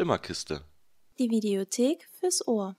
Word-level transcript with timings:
Flimmerkiste. 0.00 0.64
Die 1.18 1.28
Videothek 1.28 2.08
fürs 2.18 2.48
Ohr. 2.48 2.74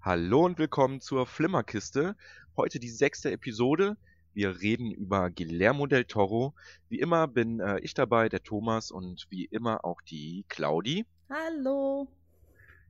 Hallo 0.00 0.46
und 0.46 0.58
willkommen 0.58 1.02
zur 1.02 1.26
Flimmerkiste. 1.26 2.16
Heute 2.56 2.78
die 2.80 2.88
sechste 2.88 3.30
Episode. 3.30 3.98
Wir 4.32 4.62
reden 4.62 4.90
über 4.90 5.28
Guillermo 5.28 5.86
del 5.86 6.06
Toro. 6.06 6.54
Wie 6.88 7.00
immer 7.00 7.28
bin 7.28 7.60
äh, 7.60 7.78
ich 7.80 7.92
dabei, 7.92 8.30
der 8.30 8.42
Thomas 8.42 8.90
und 8.90 9.26
wie 9.28 9.44
immer 9.44 9.84
auch 9.84 10.00
die 10.00 10.46
Claudi. 10.48 11.04
Hallo. 11.28 12.08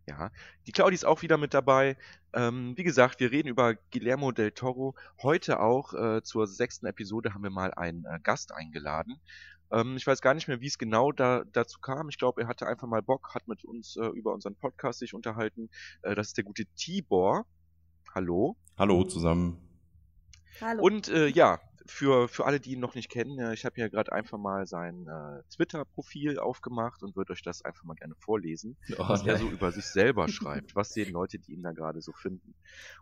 Ja, 0.06 0.30
die 0.66 0.72
Claudi 0.72 0.94
ist 0.94 1.04
auch 1.04 1.22
wieder 1.22 1.36
mit 1.36 1.54
dabei. 1.54 1.96
Ähm, 2.32 2.76
wie 2.76 2.84
gesagt, 2.84 3.20
wir 3.20 3.30
reden 3.30 3.48
über 3.48 3.74
Guillermo 3.92 4.32
del 4.32 4.52
Toro. 4.52 4.94
Heute 5.22 5.60
auch 5.60 5.94
äh, 5.94 6.22
zur 6.22 6.46
sechsten 6.46 6.86
Episode 6.86 7.34
haben 7.34 7.42
wir 7.42 7.50
mal 7.50 7.72
einen 7.74 8.04
äh, 8.04 8.18
Gast 8.22 8.52
eingeladen. 8.52 9.20
Ähm, 9.70 9.96
ich 9.96 10.06
weiß 10.06 10.20
gar 10.20 10.34
nicht 10.34 10.48
mehr, 10.48 10.60
wie 10.60 10.66
es 10.66 10.78
genau 10.78 11.12
da, 11.12 11.44
dazu 11.52 11.80
kam. 11.80 12.08
Ich 12.08 12.18
glaube, 12.18 12.42
er 12.42 12.48
hatte 12.48 12.66
einfach 12.66 12.88
mal 12.88 13.02
Bock, 13.02 13.34
hat 13.34 13.46
mit 13.46 13.64
uns 13.64 13.96
äh, 13.96 14.06
über 14.06 14.32
unseren 14.32 14.56
Podcast 14.56 14.98
sich 14.98 15.14
unterhalten. 15.14 15.70
Äh, 16.02 16.14
das 16.14 16.28
ist 16.28 16.36
der 16.36 16.44
gute 16.44 16.66
Tibor. 16.76 17.46
Hallo. 18.14 18.56
Hallo 18.78 19.04
zusammen. 19.04 19.58
Hallo. 20.60 20.82
Und 20.82 21.08
äh, 21.08 21.28
ja, 21.28 21.60
für, 21.90 22.28
für 22.28 22.46
alle, 22.46 22.60
die 22.60 22.72
ihn 22.72 22.80
noch 22.80 22.94
nicht 22.94 23.10
kennen, 23.10 23.38
äh, 23.38 23.52
ich 23.52 23.64
habe 23.64 23.80
ja 23.80 23.88
gerade 23.88 24.12
einfach 24.12 24.38
mal 24.38 24.66
sein 24.66 25.06
äh, 25.06 25.42
Twitter-Profil 25.54 26.38
aufgemacht 26.38 27.02
und 27.02 27.16
würde 27.16 27.32
euch 27.32 27.42
das 27.42 27.62
einfach 27.64 27.84
mal 27.84 27.94
gerne 27.94 28.14
vorlesen, 28.18 28.76
Oh, 28.96 29.08
was 29.08 29.26
er 29.26 29.34
nein. 29.34 29.42
so 29.42 29.48
über 29.52 29.72
sich 29.72 29.84
selber 29.84 30.28
schreibt. 30.28 30.74
Was 30.74 30.90
sehen 30.90 31.12
Leute, 31.12 31.38
die 31.38 31.52
ihn 31.52 31.62
da 31.62 31.72
gerade 31.72 32.00
so 32.00 32.12
finden? 32.12 32.54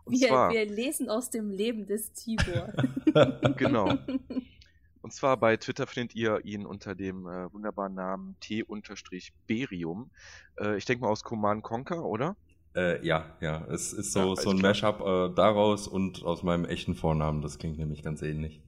Und 0.03 0.19
wir, 0.19 0.27
zwar, 0.27 0.51
wir 0.51 0.65
lesen 0.65 1.09
aus 1.09 1.29
dem 1.29 1.51
Leben 1.51 1.85
des 1.85 2.11
Tibor. 2.13 2.73
genau. 3.57 3.93
Und 5.01 5.13
zwar 5.13 5.37
bei 5.37 5.55
Twitter 5.55 5.87
findet 5.87 6.13
ihr 6.15 6.43
ihn 6.43 6.65
unter 6.65 6.93
dem 6.93 7.25
äh, 7.25 7.51
wunderbaren 7.53 7.93
Namen 7.93 8.35
T-Berium. 8.41 10.11
Äh, 10.59 10.77
ich 10.77 10.85
denke 10.85 11.05
mal 11.05 11.09
aus 11.09 11.23
Command 11.23 11.63
Conquer, 11.63 12.03
oder? 12.03 12.35
Äh, 12.75 13.05
ja, 13.05 13.37
ja, 13.39 13.65
es 13.69 13.93
ist 13.93 14.11
so, 14.11 14.35
Ja, 14.35 14.35
so 14.35 14.49
ein 14.49 14.63
alles 14.63 14.81
Mashup 14.81 14.99
äh, 15.01 15.33
daraus 15.33 15.87
und 15.87 16.23
aus 16.23 16.43
meinem 16.43 16.65
echten 16.65 16.95
Vornamen. 16.95 17.41
Das 17.41 17.57
klingt 17.57 17.77
nämlich 17.77 18.03
ganz 18.03 18.21
ähnlich. 18.21 18.61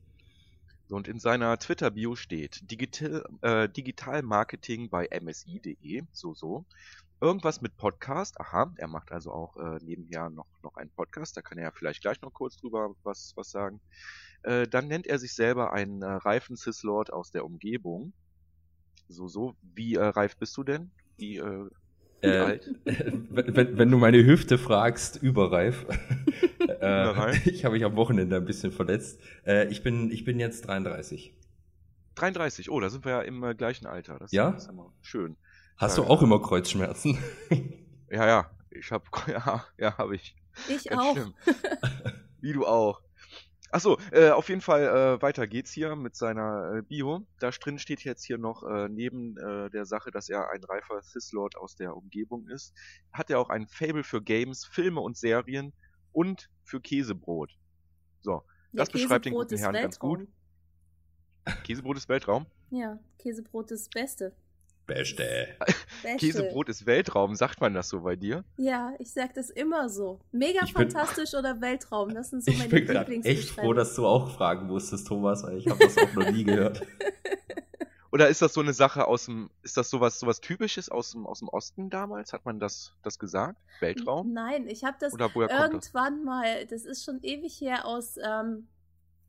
Und 0.91 1.07
in 1.07 1.19
seiner 1.19 1.57
Twitter-Bio 1.57 2.15
steht 2.15 2.69
Digital, 2.69 3.23
äh, 3.41 3.69
Digital 3.69 4.21
Marketing 4.23 4.89
bei 4.89 5.07
MSI.de, 5.21 6.03
so 6.11 6.33
so. 6.33 6.65
Irgendwas 7.21 7.61
mit 7.61 7.77
Podcast, 7.77 8.39
aha, 8.41 8.73
er 8.77 8.87
macht 8.87 9.11
also 9.11 9.31
auch 9.31 9.55
äh, 9.57 9.77
nebenher 9.83 10.29
noch, 10.31 10.47
noch 10.63 10.75
einen 10.75 10.89
Podcast, 10.89 11.37
da 11.37 11.41
kann 11.41 11.59
er 11.59 11.65
ja 11.65 11.71
vielleicht 11.71 12.01
gleich 12.01 12.19
noch 12.21 12.33
kurz 12.33 12.57
drüber 12.57 12.95
was, 13.03 13.33
was 13.35 13.51
sagen. 13.51 13.79
Äh, 14.43 14.67
dann 14.67 14.87
nennt 14.87 15.05
er 15.05 15.19
sich 15.19 15.33
selber 15.35 15.71
einen 15.71 16.01
äh, 16.01 16.05
reifen 16.07 16.57
Cis-Lord 16.57 17.13
aus 17.13 17.29
der 17.31 17.45
Umgebung. 17.45 18.11
So, 19.07 19.27
so. 19.27 19.55
Wie 19.61 19.95
äh, 19.95 20.03
reif 20.03 20.35
bist 20.37 20.57
du 20.57 20.63
denn? 20.63 20.89
Wie, 21.17 21.37
äh, 21.37 21.69
wie 22.21 22.27
Äh, 22.27 22.37
alt? 22.39 22.69
wenn, 22.85 23.29
wenn- 23.55 23.77
wenn 23.77 23.91
du 23.91 23.97
meine 23.97 24.25
Hüfte 24.25 24.57
fragst, 24.57 25.21
überreif. 25.21 25.85
äh, 26.81 27.37
ich 27.49 27.63
habe 27.65 27.75
mich 27.75 27.85
am 27.85 27.95
Wochenende 27.95 28.35
ein 28.37 28.45
bisschen 28.45 28.71
verletzt. 28.71 29.19
Äh, 29.45 29.67
ich, 29.69 29.83
bin, 29.83 30.11
ich 30.11 30.23
bin 30.23 30.39
jetzt 30.39 30.67
33. 30.67 31.35
33, 32.15 32.69
oh, 32.69 32.79
da 32.79 32.89
sind 32.89 33.05
wir 33.05 33.11
ja 33.11 33.21
im 33.21 33.43
äh, 33.43 33.55
gleichen 33.55 33.85
Alter. 33.87 34.19
Das 34.19 34.31
Ja? 34.31 34.49
ist 34.51 34.67
immer 34.69 34.91
schön. 35.01 35.37
Hast 35.77 35.97
Ja, 35.97 36.03
du 36.03 36.09
auch 36.09 36.21
ja. 36.21 36.27
immer 36.27 36.41
Kreuzschmerzen? 36.41 37.17
Ja, 38.13 38.27
ja, 38.27 38.51
ich 38.71 38.91
hab, 38.91 39.05
ja, 39.29 39.65
ja, 39.77 39.97
habe 39.97 40.15
ich. 40.15 40.35
Ich 40.67 40.83
Ganz 40.83 41.01
auch. 41.01 41.13
schlimm. 41.13 41.33
Wie 42.41 42.51
du 42.51 42.65
auch. 42.67 43.01
Achso, 43.71 43.97
äh, 44.11 44.31
auf 44.31 44.49
jeden 44.49 44.59
Fall 44.59 44.81
äh, 44.83 45.21
weiter 45.21 45.47
geht's 45.47 45.71
hier 45.71 45.95
mit 45.95 46.17
seiner 46.17 46.73
äh, 46.75 46.81
Bio. 46.81 47.25
Da 47.39 47.51
drin 47.51 47.79
steht 47.79 48.03
jetzt 48.03 48.25
hier 48.25 48.37
noch 48.37 48.63
äh, 48.63 48.89
neben 48.89 49.37
äh, 49.37 49.69
der 49.69 49.85
Sache, 49.85 50.11
dass 50.11 50.27
er 50.27 50.49
ein 50.51 50.61
reifer 50.65 51.01
Cis-Lord 51.01 51.55
aus 51.55 51.75
der 51.77 51.95
Umgebung 51.95 52.49
ist, 52.49 52.73
hat 53.13 53.29
er 53.29 53.39
auch 53.39 53.49
ein 53.49 53.65
Fable 53.67 54.03
für 54.03 54.21
Games, 54.21 54.65
Filme 54.65 54.99
und 54.99 55.15
Serien 55.15 55.71
und 56.13 56.49
für 56.63 56.79
Käsebrot. 56.81 57.51
So, 58.21 58.43
das 58.71 58.89
beschreibt 58.89 59.25
den 59.25 59.31
Käsebrot 59.33 59.45
guten 59.47 59.53
ist 59.55 59.61
Herrn 59.61 59.73
ganz 59.73 59.99
gut. 59.99 60.19
Weltraum. 60.19 61.63
Käsebrot 61.63 61.97
ist 61.97 62.09
Weltraum. 62.09 62.45
Ja, 62.69 62.99
Käsebrot 63.19 63.71
ist 63.71 63.85
das 63.85 63.89
Beste. 63.89 64.35
Beste. 64.87 65.47
Beste. 66.03 66.17
Käsebrot 66.17 66.69
ist 66.69 66.85
Weltraum, 66.85 67.35
sagt 67.35 67.61
man 67.61 67.73
das 67.73 67.89
so 67.89 68.01
bei 68.01 68.15
dir? 68.15 68.43
Ja, 68.57 68.93
ich 68.99 69.11
sag 69.13 69.33
das 69.35 69.49
immer 69.49 69.89
so. 69.89 70.19
Mega 70.31 70.61
Ich 70.65 70.73
bin- 70.73 70.89
fantastisch 70.89 71.33
oder 71.33 71.61
Weltraum, 71.61 72.13
das 72.13 72.29
sind 72.31 72.43
so 72.43 72.51
Ich 72.51 72.57
meine 72.57 72.69
bin 72.69 72.85
gerade 72.85 73.13
echt 73.23 73.49
froh, 73.51 73.73
dass 73.73 73.95
du 73.95 74.05
auch 74.05 74.31
fragen 74.35 74.67
musstest, 74.67 75.07
Thomas. 75.07 75.43
weil 75.43 75.57
Ich 75.57 75.67
habe 75.67 75.79
das 75.79 75.97
auch 75.97 76.13
noch 76.13 76.29
nie 76.31 76.43
gehört. 76.43 76.81
Oder 78.11 78.27
ist 78.27 78.41
das 78.41 78.53
so 78.53 78.61
eine 78.61 78.73
Sache 78.73 79.07
aus 79.07 79.25
dem, 79.25 79.49
ist 79.63 79.77
das 79.77 79.89
sowas, 79.89 80.19
sowas 80.19 80.41
typisches 80.41 80.89
aus 80.89 81.11
dem, 81.11 81.25
aus 81.25 81.39
dem 81.39 81.47
Osten 81.47 81.89
damals? 81.89 82.33
Hat 82.33 82.45
man 82.45 82.59
das, 82.59 82.93
das 83.03 83.17
gesagt? 83.17 83.57
Weltraum? 83.79 84.33
Nein, 84.33 84.67
ich 84.67 84.83
habe 84.83 84.97
das 84.99 85.17
kommt 85.17 85.35
das? 85.35 85.59
irgendwann 85.59 86.23
mal, 86.25 86.65
das 86.65 86.83
ist 86.83 87.05
schon 87.05 87.19
ewig 87.23 87.61
her, 87.61 87.85
aus 87.85 88.17
ähm, 88.17 88.67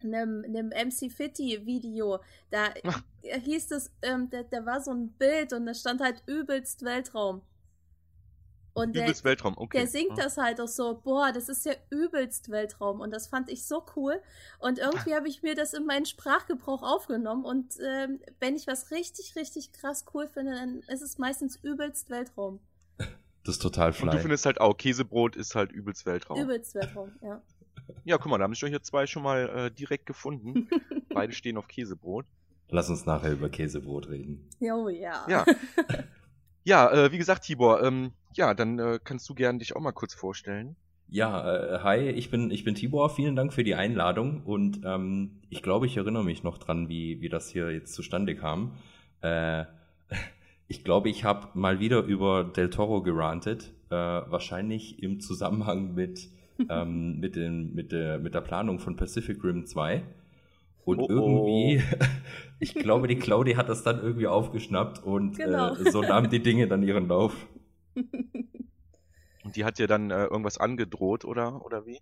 einem, 0.03 0.44
einem 0.44 0.69
MC 0.70 1.12
Fitty 1.12 1.65
Video. 1.65 2.20
Da 2.50 2.70
Ach. 2.84 3.03
hieß 3.22 3.70
es, 3.70 3.93
ähm, 4.03 4.28
da, 4.31 4.43
da 4.43 4.66
war 4.66 4.81
so 4.81 4.91
ein 4.91 5.12
Bild 5.12 5.53
und 5.53 5.66
da 5.66 5.75
stand 5.75 6.00
halt 6.00 6.22
übelst 6.26 6.84
Weltraum. 6.84 7.43
Und 8.74 8.96
der, 8.96 9.04
Übelst 9.04 9.24
Weltraum, 9.24 9.54
okay. 9.58 9.78
der 9.78 9.86
singt 9.86 10.16
das 10.16 10.38
halt 10.38 10.60
auch 10.60 10.68
so, 10.68 10.98
boah, 11.02 11.30
das 11.32 11.48
ist 11.48 11.66
ja 11.66 11.74
übelst 11.90 12.50
Weltraum. 12.50 13.00
Und 13.00 13.10
das 13.10 13.26
fand 13.26 13.50
ich 13.50 13.66
so 13.66 13.84
cool. 13.96 14.20
Und 14.58 14.78
irgendwie 14.78 15.14
habe 15.14 15.28
ich 15.28 15.42
mir 15.42 15.54
das 15.54 15.74
in 15.74 15.84
meinen 15.84 16.06
Sprachgebrauch 16.06 16.82
aufgenommen. 16.82 17.44
Und 17.44 17.74
ähm, 17.84 18.20
wenn 18.40 18.56
ich 18.56 18.66
was 18.66 18.90
richtig, 18.90 19.36
richtig 19.36 19.72
krass 19.72 20.06
cool 20.14 20.26
finde, 20.26 20.54
dann 20.54 20.80
ist 20.88 21.02
es 21.02 21.18
meistens 21.18 21.56
übelst 21.62 22.08
Weltraum. 22.08 22.60
Das 23.44 23.56
ist 23.56 23.62
total 23.62 23.90
Und 23.90 24.06
du 24.06 24.10
fly. 24.12 24.20
findest 24.20 24.46
halt 24.46 24.60
auch, 24.60 24.76
Käsebrot 24.76 25.36
ist 25.36 25.54
halt 25.54 25.72
übelst 25.72 26.06
Weltraum. 26.06 26.40
Übelst 26.40 26.74
Weltraum, 26.74 27.12
ja. 27.20 27.42
Ja, 28.04 28.16
guck 28.16 28.30
mal, 28.30 28.38
da 28.38 28.44
haben 28.44 28.54
sich 28.54 28.60
doch 28.60 28.68
hier 28.68 28.82
zwei 28.82 29.06
schon 29.06 29.22
mal 29.22 29.48
äh, 29.48 29.70
direkt 29.70 30.06
gefunden. 30.06 30.68
Beide 31.10 31.32
stehen 31.32 31.58
auf 31.58 31.68
Käsebrot. 31.68 32.24
Lass 32.68 32.88
uns 32.88 33.04
nachher 33.04 33.32
über 33.32 33.50
Käsebrot 33.50 34.08
reden. 34.08 34.48
Oh 34.60 34.88
ja. 34.88 35.26
Ja. 35.28 35.44
Ja, 36.64 36.90
äh, 36.92 37.12
wie 37.12 37.18
gesagt, 37.18 37.44
Tibor, 37.44 37.82
ähm, 37.82 38.12
ja, 38.34 38.54
dann 38.54 38.78
äh, 38.78 38.98
kannst 39.03 39.28
du 39.28 39.34
gerne 39.34 39.59
dich 39.59 39.75
auch 39.76 39.81
mal 39.81 39.93
kurz 39.93 40.15
vorstellen. 40.15 40.76
Ja, 41.09 41.76
äh, 41.76 41.78
hi, 41.81 42.09
ich 42.09 42.31
bin, 42.31 42.50
ich 42.50 42.65
bin 42.65 42.75
Tibor. 42.75 43.10
Vielen 43.10 43.37
Dank 43.37 43.53
für 43.53 43.65
die 43.65 43.75
Einladung 43.75 44.43
und 44.44 44.81
ähm, 44.84 45.43
ich 45.50 45.62
glaube, 45.62 45.84
ich 45.87 45.97
erinnere 45.98 46.25
mich 46.25 46.43
noch 46.43 46.56
dran, 46.56 46.88
wie, 46.88 47.20
wie 47.20 47.28
das 47.28 47.50
hier 47.50 47.70
jetzt 47.70 47.93
zustande 47.94 48.34
kam. 48.34 48.72
Äh, 49.20 49.65
ich 50.69 50.84
glaube, 50.84 51.10
ich 51.10 51.25
habe 51.25 51.48
mal 51.53 51.81
wieder 51.81 52.00
über 52.00 52.44
Del 52.44 52.70
Toro 52.70 53.03
gerantet, 53.03 53.72
äh, 53.91 53.94
wahrscheinlich 53.94 55.03
im 55.03 55.20
Zusammenhang 55.20 55.94
mit, 55.94 56.31
ähm, 56.70 57.20
mit, 57.20 57.37
den, 57.37 57.75
mit, 57.75 57.93
der, 57.93 58.19
mit 58.19 58.34
der 58.34 58.41
Planung 58.41 58.78
von 58.78 58.97
Pacific 58.97 59.44
Rim 59.44 59.66
2. 59.66 60.03
Und 60.84 60.99
Oh, 60.99 61.06
oh. 61.09 61.09
irgendwie, 61.10 61.82
ich 62.59 62.75
glaube, 62.75 63.06
die 63.06 63.16
Claudi 63.16 63.53
hat 63.53 63.69
das 63.69 63.82
dann 63.84 64.00
irgendwie 64.03 64.26
aufgeschnappt 64.26 65.04
und 65.04 65.37
Genau. 65.37 65.75
äh, 65.75 65.91
so 65.91 66.00
nahmen 66.00 66.31
die 66.31 66.41
Dinge 66.43 66.66
dann 66.69 66.82
ihren 66.82 67.06
Lauf. 67.06 67.34
Und 69.44 69.56
die 69.56 69.64
hat 69.64 69.78
dir 69.78 69.86
dann 69.88 70.10
äh, 70.10 70.25
irgendwas 70.25 70.58
angedroht, 70.58 71.25
oder, 71.25 71.64
oder 71.64 71.84
wie? 71.86 72.00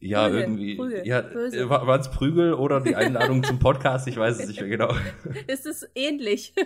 Ja, 0.00 0.24
Prügel, 0.24 0.40
irgendwie. 0.40 0.76
Prügel, 0.76 1.06
ja, 1.06 1.20
böse. 1.20 1.68
waren 1.68 2.00
es 2.00 2.10
Prügel 2.10 2.54
oder 2.54 2.80
die 2.80 2.96
Einladung 2.96 3.44
zum 3.44 3.58
Podcast? 3.58 4.08
Ich 4.08 4.16
weiß 4.16 4.38
es 4.40 4.48
nicht 4.48 4.60
mehr 4.60 4.68
genau. 4.70 4.94
Es 5.46 5.66
ist 5.66 5.88
ähnlich. 5.94 6.54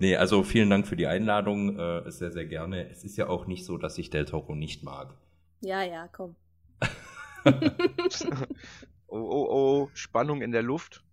Nee, 0.00 0.16
also 0.16 0.42
vielen 0.42 0.70
Dank 0.70 0.86
für 0.88 0.96
die 0.96 1.06
Einladung. 1.06 1.78
Äh, 1.78 2.10
sehr, 2.10 2.32
sehr 2.32 2.46
gerne. 2.46 2.88
Es 2.90 3.04
ist 3.04 3.16
ja 3.16 3.28
auch 3.28 3.46
nicht 3.46 3.64
so, 3.64 3.76
dass 3.76 3.98
ich 3.98 4.10
Del 4.10 4.24
Toro 4.24 4.54
nicht 4.54 4.82
mag. 4.82 5.14
ja, 5.60 5.82
ja, 5.82 6.08
komm. 6.08 6.34
oh, 9.06 9.16
oh, 9.18 9.46
oh, 9.50 9.90
Spannung 9.94 10.42
in 10.42 10.52
der 10.52 10.62
Luft. 10.62 11.04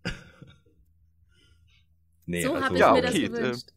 Nee, 2.25 2.41
so 2.43 2.53
also, 2.53 2.65
habe 2.65 2.73
ich 2.75 2.79
Ja, 2.79 2.91
mir 2.93 2.99
okay, 3.03 3.29
das 3.29 3.39
gewünscht. 3.39 3.69
äh, 3.69 3.73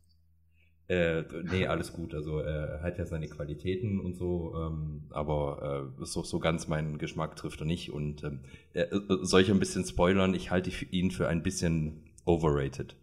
nee, 0.89 1.67
alles 1.67 1.93
gut. 1.93 2.15
Also 2.15 2.39
er 2.41 2.83
hat 2.83 2.99
ja 2.99 3.05
seine 3.05 3.29
Qualitäten 3.29 4.01
und 4.01 4.15
so, 4.15 4.55
ähm, 4.57 5.03
aber 5.11 5.93
äh, 5.99 6.05
so, 6.05 6.23
so 6.23 6.39
ganz 6.39 6.67
meinen 6.67 6.97
Geschmack 6.99 7.37
trifft 7.37 7.61
er 7.61 7.67
nicht. 7.67 7.93
Und 7.93 8.25
ähm, 8.25 8.41
äh, 8.73 8.83
äh, 8.83 9.19
soll 9.23 9.43
ich 9.43 9.51
ein 9.51 9.59
bisschen 9.59 9.85
spoilern? 9.85 10.33
Ich 10.33 10.51
halte 10.51 10.71
ihn 10.87 11.11
für 11.11 11.29
ein 11.29 11.43
bisschen 11.43 12.05
overrated. 12.25 12.97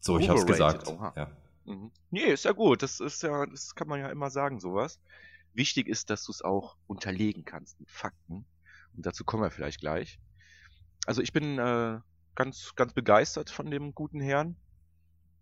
So, 0.00 0.18
ich 0.18 0.28
hab's 0.28 0.42
Overrated, 0.42 0.84
gesagt. 0.84 0.88
oha. 0.88 1.12
Ja. 1.16 1.30
Mhm. 1.64 1.90
Nee, 2.10 2.32
ist 2.32 2.44
ja 2.44 2.52
gut. 2.52 2.82
Das 2.82 3.00
ist 3.00 3.22
ja, 3.22 3.46
das 3.46 3.74
kann 3.74 3.88
man 3.88 4.00
ja 4.00 4.10
immer 4.10 4.30
sagen, 4.30 4.60
sowas. 4.60 5.00
Wichtig 5.54 5.88
ist, 5.88 6.10
dass 6.10 6.24
du 6.24 6.30
es 6.30 6.42
auch 6.42 6.76
unterlegen 6.86 7.44
kannst 7.44 7.80
mit 7.80 7.90
Fakten. 7.90 8.44
Und 8.96 9.06
dazu 9.06 9.24
kommen 9.24 9.42
wir 9.42 9.50
vielleicht 9.50 9.80
gleich. 9.80 10.20
Also 11.04 11.20
ich 11.20 11.32
bin 11.32 11.58
äh, 11.58 11.98
ganz, 12.36 12.74
ganz 12.76 12.92
begeistert 12.92 13.50
von 13.50 13.70
dem 13.70 13.94
guten 13.94 14.20
Herrn. 14.20 14.56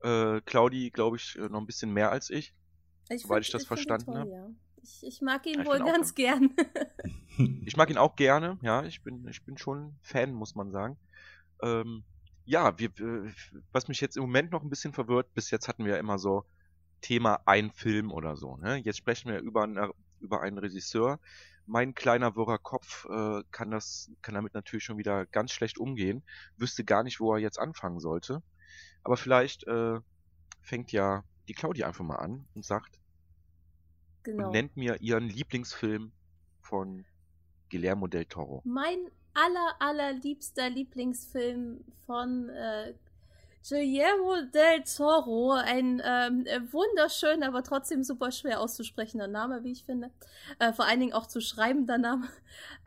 Äh, 0.02 0.40
Claudi, 0.42 0.90
glaube 0.90 1.16
ich, 1.16 1.36
äh, 1.36 1.48
noch 1.48 1.60
ein 1.60 1.66
bisschen 1.66 1.92
mehr 1.92 2.10
als 2.10 2.30
ich. 2.30 2.54
Ich 3.08 3.22
soweit 3.22 3.36
find- 3.38 3.46
ich 3.46 3.52
das 3.52 3.62
ihn 3.62 3.66
verstanden 3.66 4.06
toll, 4.06 4.20
hab. 4.20 4.28
Ja. 4.28 4.50
Ich, 4.82 5.00
ich 5.02 5.20
mag 5.20 5.44
ihn 5.46 5.60
Ich 5.60 5.66
wohl 5.66 5.78
ganz 5.78 6.14
gern. 6.14 6.54
Ich 7.66 7.76
mag 7.76 7.90
ihn 7.90 7.98
auch 7.98 8.16
gerne, 8.16 8.58
ja, 8.62 8.82
ich 8.84 9.02
bin, 9.02 9.26
ich 9.28 9.44
bin 9.44 9.58
schon 9.58 9.94
Fan, 10.00 10.32
muss 10.32 10.54
man 10.54 10.70
sagen. 10.70 10.96
Ähm, 11.62 12.02
ja, 12.46 12.78
wir, 12.78 12.90
was 13.72 13.88
mich 13.88 14.00
jetzt 14.00 14.16
im 14.16 14.22
Moment 14.22 14.52
noch 14.52 14.62
ein 14.62 14.70
bisschen 14.70 14.94
verwirrt, 14.94 15.34
bis 15.34 15.50
jetzt 15.50 15.68
hatten 15.68 15.84
wir 15.84 15.94
ja 15.94 15.98
immer 15.98 16.18
so 16.18 16.46
Thema 17.02 17.40
ein 17.44 17.70
Film 17.72 18.10
oder 18.10 18.36
so. 18.38 18.56
Ne? 18.56 18.76
Jetzt 18.76 18.96
sprechen 18.96 19.30
wir 19.30 19.40
über, 19.40 19.64
eine, 19.64 19.90
über 20.20 20.40
einen 20.40 20.56
Regisseur. 20.56 21.20
Mein 21.66 21.94
kleiner 21.94 22.36
wirrer 22.36 22.56
Kopf 22.58 23.04
äh, 23.10 23.42
kann 23.50 23.70
das, 23.70 24.10
kann 24.22 24.34
damit 24.34 24.54
natürlich 24.54 24.84
schon 24.84 24.96
wieder 24.96 25.26
ganz 25.26 25.50
schlecht 25.52 25.76
umgehen, 25.76 26.22
wüsste 26.56 26.84
gar 26.84 27.02
nicht, 27.02 27.20
wo 27.20 27.34
er 27.34 27.38
jetzt 27.38 27.58
anfangen 27.58 28.00
sollte. 28.00 28.42
Aber 29.06 29.16
vielleicht 29.16 29.64
äh, 29.68 30.00
fängt 30.60 30.90
ja 30.90 31.22
die 31.48 31.54
Claudia 31.54 31.86
einfach 31.86 32.04
mal 32.04 32.16
an 32.16 32.44
und 32.54 32.64
sagt 32.64 32.98
genau. 34.24 34.46
und 34.46 34.52
nennt 34.52 34.76
mir 34.76 35.00
ihren 35.00 35.28
Lieblingsfilm 35.28 36.10
von 36.60 37.04
Guillermo 37.70 38.08
del 38.08 38.24
Toro. 38.24 38.62
Mein 38.64 38.98
aller, 39.34 39.74
allerliebster 39.78 40.70
Lieblingsfilm 40.70 41.84
von 42.04 42.48
äh, 42.48 42.94
Guillermo 43.68 44.42
del 44.52 44.82
Toro. 44.82 45.52
Ein 45.52 46.02
ähm, 46.04 46.44
wunderschön, 46.72 47.44
aber 47.44 47.62
trotzdem 47.62 48.02
super 48.02 48.32
schwer 48.32 48.60
auszusprechender 48.60 49.28
Name, 49.28 49.62
wie 49.62 49.72
ich 49.72 49.84
finde. 49.84 50.10
Äh, 50.58 50.72
vor 50.72 50.86
allen 50.86 50.98
Dingen 51.00 51.12
auch 51.12 51.26
zu 51.26 51.40
schreibender 51.40 51.98
Name. 51.98 52.28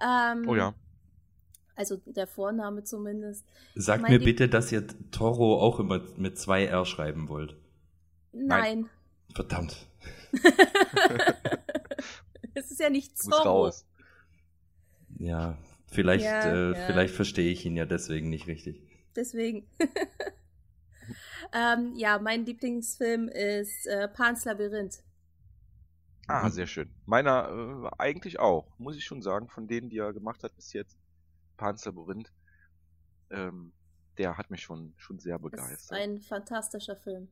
Ähm, 0.02 0.48
Oh 0.48 0.56
ja. 0.56 0.74
Also 1.80 1.96
der 2.06 2.28
Vorname 2.28 2.84
zumindest. 2.84 3.46
Sagt 3.74 4.10
mir 4.10 4.20
bitte, 4.20 4.50
dass 4.50 4.70
ihr 4.70 4.86
Toro 5.12 5.62
auch 5.62 5.80
immer 5.80 6.02
mit 6.18 6.38
zwei 6.38 6.66
R 6.66 6.86
schreiben 6.86 7.30
wollt. 7.30 7.56
Nein. 8.34 8.90
Verdammt. 9.34 9.88
es 12.54 12.72
ist 12.72 12.82
ja 12.82 12.90
nicht 12.90 13.18
Zorro. 13.18 13.44
raus. 13.44 13.86
Ja, 15.20 15.58
vielleicht, 15.88 16.26
Ja, 16.26 16.42
äh, 16.42 16.78
ja. 16.78 16.86
vielleicht 16.86 17.16
verstehe 17.16 17.50
ich 17.50 17.66
ihn 17.66 17.78
ja 17.78 17.86
deswegen 17.86 18.30
nicht 18.30 18.48
richtig. 18.48 18.82
Deswegen. 19.16 19.66
ähm, 21.54 21.94
ja, 21.96 22.20
mein 22.20 22.46
Lieblingsfilm 22.46 23.30
ist 23.30 23.88
äh, 23.88 24.10
Pans 24.10 24.44
Labyrinth. 24.44 25.02
Ah, 26.28 26.50
sehr 26.50 26.68
schön. 26.68 26.90
Meiner 27.06 27.88
äh, 27.88 27.90
eigentlich 27.98 28.38
auch, 28.38 28.68
muss 28.78 28.98
ich 28.98 29.06
schon 29.06 29.22
sagen, 29.22 29.48
von 29.48 29.70
denen, 29.70 29.90
die 29.90 30.00
er 30.00 30.12
gemacht 30.12 30.44
hat 30.44 30.54
bis 30.58 30.74
jetzt, 30.74 30.99
Pan's 31.60 31.86
Labyrinth, 31.86 32.32
ähm, 33.32 33.74
der 34.18 34.38
hat 34.38 34.50
mich 34.52 34.62
schon, 34.64 34.94
schon 34.98 35.20
sehr 35.20 35.40
Ist 35.42 35.42
begeistert. 35.42 35.92
ein 35.92 36.20
fantastischer 36.22 36.96
Film. 36.96 37.30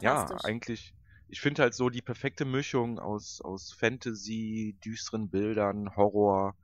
Ja, 0.00 0.26
Fantastisch. 0.26 0.44
eigentlich, 0.44 0.94
ich 1.28 1.40
finde 1.40 1.62
halt 1.62 1.74
so 1.74 1.90
die 1.90 2.02
perfekte 2.02 2.44
Mischung 2.44 2.98
aus, 2.98 3.40
aus 3.40 3.72
Fantasy, 3.72 4.76
düsteren 4.84 5.30
Bildern, 5.30 5.96
Horror, 5.96 6.56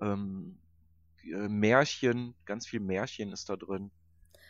ähm, 0.00 0.60
äh, 1.24 1.48
Märchen, 1.48 2.34
ganz 2.46 2.66
viel 2.66 2.80
Märchen 2.80 3.32
ist 3.32 3.48
da 3.50 3.56
drin. 3.56 3.92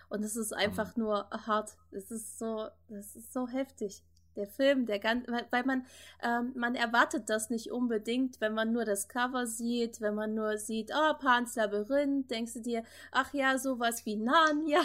Und 0.09 0.23
es 0.23 0.37
ist 0.37 0.53
Ähm. 0.59 0.59
einfach 0.59 0.97
nur 0.97 1.29
hart. 1.31 1.77
Es 1.91 2.11
ist 2.11 2.39
so, 2.39 2.69
das 2.89 3.17
ist 3.17 3.33
so 3.33 3.49
heftig. 3.49 4.05
Der 4.37 4.47
Film, 4.47 4.87
der 4.87 4.99
ganz, 4.99 5.27
weil, 5.51 5.65
man, 5.65 5.85
ähm, 6.23 6.53
man 6.55 6.75
erwartet 6.75 7.29
das 7.29 7.51
nicht 7.51 7.71
unbedingt, 7.71 8.41
wenn 8.41 8.55
man 8.55 8.73
nur 8.73 8.85
das 8.85 9.09
Cover 9.09 9.47
sieht, 9.47 10.01
wenn 10.01 10.15
man 10.15 10.35
nur 10.35 10.57
sieht, 10.59 10.91
oh, 10.95 11.15
Pans 11.19 11.55
Labyrinth, 11.57 12.31
denkst 12.31 12.55
du 12.55 12.61
dir, 12.61 12.83
ach 13.11 13.33
ja, 13.35 13.59
sowas 13.59 14.07
wie 14.07 14.17
Narnia. 14.17 14.83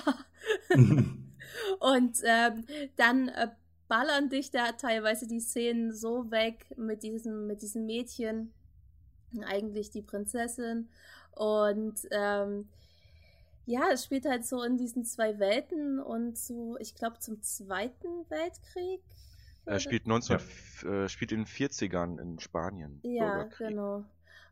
Und 1.80 2.18
ähm, 2.24 2.66
dann 2.98 3.30
äh, 3.30 3.48
ballern 3.88 4.30
dich 4.30 4.52
da 4.52 4.74
teilweise 4.74 5.28
die 5.28 5.40
Szenen 5.40 5.94
so 5.94 6.30
weg 6.32 6.66
mit 6.78 7.04
diesem, 7.04 7.48
mit 7.48 7.62
diesem 7.62 7.86
Mädchen, 7.86 8.54
eigentlich 9.46 9.90
die 9.90 10.02
Prinzessin. 10.02 10.90
Und 11.32 12.08
ähm, 12.12 12.68
ja, 13.66 13.90
es 13.92 14.06
spielt 14.06 14.26
halt 14.26 14.46
so 14.46 14.64
in 14.64 14.78
diesen 14.78 15.04
zwei 15.04 15.40
Welten 15.40 16.00
und 16.00 16.38
so, 16.38 16.78
ich 16.80 16.96
glaube, 16.96 17.20
zum 17.20 17.42
Zweiten 17.42 18.30
Weltkrieg. 18.30 19.02
Er 19.68 19.74
oder? 19.74 19.80
spielt 19.80 20.08
19, 20.08 20.38
äh, 20.86 21.10
spielt 21.10 21.32
in 21.32 21.40
den 21.40 21.46
40ern 21.46 22.20
in 22.22 22.40
Spanien. 22.40 23.00
Ja, 23.04 23.44
genau. 23.58 24.06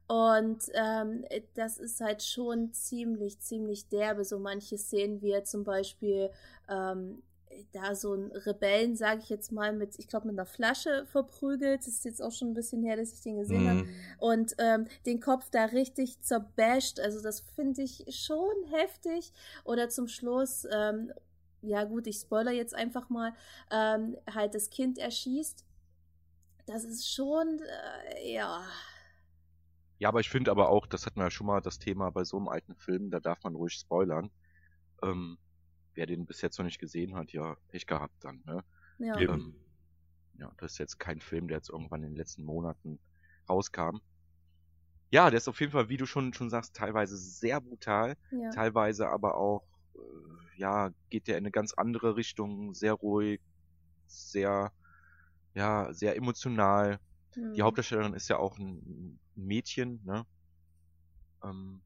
Und 0.08 0.64
ähm, 0.74 1.26
das 1.56 1.78
ist 1.78 2.00
halt 2.00 2.22
schon 2.22 2.72
ziemlich, 2.74 3.40
ziemlich 3.40 3.88
derbe, 3.88 4.24
so 4.24 4.38
manche 4.38 4.78
Szenen, 4.78 5.22
wie 5.22 5.32
er 5.32 5.46
zum 5.46 5.64
Beispiel 5.64 6.30
ähm, 6.70 7.24
da 7.72 7.96
so 7.96 8.14
ein 8.14 8.32
Rebellen, 8.32 8.96
sage 8.96 9.22
ich 9.24 9.30
jetzt 9.30 9.52
mal, 9.52 9.74
mit, 9.74 9.98
ich 9.98 10.08
glaube, 10.08 10.28
mit 10.28 10.38
einer 10.38 10.46
Flasche 10.46 11.06
verprügelt. 11.06 11.80
Das 11.80 11.88
ist 11.88 12.06
jetzt 12.06 12.22
auch 12.22 12.32
schon 12.32 12.50
ein 12.50 12.54
bisschen 12.54 12.84
her, 12.84 12.98
dass 12.98 13.14
ich 13.14 13.22
den 13.22 13.38
gesehen 13.38 13.68
habe. 13.68 13.84
Mhm. 13.84 13.90
Und 14.20 14.56
ähm, 14.60 14.88
den 15.06 15.20
Kopf 15.20 15.50
da 15.50 15.66
richtig 15.66 16.22
zerbasht. 16.22 17.00
Also 17.00 17.22
das 17.22 17.42
finde 17.56 17.82
ich 17.82 18.06
schon 18.10 18.54
heftig. 18.72 19.32
Oder 19.64 19.90
zum 19.90 20.08
Schluss, 20.08 20.68
ähm, 20.72 21.12
ja 21.66 21.84
gut, 21.84 22.08
ich 22.08 22.18
spoiler 22.18 22.52
jetzt 22.52 22.74
einfach 22.74 23.10
mal, 23.10 23.34
ähm, 23.72 24.18
halt 24.32 24.56
das 24.56 24.70
Kind 24.70 24.98
erschießt. 24.98 25.66
Das 26.66 26.84
ist 26.84 27.12
schon, 27.12 27.60
äh, 27.60 28.34
ja. 28.34 28.66
Ja, 30.00 30.10
aber 30.10 30.20
ich 30.20 30.30
finde 30.30 30.52
aber 30.52 30.70
auch, 30.70 30.88
das 30.88 31.06
hatten 31.06 31.20
wir 31.20 31.26
ja 31.26 31.32
schon 31.32 31.48
mal 31.48 31.62
das 31.62 31.80
Thema 31.80 32.10
bei 32.12 32.24
so 32.24 32.38
einem 32.38 32.48
alten 32.48 32.76
Film, 32.76 33.12
da 33.12 33.20
darf 33.20 33.44
man 33.44 33.56
ruhig 33.56 33.74
spoilern. 33.74 34.30
Ähm, 35.04 35.38
wer 35.94 36.06
den 36.06 36.26
bis 36.26 36.42
jetzt 36.42 36.58
noch 36.58 36.66
nicht 36.66 36.80
gesehen 36.80 37.16
hat, 37.16 37.32
ja, 37.32 37.56
Pech 37.70 37.86
gehabt 37.88 38.24
dann, 38.24 38.42
ne? 38.46 38.64
Ja. 39.00 39.20
Ähm, 39.20 39.56
ja, 40.38 40.52
das 40.58 40.74
ist 40.74 40.78
jetzt 40.80 41.00
kein 41.00 41.22
Film, 41.22 41.48
der 41.48 41.58
jetzt 41.58 41.70
irgendwann 41.70 42.04
in 42.04 42.12
den 42.12 42.18
letzten 42.18 42.44
Monaten 42.44 43.00
rauskam. 43.50 44.00
Ja, 45.12 45.30
der 45.30 45.38
ist 45.38 45.48
auf 45.48 45.60
jeden 45.60 45.72
Fall, 45.72 45.88
wie 45.88 45.98
du 45.98 46.06
schon, 46.06 46.34
schon 46.34 46.50
sagst, 46.50 46.76
teilweise 46.76 47.16
sehr 47.16 47.62
brutal, 47.62 48.18
ja. 48.32 48.50
teilweise 48.50 49.08
aber 49.08 49.38
auch, 49.38 49.64
ja, 50.58 50.92
geht 51.10 51.28
der 51.28 51.38
in 51.38 51.44
eine 51.46 51.52
ganz 51.52 51.74
andere 51.74 52.16
Richtung, 52.16 52.74
sehr 52.74 52.94
ruhig, 52.94 53.42
sehr, 54.08 54.74
ja, 55.56 55.94
sehr 55.94 56.16
emotional. 56.18 57.00
Die 57.56 57.62
Hm. 57.62 57.64
Hauptdarstellerin 57.64 58.14
ist 58.16 58.30
ja 58.30 58.38
auch 58.40 58.58
ein 58.60 59.20
ein 59.38 59.46
Mädchen, 59.48 60.02
ne? 60.06 60.28
Ähm, 61.44 61.84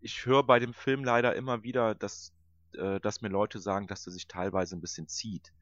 ich 0.00 0.26
höre 0.26 0.44
bei 0.44 0.58
dem 0.58 0.74
Film 0.74 1.04
leider 1.04 1.34
immer 1.36 1.62
wieder, 1.64 1.94
dass, 1.94 2.32
äh, 2.74 3.00
dass 3.00 3.22
mir 3.22 3.28
Leute 3.30 3.60
sagen, 3.60 3.86
dass 3.88 4.06
er 4.06 4.12
sich 4.12 4.28
teilweise 4.28 4.76
ein 4.76 4.80
bisschen 4.80 5.08
zieht. 5.08 5.52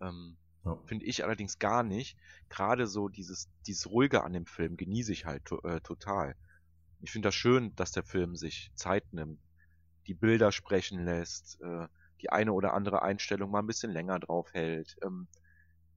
Ähm, 0.00 0.38
Ja. 0.64 0.78
Finde 0.86 1.06
ich 1.06 1.24
allerdings 1.24 1.58
gar 1.60 1.82
nicht. 1.84 2.18
Gerade 2.50 2.86
so 2.88 3.08
dieses, 3.08 3.50
dieses 3.66 3.88
Ruhige 3.90 4.24
an 4.24 4.32
dem 4.34 4.46
Film 4.46 4.76
genieße 4.76 5.12
ich 5.12 5.26
halt 5.26 5.44
to 5.46 5.60
äh, 5.62 5.80
total. 5.82 6.36
Ich 7.00 7.12
finde 7.12 7.28
das 7.28 7.36
schön, 7.36 7.74
dass 7.76 7.92
der 7.92 8.04
Film 8.04 8.36
sich 8.36 8.72
Zeit 8.74 9.12
nimmt, 9.12 9.40
die 10.06 10.14
Bilder 10.14 10.52
sprechen 10.52 11.04
lässt, 11.04 11.60
äh, 11.62 11.86
die 12.20 12.30
eine 12.30 12.52
oder 12.52 12.74
andere 12.74 13.02
Einstellung 13.02 13.50
mal 13.50 13.60
ein 13.60 13.66
bisschen 13.66 13.92
länger 13.92 14.18
drauf 14.18 14.52
hält. 14.52 14.96
Ähm, 15.02 15.28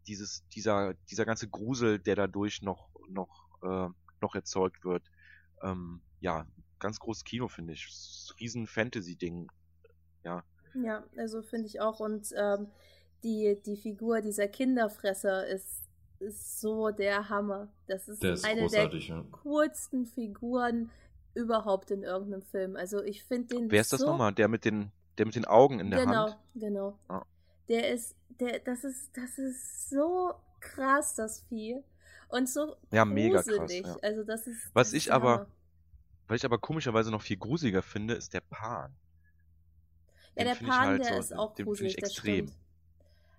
dieses, 0.08 0.48
dieser, 0.50 0.94
dieser 1.10 1.26
ganze 1.26 1.50
Grusel, 1.50 2.00
der 2.00 2.16
dadurch 2.16 2.62
noch, 2.62 2.90
noch, 3.10 3.48
äh, 3.62 3.90
noch 4.22 4.36
erzeugt 4.36 4.86
wird. 4.86 5.04
Ähm, 5.62 6.02
ja, 6.20 6.48
ganz 6.80 7.00
großes 7.00 7.24
Kino, 7.24 7.48
finde 7.48 7.74
ich. 7.74 7.88
Riesen 8.40 8.68
Fantasy-Ding. 8.68 9.52
Ja, 10.24 10.44
Ja, 10.74 11.04
also 11.18 11.42
finde 11.42 11.68
ich 11.68 11.82
auch. 11.82 12.00
Und 12.00 12.34
ähm, 12.38 12.68
die, 13.24 13.60
die 13.66 13.78
Figur 13.78 14.22
dieser 14.22 14.48
Kinderfresser 14.48 15.48
ist, 15.48 15.84
ist 16.20 16.60
so 16.60 16.90
der 16.90 17.30
Hammer. 17.30 17.72
Das 17.88 18.08
ist, 18.08 18.24
Der 18.24 18.34
ist 18.34 18.46
eine 18.46 18.68
der 18.68 18.94
ja. 18.94 19.24
coolsten 19.32 20.06
Figuren 20.06 20.90
überhaupt 21.38 21.91
in 21.91 22.03
irgendeinem 22.03 22.41
Film. 22.41 22.75
Also 22.75 23.01
ich 23.03 23.24
finde 23.24 23.56
den 23.56 23.72
wer 23.72 23.82
ist 23.82 23.94
das 23.94 24.01
so 24.01 24.08
nochmal? 24.08 24.34
Der 24.34 24.48
mit 24.48 24.65
den, 24.65 24.91
der 25.17 25.25
mit 25.25 25.36
den 25.36 25.46
Augen 25.46 25.79
in 25.79 25.89
der 25.91 26.01
genau, 26.06 26.27
Hand? 26.27 26.38
genau. 26.56 27.00
Ah. 27.08 27.24
Der 27.70 27.91
ist, 27.94 28.15
der, 28.39 28.60
das 28.60 28.84
ist, 28.84 29.15
das 29.15 29.38
ist 29.38 29.89
so 29.89 30.34
krass, 30.60 31.15
das 31.15 31.41
Vieh. 31.50 31.84
Und 32.29 32.50
so 32.50 32.75
Ja, 32.91 33.06
mega 33.06 33.41
krass, 33.41 33.48
gruselig. 33.48 33.86
ja. 33.86 33.96
Also 34.01 34.24
das 34.24 34.48
ist. 34.48 34.70
Was 34.74 34.88
das 34.89 34.94
ich 34.94 35.06
der 35.06 35.15
aber-. 35.15 35.48
Was 36.29 36.38
ich 36.38 36.46
aber 36.46 36.58
komischerweise 36.58 37.10
noch 37.10 37.22
viel 37.22 37.38
gruseliger 37.38 37.82
finde, 37.82 38.13
ist 38.15 38.34
der 38.34 38.41
Pan. 38.41 38.94
Ja, 40.36 40.44
Den 40.44 40.46
der 40.48 40.56
find 40.56 40.70
ich 40.70 40.75
Pan, 40.75 40.88
halt 40.88 41.06
der 41.06 41.13
so- 41.13 41.20
ist 41.20 41.34
auch 41.38 41.53
den 41.56 41.65
gruselig, 41.65 41.94
ich 41.96 42.01
das 42.01 42.10
extrem. 42.12 42.51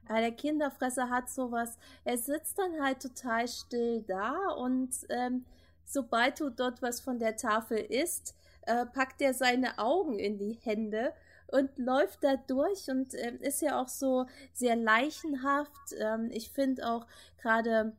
Aber 0.08 0.20
der 0.20 0.32
Kinderfresser 0.32 1.10
hat 1.10 1.28
sowas, 1.28 1.76
er 2.04 2.16
sitzt 2.16 2.58
dann 2.58 2.80
halt 2.82 3.02
total 3.02 3.46
still 3.46 4.02
da 4.08 4.32
und 4.56 4.88
ähm, 5.10 5.44
sobald 5.88 6.38
du 6.38 6.50
dort 6.50 6.83
was 6.83 7.00
von 7.00 7.18
der 7.18 7.37
Tafel 7.37 7.78
isst, 7.78 8.37
äh, 8.62 8.87
packt 8.87 9.21
er 9.23 9.35
seine 9.35 9.78
Augen 9.78 10.18
in 10.18 10.38
die 10.38 10.59
Hände 10.62 11.12
und 11.47 11.78
läuft 11.78 12.23
da 12.23 12.37
durch 12.37 12.88
und 12.88 13.14
ähm, 13.14 13.40
ist 13.40 13.62
ja 13.62 13.80
auch 13.80 13.88
so 13.88 14.26
sehr 14.52 14.76
leichenhaft. 14.76 15.95
Ähm, 15.99 16.28
ich 16.30 16.50
finde 16.50 16.88
auch 16.88 17.07
gerade 17.38 17.97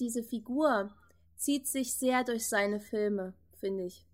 diese 0.00 0.22
Figur 0.22 0.90
zieht 1.36 1.66
sich 1.66 1.94
sehr 1.94 2.24
durch 2.24 2.48
seine 2.48 2.80
Filme, 2.80 3.34
finde 3.60 3.84
ich. 3.84 4.06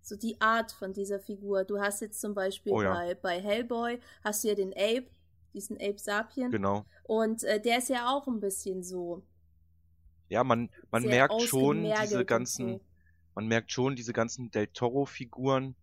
So 0.00 0.16
die 0.16 0.40
Art 0.40 0.72
von 0.72 0.92
dieser 0.92 1.20
Figur. 1.20 1.64
Du 1.64 1.80
hast 1.80 2.00
jetzt 2.00 2.20
zum 2.20 2.34
Beispiel 2.34 2.72
Oh 2.72 2.82
ja. 2.82 2.94
bei, 2.94 3.14
bei 3.14 3.40
Hellboy, 3.40 4.00
hast 4.22 4.42
du 4.44 4.48
ja 4.48 4.54
den 4.54 4.72
Ape, 4.72 5.06
diesen 5.52 5.76
Ape 5.76 5.98
Sapien. 5.98 6.50
Genau. 6.50 6.84
Und 7.04 7.44
äh, 7.44 7.60
der 7.60 7.78
ist 7.78 7.88
ja 7.88 8.10
auch 8.10 8.26
ein 8.26 8.40
bisschen 8.40 8.82
so. 8.82 9.22
Ja, 10.28 10.44
man, 10.44 10.70
man 10.90 11.02
Sehr 11.02 11.10
merkt 11.10 11.42
schon 11.42 11.82
diese 11.84 12.24
ganzen, 12.24 12.68
so. 12.68 12.80
man 13.34 13.46
merkt 13.46 13.72
schon 13.72 13.96
diese 13.96 14.12
ganzen 14.12 14.50
Del 14.50 14.66
Toro-Figuren, 14.68 15.76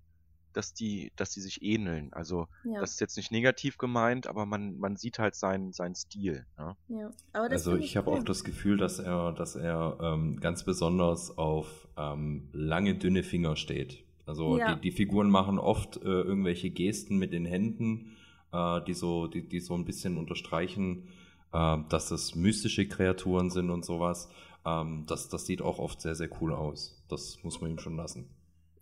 dass 0.54 0.74
die, 0.74 1.12
dass 1.16 1.32
die 1.32 1.40
sich 1.42 1.62
ähneln. 1.62 2.12
Also 2.14 2.48
Ja, 2.66 2.82
das 2.82 2.92
ist 2.92 3.02
jetzt 3.02 3.18
nicht 3.18 3.32
negativ 3.32 3.78
gemeint, 3.78 4.28
aber 4.28 4.46
man, 4.46 4.78
man 4.78 4.98
sieht 4.98 5.20
halt 5.20 5.36
seinen, 5.36 5.72
seinen 5.72 5.96
Stil. 5.96 6.46
Ne? 6.58 6.76
ja. 6.90 7.10
Aber 7.34 7.48
das 7.48 7.62
Also 7.62 7.72
finde 7.72 7.86
ich 7.86 7.98
habe 7.98 8.12
auch 8.12 8.24
das 8.24 8.44
Gefühl, 8.44 8.78
dass 8.78 9.00
er, 9.00 9.32
dass 9.32 9.56
er 9.56 9.98
ähm, 10.02 10.40
ganz 10.40 10.64
besonders 10.66 11.38
auf 11.38 11.88
ähm, 11.98 12.50
lange, 12.52 12.96
dünne 12.96 13.24
Finger 13.24 13.56
steht. 13.56 14.04
Also 14.26 14.58
Ja. 14.58 14.76
die, 14.76 14.82
die 14.82 14.92
Figuren 14.92 15.30
machen 15.30 15.58
oft 15.58 15.98
äh, 15.98 16.02
irgendwelche 16.08 16.70
Gesten 16.70 17.18
mit 17.18 17.34
den 17.34 17.46
Händen, 17.46 18.18
äh, 18.52 18.82
die, 18.84 18.94
so, 18.94 19.28
die, 19.28 19.48
die 19.48 19.60
so 19.60 19.74
ein 19.76 19.86
bisschen 19.86 20.18
unterstreichen, 20.18 21.08
äh, 21.54 21.78
dass 21.90 22.12
es 22.12 22.36
mystische 22.36 22.88
Kreaturen 22.88 23.50
sind 23.50 23.70
und 23.70 23.86
sowas. 23.86 24.30
Ähm, 24.66 25.06
das, 25.08 25.30
das 25.30 25.46
sieht 25.46 25.62
auch 25.62 25.80
oft 25.80 26.02
sehr, 26.02 26.16
sehr 26.16 26.30
cool 26.42 26.54
aus. 26.54 27.04
Das 27.10 27.40
muss 27.44 27.62
man 27.62 27.72
ihm 27.72 27.80
schon 27.80 27.96
lassen. 27.98 28.30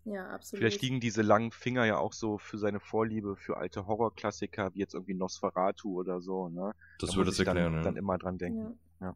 Ja, 0.06 0.28
absolut. 0.30 0.60
Vielleicht 0.60 0.82
liegen 0.82 1.00
diese 1.00 1.22
langen 1.22 1.52
Finger 1.52 1.86
ja 1.86 1.98
auch 1.98 2.14
so 2.14 2.38
für 2.38 2.58
seine 2.58 2.80
Vorliebe 2.80 3.36
für 3.36 3.58
alte 3.58 3.86
Horrorklassiker, 3.86 4.74
wie 4.74 4.80
jetzt 4.80 4.94
irgendwie 4.94 5.14
Nosferatu 5.14 6.00
oder 6.00 6.20
so. 6.22 6.50
Ne? 6.50 6.74
Das 7.00 7.12
Da 7.12 7.16
würde 7.18 7.30
es 7.32 7.40
ich 7.40 7.46
dann, 7.46 7.58
erklären, 7.58 7.76
ja. 7.76 7.82
dann 7.84 7.96
immer 7.98 8.18
dran 8.18 8.38
denken. 8.38 8.80
ja. 9.02 9.16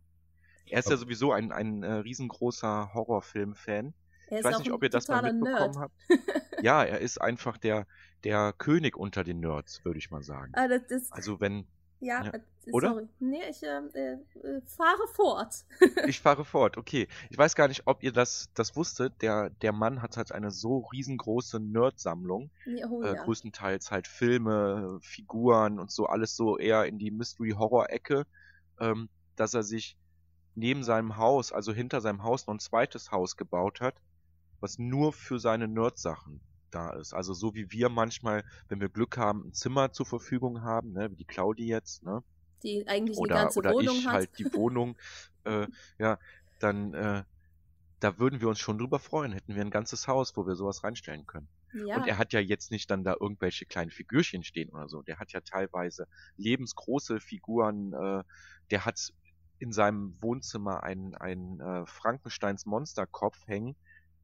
Er 0.68 0.80
ist 0.80 0.86
ja 0.86 0.92
Aber- 0.94 1.02
sowieso 1.02 1.32
ein, 1.34 1.52
ein 1.52 1.84
äh, 1.84 1.92
riesengroßer 1.94 2.94
Horrorfilm-Fan. 2.94 3.94
Er 4.28 4.32
Ich 4.32 4.38
ist 4.40 4.44
weiß 4.46 4.56
auch 4.56 4.60
nicht, 4.60 4.68
ein 4.70 4.74
ob 4.74 4.84
ihr 4.84 4.90
das 4.90 5.08
mal 5.08 5.16
totaler 5.20 5.34
mitbekommen 5.34 5.72
Nerd. 5.74 5.78
habt. 5.78 5.94
Ja, 6.64 6.82
er 6.84 7.00
ist 7.00 7.20
einfach 7.20 7.58
der, 7.58 7.86
der 8.24 8.54
König 8.58 8.96
unter 8.96 9.26
den 9.26 9.42
Nerds, 9.42 9.84
würde 9.84 10.00
ich 10.00 10.12
mal 10.12 10.24
sagen. 10.24 10.54
Ah, 10.56 10.70
das 10.70 10.84
ist, 10.90 11.12
Also 11.12 11.42
wenn, 11.42 11.68
ja, 12.04 12.24
ja. 12.24 12.32
äh, 12.32 12.42
Oder? 12.72 12.90
sorry. 12.90 13.08
Nee, 13.20 13.42
ich 13.50 13.64
ähm, 13.64 13.90
äh, 13.94 14.14
äh, 14.48 14.62
fahre 14.66 15.08
fort. 15.14 15.66
ich 16.08 16.20
fahre 16.20 16.46
fort, 16.46 16.78
okay. 16.78 17.08
Ich 17.30 17.38
weiß 17.38 17.56
gar 17.56 17.68
nicht, 17.68 17.84
ob 17.86 18.04
ihr 18.04 18.12
das, 18.12 18.50
das 18.54 18.76
wusstet. 18.76 19.22
Der, 19.22 19.50
der 19.50 19.72
Mann 19.72 20.02
hat 20.02 20.18
halt 20.18 20.32
eine 20.32 20.52
so 20.52 20.80
riesengroße 20.92 21.60
Nerd-Sammlung. 21.60 22.52
Oh, 22.90 23.02
äh, 23.02 23.16
ja. 23.16 23.24
größtenteils 23.24 23.92
halt 23.92 24.08
Filme, 24.08 25.00
Figuren 25.02 25.80
und 25.80 25.92
so 25.92 26.06
alles 26.06 26.36
so 26.36 26.58
eher 26.58 26.86
in 26.86 27.00
die 27.00 27.12
Mystery-Horror-Ecke, 27.12 28.26
ähm, 28.80 29.10
dass 29.36 29.54
er 29.54 29.64
sich 29.64 29.98
neben 30.56 30.84
seinem 30.84 31.18
Haus, 31.18 31.52
also 31.52 31.74
hinter 31.74 32.02
seinem 32.02 32.24
Haus, 32.24 32.48
noch 32.48 32.54
ein 32.54 32.60
zweites 32.60 33.12
Haus 33.12 33.38
gebaut 33.38 33.82
hat, 33.82 33.96
was 34.60 34.78
nur 34.78 35.14
für 35.14 35.40
seine 35.40 35.68
Nerd-Sachen 35.68 36.42
da 36.74 36.92
ist. 36.92 37.14
Also 37.14 37.34
so 37.34 37.56
wie 37.56 37.72
wir 37.72 37.90
manchmal, 37.90 38.44
wenn 38.70 38.82
wir 38.82 38.90
Glück 38.90 39.18
haben, 39.18 39.48
ein 39.48 39.54
Zimmer 39.54 39.92
zur 39.92 40.06
Verfügung 40.06 40.62
haben, 40.62 40.94
ne, 40.94 41.12
wie 41.12 41.16
die 41.16 41.26
Claudi 41.26 41.68
jetzt, 41.68 42.04
ne? 42.04 42.24
Die 42.64 42.88
eigentlich 42.88 43.18
oder, 43.18 43.36
eine 43.36 43.44
ganze 43.46 43.60
oder 43.60 43.74
Wohnung 43.74 43.98
ich 43.98 44.08
hat. 44.08 44.14
halt 44.14 44.40
die 44.40 44.54
Wohnung, 44.54 44.98
äh, 45.44 45.68
ja, 45.98 46.18
dann 46.60 46.94
äh, 46.94 47.24
da 48.04 48.20
würden 48.20 48.42
wir 48.42 48.50
uns 48.50 48.60
schon 48.60 48.78
drüber 48.78 49.00
freuen, 49.00 49.32
hätten 49.32 49.56
wir 49.56 49.62
ein 49.62 49.70
ganzes 49.70 50.08
Haus, 50.08 50.36
wo 50.36 50.46
wir 50.46 50.56
sowas 50.56 50.84
reinstellen 50.84 51.26
können. 51.26 51.48
ja, 51.74 51.96
Und 51.96 52.08
er 52.08 52.18
hat 52.18 52.34
ja 52.34 52.42
jetzt 52.42 52.70
nicht 52.70 52.92
dann 52.92 53.06
da 53.06 53.16
irgendwelche 53.18 53.66
kleinen 53.66 53.92
Figürchen 53.92 54.44
stehen 54.44 54.70
oder 54.70 54.90
so. 54.90 55.02
Der 55.04 55.20
hat 55.20 55.32
ja 55.32 55.40
teilweise 55.40 56.08
lebensgroße 56.36 57.22
Figuren. 57.22 57.94
Äh, 57.94 58.24
der 58.72 58.86
hat 58.86 59.14
in 59.60 59.72
seinem 59.72 60.18
Wohnzimmer 60.22 60.84
einen, 60.84 61.16
einen 61.16 61.62
äh, 61.62 61.86
Frankensteins 61.86 62.66
Monsterkopf 62.66 63.48
hängen, 63.48 63.78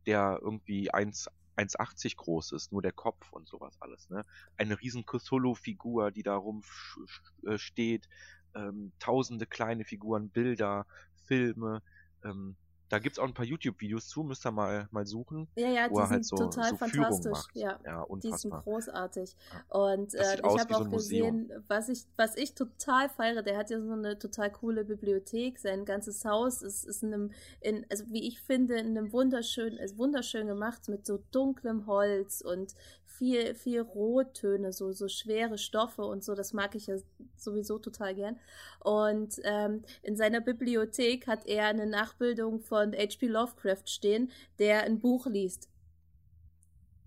der 0.05 0.39
irgendwie 0.41 0.91
1 0.91 1.29
1,80 1.59 2.15
groß 2.15 2.51
ist, 2.53 2.71
nur 2.71 2.81
der 2.81 2.91
Kopf 2.91 3.31
und 3.31 3.47
sowas 3.47 3.75
alles. 3.81 4.09
Ne? 4.09 4.25
Eine 4.57 4.79
riesen 4.79 5.05
Cthulhu-Figur, 5.05 6.11
die 6.11 6.23
da 6.23 6.35
rumsteht. 6.35 8.07
Ähm, 8.55 8.91
tausende 8.99 9.45
kleine 9.45 9.85
Figuren, 9.85 10.29
Bilder, 10.29 10.87
Filme. 11.25 11.83
Ähm, 12.23 12.55
da 12.89 12.99
gibt's 12.99 13.19
auch 13.19 13.25
ein 13.25 13.33
paar 13.33 13.45
YouTube-Videos 13.45 14.07
zu, 14.07 14.23
müsst 14.23 14.45
ihr 14.45 14.51
mal, 14.51 14.87
mal 14.91 15.05
suchen 15.05 15.47
ja, 15.55 15.69
ja, 15.69 15.87
die 15.87 15.95
er 15.95 16.07
sind 16.07 16.09
halt 16.09 16.25
so, 16.25 16.35
total 16.35 16.69
so 16.69 16.77
fantastisch. 16.77 17.39
Ja. 17.53 17.79
ja 17.85 18.05
Die 18.23 18.31
sind 18.31 18.51
großartig. 18.51 19.35
Und 19.69 20.13
äh, 20.15 20.35
ich 20.35 20.43
habe 20.43 20.73
so 20.73 20.79
auch 20.79 20.87
Museum. 20.87 21.47
gesehen, 21.47 21.63
was 21.67 21.89
ich, 21.89 22.05
was 22.17 22.35
ich 22.35 22.53
total 22.55 23.09
feiere, 23.09 23.43
der 23.43 23.57
hat 23.57 23.69
ja 23.69 23.79
so 23.79 23.91
eine 23.91 24.17
total 24.17 24.51
coole 24.51 24.83
Bibliothek. 24.83 25.59
Sein 25.59 25.85
ganzes 25.85 26.25
Haus 26.25 26.61
ist, 26.61 26.85
ist 26.85 27.03
in 27.03 27.13
einem, 27.13 27.31
in, 27.61 27.85
also 27.89 28.05
wie 28.07 28.27
ich 28.27 28.41
finde, 28.41 28.75
in 28.75 28.97
einem 28.97 29.13
wunderschön, 29.13 29.77
ist 29.77 29.97
wunderschön 29.97 30.47
gemacht 30.47 30.89
mit 30.89 31.05
so 31.05 31.19
dunklem 31.31 31.85
Holz 31.85 32.41
und 32.41 32.73
viel, 33.19 33.53
viel 33.53 33.81
Rottöne, 33.81 34.71
so, 34.73 34.91
so 34.93 35.07
schwere 35.09 35.57
Stoffe 35.57 36.03
und 36.03 36.23
so. 36.23 36.33
Das 36.35 36.53
mag 36.53 36.73
ich 36.73 36.87
ja 36.87 36.95
sowieso 37.35 37.77
total 37.77 38.15
gern. 38.15 38.39
Und 38.79 39.39
ähm, 39.43 39.83
in 40.01 40.15
seiner 40.15 40.39
Bibliothek 40.41 41.27
hat 41.27 41.45
er 41.45 41.65
eine 41.67 41.85
Nachbildung 41.85 42.61
von 42.61 42.93
H.P. 42.93 43.27
Lovecraft 43.27 43.83
stehen, 43.87 44.31
der 44.57 44.83
ein 44.83 44.99
Buch 44.99 45.27
liest. 45.27 45.67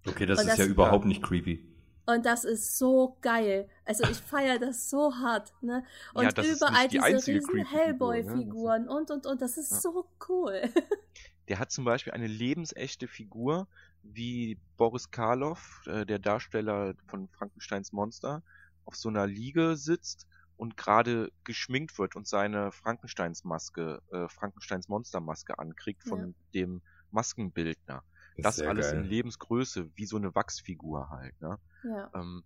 Okay, 0.06 0.26
das 0.26 0.38
Und 0.40 0.44
ist 0.46 0.50
das- 0.52 0.58
ja 0.58 0.66
überhaupt 0.66 1.06
nicht 1.06 1.22
creepy. 1.22 1.66
Und 2.04 2.26
das 2.26 2.44
ist 2.44 2.78
so 2.78 3.16
geil. 3.22 3.68
Also 3.84 4.02
ich 4.10 4.16
feiere 4.18 4.58
das 4.58 4.90
so 4.90 5.14
hart, 5.14 5.52
ne? 5.62 5.84
Und 6.14 6.24
Ja, 6.24 6.32
das 6.32 6.46
überall 6.48 6.88
die 6.88 6.98
diese 6.98 7.32
riesen 7.32 7.54
ne? 7.56 7.64
Hellboy-Figuren 7.70 8.88
und 8.88 9.10
und 9.12 9.24
und. 9.24 9.40
Das 9.40 9.56
ist 9.56 9.70
Ja. 9.70 9.78
so 9.80 10.06
cool. 10.28 10.60
Der 11.48 11.60
hat 11.60 11.70
zum 11.70 11.84
Beispiel 11.84 12.12
eine 12.12 12.26
lebensechte 12.26 13.06
Figur, 13.06 13.68
wie 14.02 14.60
Boris 14.76 15.10
Karloff, 15.10 15.82
äh, 15.86 16.04
der 16.06 16.18
Darsteller 16.18 16.94
von 17.06 17.28
Frankensteins 17.30 17.92
Monster, 17.92 18.42
auf 18.84 18.96
so 18.96 19.08
einer 19.08 19.26
Liege 19.26 19.76
sitzt 19.76 20.26
und 20.56 20.76
gerade 20.76 21.30
geschminkt 21.44 21.98
wird 21.98 22.16
und 22.16 22.26
seine 22.26 22.72
Frankensteins 22.72 23.44
Maske, 23.44 24.00
äh, 24.10 24.28
Frankensteins 24.28 24.88
Monstermaske 24.88 25.58
ankriegt 25.58 26.04
von 26.04 26.34
Ja. 26.34 26.42
dem 26.54 26.82
Maskenbildner. 27.10 28.02
Das 28.40 28.60
sehr 28.60 28.62
alles 28.62 28.92
geil. 28.92 28.92
in 28.92 29.04
Lebensgröße, 29.04 29.90
wie 29.94 30.06
so 30.06 30.16
eine 30.16 30.34
Wachsfigur 30.34 31.10
halt, 31.10 31.40
ne? 31.40 31.58
ja. 31.82 32.12
Ähm, 32.14 32.44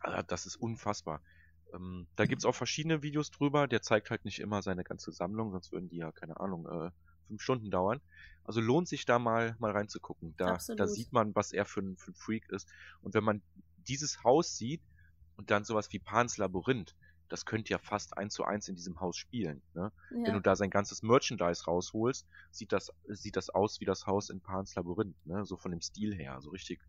ah, 0.00 0.22
das 0.22 0.46
ist 0.46 0.56
unfassbar. 0.56 1.22
Ähm, 1.74 2.08
da 2.16 2.26
gibt's 2.26 2.44
auch 2.44 2.54
verschiedene 2.54 3.02
Videos 3.02 3.30
drüber. 3.30 3.68
Der 3.68 3.82
zeigt 3.82 4.10
halt 4.10 4.24
nicht 4.24 4.38
immer 4.40 4.62
seine 4.62 4.84
ganze 4.84 5.12
Sammlung, 5.12 5.52
sonst 5.52 5.72
würden 5.72 5.88
die 5.88 5.96
ja, 5.98 6.12
keine 6.12 6.40
Ahnung, 6.40 6.66
äh, 6.68 6.90
fünf 7.28 7.42
Stunden 7.42 7.70
dauern. 7.70 8.00
Also 8.44 8.60
lohnt 8.60 8.88
sich 8.88 9.04
da 9.04 9.18
mal, 9.18 9.54
mal 9.58 9.72
reinzugucken. 9.72 10.34
Da, 10.38 10.58
da 10.76 10.86
sieht 10.88 11.12
man, 11.12 11.34
was 11.34 11.52
er 11.52 11.66
für 11.66 11.80
ein, 11.80 11.96
für 11.98 12.12
ein 12.12 12.14
Freak 12.14 12.48
ist. 12.48 12.68
Und 13.02 13.14
wenn 13.14 13.24
man 13.24 13.42
dieses 13.86 14.24
Haus 14.24 14.56
sieht 14.56 14.82
und 15.36 15.50
dann 15.50 15.64
sowas 15.64 15.92
wie 15.92 15.98
Pans 15.98 16.38
Labyrinth, 16.38 16.94
das 17.28 17.44
könnte 17.44 17.70
ja 17.70 17.78
fast 17.78 18.16
eins 18.16 18.32
zu 18.32 18.44
eins 18.44 18.68
in 18.68 18.74
diesem 18.74 19.00
Haus 19.00 19.16
spielen. 19.16 19.62
Ne? 19.74 19.92
Wenn 20.10 20.24
du 20.24 20.32
ja. 20.32 20.40
da 20.40 20.56
sein 20.56 20.70
ganzes 20.70 21.02
Merchandise 21.02 21.64
rausholst, 21.64 22.26
sieht 22.50 22.72
das, 22.72 22.90
sieht 23.06 23.36
das 23.36 23.50
aus 23.50 23.80
wie 23.80 23.84
das 23.84 24.06
Haus 24.06 24.30
in 24.30 24.40
Pans 24.40 24.74
Labyrinth, 24.74 25.14
ne? 25.26 25.44
So 25.44 25.56
von 25.56 25.70
dem 25.70 25.82
Stil 25.82 26.14
her. 26.14 26.40
So 26.40 26.50
richtig, 26.50 26.80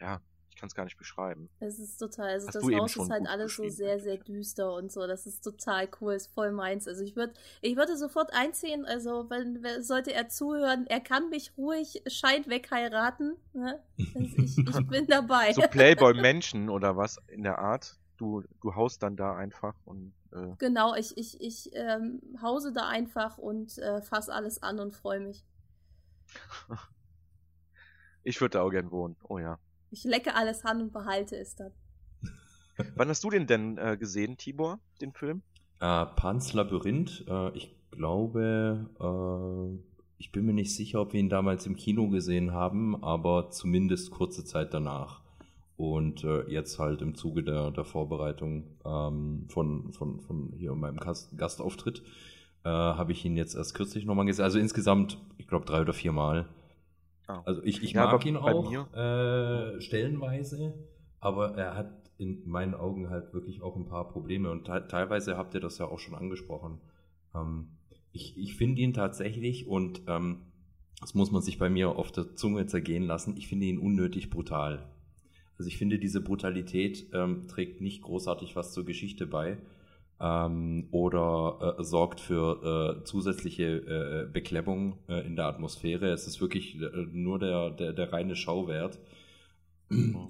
ja, 0.00 0.20
ich 0.52 0.60
kann 0.60 0.66
es 0.66 0.74
gar 0.74 0.84
nicht 0.84 0.98
beschreiben. 0.98 1.48
Es 1.60 1.78
ist 1.78 1.96
total, 1.96 2.28
also 2.28 2.46
Hast 2.48 2.56
das 2.56 2.62
Haus 2.62 2.96
ist 2.96 3.10
halt 3.10 3.26
alles 3.26 3.56
so 3.56 3.68
sehr, 3.68 3.98
sehr 3.98 4.18
düster 4.18 4.74
und 4.74 4.92
so. 4.92 5.06
Das 5.06 5.26
ist 5.26 5.42
total 5.42 5.88
cool, 6.00 6.12
ist 6.12 6.26
voll 6.26 6.52
meins. 6.52 6.86
Also 6.86 7.02
ich 7.02 7.16
würde, 7.16 7.32
ich 7.62 7.74
würde 7.76 7.96
sofort 7.96 8.34
einziehen, 8.34 8.84
also 8.84 9.30
wenn, 9.30 9.82
sollte 9.82 10.12
er 10.12 10.28
zuhören, 10.28 10.86
er 10.86 11.00
kann 11.00 11.30
mich 11.30 11.56
ruhig 11.56 12.02
Schein 12.06 12.44
wegheiraten. 12.46 13.36
Ne? 13.54 13.82
Also 14.14 14.36
ich, 14.36 14.58
ich 14.58 14.86
bin 14.88 15.06
dabei. 15.06 15.54
So 15.54 15.62
Playboy-Menschen 15.62 16.68
oder 16.68 16.96
was 16.98 17.18
in 17.28 17.42
der 17.42 17.58
Art. 17.58 17.98
Du, 18.18 18.44
du 18.60 18.74
haust 18.74 19.02
dann 19.02 19.16
da 19.16 19.34
einfach 19.34 19.74
und 19.86 20.12
äh, 20.32 20.54
Genau, 20.58 20.94
ich, 20.94 21.16
ich, 21.16 21.40
ich 21.40 21.70
ähm, 21.72 22.20
hause 22.42 22.72
da 22.72 22.88
einfach 22.88 23.38
und 23.38 23.78
äh, 23.78 24.02
fass 24.02 24.28
alles 24.28 24.62
an 24.62 24.80
und 24.80 24.94
freue 24.94 25.20
mich. 25.20 25.46
ich 28.22 28.38
würde 28.40 28.58
da 28.58 28.62
auch 28.62 28.70
gern 28.70 28.90
wohnen. 28.90 29.16
Oh 29.24 29.38
ja. 29.38 29.58
Ich 29.92 30.04
lecke 30.04 30.34
alles 30.34 30.64
an 30.64 30.80
und 30.80 30.92
behalte 30.92 31.36
es 31.36 31.54
dann. 31.54 31.70
Wann 32.96 33.08
hast 33.08 33.22
du 33.22 33.28
den 33.28 33.46
denn 33.46 33.76
äh, 33.76 33.98
gesehen, 33.98 34.38
Tibor, 34.38 34.80
den 35.02 35.12
Film? 35.12 35.42
Äh, 35.80 36.06
Pans 36.06 36.54
Labyrinth, 36.54 37.24
äh, 37.28 37.54
ich 37.54 37.76
glaube, 37.90 38.88
äh, 38.98 39.82
ich 40.16 40.32
bin 40.32 40.46
mir 40.46 40.54
nicht 40.54 40.74
sicher, 40.74 41.02
ob 41.02 41.12
wir 41.12 41.20
ihn 41.20 41.28
damals 41.28 41.66
im 41.66 41.76
Kino 41.76 42.08
gesehen 42.08 42.52
haben, 42.52 43.04
aber 43.04 43.50
zumindest 43.50 44.10
kurze 44.12 44.46
Zeit 44.46 44.72
danach. 44.72 45.20
Und 45.76 46.24
äh, 46.24 46.48
jetzt 46.48 46.78
halt 46.78 47.02
im 47.02 47.14
Zuge 47.14 47.42
der, 47.42 47.70
der 47.70 47.84
Vorbereitung 47.84 48.64
ähm, 48.86 49.44
von, 49.48 49.92
von, 49.92 50.20
von 50.20 50.54
hier 50.56 50.74
meinem 50.74 50.96
Gast, 50.96 51.36
Gastauftritt 51.36 52.02
äh, 52.64 52.70
habe 52.70 53.12
ich 53.12 53.24
ihn 53.26 53.36
jetzt 53.36 53.56
erst 53.56 53.74
kürzlich 53.74 54.06
nochmal 54.06 54.24
gesehen. 54.24 54.44
Also 54.44 54.58
insgesamt, 54.58 55.18
ich 55.36 55.48
glaube, 55.48 55.66
drei 55.66 55.82
oder 55.82 55.92
vier 55.92 56.12
Mal. 56.12 56.48
Ah. 57.32 57.42
Also 57.44 57.62
ich, 57.62 57.82
ich 57.82 57.92
Ja, 57.92 58.06
mag 58.06 58.24
ihn 58.26 58.36
auch 58.36 58.72
äh, 58.94 59.80
stellenweise, 59.80 60.74
aber 61.20 61.56
er 61.56 61.76
hat 61.76 62.10
in 62.18 62.48
meinen 62.48 62.74
Augen 62.74 63.10
halt 63.10 63.32
wirklich 63.32 63.62
auch 63.62 63.76
ein 63.76 63.86
paar 63.86 64.08
Probleme 64.08 64.50
und 64.50 64.64
te 64.64 64.86
teilweise 64.88 65.36
habt 65.36 65.54
ihr 65.54 65.60
das 65.60 65.78
ja 65.78 65.86
auch 65.86 65.98
schon 65.98 66.14
angesprochen. 66.14 66.78
Ähm, 67.34 67.68
ich 68.12 68.36
ich 68.36 68.54
finde 68.56 68.82
ihn 68.82 68.92
tatsächlich 68.92 69.66
und 69.66 70.02
ähm, 70.06 70.42
das 71.00 71.14
muss 71.14 71.32
man 71.32 71.42
sich 71.42 71.58
bei 71.58 71.68
mir 71.68 71.96
auf 71.96 72.12
der 72.12 72.36
Zunge 72.36 72.66
zergehen 72.66 73.04
lassen, 73.04 73.36
ich 73.36 73.48
finde 73.48 73.66
ihn 73.66 73.78
unnötig 73.78 74.30
brutal. 74.30 74.88
Also 75.58 75.68
ich 75.68 75.76
finde, 75.78 75.98
diese 75.98 76.20
Brutalität 76.20 77.06
ähm, 77.12 77.46
trägt 77.48 77.80
nicht 77.80 78.02
großartig 78.02 78.56
was 78.56 78.72
zur 78.72 78.84
Geschichte 78.84 79.26
bei. 79.26 79.58
Ähm, 80.22 80.86
oder 80.92 81.76
äh, 81.78 81.84
sorgt 81.84 82.20
für 82.20 83.00
äh, 83.00 83.04
zusätzliche 83.04 83.64
äh, 83.64 84.32
Beklemmung 84.32 84.98
äh, 85.08 85.26
in 85.26 85.34
der 85.34 85.46
Atmosphäre. 85.46 86.10
Es 86.10 86.28
ist 86.28 86.40
wirklich 86.40 86.80
äh, 86.80 87.06
nur 87.12 87.40
der, 87.40 87.70
der, 87.70 87.92
der 87.92 88.12
reine 88.12 88.36
Schauwert. 88.36 89.00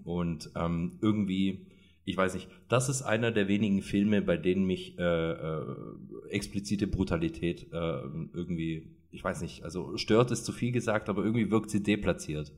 Und 0.05 0.51
ähm, 0.57 0.99
irgendwie, 1.03 1.67
ich 2.05 2.17
weiß 2.17 2.35
nicht, 2.35 2.49
das 2.69 2.89
ist 2.89 3.03
einer 3.03 3.31
der 3.31 3.49
wenigen 3.49 3.83
Filme, 3.83 4.23
bei 4.23 4.37
denen 4.37 4.65
mich 4.65 4.99
äh, 4.99 5.33
äh, 5.33 5.77
explizite 6.31 6.87
Brutalität 6.87 7.73
äh, 7.73 8.01
irgendwie, 8.33 8.97
ich 9.11 9.23
weiß 9.23 9.43
nicht, 9.43 9.63
also 9.63 9.97
stört 9.99 10.31
ist 10.31 10.45
zu 10.45 10.53
viel 10.53 10.73
gesagt, 10.73 11.09
aber 11.09 11.23
irgendwie 11.23 11.51
wirkt 11.51 11.71
sie 11.71 11.83
deplatziert. 11.83 12.51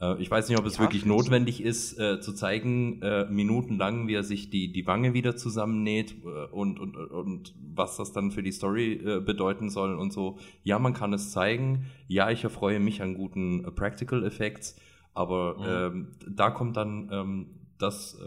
Äh, 0.00 0.20
ich 0.20 0.30
weiß 0.30 0.48
nicht, 0.48 0.58
ob 0.58 0.66
es 0.66 0.76
ja, 0.76 0.80
wirklich 0.80 1.04
notwendig 1.04 1.62
ist, 1.62 1.98
äh, 1.98 2.20
zu 2.20 2.32
zeigen, 2.32 3.02
äh, 3.02 3.26
minutenlang, 3.26 4.08
wie 4.08 4.14
er 4.14 4.24
sich 4.24 4.50
die, 4.50 4.72
die 4.72 4.86
Wange 4.86 5.14
wieder 5.14 5.36
zusammennäht 5.36 6.16
äh, 6.24 6.46
und, 6.50 6.80
und, 6.80 6.96
und 6.96 7.54
was 7.74 7.96
das 7.96 8.12
dann 8.12 8.30
für 8.30 8.42
die 8.42 8.52
Story 8.52 8.94
äh, 8.94 9.20
bedeuten 9.20 9.70
soll 9.70 9.94
und 9.94 10.12
so. 10.12 10.38
Ja, 10.64 10.78
man 10.78 10.94
kann 10.94 11.12
es 11.12 11.30
zeigen. 11.30 11.86
Ja, 12.08 12.30
ich 12.30 12.44
erfreue 12.44 12.80
mich 12.80 13.02
an 13.02 13.14
guten 13.14 13.64
äh, 13.64 13.70
Practical 13.70 14.24
Effects, 14.24 14.76
aber 15.14 15.58
mhm. 15.58 15.98
ähm, 15.98 16.08
da 16.28 16.50
kommt 16.50 16.76
dann 16.76 17.08
ähm, 17.12 17.46
das 17.78 18.18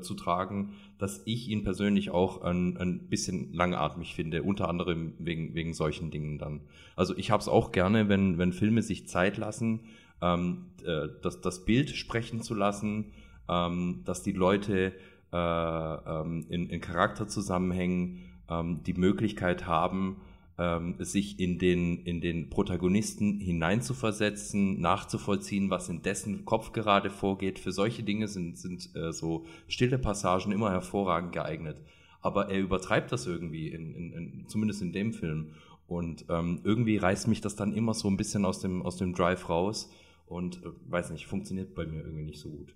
zu 0.00 0.14
tragen, 0.14 0.72
dass 0.96 1.20
ich 1.26 1.50
ihn 1.50 1.62
persönlich 1.62 2.10
auch 2.10 2.40
ein, 2.40 2.78
ein 2.78 3.10
bisschen 3.10 3.52
langatmig 3.52 4.14
finde, 4.14 4.42
unter 4.42 4.66
anderem 4.70 5.12
wegen, 5.18 5.54
wegen 5.54 5.74
solchen 5.74 6.10
Dingen 6.10 6.38
dann. 6.38 6.62
Also 6.96 7.14
ich 7.14 7.30
habe 7.30 7.42
es 7.42 7.48
auch 7.48 7.70
gerne, 7.70 8.08
wenn, 8.08 8.38
wenn 8.38 8.54
Filme 8.54 8.80
sich 8.80 9.06
Zeit 9.06 9.36
lassen 9.36 9.80
ähm, 10.20 10.66
äh, 10.84 11.08
das, 11.22 11.40
das 11.40 11.64
Bild 11.64 11.90
sprechen 11.90 12.42
zu 12.42 12.54
lassen, 12.54 13.12
ähm, 13.48 14.02
dass 14.04 14.22
die 14.22 14.32
Leute 14.32 14.92
äh, 15.32 15.36
ähm, 15.36 16.46
in, 16.48 16.70
in 16.70 16.80
Charakterzusammenhängen 16.80 18.20
ähm, 18.48 18.82
die 18.84 18.94
Möglichkeit 18.94 19.66
haben, 19.66 20.20
ähm, 20.58 20.96
sich 20.98 21.38
in 21.38 21.58
den, 21.58 22.02
in 22.04 22.20
den 22.20 22.50
Protagonisten 22.50 23.38
hineinzuversetzen, 23.40 24.80
nachzuvollziehen, 24.80 25.70
was 25.70 25.88
in 25.88 26.02
dessen 26.02 26.44
Kopf 26.44 26.72
gerade 26.72 27.10
vorgeht. 27.10 27.58
Für 27.58 27.72
solche 27.72 28.02
Dinge 28.02 28.26
sind, 28.26 28.58
sind 28.58 28.94
äh, 28.96 29.12
so 29.12 29.44
stille 29.68 29.98
Passagen 29.98 30.50
immer 30.52 30.70
hervorragend 30.70 31.32
geeignet. 31.32 31.80
Aber 32.20 32.48
er 32.48 32.58
übertreibt 32.58 33.12
das 33.12 33.26
irgendwie, 33.26 33.68
in, 33.68 33.94
in, 33.94 34.12
in, 34.12 34.48
zumindest 34.48 34.82
in 34.82 34.92
dem 34.92 35.12
Film. 35.12 35.50
Und 35.86 36.24
ähm, 36.28 36.60
irgendwie 36.64 36.96
reißt 36.96 37.28
mich 37.28 37.40
das 37.40 37.54
dann 37.54 37.72
immer 37.72 37.94
so 37.94 38.08
ein 38.08 38.16
bisschen 38.16 38.44
aus 38.44 38.60
dem, 38.60 38.82
aus 38.82 38.96
dem 38.96 39.14
Drive 39.14 39.48
raus 39.48 39.90
und 40.28 40.62
äh, 40.64 40.70
weiß 40.86 41.10
nicht, 41.10 41.26
funktioniert 41.26 41.74
bei 41.74 41.86
mir 41.86 42.00
irgendwie 42.02 42.24
nicht 42.24 42.40
so 42.40 42.50
gut. 42.50 42.74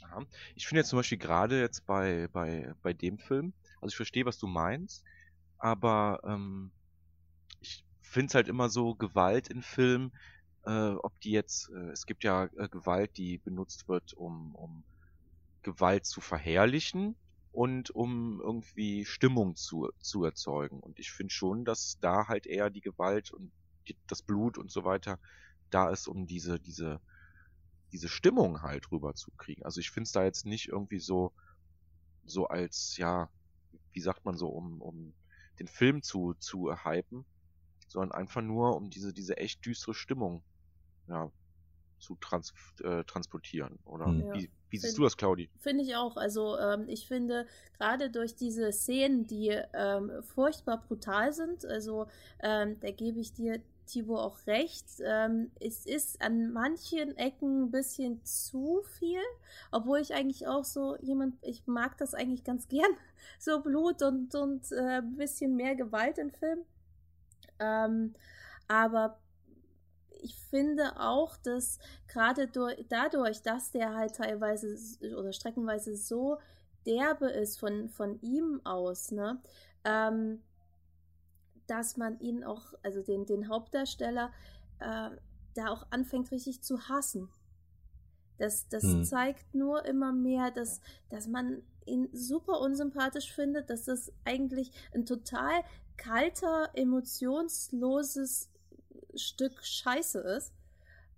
Ja. 0.00 0.22
Ich 0.54 0.66
finde 0.66 0.80
jetzt 0.80 0.88
zum 0.88 0.98
Beispiel 0.98 1.18
gerade 1.18 1.60
jetzt 1.60 1.86
bei, 1.86 2.28
bei, 2.32 2.74
bei 2.82 2.92
dem 2.92 3.18
Film, 3.18 3.52
also 3.80 3.88
ich 3.88 3.96
verstehe, 3.96 4.26
was 4.26 4.38
du 4.38 4.46
meinst, 4.46 5.04
aber 5.58 6.20
ähm, 6.24 6.70
ich 7.60 7.84
finde 8.00 8.26
es 8.28 8.34
halt 8.34 8.48
immer 8.48 8.68
so 8.68 8.94
Gewalt 8.94 9.48
in 9.48 9.62
Filmen, 9.62 10.12
äh, 10.64 10.90
ob 10.90 11.18
die 11.20 11.30
jetzt, 11.30 11.70
äh, 11.70 11.90
es 11.90 12.06
gibt 12.06 12.24
ja 12.24 12.44
äh, 12.56 12.68
Gewalt, 12.68 13.16
die 13.16 13.38
benutzt 13.38 13.88
wird, 13.88 14.12
um, 14.14 14.54
um 14.54 14.84
Gewalt 15.62 16.06
zu 16.06 16.20
verherrlichen 16.20 17.14
und 17.52 17.90
um 17.90 18.40
irgendwie 18.40 19.04
Stimmung 19.04 19.56
zu, 19.56 19.90
zu 20.00 20.24
erzeugen. 20.24 20.80
Und 20.80 20.98
ich 20.98 21.10
finde 21.12 21.32
schon, 21.32 21.64
dass 21.64 21.98
da 22.00 22.28
halt 22.28 22.46
eher 22.46 22.70
die 22.70 22.80
Gewalt 22.80 23.32
und 23.32 23.50
die, 23.88 23.96
das 24.06 24.22
Blut 24.22 24.58
und 24.58 24.70
so 24.70 24.84
weiter 24.84 25.18
da 25.70 25.90
ist, 25.90 26.08
um 26.08 26.26
diese, 26.26 26.58
diese, 26.58 27.00
diese 27.92 28.08
Stimmung 28.08 28.62
halt 28.62 28.90
rüberzukriegen. 28.90 29.64
Also 29.64 29.80
ich 29.80 29.90
finde 29.90 30.06
es 30.06 30.12
da 30.12 30.24
jetzt 30.24 30.46
nicht 30.46 30.68
irgendwie 30.68 31.00
so, 31.00 31.32
so 32.24 32.46
als, 32.46 32.96
ja, 32.96 33.28
wie 33.92 34.00
sagt 34.00 34.24
man 34.24 34.36
so, 34.36 34.48
um, 34.48 34.80
um 34.80 35.12
den 35.58 35.68
Film 35.68 36.02
zu, 36.02 36.34
zu 36.34 36.72
hypen, 36.84 37.24
sondern 37.88 38.12
einfach 38.12 38.42
nur, 38.42 38.76
um 38.76 38.90
diese, 38.90 39.12
diese 39.12 39.36
echt 39.36 39.64
düstere 39.64 39.94
Stimmung, 39.94 40.42
ja, 41.08 41.30
zu 41.98 42.16
trans 42.16 42.54
äh, 42.82 43.04
transportieren. 43.04 43.78
Oder 43.84 44.08
ja. 44.08 44.34
wie, 44.34 44.50
wie 44.70 44.78
siehst 44.78 44.96
du 44.96 45.02
das, 45.02 45.16
Claudi? 45.16 45.50
Finde 45.58 45.84
ich 45.84 45.94
auch. 45.96 46.16
Also 46.16 46.58
ähm, 46.58 46.88
ich 46.88 47.06
finde 47.06 47.46
gerade 47.76 48.10
durch 48.10 48.34
diese 48.34 48.72
Szenen, 48.72 49.26
die 49.26 49.50
ähm, 49.74 50.10
furchtbar 50.22 50.82
brutal 50.86 51.32
sind, 51.32 51.64
also 51.64 52.06
ähm, 52.40 52.80
da 52.80 52.90
gebe 52.90 53.20
ich 53.20 53.32
dir 53.32 53.60
Thibaut 53.90 54.20
auch 54.20 54.46
recht. 54.46 54.86
Ähm, 55.04 55.50
es 55.60 55.86
ist 55.86 56.22
an 56.22 56.52
manchen 56.52 57.16
Ecken 57.16 57.64
ein 57.64 57.70
bisschen 57.70 58.24
zu 58.24 58.82
viel, 58.98 59.20
obwohl 59.70 60.00
ich 60.00 60.14
eigentlich 60.14 60.46
auch 60.46 60.64
so 60.64 60.96
jemand, 61.00 61.34
ich 61.42 61.66
mag 61.66 61.96
das 61.98 62.14
eigentlich 62.14 62.44
ganz 62.44 62.68
gern, 62.68 62.90
so 63.38 63.60
Blut 63.60 64.02
und, 64.02 64.34
und 64.34 64.70
äh, 64.72 64.98
ein 64.98 65.16
bisschen 65.16 65.56
mehr 65.56 65.74
Gewalt 65.74 66.18
im 66.18 66.30
Film. 66.30 66.60
Ähm, 67.58 68.14
aber 68.68 69.18
ich 70.22 70.36
finde 70.36 70.98
auch, 70.98 71.36
dass 71.38 71.78
gerade 72.08 72.48
dadurch, 72.88 73.42
dass 73.42 73.70
der 73.70 73.94
halt 73.94 74.16
teilweise 74.16 74.76
oder 75.16 75.32
streckenweise 75.32 75.96
so 75.96 76.38
derbe 76.86 77.28
ist 77.28 77.58
von, 77.58 77.88
von 77.88 78.20
ihm 78.20 78.60
aus, 78.64 79.10
ne, 79.10 79.40
ähm, 79.84 80.42
dass 81.70 81.96
man 81.96 82.18
ihn 82.18 82.42
auch, 82.42 82.74
also 82.82 83.00
den, 83.00 83.26
den 83.26 83.48
Hauptdarsteller, 83.48 84.32
äh, 84.80 85.10
da 85.54 85.68
auch 85.68 85.86
anfängt 85.90 86.30
richtig 86.32 86.62
zu 86.62 86.88
hassen. 86.88 87.28
Das, 88.38 88.68
das 88.68 88.82
hm. 88.82 89.04
zeigt 89.04 89.54
nur 89.54 89.84
immer 89.84 90.12
mehr, 90.12 90.50
dass, 90.50 90.80
dass 91.10 91.28
man 91.28 91.62
ihn 91.86 92.08
super 92.12 92.60
unsympathisch 92.60 93.32
findet, 93.32 93.70
dass 93.70 93.84
das 93.84 94.12
eigentlich 94.24 94.72
ein 94.94 95.06
total 95.06 95.62
kalter, 95.96 96.70
emotionsloses 96.74 98.50
Stück 99.14 99.64
Scheiße 99.64 100.20
ist. 100.20 100.52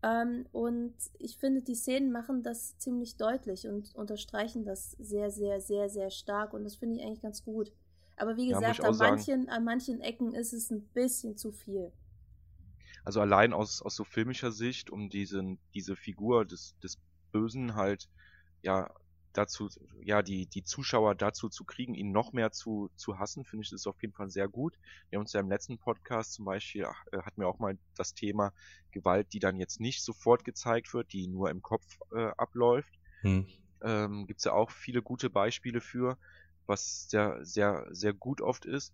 Ähm, 0.03 0.47
und 0.53 0.95
ich 1.19 1.39
finde, 1.39 1.63
die 1.63 1.77
Szenen 1.77 2.13
machen 2.13 2.43
das 2.43 2.77
ziemlich 2.79 3.17
deutlich 3.17 3.69
und 3.69 3.95
unterstreichen 3.95 4.65
das 4.65 4.93
sehr, 4.93 5.31
sehr, 5.31 5.61
sehr, 5.61 5.89
sehr 5.89 6.11
stark. 6.11 6.53
Und 6.53 6.65
das 6.65 6.75
finde 6.75 6.97
ich 6.97 7.07
eigentlich 7.07 7.23
ganz 7.23 7.45
gut. 7.45 7.73
Aber 8.23 8.37
wie 8.37 8.47
gesagt, 8.47 8.79
ja, 8.79 8.85
an, 8.85 8.97
manchen, 8.99 9.49
an 9.49 9.65
manchen 9.65 10.01
Ecken 10.01 10.33
ist 10.33 10.53
es 10.53 10.71
ein 10.71 10.83
bisschen 10.95 11.37
zu 11.37 11.51
viel. 11.51 11.91
Also 13.05 13.21
allein 13.21 13.53
aus, 13.53 13.83
aus 13.83 13.97
so 13.97 14.05
filmischer 14.05 14.53
Sicht, 14.53 14.91
um 14.91 15.11
diesen, 15.11 15.59
diese 15.75 15.97
Figur 15.97 16.45
des, 16.45 16.79
des 16.79 17.01
Bösen 17.33 17.75
halt, 17.75 18.09
ja, 18.63 18.95
dazu, 19.33 19.69
ja, 20.05 20.23
die, 20.23 20.47
die 20.47 20.63
Zuschauer 20.63 21.17
dazu 21.17 21.49
zu 21.49 21.65
kriegen, 21.65 21.97
ihn 21.97 22.13
noch 22.13 22.33
mehr 22.33 22.53
zu, 22.53 22.93
zu 22.95 23.19
hassen, 23.19 23.45
finde 23.45 23.65
ich 23.65 23.71
das 23.71 23.89
auf 23.89 24.01
jeden 24.03 24.15
Fall 24.15 24.31
sehr 24.31 24.47
gut. 24.47 24.79
Wir 25.11 25.17
haben 25.17 25.25
uns 25.25 25.33
ja 25.33 25.41
im 25.41 25.49
letzten 25.49 25.79
Podcast 25.79 26.35
zum 26.35 26.45
Beispiel, 26.45 26.83
äh, 26.83 27.19
hatten 27.23 27.41
wir 27.41 27.49
auch 27.49 27.59
mal 27.59 27.77
das 27.97 28.15
Thema 28.15 28.53
Gewalt, 28.93 29.33
die 29.33 29.41
dann 29.41 29.57
jetzt 29.57 29.81
nicht 29.81 30.05
sofort 30.05 30.45
gezeigt 30.45 30.95
wird, 30.95 31.13
die 31.13 31.27
nur 31.27 31.51
im 31.51 31.61
Kopf 31.61 31.99
äh, 32.15 32.31
abläuft. 32.37 32.95
Hm. 33.23 33.49
Ähm, 33.83 34.27
Gibt 34.29 34.39
es 34.39 34.45
ja 34.45 34.53
auch 34.53 34.71
viele 34.71 35.03
gute 35.03 35.29
Beispiele 35.29 35.81
für 35.81 36.19
was 36.67 37.09
sehr, 37.09 37.45
sehr, 37.45 37.87
sehr 37.91 38.13
gut 38.13 38.41
oft 38.41 38.65
ist. 38.65 38.93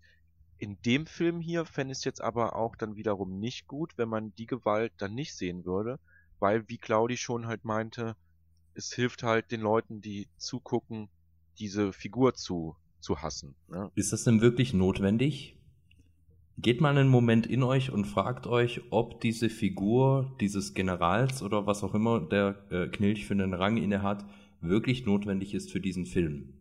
In 0.59 0.77
dem 0.83 1.07
Film 1.07 1.41
hier 1.41 1.65
fände 1.65 1.93
ich 1.93 1.99
es 1.99 2.05
jetzt 2.05 2.21
aber 2.21 2.57
auch 2.57 2.75
dann 2.75 2.97
wiederum 2.97 3.39
nicht 3.39 3.69
gut, 3.69 3.93
wenn 3.97 4.09
man 4.09 4.35
die 4.35 4.47
Gewalt 4.47 4.93
dann 4.99 5.15
nicht 5.15 5.35
sehen 5.35 5.65
würde, 5.65 6.01
weil, 6.41 6.69
wie 6.69 6.79
Claudi 6.79 7.17
schon 7.17 7.47
halt 7.47 7.65
meinte, 7.65 8.17
es 8.75 8.93
hilft 8.93 9.23
halt 9.23 9.51
den 9.51 9.61
Leuten, 9.61 10.01
die 10.01 10.29
zugucken, 10.37 11.09
diese 11.59 11.93
Figur 11.93 12.35
zu, 12.35 12.77
zu 13.01 13.23
hassen. 13.23 13.55
Ne? 13.69 13.91
Ist 13.95 14.13
das 14.13 14.25
denn 14.25 14.41
wirklich 14.41 14.73
notwendig? 14.75 15.57
Geht 16.61 16.81
mal 16.81 16.97
einen 16.97 17.09
Moment 17.09 17.47
in 17.47 17.63
euch 17.63 17.93
und 17.93 18.05
fragt 18.05 18.49
euch, 18.49 18.83
ob 18.91 19.21
diese 19.21 19.49
Figur 19.49 20.37
dieses 20.41 20.75
Generals 20.75 21.43
oder 21.43 21.67
was 21.67 21.85
auch 21.85 21.95
immer 21.95 22.21
der 22.21 22.57
äh, 22.71 22.89
Knilch 22.89 23.27
für 23.27 23.35
einen 23.35 23.55
Rang 23.55 23.77
inne 23.77 24.03
hat, 24.03 24.25
wirklich 24.61 25.07
notwendig 25.07 25.55
ist 25.55 25.71
für 25.71 25.81
diesen 25.81 26.05
Film. 26.05 26.58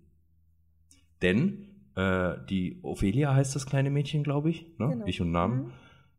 Denn 1.21 1.67
äh, 1.95 2.35
die 2.49 2.79
Ophelia 2.83 3.33
heißt 3.33 3.55
das 3.55 3.65
kleine 3.65 3.89
Mädchen, 3.89 4.23
glaube 4.23 4.49
ich, 4.49 4.65
ne? 4.77 4.89
genau. 4.89 5.05
ich 5.05 5.21
und 5.21 5.31
Namen, 5.31 5.63
mhm. 5.65 5.71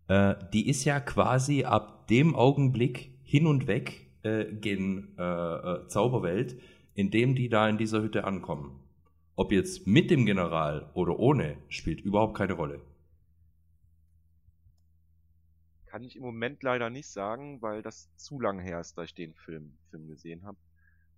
äh, 0.09 0.35
die 0.53 0.69
ist 0.69 0.85
ja 0.85 1.01
quasi 1.01 1.65
ab 1.65 2.09
dem 2.09 2.35
Augenblick 2.35 3.13
hin 3.23 3.47
und 3.47 3.67
weg 3.67 4.09
äh, 4.23 4.47
gen 4.47 5.15
äh, 5.19 5.23
äh, 5.23 5.87
Zauberwelt, 5.89 6.61
in 6.95 7.11
dem 7.11 7.35
die 7.35 7.49
da 7.49 7.69
in 7.69 7.79
dieser 7.79 8.03
Hütte 8.03 8.25
ankommen. 8.25 8.81
Ob 9.37 9.53
jetzt 9.53 9.87
mit 9.87 10.11
dem 10.11 10.27
General 10.27 10.91
oder 10.95 11.19
ohne, 11.19 11.59
spielt 11.69 12.01
überhaupt 12.01 12.37
keine 12.37 12.55
Rolle. 12.55 12.81
Kann 15.87 16.03
ich 16.03 16.17
im 16.17 16.23
Moment 16.23 16.63
leider 16.65 16.91
nicht 16.91 17.09
sagen, 17.09 17.63
weil 17.63 17.83
das 17.83 18.15
zu 18.17 18.41
lange 18.41 18.63
her 18.63 18.81
ist, 18.81 18.99
da 18.99 19.05
ich 19.05 19.15
den 19.15 19.35
Film, 19.35 19.79
Film 19.91 20.09
gesehen 20.09 20.45
habe. 20.45 20.59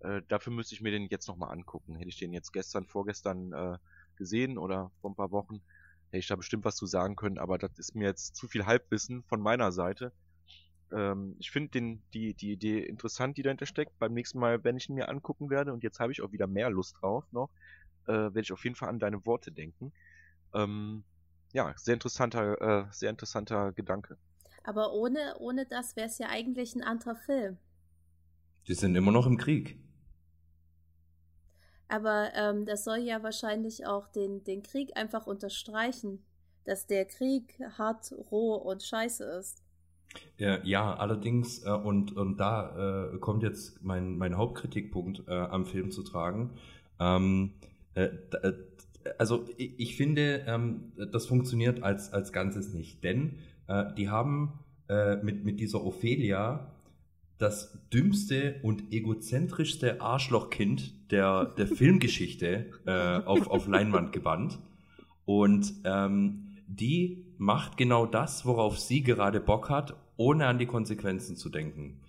Äh, 0.00 0.22
dafür 0.28 0.52
müsste 0.52 0.74
ich 0.74 0.80
mir 0.80 0.90
den 0.90 1.08
jetzt 1.08 1.28
nochmal 1.28 1.52
angucken. 1.52 1.94
Hätte 1.96 2.08
ich 2.08 2.18
den 2.18 2.32
jetzt 2.32 2.52
gestern, 2.52 2.86
vorgestern 2.86 3.52
äh, 3.52 3.78
gesehen 4.16 4.58
oder 4.58 4.90
vor 5.00 5.10
ein 5.10 5.16
paar 5.16 5.30
Wochen, 5.30 5.62
hätte 6.10 6.18
ich 6.18 6.26
da 6.26 6.36
bestimmt 6.36 6.64
was 6.64 6.76
zu 6.76 6.86
sagen 6.86 7.16
können, 7.16 7.38
aber 7.38 7.58
das 7.58 7.78
ist 7.78 7.94
mir 7.94 8.08
jetzt 8.08 8.36
zu 8.36 8.48
viel 8.48 8.66
Halbwissen 8.66 9.22
von 9.24 9.40
meiner 9.40 9.72
Seite. 9.72 10.12
Ähm, 10.92 11.36
ich 11.38 11.50
finde 11.50 11.70
den 11.70 12.02
die, 12.14 12.34
die 12.34 12.52
Idee 12.52 12.80
interessant, 12.80 13.36
die 13.36 13.42
dahinter 13.42 13.66
steckt. 13.66 13.98
Beim 13.98 14.12
nächsten 14.12 14.38
Mal, 14.38 14.64
wenn 14.64 14.76
ich 14.76 14.88
ihn 14.88 14.94
mir 14.94 15.08
angucken 15.08 15.50
werde, 15.50 15.72
und 15.72 15.82
jetzt 15.82 16.00
habe 16.00 16.12
ich 16.12 16.22
auch 16.22 16.32
wieder 16.32 16.46
mehr 16.46 16.70
Lust 16.70 16.96
drauf 17.00 17.24
noch, 17.32 17.50
äh, 18.06 18.12
werde 18.12 18.40
ich 18.40 18.52
auf 18.52 18.64
jeden 18.64 18.76
Fall 18.76 18.88
an 18.88 18.98
deine 18.98 19.24
Worte 19.24 19.52
denken. 19.52 19.92
Ähm, 20.54 21.04
ja, 21.52 21.72
sehr 21.76 21.94
interessanter, 21.94 22.60
äh, 22.60 22.92
sehr 22.92 23.10
interessanter 23.10 23.72
Gedanke. 23.72 24.16
Aber 24.62 24.92
ohne, 24.92 25.36
ohne 25.38 25.66
das 25.66 25.96
wäre 25.96 26.06
es 26.06 26.18
ja 26.18 26.28
eigentlich 26.28 26.74
ein 26.74 26.82
anderer 26.82 27.16
Film. 27.16 27.58
Die 28.68 28.74
sind 28.74 28.94
immer 28.94 29.10
noch 29.10 29.26
im 29.26 29.36
Krieg. 29.36 29.78
Aber 31.90 32.30
ähm, 32.36 32.66
das 32.66 32.84
soll 32.84 32.98
ja 32.98 33.22
wahrscheinlich 33.22 33.84
auch 33.84 34.06
den, 34.06 34.44
den 34.44 34.62
Krieg 34.62 34.96
einfach 34.96 35.26
unterstreichen, 35.26 36.22
dass 36.64 36.86
der 36.86 37.04
Krieg 37.04 37.58
hart, 37.78 38.12
roh 38.30 38.54
und 38.54 38.82
scheiße 38.82 39.24
ist. 39.24 39.64
Ja, 40.38 40.62
ja 40.62 40.94
allerdings, 40.94 41.64
äh, 41.64 41.70
und, 41.70 42.16
und 42.16 42.38
da 42.38 43.12
äh, 43.12 43.18
kommt 43.18 43.42
jetzt 43.42 43.82
mein, 43.82 44.16
mein 44.18 44.36
Hauptkritikpunkt 44.36 45.24
äh, 45.26 45.32
am 45.32 45.66
Film 45.66 45.90
zu 45.90 46.04
tragen. 46.04 46.50
Ähm, 47.00 47.54
äh, 47.94 48.04
äh, 48.42 48.52
also 49.18 49.46
ich, 49.56 49.80
ich 49.80 49.96
finde, 49.96 50.44
ähm, 50.46 50.92
das 51.10 51.26
funktioniert 51.26 51.82
als, 51.82 52.12
als 52.12 52.32
Ganzes 52.32 52.72
nicht, 52.72 53.02
denn 53.02 53.38
äh, 53.66 53.92
die 53.94 54.08
haben 54.08 54.60
mit, 55.22 55.44
mit 55.44 55.60
dieser 55.60 55.84
Ophelia 55.84 56.72
das 57.40 57.88
dümmste 57.92 58.60
und 58.62 58.92
egozentrischste 58.92 60.00
Arschlochkind 60.00 61.10
der, 61.10 61.46
der 61.46 61.66
Filmgeschichte 61.78 62.66
auf, 63.24 63.48
auf 63.48 63.66
Leinwand 63.66 64.12
gebannt. 64.12 64.58
Und 65.24 65.72
ähm, 65.84 66.56
die 66.66 67.24
macht 67.38 67.76
genau 67.76 68.06
das, 68.06 68.44
worauf 68.44 68.78
sie 68.78 69.02
gerade 69.02 69.40
Bock 69.40 69.70
hat, 69.70 69.94
ohne 70.16 70.46
an 70.46 70.58
die 70.58 70.66
Konsequenzen 70.66 71.36
zu 71.36 71.48
denken. 71.48 72.00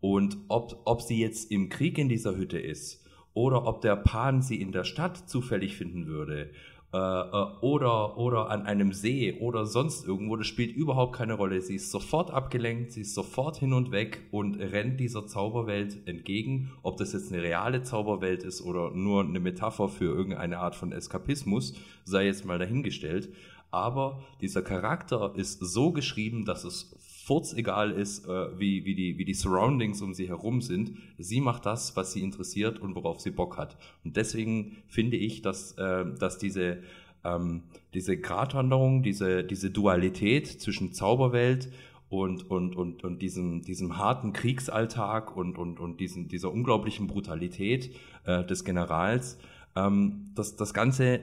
Und 0.00 0.36
ob, 0.48 0.80
ob 0.84 1.02
sie 1.02 1.20
jetzt 1.20 1.50
im 1.50 1.68
Krieg 1.68 1.98
in 1.98 2.08
dieser 2.08 2.36
Hütte 2.36 2.58
ist 2.58 3.06
oder 3.32 3.66
ob 3.66 3.82
der 3.82 3.96
Pan 3.96 4.42
sie 4.42 4.60
in 4.60 4.72
der 4.72 4.84
Stadt 4.84 5.28
zufällig 5.28 5.76
finden 5.76 6.06
würde 6.06 6.42
äh, 6.42 6.52
äh, 6.92 6.96
oder, 6.96 8.18
oder 8.18 8.50
an 8.50 8.66
einem 8.66 8.92
See 8.92 9.38
oder 9.40 9.66
sonst 9.66 10.06
irgendwo, 10.06 10.36
das 10.36 10.46
spielt 10.46 10.74
überhaupt 10.74 11.16
keine 11.16 11.34
Rolle. 11.34 11.60
Sie 11.60 11.76
ist 11.76 11.90
sofort 11.90 12.30
abgelenkt, 12.30 12.92
sie 12.92 13.02
ist 13.02 13.14
sofort 13.14 13.58
hin 13.58 13.72
und 13.72 13.92
weg 13.92 14.22
und 14.30 14.56
rennt 14.56 14.98
dieser 14.98 15.26
Zauberwelt 15.26 16.06
entgegen. 16.08 16.72
Ob 16.82 16.96
das 16.96 17.12
jetzt 17.12 17.32
eine 17.32 17.42
reale 17.42 17.82
Zauberwelt 17.82 18.42
ist 18.42 18.62
oder 18.62 18.90
nur 18.90 19.24
eine 19.24 19.40
Metapher 19.40 19.88
für 19.88 20.06
irgendeine 20.06 20.58
Art 20.58 20.74
von 20.74 20.92
Eskapismus, 20.92 21.74
sei 22.04 22.26
jetzt 22.26 22.44
mal 22.44 22.58
dahingestellt 22.58 23.30
aber 23.70 24.22
dieser 24.40 24.62
Charakter 24.62 25.32
ist 25.36 25.60
so 25.60 25.92
geschrieben, 25.92 26.44
dass 26.44 26.64
es 26.64 26.92
furzegal 27.30 27.92
ist, 27.92 28.26
äh, 28.26 28.58
wie, 28.58 28.84
wie, 28.84 28.96
die, 28.96 29.16
wie 29.16 29.24
die 29.24 29.34
Surroundings 29.34 30.02
um 30.02 30.14
sie 30.14 30.26
herum 30.26 30.60
sind. 30.62 30.94
Sie 31.16 31.40
macht 31.40 31.64
das, 31.64 31.94
was 31.94 32.12
sie 32.12 32.22
interessiert 32.22 32.80
und 32.80 32.96
worauf 32.96 33.20
sie 33.20 33.30
Bock 33.30 33.56
hat. 33.56 33.76
Und 34.02 34.16
deswegen 34.16 34.78
finde 34.88 35.16
ich, 35.16 35.40
dass, 35.40 35.78
äh, 35.78 36.06
dass 36.18 36.38
diese, 36.38 36.78
ähm, 37.22 37.62
diese 37.94 38.16
Gratwanderung, 38.16 39.04
diese, 39.04 39.44
diese 39.44 39.70
Dualität 39.70 40.48
zwischen 40.48 40.92
Zauberwelt 40.92 41.70
und, 42.08 42.50
und, 42.50 42.74
und, 42.74 43.04
und 43.04 43.22
diesem, 43.22 43.62
diesem 43.62 43.96
harten 43.96 44.32
Kriegsalltag 44.32 45.36
und, 45.36 45.56
und, 45.56 45.78
und 45.78 46.00
diesen, 46.00 46.26
dieser 46.26 46.50
unglaublichen 46.52 47.06
Brutalität 47.06 47.94
äh, 48.24 48.42
des 48.44 48.64
Generals, 48.64 49.38
ähm, 49.76 50.32
das, 50.34 50.56
das 50.56 50.74
Ganze 50.74 51.20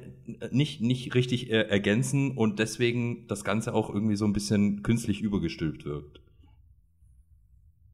nicht, 0.51 0.81
nicht 0.81 1.13
richtig 1.15 1.49
äh, 1.49 1.63
ergänzen 1.63 2.38
und 2.38 2.60
deswegen 2.60 3.27
das 3.27 3.43
Ganze 3.43 3.73
auch 3.73 3.89
irgendwie 3.89 4.15
so 4.15 4.25
ein 4.25 4.33
bisschen 4.33 4.83
künstlich 4.83 5.21
übergestülpt 5.21 5.86
wirkt. 5.86 6.21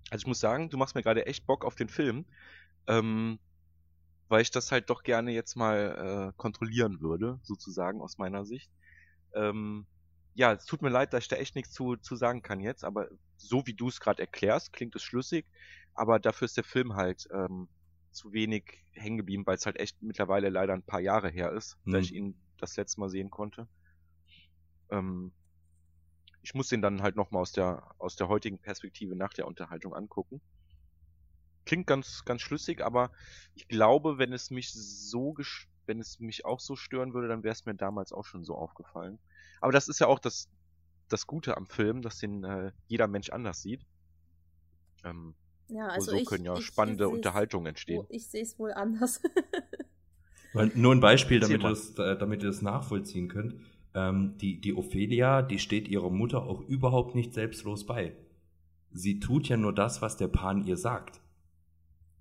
Also 0.10 0.24
ich 0.24 0.28
muss 0.28 0.40
sagen, 0.40 0.70
du 0.70 0.78
machst 0.78 0.96
mir 0.96 1.02
gerade 1.02 1.26
echt 1.26 1.48
Bock 1.48 1.66
auf 1.66 1.76
den 1.76 1.90
Film, 1.90 2.26
ähm, 2.88 3.40
weil 4.28 4.42
ich 4.42 4.52
das 4.52 4.72
halt 4.72 4.90
doch 4.90 5.04
gerne 5.04 5.32
jetzt 5.32 5.56
mal 5.56 6.30
äh, 6.30 6.38
kontrollieren 6.38 7.02
würde, 7.02 7.40
sozusagen 7.42 8.02
aus 8.02 8.18
meiner 8.18 8.46
Sicht. 8.46 8.70
Ähm, 9.34 9.88
ja, 10.36 10.54
es 10.54 10.66
tut 10.66 10.82
mir 10.82 10.90
leid, 10.90 11.14
dass 11.14 11.24
ich 11.24 11.30
da 11.30 11.36
echt 11.36 11.56
nichts 11.56 11.72
zu, 11.72 11.96
zu 11.96 12.16
sagen 12.16 12.42
kann 12.42 12.60
jetzt, 12.60 12.84
aber 12.84 13.08
so 13.38 13.66
wie 13.66 13.74
du 13.74 13.88
es 13.88 14.00
gerade 14.00 14.22
erklärst, 14.22 14.74
klingt 14.74 14.96
es 14.96 15.04
schlüssig, 15.04 15.46
aber 15.94 16.20
dafür 16.20 16.46
ist 16.46 16.58
der 16.58 16.64
Film 16.64 16.96
halt 16.96 17.28
ähm, 17.32 17.68
zu 18.14 18.34
wenig 18.34 18.86
hängen 18.92 19.18
geblieben, 19.18 19.46
weil 19.46 19.56
es 19.56 19.66
halt 19.66 19.78
echt 19.78 20.02
mittlerweile 20.02 20.50
leider 20.50 20.74
ein 20.74 20.84
paar 20.84 21.00
Jahre 21.00 21.30
her 21.30 21.52
ist, 21.52 21.78
mhm. 21.84 21.92
da 21.92 21.98
ich 22.00 22.14
ihn 22.14 22.36
das 22.58 22.78
letzte 22.78 23.00
Mal 23.00 23.10
sehen 23.10 23.30
konnte. 23.30 23.68
Ähm, 24.90 25.32
ich 26.42 26.54
muss 26.54 26.68
den 26.68 26.82
dann 26.82 27.02
halt 27.02 27.16
nochmal 27.16 27.42
aus 27.42 27.54
der, 27.54 27.90
aus 27.98 28.16
der 28.16 28.28
heutigen 28.28 28.60
Perspektive 28.60 29.16
nach 29.16 29.34
der 29.34 29.48
Unterhaltung 29.48 29.96
angucken. 29.96 30.42
Klingt 31.66 31.88
ganz, 31.88 32.26
ganz 32.26 32.42
schlüssig, 32.42 32.84
aber 32.84 33.12
ich 33.56 33.68
glaube, 33.70 34.18
wenn 34.18 34.34
es 34.34 34.52
mich 34.52 34.74
so, 34.74 35.36
wenn 35.86 36.00
es 36.00 36.20
mich 36.20 36.46
auch 36.46 36.60
so 36.60 36.76
stören 36.76 37.14
würde, 37.14 37.30
dann 37.30 37.44
wäre 37.44 37.54
es 37.54 37.66
mir 37.66 37.76
damals 37.76 38.12
auch 38.12 38.26
schon 38.26 38.44
so 38.44 38.56
aufgefallen. 38.56 39.20
Aber 39.62 39.72
das 39.72 39.88
ist 39.88 40.00
ja 40.00 40.08
auch 40.08 40.20
das, 40.20 40.50
das 41.08 41.26
Gute 41.26 41.56
am 41.56 41.68
Film, 41.68 42.02
dass 42.02 42.20
den 42.20 42.44
äh, 42.44 42.74
jeder 42.88 43.08
Mensch 43.08 43.30
anders 43.30 43.62
sieht. 43.62 43.86
Ähm, 45.06 45.36
ja, 45.68 45.88
also 45.88 46.12
so 46.12 46.18
ich, 46.18 46.26
können 46.26 46.46
ja 46.46 46.58
ich, 46.58 46.66
spannende 46.66 47.10
Unterhaltungen 47.10 47.68
entstehen. 47.68 48.06
Ich 48.10 48.28
sehe 48.28 48.44
es 48.44 48.58
wohl 48.60 48.72
anders. 48.74 49.22
Nur 50.76 50.94
ein 50.94 51.00
Beispiel, 51.00 51.40
damit 51.40 51.64
ihr, 51.64 51.70
das, 51.70 51.98
äh, 51.98 52.18
damit 52.18 52.44
ihr 52.44 52.48
das 52.48 52.62
nachvollziehen 52.62 53.28
könnt. 53.28 53.56
Ähm, 53.96 54.36
die, 54.40 54.62
die 54.62 54.76
Ophelia, 54.76 55.42
die 55.42 55.60
steht 55.60 55.88
ihrer 55.88 56.10
Mutter 56.10 56.44
auch 56.44 56.62
überhaupt 56.62 57.16
nicht 57.16 57.34
selbstlos 57.34 57.86
bei. 57.86 58.14
Sie 58.92 59.20
tut 59.20 59.50
ja 59.50 59.58
nur 59.58 59.74
das, 59.74 60.02
was 60.02 60.18
der 60.18 60.28
Pan 60.28 60.64
ihr 60.66 60.78
sagt. 60.78 61.22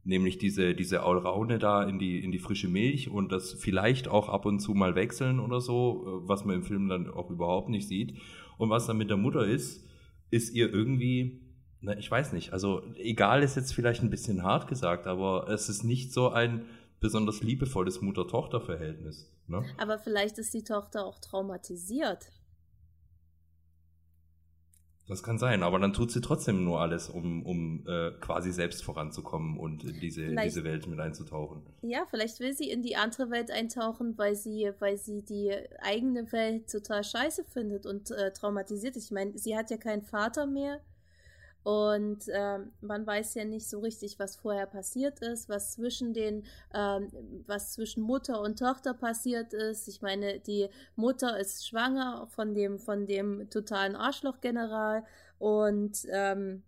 Nämlich 0.05 0.39
diese, 0.39 0.75
diese 0.75 1.05
Auraune 1.05 1.59
da 1.59 1.85
in 1.85 1.99
die, 1.99 2.25
in 2.25 2.33
die 2.33 2.39
frische 2.39 2.69
Milch 2.69 3.11
und 3.11 3.31
das 3.31 3.53
vielleicht 3.53 4.09
auch 4.09 4.29
ab 4.29 4.47
und 4.47 4.61
zu 4.61 4.73
mal 4.73 4.95
wechseln 4.95 5.39
oder 5.39 5.61
so, 5.61 6.23
äh, 6.25 6.29
was 6.29 6.45
man 6.45 6.57
im 6.57 6.63
Film 6.63 6.89
dann 6.89 7.11
auch 7.11 7.31
überhaupt 7.31 7.69
nicht 7.69 7.87
sieht. 7.87 8.19
Und 8.57 8.71
was 8.71 8.87
dann 8.87 8.97
mit 8.97 9.11
der 9.11 9.19
Mutter 9.19 9.47
ist, 9.47 9.85
ist 10.31 10.55
ihr 10.55 10.73
irgendwie 10.73 11.42
na, 11.83 11.99
ich 11.99 12.09
weiß 12.09 12.33
nicht. 12.33 12.53
Also 12.53 12.83
egal 12.95 13.43
ist 13.43 13.57
jetzt 13.57 13.75
vielleicht 13.75 14.03
ein 14.03 14.11
bisschen 14.11 14.45
hart 14.45 14.69
gesagt, 14.69 15.07
aber 15.09 15.49
es 15.49 15.69
ist 15.69 15.83
nicht 15.83 16.13
so 16.13 16.31
ein 16.31 16.65
besonders 17.01 17.43
liebevolles 17.43 18.01
Mutter-Tochter-Verhältnis. 18.01 19.29
Ne? 19.49 19.65
Aber 19.79 19.99
vielleicht 19.99 20.39
ist 20.39 20.55
die 20.55 20.63
Tochter 20.63 21.05
auch 21.05 21.19
traumatisiert. 21.19 22.31
Das 25.09 25.25
kann 25.25 25.37
sein, 25.37 25.65
aber 25.65 25.81
dann 25.81 25.93
tut 25.93 26.13
sie 26.13 26.21
trotzdem 26.21 26.63
nur 26.63 26.81
alles, 26.81 27.11
um, 27.11 27.45
um 27.45 27.85
äh, 27.89 28.13
quasi 28.21 28.53
selbst 28.53 28.85
voranzukommen 28.85 29.59
und 29.59 29.83
in 29.83 29.99
diese, 29.99 30.23
in 30.23 30.37
diese 30.37 30.63
Welt 30.63 30.87
mit 30.87 31.01
einzutauchen. 31.01 31.67
Ja, 31.83 32.07
vielleicht 32.09 32.39
will 32.39 32.55
sie 32.55 32.71
in 32.71 32.83
die 32.83 32.95
andere 32.95 33.29
Welt 33.31 33.51
eintauchen, 33.51 34.17
weil 34.17 34.37
sie, 34.37 34.71
weil 34.79 34.97
sie 34.97 35.23
die 35.23 35.53
eigene 35.81 36.31
Welt 36.31 36.71
total 36.71 37.03
scheiße 37.03 37.43
findet 37.43 37.85
und 37.85 38.13
äh, 38.13 38.33
traumatisiert 38.33 38.95
ist. 38.97 39.07
Ich 39.07 39.11
meine, 39.11 39.37
sie 39.37 39.57
hat 39.57 39.71
ja 39.73 39.77
keinen 39.77 40.03
Vater 40.03 40.47
mehr 40.47 40.81
und 41.65 42.25
ähm, 42.33 42.73
man 42.81 43.07
weiß 43.07 43.35
ja 43.35 43.45
nicht 43.45 43.69
so 43.69 43.81
richtig, 43.81 44.19
was 44.19 44.37
vorher 44.37 44.67
passiert 44.67 45.21
ist, 45.21 45.49
was 45.49 45.73
zwischen 45.73 46.13
den, 46.13 46.45
ähm, 46.75 47.09
was 47.47 47.73
zwischen 47.73 48.03
Mutter 48.03 48.41
und 48.41 48.59
Tochter 48.59 48.95
passiert 48.95 49.53
ist. 49.53 49.87
Ich 49.87 50.03
meine, 50.03 50.41
die 50.41 50.69
Mutter 50.97 51.39
ist 51.39 51.67
schwanger 51.67 52.27
von 52.31 52.55
dem, 52.55 52.79
von 52.79 53.07
dem 53.07 53.49
totalen 53.49 53.95
Arschlochgeneral 53.95 55.05
und 55.39 56.07
ähm, 56.11 56.65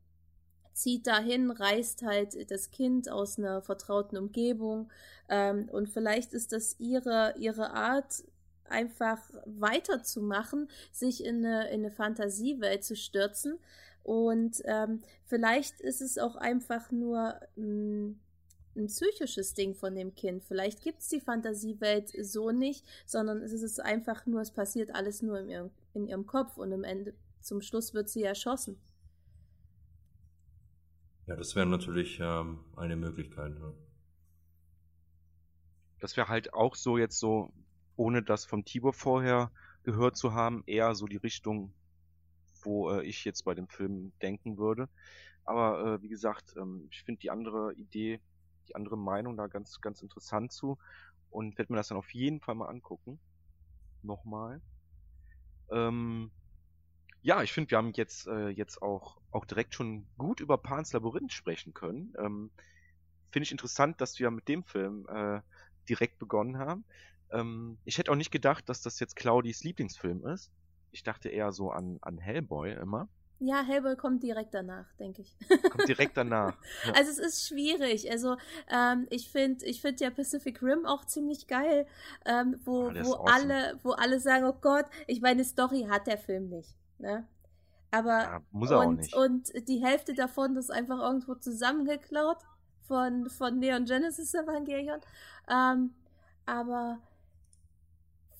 zieht 0.74 1.07
dahin, 1.07 1.50
reißt 1.50 2.02
halt 2.02 2.50
das 2.50 2.70
Kind 2.70 3.11
aus 3.11 3.38
einer 3.38 3.62
vertrauten 3.62 4.16
Umgebung. 4.16 4.90
Ähm, 5.28 5.68
und 5.70 5.88
vielleicht 5.88 6.33
ist 6.35 6.52
das 6.52 6.78
ihre, 6.78 7.35
ihre 7.38 7.70
Art, 7.72 8.24
einfach 8.68 9.18
weiterzumachen, 9.44 10.68
sich 10.90 11.24
in 11.24 11.44
eine, 11.44 11.68
in 11.68 11.80
eine 11.80 11.90
Fantasiewelt 11.90 12.85
zu 12.85 12.96
stürzen. 12.96 13.59
Und 14.05 14.62
ähm, 14.67 15.01
vielleicht 15.25 15.81
ist 15.81 16.03
es 16.03 16.19
auch 16.19 16.37
einfach 16.37 16.93
nur 16.93 17.40
mh, 17.57 17.64
mm, 17.67 18.21
ein 18.77 18.87
psychisches 18.87 19.55
Ding 19.55 19.75
von 19.75 19.95
dem 19.95 20.14
Kind. 20.14 20.45
Vielleicht 20.45 20.83
gibt 20.83 21.01
es 21.01 21.09
die 21.09 21.21
Fantasiewelt 21.21 22.11
so 22.23 22.51
nicht, 22.51 22.85
sondern 23.07 23.38
es 23.43 23.53
ist 23.53 23.81
einfach 23.81 24.27
nur, 24.27 24.40
es 24.40 24.51
passiert 24.51 24.95
alles 24.95 25.23
nur 25.23 25.40
in 25.40 25.49
ihrem, 25.49 25.71
in 25.95 26.07
ihrem 26.07 26.27
Kopf 26.27 26.59
und 26.59 26.73
am 26.73 26.85
Ende, 26.85 27.14
zum 27.40 27.62
Schluss 27.62 27.95
wird 27.95 28.09
sie 28.09 28.23
erschossen. 28.23 28.79
Ja, 31.27 31.37
das 31.37 31.57
wäre 31.57 31.67
natürlich 31.67 32.19
ähm, 32.21 32.61
eine 32.77 32.97
Möglichkeit. 32.97 33.57
Ja. 33.59 33.73
Das 36.01 36.17
wäre 36.19 36.29
halt 36.29 36.53
auch 36.53 36.75
so 36.75 36.99
jetzt 36.99 37.19
so, 37.19 37.55
ohne 37.97 38.23
das 38.23 38.45
vom 38.45 38.67
Tibor 38.67 38.93
vorher 38.93 39.51
gehört 39.85 40.19
zu 40.19 40.35
haben, 40.35 40.62
eher 40.67 40.95
so 40.95 41.07
die 41.07 41.17
Richtung 41.17 41.73
wo 42.64 42.90
äh, 42.90 43.05
ich 43.05 43.24
jetzt 43.24 43.44
bei 43.44 43.55
dem 43.55 43.68
Film 43.68 44.12
denken 44.22 44.59
würde. 44.59 44.88
Aber 45.44 45.94
äh, 45.94 46.03
wie 46.03 46.09
gesagt, 46.09 46.55
ähm, 46.57 46.88
ich 46.90 47.03
finde 47.03 47.20
die 47.20 47.31
andere 47.31 47.74
Idee, 47.74 48.20
die 48.68 48.74
andere 48.74 48.96
Meinung 48.96 49.37
da 49.37 49.46
ganz, 49.46 49.81
ganz 49.81 50.03
interessant 50.03 50.53
zu 50.53 50.79
und 51.31 51.59
werde 51.59 51.72
mir 51.72 51.77
das 51.77 51.88
dann 51.88 51.98
auf 51.98 52.14
jeden 52.14 52.40
Fall 52.40 52.55
mal 52.55 52.68
angucken. 52.68 53.20
Nochmal. 54.03 54.61
Ähm, 55.70 56.31
ja, 57.22 57.42
ich 57.42 57.53
finde, 57.53 57.70
wir 57.70 57.79
haben 57.79 57.92
jetzt, 57.94 58.27
äh, 58.27 58.48
jetzt 58.48 58.83
auch, 58.83 59.18
auch 59.31 59.44
direkt 59.44 59.74
schon 59.74 60.07
gut 60.18 60.40
über 60.40 60.59
Pans 60.59 60.92
Labyrinth 60.92 61.33
sprechen 61.33 61.72
können. 61.72 62.12
Ähm, 62.18 62.50
finde 63.31 63.44
ich 63.44 63.53
interessant, 63.53 64.00
dass 64.00 64.18
wir 64.18 64.31
mit 64.31 64.46
dem 64.46 64.62
Film 64.62 65.07
äh, 65.09 65.40
direkt 65.88 66.18
begonnen 66.18 66.59
haben. 66.59 66.85
Ähm, 67.31 67.79
ich 67.85 67.98
hätte 67.98 68.12
auch 68.12 68.16
nicht 68.16 68.31
gedacht, 68.31 68.68
dass 68.68 68.83
das 68.83 69.00
jetzt 69.00 69.16
Claudis 69.16 69.64
Lieblingsfilm 69.64 70.27
ist. 70.27 70.50
Ich 70.94 71.02
dachte 71.02 71.28
eher 71.28 71.50
so 71.52 71.70
an, 71.70 71.98
an 72.02 72.18
Hellboy 72.18 72.72
immer. 72.72 73.09
Ja, 73.40 73.62
Hellboy 73.62 73.96
kommt 73.96 74.22
direkt 74.22 74.54
danach, 74.54 74.87
denke 74.94 75.22
ich. 75.22 75.37
Kommt 75.70 75.88
direkt 75.88 76.16
danach. 76.16 76.57
Ja. 76.87 76.92
Also 76.94 77.11
es 77.11 77.18
ist 77.18 77.48
schwierig. 77.48 78.09
Also 78.11 78.37
ähm, 78.70 79.07
ich 79.11 79.28
finde, 79.28 79.66
ich 79.66 79.80
finde 79.83 80.04
ja 80.04 80.11
Pacific 80.11 80.62
Rim 80.62 80.87
auch 80.87 81.04
ziemlich 81.04 81.48
geil, 81.48 81.87
ähm, 82.26 82.61
wo, 82.64 82.88
Ah, 82.90 82.94
wo 83.04 83.14
awesome. 83.14 83.33
alle, 83.33 83.78
wo 83.83 83.90
alle 83.90 84.20
sagen, 84.20 84.44
oh 84.46 84.57
Gott, 84.61 84.87
ich 85.09 85.20
meine, 85.20 85.44
Story 85.44 85.88
hat 85.90 86.07
der 86.07 86.16
Film 86.16 86.48
nicht. 86.48 86.76
Ne? 86.98 87.26
Aber 87.90 88.22
Ja, 88.22 88.42
muss 88.52 88.70
er 88.70 88.78
auch 88.78 88.87
und, 88.87 89.00
nicht. 89.00 89.14
und 89.16 89.68
die 89.68 89.85
Hälfte 89.85 90.14
davon 90.14 90.57
ist 90.57 90.70
einfach 90.70 91.00
irgendwo 91.00 91.35
zusammengeklaut 91.35 92.38
von, 92.87 93.28
von 93.30 93.59
Neon 93.59 93.85
Genesis 93.85 94.33
Evangelion. 94.33 95.00
Ähm, 95.50 95.92
aber 96.46 97.00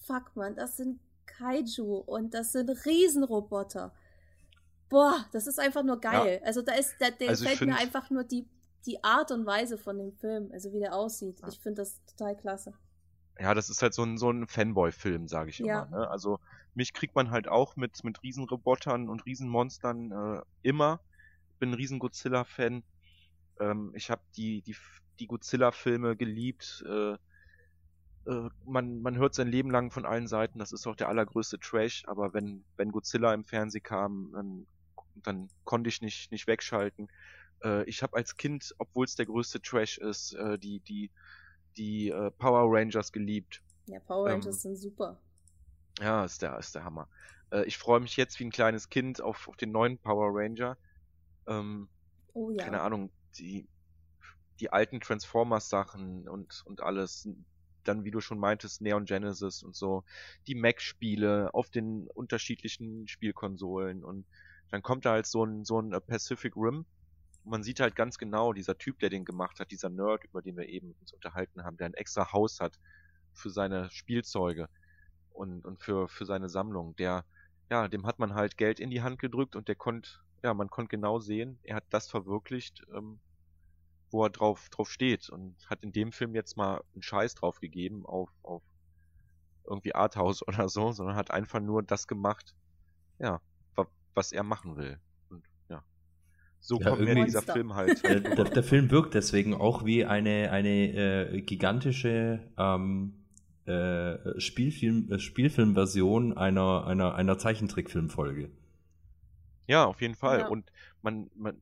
fuck 0.06 0.36
man, 0.36 0.54
das 0.54 0.76
sind 0.76 1.00
Kaiju 1.38 1.97
und 1.99 2.35
das 2.35 2.53
sind 2.53 2.70
Riesenroboter. 2.85 3.92
Boah, 4.88 5.27
das 5.33 5.47
ist 5.47 5.59
einfach 5.59 5.83
nur 5.83 6.01
geil. 6.01 6.40
Also 6.44 6.62
da 6.62 6.75
ist, 6.75 6.94
da, 7.01 7.11
der 7.11 7.31
Also 7.31 7.44
ich 7.44 7.51
gefällt 7.51 7.70
mir 7.70 7.77
einfach 7.77 8.11
nur 8.11 8.25
die, 8.25 8.47
die 8.87 9.03
Art 9.03 9.31
und 9.31 9.47
Weise 9.47 9.79
von 9.79 9.99
dem 9.99 10.12
Film, 10.12 10.51
also 10.53 10.73
wie 10.73 10.81
der 10.81 10.94
aussieht. 10.94 11.40
Ja. 11.40 11.49
Ich 11.49 11.59
finde 11.59 11.83
das 11.83 12.01
total 12.05 12.37
klasse. 12.37 12.75
Ja, 13.38 13.55
das 13.55 13.70
ist 13.70 13.83
halt 13.83 13.94
so 13.94 14.05
ein, 14.05 14.16
so 14.18 14.31
ein 14.31 14.47
Fanboy-Film, 14.47 15.27
sage 15.27 15.51
ich 15.51 15.59
Ja. 15.59 15.85
immer. 15.85 15.99
Ne? 15.99 16.09
Also 16.09 16.38
mich 16.75 16.92
kriegt 16.92 17.14
man 17.14 17.31
halt 17.31 17.49
auch 17.49 17.77
mit, 17.77 18.05
mit 18.05 18.23
Riesenrobotern 18.23 19.09
und 19.09 19.27
Riesenmonstern 19.27 20.12
äh, 20.12 20.42
immer. 20.62 21.01
Bin 21.59 21.70
ein 21.70 21.75
riesen 21.75 21.99
Godzilla-Fan. 21.99 22.85
Ähm, 23.61 23.92
ich 23.97 24.11
habe 24.11 24.23
die, 24.37 24.62
die, 24.62 24.77
die 25.18 25.27
Godzilla-Filme 25.27 26.16
geliebt. 26.16 26.85
Äh, 26.87 27.16
äh, 28.26 28.48
man, 28.64 29.00
man 29.00 29.16
hört 29.16 29.34
sein 29.34 29.48
Leben 29.48 29.70
lang 29.70 29.90
von 29.90 30.06
allen 30.06 30.26
Seiten, 30.26 30.58
das 30.58 30.72
ist 30.72 30.87
auch 30.87 30.96
der 30.96 31.08
allergrößte 31.08 31.58
Trash, 31.58 32.04
aber 32.06 32.32
wenn, 32.34 32.64
wenn 32.76 32.92
Godzilla 32.92 33.34
im 33.34 33.44
Fernsehen 33.44 33.82
kam, 33.82 34.30
dann, 34.32 34.66
dann 35.16 35.48
konnte 35.64 35.88
ich 35.88 36.00
nicht, 36.00 36.30
nicht 36.32 36.46
wegschalten. 36.46 37.08
Äh, 37.62 37.84
ich 37.84 38.02
habe 38.02 38.16
als 38.16 38.37
Kind, 38.37 38.74
obwohl 38.78 39.04
es 39.04 39.14
der 39.14 39.26
größte 39.26 39.60
Trash 39.60 39.98
ist, 39.98 40.34
äh, 40.34 40.58
die, 40.58 40.80
die, 40.80 41.10
die 41.76 42.10
äh, 42.10 42.30
Power 42.32 42.64
Rangers 42.66 43.12
geliebt. 43.12 43.62
Ja, 43.87 44.00
Power 44.00 44.28
Ähm, 44.28 44.40
Rangers 44.40 44.62
sind 44.62 44.76
super. 44.76 45.20
Ja, 46.00 46.24
ist 46.24 46.42
der, 46.42 46.58
ist 46.58 46.74
der 46.74 46.84
Hammer. 46.84 47.08
Äh, 47.50 47.64
ich 47.64 47.78
freue 47.78 48.00
mich 48.00 48.16
jetzt 48.16 48.38
wie 48.40 48.44
ein 48.44 48.50
kleines 48.50 48.88
Kind 48.88 49.20
auf, 49.20 49.48
auf 49.48 49.56
den 49.56 49.70
neuen 49.72 49.98
Power 49.98 50.30
Ranger. 50.32 50.76
Ähm, 51.46 51.88
Oh 52.34 52.50
ja. 52.50 52.64
Keine 52.64 52.80
Ahnung, 52.80 53.10
die, 53.38 53.68
die 54.58 54.70
alten 54.70 55.00
Transformers-Sachen 55.00 56.28
und, 56.28 56.62
und 56.66 56.82
alles. 56.82 57.28
Dann, 57.88 58.05
wie 58.05 58.11
du 58.11 58.20
schon 58.20 58.38
meintest, 58.38 58.81
Neon 58.81 59.05
Genesis 59.05 59.62
und 59.62 59.75
so. 59.75 60.05
Die 60.47 60.55
Mac-Spiele 60.55 61.53
auf 61.53 61.70
den 61.70 62.09
unterschiedlichen 62.09 63.09
Spielkonsolen. 63.09 64.05
Und 64.05 64.27
dann 64.70 64.83
kommt 64.83 65.05
da 65.05 65.12
halt 65.12 65.27
so 65.27 65.44
ein, 65.44 65.64
so 65.64 65.81
ein 65.81 65.92
äh, 65.92 66.01
Pacific 66.01 66.57
Rim. 66.57 66.85
Man 67.44 67.62
sieht 67.62 67.81
halt 67.81 67.94
ganz 67.94 68.18
genau, 68.18 68.53
dieser 68.53 68.79
Typ, 68.79 68.99
der 69.01 69.11
den 69.11 69.25
gemacht 69.25 69.61
hat, 69.61 69.70
dieser 69.70 69.90
Nerd, 69.90 70.25
über 70.25 70.40
den 70.40 70.57
wir 70.57 70.68
eben 70.68 70.94
uns 71.01 71.12
unterhalten 71.12 71.64
haben, 71.64 71.77
der 71.77 71.87
ein 71.87 71.94
extra 71.94 72.33
Haus 72.33 72.61
hat 72.61 72.79
für 73.35 73.51
seine 73.51 73.90
Spielzeuge 73.90 74.68
und, 75.35 75.64
und 75.64 75.83
für, 75.83 76.09
für 76.09 76.25
seine 76.25 76.49
Sammlung, 76.49 76.97
der, 76.97 77.25
ja, 77.70 77.88
dem 77.88 78.07
hat 78.07 78.18
man 78.18 78.35
halt 78.35 78.57
Geld 78.57 78.81
in 78.81 78.90
die 78.90 79.03
Hand 79.03 79.18
gedrückt 79.18 79.57
und 79.57 79.68
der 79.68 79.75
konnte, 79.75 80.11
ja, 80.42 80.55
man 80.55 80.70
konnte 80.70 80.90
genau 80.90 81.18
sehen, 81.18 81.59
er 81.64 81.77
hat 81.77 81.85
das 81.90 82.09
verwirklicht, 82.09 82.83
ähm, 82.94 83.20
wo 84.14 84.24
er 84.24 84.31
drauf, 84.31 84.68
drauf 84.70 84.90
steht 84.90 85.29
und 85.29 85.57
hat 85.68 85.83
in 85.83 85.92
dem 85.92 86.12
Film 86.12 86.35
jetzt 86.37 86.57
mal 86.57 86.81
einen 86.94 87.03
Scheiß 87.03 87.35
drauf 87.35 87.59
gegeben 87.59 88.07
auf, 88.07 88.31
auf 88.42 88.62
irgendwie 89.66 89.94
Arthouse 89.94 90.42
oder 90.48 90.68
so, 90.68 90.92
sondern 90.92 91.16
hat 91.16 91.31
einfach 91.31 91.61
nur 91.61 91.83
das 91.83 92.07
gemacht, 92.07 92.55
ja, 93.18 93.40
wa- 93.74 93.88
was 94.14 94.31
er 94.33 94.44
machen 94.44 94.77
will. 94.77 95.00
Und 95.31 95.44
ja, 95.68 95.85
so 96.61 96.79
Ja, 96.79 96.90
kommt 96.90 97.03
mir 97.03 97.24
dieser. 97.24 97.42
Film 97.42 97.74
halt. 97.74 98.03
Der, 98.05 98.20
halt 98.20 98.38
der, 98.38 98.44
der 98.44 98.62
Film 98.62 98.90
wirkt 98.90 99.14
deswegen 99.14 99.55
auch 99.55 99.85
wie 99.85 100.05
eine, 100.05 100.50
eine 100.53 101.33
äh, 101.33 101.40
gigantische 101.42 102.53
ähm, 102.57 103.14
äh, 103.66 104.38
Spielfilm, 104.40 105.11
äh, 105.11 105.18
Spielfilmversion 105.18 106.37
einer, 106.37 106.87
einer, 106.87 107.14
einer 107.16 107.37
Zeichentrickfilmfolge. 107.38 108.50
Ja, 109.66 109.87
auf 109.87 110.00
jeden 110.03 110.14
Fall. 110.14 110.40
Ja. 110.40 110.48
Und 110.48 110.70
man, 111.03 111.31
man, 111.35 111.61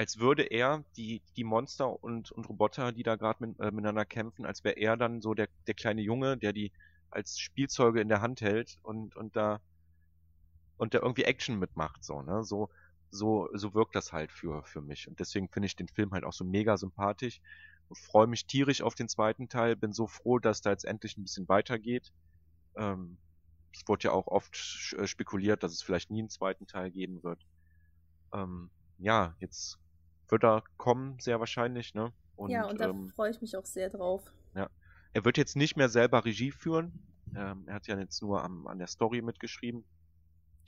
als 0.00 0.18
würde 0.18 0.44
er 0.44 0.82
die, 0.96 1.22
die 1.36 1.44
Monster 1.44 2.02
und, 2.02 2.32
und 2.32 2.48
Roboter, 2.48 2.92
die 2.92 3.02
da 3.02 3.16
gerade 3.16 3.46
mit, 3.46 3.60
äh, 3.60 3.70
miteinander 3.70 4.06
kämpfen, 4.06 4.46
als 4.46 4.64
wäre 4.64 4.76
er 4.76 4.96
dann 4.96 5.20
so 5.20 5.34
der, 5.34 5.48
der 5.66 5.74
kleine 5.74 6.00
Junge, 6.00 6.38
der 6.38 6.54
die 6.54 6.72
als 7.10 7.38
Spielzeuge 7.38 8.00
in 8.00 8.08
der 8.08 8.22
Hand 8.22 8.40
hält 8.40 8.78
und, 8.82 9.14
und 9.16 9.36
da 9.36 9.60
und 10.78 10.94
der 10.94 11.02
irgendwie 11.02 11.24
Action 11.24 11.58
mitmacht, 11.58 12.02
so, 12.02 12.22
ne? 12.22 12.42
So, 12.42 12.70
so, 13.10 13.50
so 13.52 13.74
wirkt 13.74 13.94
das 13.94 14.12
halt 14.12 14.32
für, 14.32 14.64
für 14.64 14.80
mich. 14.80 15.06
Und 15.08 15.20
deswegen 15.20 15.50
finde 15.50 15.66
ich 15.66 15.76
den 15.76 15.88
Film 15.88 16.12
halt 16.12 16.24
auch 16.24 16.32
so 16.32 16.44
mega 16.44 16.78
sympathisch 16.78 17.42
freue 17.92 18.26
mich 18.26 18.46
tierisch 18.46 18.82
auf 18.82 18.94
den 18.94 19.08
zweiten 19.08 19.48
Teil. 19.48 19.76
Bin 19.76 19.92
so 19.92 20.06
froh, 20.06 20.38
dass 20.38 20.60
da 20.62 20.70
jetzt 20.70 20.84
endlich 20.84 21.16
ein 21.16 21.22
bisschen 21.22 21.48
weitergeht. 21.48 22.12
Ähm, 22.76 23.18
es 23.74 23.82
wurde 23.86 24.04
ja 24.04 24.12
auch 24.12 24.26
oft 24.26 24.94
äh, 24.96 25.06
spekuliert, 25.06 25.62
dass 25.62 25.72
es 25.72 25.82
vielleicht 25.82 26.10
nie 26.10 26.20
einen 26.20 26.30
zweiten 26.30 26.66
Teil 26.66 26.90
geben 26.90 27.22
wird. 27.22 27.40
Ähm, 28.32 28.70
ja, 28.98 29.34
jetzt 29.40 29.78
wird 30.30 30.44
er 30.44 30.62
kommen, 30.76 31.18
sehr 31.20 31.40
wahrscheinlich, 31.40 31.94
ne? 31.94 32.12
Und, 32.36 32.50
ja, 32.50 32.66
und 32.66 32.80
da 32.80 32.88
ähm, 32.88 33.08
freue 33.08 33.30
ich 33.30 33.40
mich 33.40 33.56
auch 33.56 33.66
sehr 33.66 33.90
drauf. 33.90 34.32
er 35.12 35.24
wird 35.24 35.36
jetzt 35.36 35.56
nicht 35.56 35.76
mehr 35.76 35.88
selber 35.88 36.24
Regie 36.24 36.52
führen. 36.52 36.92
Ähm, 37.36 37.64
er 37.66 37.74
hat 37.74 37.86
ja 37.86 37.98
jetzt 37.98 38.22
nur 38.22 38.42
am, 38.42 38.66
an 38.66 38.78
der 38.78 38.86
Story 38.86 39.22
mitgeschrieben. 39.22 39.84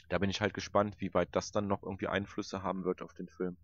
Da 0.08 0.18
bin 0.18 0.30
ich 0.30 0.40
halt 0.40 0.52
gespannt, 0.52 0.96
wie 0.98 1.14
weit 1.14 1.30
das 1.32 1.52
dann 1.52 1.66
noch 1.66 1.82
irgendwie 1.82 2.08
Einflüsse 2.08 2.62
haben 2.62 2.84
wird 2.84 3.02
auf 3.02 3.14
den 3.14 3.28
Film. 3.28 3.56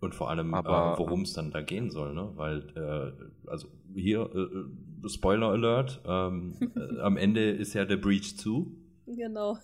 Und 0.00 0.14
vor 0.14 0.30
allem, 0.30 0.54
Aber, 0.54 0.94
äh, 0.94 0.98
worum 0.98 1.22
es 1.22 1.32
dann 1.32 1.50
da 1.50 1.62
gehen 1.62 1.90
soll, 1.90 2.14
ne? 2.14 2.30
Weil, 2.34 2.68
äh, 2.76 3.48
also 3.50 3.68
hier, 3.94 4.30
äh, 4.34 4.38
äh, 4.38 5.08
Spoiler 5.08 5.48
Alert, 5.48 6.00
ähm, 6.06 6.56
äh, 6.76 7.00
am 7.00 7.16
Ende 7.16 7.50
ist 7.50 7.74
ja 7.74 7.84
der 7.84 7.96
Breach 7.96 8.36
zu. 8.36 8.76
Genau. 9.06 9.58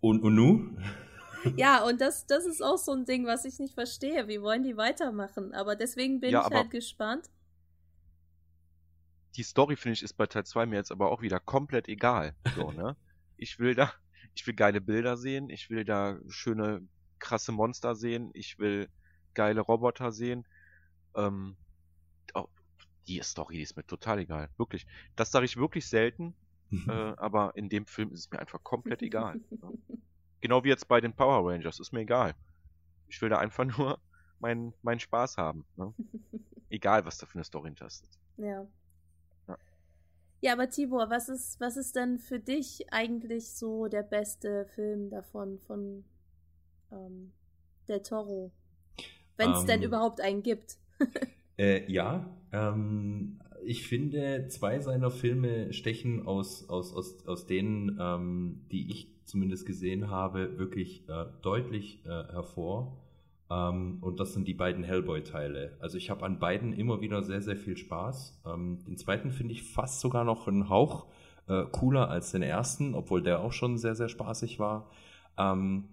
Und, 0.00 0.22
und 0.22 0.34
nu? 0.34 0.76
ja, 1.56 1.84
und 1.84 2.00
das, 2.00 2.26
das 2.26 2.46
ist 2.46 2.62
auch 2.62 2.78
so 2.78 2.92
ein 2.92 3.04
Ding, 3.04 3.26
was 3.26 3.44
ich 3.44 3.58
nicht 3.58 3.74
verstehe. 3.74 4.28
Wie 4.28 4.40
wollen 4.42 4.62
die 4.62 4.76
weitermachen? 4.76 5.52
Aber 5.54 5.76
deswegen 5.76 6.20
bin 6.20 6.30
Ja, 6.30 6.46
ich 6.46 6.50
halt 6.52 6.70
gespannt. 6.70 7.30
Die 9.36 9.42
Story, 9.42 9.76
finde 9.76 9.94
ich, 9.94 10.02
ist 10.02 10.14
bei 10.14 10.26
Teil 10.26 10.44
2 10.44 10.66
mir 10.66 10.76
jetzt 10.76 10.92
aber 10.92 11.10
auch 11.10 11.20
wieder 11.22 11.40
komplett 11.40 11.88
egal. 11.88 12.34
So, 12.54 12.70
ne? 12.72 12.96
Ich 13.36 13.58
will 13.58 13.74
da, 13.74 13.92
ich 14.34 14.46
will 14.46 14.54
geile 14.54 14.80
Bilder 14.80 15.16
sehen, 15.16 15.50
ich 15.50 15.70
will 15.70 15.84
da 15.84 16.18
schöne, 16.28 16.86
krasse 17.18 17.52
Monster 17.52 17.94
sehen, 17.96 18.30
ich 18.34 18.58
will 18.58 18.88
geile 19.34 19.60
Roboter 19.60 20.12
sehen. 20.12 20.46
Ähm, 21.16 21.56
oh, 22.34 22.46
die 23.08 23.20
Story, 23.22 23.56
die 23.56 23.62
ist 23.62 23.76
mir 23.76 23.86
total 23.86 24.20
egal. 24.20 24.50
Wirklich. 24.56 24.86
Das 25.16 25.30
sage 25.30 25.46
ich 25.46 25.56
wirklich 25.56 25.88
selten, 25.88 26.34
äh, 26.88 26.92
aber 26.92 27.56
in 27.56 27.68
dem 27.68 27.86
Film 27.86 28.12
ist 28.12 28.20
es 28.20 28.30
mir 28.30 28.38
einfach 28.38 28.62
komplett 28.62 29.02
egal. 29.02 29.40
ne? 29.62 29.72
Genau 30.44 30.62
wie 30.62 30.68
jetzt 30.68 30.88
bei 30.88 31.00
den 31.00 31.14
Power 31.14 31.50
Rangers, 31.50 31.80
ist 31.80 31.92
mir 31.92 32.00
egal. 32.00 32.34
Ich 33.08 33.22
will 33.22 33.30
da 33.30 33.38
einfach 33.38 33.64
nur 33.78 33.98
meinen 34.40 34.74
meinen 34.82 35.00
Spaß 35.00 35.38
haben. 35.38 35.64
Ne? 35.76 35.94
Egal, 36.68 37.06
was 37.06 37.16
da 37.16 37.24
für 37.24 37.36
eine 37.36 37.44
Story 37.44 37.68
hinter 37.68 37.86
ist. 37.86 38.06
Ja. 38.36 38.66
Ja. 39.48 39.58
Ja, 40.42 40.52
aber 40.52 40.68
Tibor, 40.68 41.08
was 41.08 41.30
ist, 41.30 41.58
was 41.60 41.78
ist 41.78 41.96
denn 41.96 42.18
für 42.18 42.40
dich 42.40 42.92
eigentlich 42.92 43.54
so 43.54 43.88
der 43.88 44.02
beste 44.02 44.66
Film 44.74 45.08
davon, 45.08 45.60
von 45.60 46.04
ähm, 46.92 47.32
Del 47.88 48.02
Toro? 48.02 48.52
Wenn 49.38 49.52
es 49.52 49.64
denn 49.64 49.80
Ähm. 49.80 49.88
überhaupt 49.88 50.20
einen 50.20 50.42
gibt. 50.42 50.76
Äh, 51.56 51.88
ja, 51.88 52.36
ähm, 52.50 53.40
ich 53.64 53.86
finde, 53.86 54.48
zwei 54.48 54.80
seiner 54.80 55.12
Filme 55.12 55.72
stechen 55.72 56.26
aus, 56.26 56.68
aus, 56.68 56.92
aus, 56.92 57.24
aus 57.28 57.46
denen, 57.46 57.96
ähm, 58.00 58.66
die 58.72 58.90
ich 58.90 59.13
zumindest 59.24 59.66
gesehen 59.66 60.10
habe, 60.10 60.58
wirklich 60.58 61.08
äh, 61.08 61.26
deutlich 61.42 62.04
äh, 62.04 62.08
hervor. 62.08 62.96
Ähm, 63.50 63.98
und 64.00 64.20
das 64.20 64.32
sind 64.32 64.48
die 64.48 64.54
beiden 64.54 64.84
Hellboy-Teile. 64.84 65.76
Also 65.80 65.98
ich 65.98 66.10
habe 66.10 66.24
an 66.24 66.38
beiden 66.38 66.72
immer 66.72 67.00
wieder 67.00 67.22
sehr, 67.22 67.42
sehr 67.42 67.56
viel 67.56 67.76
Spaß. 67.76 68.42
Ähm, 68.46 68.84
den 68.86 68.96
zweiten 68.96 69.30
finde 69.30 69.52
ich 69.52 69.62
fast 69.62 70.00
sogar 70.00 70.24
noch 70.24 70.48
einen 70.48 70.68
Hauch 70.68 71.06
äh, 71.46 71.64
cooler 71.70 72.08
als 72.08 72.32
den 72.32 72.42
ersten, 72.42 72.94
obwohl 72.94 73.22
der 73.22 73.40
auch 73.40 73.52
schon 73.52 73.78
sehr, 73.78 73.94
sehr 73.94 74.08
spaßig 74.08 74.58
war. 74.58 74.90
Ähm, 75.36 75.84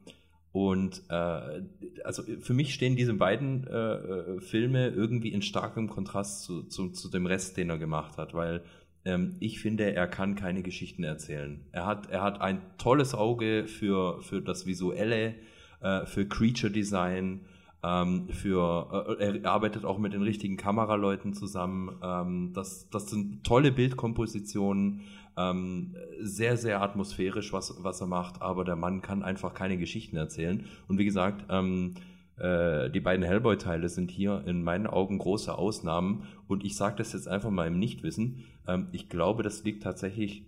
und 0.53 1.03
äh, 1.09 1.63
also 2.03 2.23
für 2.23 2.53
mich 2.53 2.73
stehen 2.73 2.97
diese 2.97 3.13
beiden 3.13 3.65
äh, 3.67 3.93
äh, 3.93 4.41
Filme 4.41 4.89
irgendwie 4.89 5.31
in 5.31 5.41
starkem 5.41 5.89
Kontrast 5.89 6.43
zu, 6.43 6.63
zu, 6.63 6.89
zu 6.89 7.09
dem 7.09 7.25
Rest, 7.25 7.55
den 7.55 7.69
er 7.69 7.77
gemacht 7.77 8.17
hat, 8.17 8.33
weil 8.33 8.61
ähm, 9.05 9.35
ich 9.39 9.59
finde, 9.59 9.93
er 9.93 10.07
kann 10.07 10.35
keine 10.35 10.61
Geschichten 10.61 11.03
erzählen. 11.03 11.61
Er 11.71 11.85
hat, 11.85 12.09
er 12.09 12.21
hat 12.21 12.41
ein 12.41 12.61
tolles 12.77 13.13
Auge 13.13 13.67
für, 13.67 14.21
für 14.21 14.41
das 14.41 14.65
Visuelle, 14.65 15.35
äh, 15.81 16.05
für 16.05 16.27
Creature 16.27 16.71
Design. 16.71 17.41
ähm, 17.83 18.29
für, 18.29 19.17
äh, 19.19 19.39
er 19.39 19.51
arbeitet 19.51 19.85
auch 19.85 19.97
mit 19.97 20.13
den 20.13 20.21
richtigen 20.21 20.55
Kameraleuten 20.55 21.33
zusammen. 21.33 21.97
Ähm, 22.03 22.51
das, 22.53 22.87
das 22.91 23.09
sind 23.09 23.43
tolle 23.43 23.71
Bildkompositionen, 23.71 25.01
ähm, 25.35 25.95
sehr, 26.19 26.57
sehr 26.57 26.81
atmosphärisch, 26.81 27.53
was, 27.53 27.83
was 27.83 28.01
er 28.01 28.07
macht, 28.07 28.41
aber 28.41 28.65
der 28.65 28.75
Mann 28.75 29.01
kann 29.01 29.23
einfach 29.23 29.53
keine 29.53 29.77
Geschichten 29.77 30.15
erzählen. 30.15 30.65
Und 30.87 30.99
wie 30.99 31.05
gesagt, 31.05 31.45
ähm, 31.49 31.95
äh, 31.95 32.10
die 32.37 32.99
beiden 32.99 33.23
Hellboy-Teile 33.23 33.87
sind 33.87 34.09
hier 34.09 34.43
in 34.47 34.63
meinen 34.63 34.87
Augen 34.87 35.19
große 35.19 35.55
Ausnahmen. 35.55 36.23
Und 36.47 36.63
ich 36.63 36.75
sage 36.75 36.95
das 36.97 37.13
jetzt 37.13 37.27
einfach 37.27 37.51
mal 37.51 37.67
im 37.67 37.77
Nichtwissen. 37.77 38.45
Ähm, 38.67 38.87
ich 38.91 39.09
glaube, 39.09 39.43
das 39.43 39.63
liegt 39.63 39.83
tatsächlich 39.83 40.45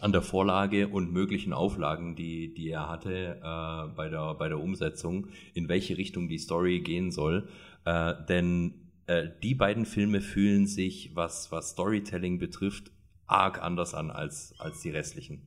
an 0.00 0.12
der 0.12 0.22
Vorlage 0.22 0.88
und 0.88 1.12
möglichen 1.12 1.52
Auflagen, 1.52 2.14
die, 2.14 2.54
die 2.54 2.70
er 2.70 2.88
hatte 2.88 3.40
äh, 3.42 3.94
bei, 3.96 4.08
der, 4.08 4.34
bei 4.34 4.48
der 4.48 4.60
Umsetzung, 4.60 5.28
in 5.54 5.68
welche 5.68 5.96
Richtung 5.96 6.28
die 6.28 6.38
Story 6.38 6.80
gehen 6.80 7.10
soll. 7.10 7.48
Äh, 7.84 8.14
denn 8.28 8.74
äh, 9.06 9.28
die 9.42 9.54
beiden 9.54 9.86
Filme 9.86 10.20
fühlen 10.20 10.66
sich, 10.66 11.16
was, 11.16 11.50
was 11.50 11.70
Storytelling 11.70 12.38
betrifft, 12.38 12.92
arg 13.26 13.62
anders 13.62 13.94
an 13.94 14.10
als, 14.10 14.54
als 14.58 14.80
die 14.80 14.90
restlichen. 14.90 15.46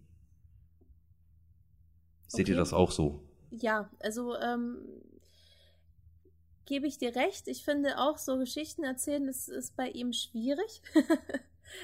Seht 2.27 2.45
okay. 2.45 2.51
ihr 2.51 2.57
das 2.57 2.73
auch 2.73 2.91
so? 2.91 3.23
Ja, 3.51 3.89
also 3.99 4.35
ähm, 4.37 4.77
gebe 6.71 6.87
ich 6.87 6.97
dir 6.97 7.13
recht. 7.17 7.49
Ich 7.49 7.65
finde 7.65 7.97
auch 7.97 8.17
so 8.17 8.37
Geschichten 8.37 8.85
erzählen, 8.85 9.27
das 9.27 9.49
ist 9.49 9.75
bei 9.75 9.89
ihm 9.89 10.13
schwierig. 10.13 10.81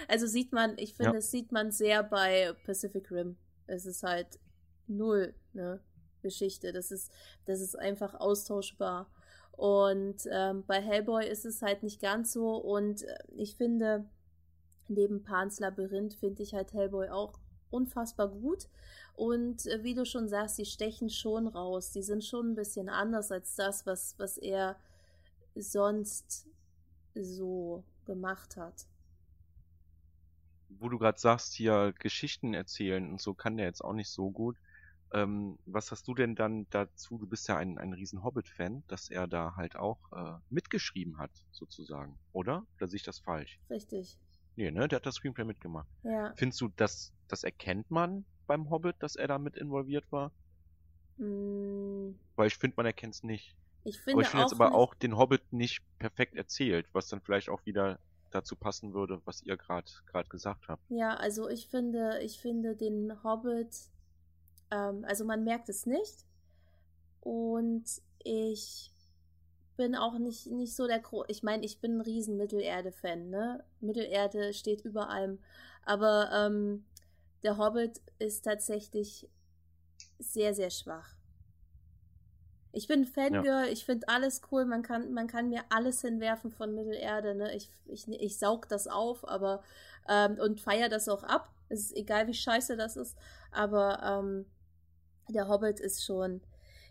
Also 0.10 0.28
sieht 0.28 0.52
man, 0.52 0.78
ich 0.78 0.96
finde, 0.96 1.12
ja. 1.12 1.16
das 1.16 1.32
sieht 1.32 1.54
man 1.54 1.72
sehr 1.72 2.04
bei 2.04 2.54
Pacific 2.66 3.10
Rim. 3.10 3.38
Es 3.68 3.86
ist 3.86 4.04
halt 4.04 4.38
null, 4.86 5.34
ne? 5.54 5.80
Geschichte. 6.22 6.74
Das 6.74 6.92
ist, 6.92 7.10
das 7.46 7.62
ist 7.62 7.80
einfach 7.80 8.14
austauschbar. 8.16 9.10
Und 9.54 10.28
ähm, 10.30 10.66
bei 10.68 10.82
Hellboy 10.82 11.26
ist 11.26 11.46
es 11.46 11.62
halt 11.62 11.84
nicht 11.84 12.02
ganz 12.02 12.34
so. 12.34 12.58
Und 12.58 13.04
äh, 13.04 13.18
ich 13.38 13.56
finde, 13.56 14.10
neben 14.90 15.24
Pans 15.24 15.62
Labyrinth 15.62 16.16
finde 16.16 16.44
ich 16.44 16.54
halt 16.54 16.74
Hellboy 16.74 17.08
auch 17.08 17.40
unfassbar 17.72 18.30
gut. 18.30 18.68
Und 19.16 19.66
äh, 19.68 19.84
wie 19.84 19.96
du 19.96 20.06
schon 20.06 20.30
sagst, 20.30 20.58
die 20.58 20.66
stechen 20.66 21.10
schon 21.10 21.48
raus. 21.48 21.92
Die 21.92 22.04
sind 22.04 22.24
schon 22.24 22.52
ein 22.52 22.56
bisschen 22.56 22.90
anders 22.90 23.32
als 23.32 23.56
das, 23.56 23.86
was, 23.86 24.16
was 24.18 24.38
er 24.38 24.78
sonst 25.56 26.48
so 27.16 27.84
gemacht 28.06 28.58
hat 28.58 28.86
wo 30.70 30.90
du 30.90 30.98
gerade 30.98 31.20
sagst, 31.20 31.54
hier 31.54 31.94
Geschichten 32.00 32.54
erzählen 32.54 33.10
und 33.10 33.22
so 33.22 33.34
kann 33.34 33.58
der 33.58 33.66
jetzt 33.68 33.84
auch 33.84 33.94
nicht 33.94 34.10
so 34.10 34.32
gut. 34.32 34.58
Ähm, 35.14 35.58
was 35.66 35.92
hast 35.92 36.08
du 36.08 36.14
denn 36.14 36.36
dann 36.36 36.68
dazu? 36.70 37.18
Du 37.18 37.28
bist 37.28 37.48
ja 37.48 37.58
ein, 37.58 37.78
ein 37.78 37.94
riesen 37.94 38.24
Hobbit-Fan, 38.24 38.84
dass 38.88 39.10
er 39.10 39.28
da 39.28 39.56
halt 39.56 39.78
auch 39.78 40.00
äh, 40.12 40.38
mitgeschrieben 40.50 41.18
hat, 41.18 41.32
sozusagen, 41.52 42.20
oder? 42.34 42.66
Oder 42.76 42.88
sehe 42.88 42.98
ich 42.98 43.04
das 43.04 43.20
falsch? 43.20 43.58
Richtig. 43.70 44.18
Nee, 44.58 44.72
ne? 44.72 44.88
Der 44.88 44.98
hat 44.98 45.06
das 45.06 45.16
Screenplay 45.16 45.46
mitgemacht. 45.46 45.88
Ja. 46.04 46.34
Findest 46.36 46.60
du, 46.62 46.70
dass 46.70 47.14
das 47.28 47.44
erkennt 47.44 47.92
man 47.92 48.26
beim 48.48 48.70
Hobbit, 48.72 48.96
dass 49.00 49.16
er 49.16 49.28
da 49.28 49.38
mit 49.38 49.56
involviert 49.56 50.12
war? 50.12 50.32
Mm. 51.18 52.16
Weil 52.36 52.48
ich 52.48 52.58
finde, 52.58 52.74
man 52.76 52.88
erkennt 52.88 53.14
es 53.14 53.24
nicht. 53.24 53.56
Ich 53.84 54.00
finde 54.00 54.14
aber 54.14 54.22
ich 54.24 54.28
finde 54.30 54.44
jetzt 54.44 54.54
aber 54.54 54.74
auch 54.74 54.96
den 54.96 55.16
Hobbit 55.16 55.54
nicht 55.54 55.82
perfekt 56.00 56.36
erzählt, 56.36 56.88
was 56.92 57.08
dann 57.08 57.22
vielleicht 57.22 57.50
auch 57.50 57.64
wieder 57.66 58.00
dazu 58.32 58.56
passen 58.56 58.94
würde, 58.94 59.22
was 59.26 59.44
ihr 59.44 59.58
gerade 59.58 59.90
gerade 60.08 60.28
gesagt 60.28 60.68
habt. 60.68 60.82
Ja, 60.90 61.14
also 61.14 61.48
ich 61.50 61.68
finde, 61.68 62.20
ich 62.24 62.42
finde 62.42 62.76
den 62.76 63.24
Hobbit, 63.24 63.78
ähm, 64.72 65.06
also 65.06 65.24
man 65.24 65.44
merkt 65.44 65.70
es 65.70 65.86
nicht 65.86 66.26
und 67.22 67.86
ich 68.24 68.92
bin 69.78 69.96
auch 69.96 70.18
nicht 70.18 70.48
nicht 70.48 70.76
so 70.76 70.88
der 70.88 71.00
Gro 71.00 71.24
ich 71.28 71.44
meine, 71.44 71.64
ich 71.66 71.80
bin 71.80 71.98
ein 71.98 72.02
riesen 72.02 72.38
Mittelerde-Fan, 72.38 73.30
ne? 73.30 73.64
Mittelerde 73.80 74.54
steht 74.54 74.82
über 74.82 75.10
allem, 75.10 75.40
aber 75.86 76.30
ähm, 76.34 76.86
der 77.44 77.58
Hobbit 77.58 78.02
ist 78.20 78.44
tatsächlich 78.44 79.30
sehr 80.20 80.54
sehr 80.54 80.72
schwach. 80.72 81.16
Ich 82.74 82.88
bin 82.88 83.06
Fangirl, 83.06 83.46
ja. 83.46 83.66
ich 83.66 83.86
finde 83.86 84.08
alles 84.08 84.42
cool, 84.52 84.66
man 84.66 84.84
kann, 84.84 85.12
man 85.14 85.28
kann 85.28 85.50
mir 85.50 85.64
alles 85.70 86.02
hinwerfen 86.02 86.52
von 86.52 86.76
Mittelerde, 86.76 87.34
ne? 87.34 87.56
Ich, 87.56 87.70
ich, 87.86 88.08
ich 88.08 88.38
saug 88.38 88.68
das 88.68 88.88
auf, 88.88 89.28
aber 89.28 89.64
ähm, 90.08 90.38
und 90.40 90.62
feiere 90.62 90.90
das 90.90 91.10
auch 91.10 91.24
ab. 91.24 91.50
Es 91.70 91.80
ist 91.80 91.98
egal, 91.98 92.28
wie 92.28 92.34
scheiße 92.34 92.78
das 92.78 92.96
ist. 92.96 93.18
Aber 93.52 94.00
ähm, 94.04 94.46
der 95.30 95.48
Hobbit 95.48 95.80
ist 95.80 96.06
schon 96.06 96.42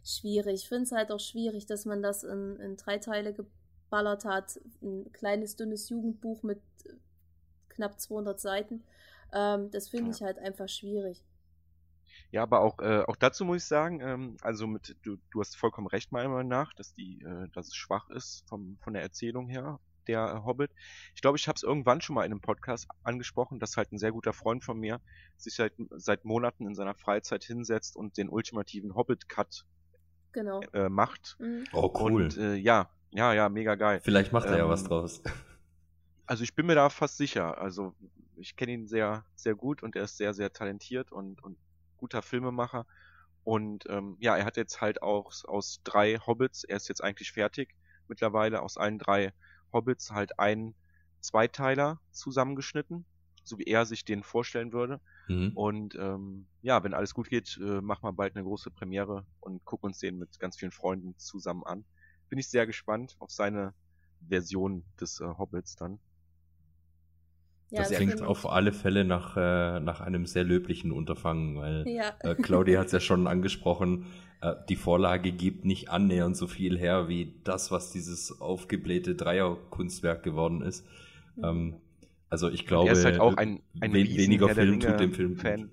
schwierig. 0.06 0.62
Ich 0.62 0.68
finde 0.68 0.84
es 0.84 0.92
halt 0.92 1.10
auch 1.10 1.20
schwierig, 1.20 1.66
dass 1.66 1.84
man 1.84 2.02
das 2.02 2.24
in, 2.24 2.56
in 2.60 2.76
drei 2.76 2.98
Teile 2.98 3.34
geballert 3.34 4.24
hat. 4.24 4.60
Ein 4.82 5.12
kleines, 5.12 5.56
dünnes 5.56 5.88
Jugendbuch 5.88 6.42
mit 6.42 6.60
knapp 7.68 8.00
200 8.00 8.40
Seiten. 8.40 8.84
Ähm, 9.32 9.70
das 9.70 9.88
finde 9.88 10.12
ich 10.12 10.22
halt 10.22 10.38
einfach 10.38 10.68
schwierig. 10.68 11.22
Ja, 12.30 12.42
aber 12.42 12.60
auch, 12.60 12.78
äh, 12.80 13.02
auch 13.06 13.16
dazu 13.16 13.44
muss 13.44 13.58
ich 13.58 13.64
sagen, 13.64 14.00
ähm, 14.00 14.36
also 14.40 14.66
mit, 14.66 14.96
du, 15.02 15.16
du 15.30 15.40
hast 15.40 15.56
vollkommen 15.56 15.86
recht 15.86 16.12
meiner 16.12 16.28
Meinung 16.28 16.48
nach, 16.48 16.72
dass 16.74 16.94
die, 16.94 17.22
äh, 17.22 17.48
dass 17.52 17.68
es 17.68 17.74
schwach 17.76 18.08
ist 18.10 18.44
vom, 18.48 18.78
von 18.82 18.94
der 18.94 19.02
Erzählung 19.02 19.48
her, 19.48 19.80
der 20.06 20.26
äh, 20.26 20.44
Hobbit. 20.44 20.70
Ich 21.14 21.20
glaube, 21.20 21.36
ich 21.36 21.46
habe 21.48 21.56
es 21.56 21.62
irgendwann 21.62 22.00
schon 22.00 22.14
mal 22.14 22.24
in 22.24 22.32
einem 22.32 22.40
Podcast 22.40 22.88
angesprochen, 23.02 23.60
dass 23.60 23.76
halt 23.76 23.92
ein 23.92 23.98
sehr 23.98 24.12
guter 24.12 24.32
Freund 24.32 24.64
von 24.64 24.78
mir 24.78 25.00
sich 25.36 25.54
seit, 25.54 25.74
seit 25.90 26.24
Monaten 26.24 26.66
in 26.66 26.74
seiner 26.74 26.94
Freizeit 26.94 27.44
hinsetzt 27.44 27.96
und 27.96 28.16
den 28.16 28.28
ultimativen 28.28 28.94
Hobbit-Cut 28.94 29.64
genau. 30.36 30.60
äh, 30.72 30.88
macht. 30.88 31.36
Mhm. 31.38 31.64
Oh, 31.72 31.92
cool. 31.98 32.24
Und 32.24 32.36
äh, 32.36 32.54
ja, 32.54 32.88
ja, 33.10 33.32
ja, 33.32 33.48
mega 33.48 33.74
geil. 33.74 34.00
Vielleicht 34.02 34.32
macht 34.32 34.46
er 34.46 34.52
ähm, 34.52 34.58
ja 34.58 34.68
was 34.68 34.84
draus. 34.84 35.22
Also 36.26 36.42
ich 36.42 36.54
bin 36.54 36.66
mir 36.66 36.74
da 36.74 36.88
fast 36.90 37.16
sicher. 37.16 37.58
Also 37.58 37.94
ich 38.36 38.56
kenne 38.56 38.72
ihn 38.72 38.86
sehr, 38.86 39.24
sehr 39.34 39.54
gut 39.54 39.82
und 39.82 39.96
er 39.96 40.04
ist 40.04 40.16
sehr, 40.16 40.34
sehr 40.34 40.52
talentiert 40.52 41.12
und, 41.12 41.42
und 41.42 41.56
guter 41.96 42.20
Filmemacher. 42.20 42.84
Und 43.44 43.84
ähm, 43.88 44.16
ja, 44.18 44.36
er 44.36 44.44
hat 44.44 44.56
jetzt 44.56 44.80
halt 44.80 45.02
auch 45.02 45.32
aus 45.44 45.80
drei 45.84 46.18
Hobbits, 46.18 46.64
er 46.64 46.76
ist 46.76 46.88
jetzt 46.88 47.02
eigentlich 47.02 47.32
fertig 47.32 47.74
mittlerweile, 48.08 48.60
aus 48.60 48.76
allen 48.76 48.98
drei 48.98 49.32
Hobbits 49.72 50.10
halt 50.10 50.38
einen 50.38 50.74
Zweiteiler 51.20 52.00
zusammengeschnitten, 52.10 53.04
so 53.46 53.58
wie 53.58 53.64
er 53.64 53.86
sich 53.86 54.04
den 54.04 54.22
vorstellen 54.22 54.72
würde. 54.72 55.00
Mhm. 55.28 55.52
Und 55.54 55.94
ähm, 55.94 56.46
ja, 56.62 56.82
wenn 56.82 56.94
alles 56.94 57.14
gut 57.14 57.28
geht, 57.28 57.58
äh, 57.62 57.80
machen 57.80 58.02
wir 58.02 58.12
bald 58.12 58.34
eine 58.36 58.44
große 58.44 58.70
Premiere 58.70 59.24
und 59.40 59.64
gucken 59.64 59.88
uns 59.88 59.98
den 59.98 60.18
mit 60.18 60.38
ganz 60.38 60.56
vielen 60.56 60.72
Freunden 60.72 61.16
zusammen 61.18 61.64
an. 61.64 61.84
Bin 62.28 62.38
ich 62.38 62.48
sehr 62.48 62.66
gespannt 62.66 63.16
auf 63.18 63.30
seine 63.30 63.72
Version 64.28 64.84
des 65.00 65.20
äh, 65.20 65.24
Hobbits 65.24 65.76
dann. 65.76 65.98
Ja, 67.70 67.80
das 67.80 67.90
klingt 67.90 68.22
auf 68.22 68.48
alle 68.48 68.72
Fälle 68.72 69.04
nach, 69.04 69.36
äh, 69.36 69.80
nach 69.80 70.00
einem 70.00 70.26
sehr 70.26 70.44
löblichen 70.44 70.92
Unterfangen, 70.92 71.56
weil 71.56 71.84
ja. 71.88 72.14
äh, 72.20 72.36
Claudia 72.36 72.80
hat 72.80 72.86
es 72.86 72.92
ja 72.92 73.00
schon 73.00 73.26
angesprochen, 73.26 74.06
äh, 74.40 74.54
die 74.68 74.76
Vorlage 74.76 75.32
gibt 75.32 75.64
nicht 75.64 75.90
annähernd 75.90 76.36
so 76.36 76.46
viel 76.46 76.78
her 76.78 77.08
wie 77.08 77.40
das, 77.42 77.72
was 77.72 77.90
dieses 77.90 78.40
aufgeblähte 78.40 79.16
Dreierkunstwerk 79.16 80.22
geworden 80.22 80.62
ist. 80.62 80.86
Mhm. 81.34 81.44
Ähm, 81.44 81.74
also 82.28 82.48
ich 82.48 82.66
glaube, 82.66 82.88
er 82.88 82.92
ist 82.92 83.04
halt 83.04 83.20
auch 83.20 83.36
ein, 83.36 83.62
ein 83.80 83.92
we 83.92 84.04
weniger 84.04 84.48
Film 84.48 84.80
tut 84.80 85.00
dem 85.00 85.12
Film 85.12 85.36
Fan. 85.36 85.70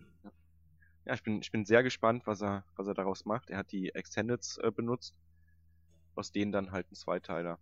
Ja, 1.06 1.14
ich 1.14 1.24
bin, 1.24 1.42
ich 1.42 1.52
bin 1.52 1.66
sehr 1.66 1.84
gespannt, 1.84 2.26
was 2.26 2.42
er, 2.42 2.64
was 2.76 2.88
er 2.88 2.94
daraus 2.94 3.26
macht. 3.26 3.50
Er 3.50 3.58
hat 3.58 3.72
die 3.72 3.94
Extendeds 3.94 4.58
äh, 4.60 4.72
benutzt, 4.72 5.16
aus 6.16 6.32
denen 6.32 6.52
dann 6.52 6.72
halt 6.72 6.90
ein 6.92 6.96
Zweiteiler. 6.96 7.60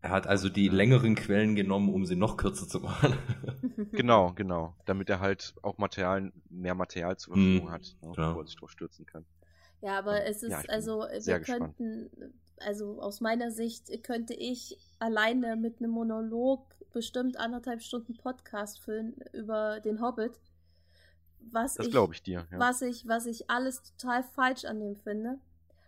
Er 0.00 0.10
hat 0.10 0.28
also 0.28 0.48
die 0.48 0.68
längeren 0.68 1.16
Quellen 1.16 1.56
genommen, 1.56 1.92
um 1.92 2.06
sie 2.06 2.14
noch 2.14 2.36
kürzer 2.36 2.68
zu 2.68 2.78
machen. 2.78 3.18
genau, 3.92 4.32
genau. 4.32 4.76
Damit 4.84 5.10
er 5.10 5.18
halt 5.18 5.54
auch 5.62 5.78
Material, 5.78 6.32
mehr 6.50 6.76
Material 6.76 7.16
zur 7.16 7.34
Verfügung 7.34 7.68
mm, 7.68 7.72
hat, 7.72 7.96
ne, 8.00 8.34
wo 8.34 8.40
er 8.40 8.46
sich 8.46 8.54
drauf 8.54 8.70
stürzen 8.70 9.06
kann. 9.06 9.24
Ja, 9.80 9.98
aber 9.98 10.24
es 10.24 10.44
ist, 10.44 10.52
ja, 10.52 10.62
also, 10.68 11.00
wir 11.00 11.40
könnten, 11.40 12.10
also 12.62 13.00
aus 13.00 13.20
meiner 13.20 13.50
Sicht 13.50 14.02
könnte 14.02 14.34
ich 14.34 14.78
alleine 14.98 15.56
mit 15.56 15.78
einem 15.78 15.90
Monolog 15.90 16.64
bestimmt 16.92 17.36
anderthalb 17.36 17.82
Stunden 17.82 18.16
Podcast 18.16 18.80
füllen 18.80 19.14
über 19.32 19.80
den 19.80 20.00
Hobbit. 20.00 20.40
Was 21.50 21.74
das 21.74 21.90
glaube 21.90 22.14
ich 22.14 22.22
dir. 22.22 22.46
Ja. 22.50 22.58
Was 22.58 22.82
ich, 22.82 23.06
was 23.06 23.26
ich 23.26 23.50
alles 23.50 23.82
total 23.82 24.22
falsch 24.22 24.64
an 24.64 24.80
dem 24.80 24.96
finde. 24.96 25.38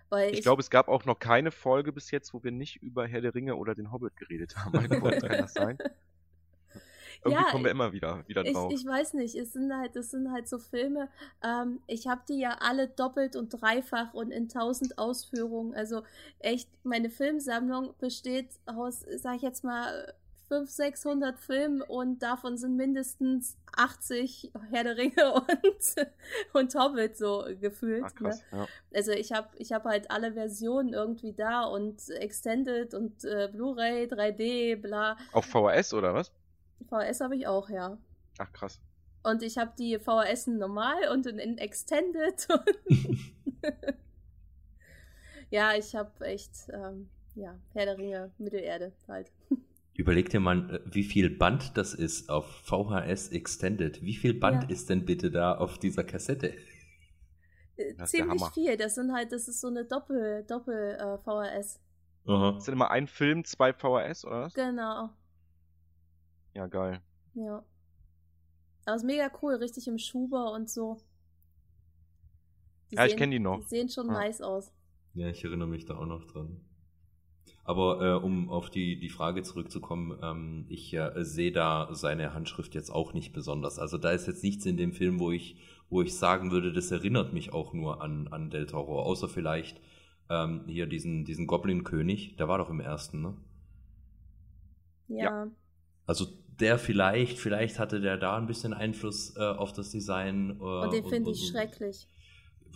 Weil 0.09 0.31
ich, 0.31 0.39
ich 0.39 0.43
glaube, 0.43 0.61
es 0.61 0.71
gab 0.71 0.89
auch 0.89 1.05
noch 1.05 1.19
keine 1.19 1.51
Folge 1.51 1.93
bis 1.93 2.11
jetzt, 2.11 2.35
wo 2.35 2.43
wir 2.43 2.51
nicht 2.51 2.83
über 2.83 3.07
Herr 3.07 3.21
der 3.21 3.35
Ringe 3.35 3.57
oder 3.57 3.75
den 3.75 3.93
Hobbit 3.93 4.17
geredet 4.17 4.57
haben. 4.57 4.89
Kann 4.89 5.31
das 5.31 5.55
sein? 5.55 5.79
Irgendwie 7.25 7.43
ja, 7.43 7.51
kommen 7.51 7.65
wir 7.65 7.71
immer 7.71 7.93
wieder, 7.93 8.25
wieder 8.27 8.45
drauf. 8.45 8.73
Ich, 8.73 8.81
ich 8.81 8.87
weiß 8.87 9.15
nicht, 9.15 9.35
es 9.35 9.53
sind 9.53 9.73
halt, 9.75 9.97
es 9.97 10.11
sind 10.11 10.31
halt 10.31 10.49
so 10.49 10.59
Filme, 10.59 11.09
ähm, 11.43 11.81
ich 11.87 12.07
habe 12.07 12.23
die 12.29 12.39
ja 12.39 12.59
alle 12.61 12.89
doppelt 12.89 13.37
und 13.37 13.51
dreifach 13.51 14.15
und 14.15 14.31
in 14.31 14.49
tausend 14.49 14.99
Ausführungen. 14.99 15.75
Also 15.75 16.03
echt, 16.39 16.69
meine 16.85 17.11
Filmsammlung 17.11 17.95
besteht 17.99 18.49
aus, 18.67 19.05
sag 19.19 19.37
ich 19.37 19.43
jetzt 19.43 19.65
mal, 19.65 20.15
500, 20.51 20.69
600 20.69 21.39
Filmen 21.39 21.81
und 21.81 22.19
davon 22.25 22.57
sind 22.57 22.77
mindestens 22.77 23.57
80 23.77 24.51
Herr 24.71 24.83
der 24.83 24.97
Ringe 24.97 25.33
und, 25.35 26.09
und 26.53 26.75
Hobbit 26.75 27.17
so 27.17 27.47
gefühlt. 27.61 28.03
Ah, 28.03 28.11
krass, 28.11 28.43
ne? 28.51 28.59
ja. 28.59 28.67
Also 28.93 29.13
ich 29.13 29.33
habe 29.33 29.49
ich 29.59 29.73
hab 29.73 29.85
halt 29.85 30.11
alle 30.11 30.33
Versionen 30.33 30.93
irgendwie 30.93 31.33
da 31.33 31.63
und 31.63 32.09
Extended 32.11 32.95
und 32.95 33.25
äh, 33.25 33.49
Blu-ray, 33.53 34.07
3D, 34.07 34.77
bla. 34.77 35.17
Auf 35.33 35.45
VHS 35.47 35.95
oder 35.95 36.15
was? 36.15 36.33
VHS 36.89 37.21
habe 37.21 37.37
ich 37.37 37.47
auch, 37.47 37.69
ja. 37.71 37.99
Ach 38.39 38.53
krass. 38.53 38.81
Und 39.23 39.43
ich 39.43 39.59
habe 39.59 39.73
die 39.79 39.99
VHS 39.99 40.47
normal 40.47 41.09
und 41.13 41.27
in, 41.27 41.59
Extended. 41.59 42.49
ja, 45.51 45.75
ich 45.75 45.95
habe 45.95 46.25
echt, 46.25 46.53
ähm, 46.73 47.11
ja, 47.35 47.55
Herr 47.75 47.85
der 47.87 47.99
Ringe, 47.99 48.31
Mittelerde 48.39 48.93
halt. 49.09 49.31
Überleg 49.95 50.31
dir 50.31 50.41
mal, 50.41 50.75
äh, 50.75 50.81
wie 50.87 51.03
viel 51.03 51.29
Band 51.29 51.77
das 51.77 51.93
ist 51.93 52.31
auf 52.31 52.47
VHS 52.65 53.29
Extended. 53.29 54.01
Wie 54.03 54.15
viel 54.17 54.33
Band 54.35 54.65
Ja. 54.65 54.69
ist 54.71 54.89
denn 54.89 55.05
bitte 55.05 55.31
da 55.31 55.55
auf 55.57 55.79
dieser 55.79 56.05
Kassette? 56.05 56.55
Äh, 57.77 57.95
Das 57.99 58.11
Ziemlich 58.11 58.43
viel. 58.55 58.77
Das 58.77 58.95
sind 58.95 59.13
halt, 59.13 59.33
das 59.33 59.49
ist 59.49 59.61
so 59.61 59.69
eine 59.69 59.85
Doppel, 59.85 60.45
Doppel 60.45 60.97
äh, 60.99 61.19
VHS. 61.19 61.81
Aha. 62.27 62.57
Ist 62.57 62.67
denn 62.67 62.75
immer 62.75 62.91
ein 62.91 63.07
Film, 63.07 63.45
zwei 63.45 63.73
VHS 63.73 64.25
oder 64.25 64.43
was? 64.43 64.55
Genau. 64.55 65.11
Ja, 66.55 66.67
geil. 66.67 67.01
Ja. 67.35 67.65
Aber 68.87 68.97
ist 68.97 69.05
mega 69.05 69.31
cool, 69.43 69.55
richtig 69.55 69.87
im 69.89 69.99
Schuber 69.99 70.53
und 70.53 70.69
so. 70.71 70.99
Ja, 72.91 73.05
ich 73.05 73.11
sehen- 73.13 73.19
kenn 73.19 73.31
die 73.31 73.39
noch. 73.39 73.61
Die 73.61 73.69
sehen 73.69 73.89
schon 73.89 74.07
Ja. 74.09 74.13
nice 74.15 74.41
aus. 74.41 74.73
Ja, 75.15 75.29
ich 75.29 75.45
erinnere 75.45 75.69
mich 75.69 75.85
da 75.85 75.97
auch 75.97 76.07
noch 76.07 76.25
dran. 76.25 76.61
Aber 77.65 78.01
äh, 78.01 78.25
um 78.25 78.49
auf 78.49 78.71
die, 78.71 78.99
die 78.99 79.11
Frage 79.11 79.43
zurückzukommen, 79.43 80.19
ähm, 80.23 80.67
ich 80.69 80.93
äh, 80.95 81.13
sehe 81.25 81.53
da 81.53 81.89
seine 81.95 82.35
Handschrift 82.35 82.75
jetzt 82.75 82.91
auch 82.91 83.13
nicht 83.13 83.33
besonders. 83.33 83.79
Also 83.79 83.97
da 83.99 84.11
ist 84.11 84.27
jetzt 84.27 84.43
nichts 84.43 84.67
in 84.67 84.77
dem 84.77 84.93
Film, 84.93 85.21
wo 85.21 85.31
ich, 85.31 85.57
wo 85.89 86.03
ich 86.03 86.17
sagen 86.17 86.51
würde, 86.51 86.73
das 86.73 86.91
erinnert 86.91 87.33
mich 87.33 87.53
auch 87.53 87.73
nur 87.73 88.03
an, 88.03 88.29
an 88.29 88.51
Del 88.51 88.67
Toro. 88.67 89.01
Außer 89.03 89.29
vielleicht 89.29 89.81
ähm, 90.31 90.65
hier 90.67 90.87
diesen, 90.87 91.25
diesen 91.25 91.47
Goblin-König, 91.47 92.37
der 92.37 92.49
war 92.49 92.59
doch 92.59 92.71
im 92.71 92.81
ersten, 92.81 93.21
ne? 93.23 93.37
Ja. 95.09 95.49
Also 96.11 96.27
der 96.59 96.77
vielleicht, 96.77 97.39
vielleicht 97.39 97.79
hatte 97.79 98.01
der 98.01 98.17
da 98.17 98.37
ein 98.37 98.47
bisschen 98.49 98.75
Einfluss 98.75 99.37
äh, 99.37 99.41
auf 99.43 99.73
das 99.73 99.91
Design. 99.91 100.59
Äh, 100.61 100.63
Und 100.65 100.93
den 100.93 101.05
finde 101.09 101.31
ich 101.31 101.47
schrecklich. 101.49 102.09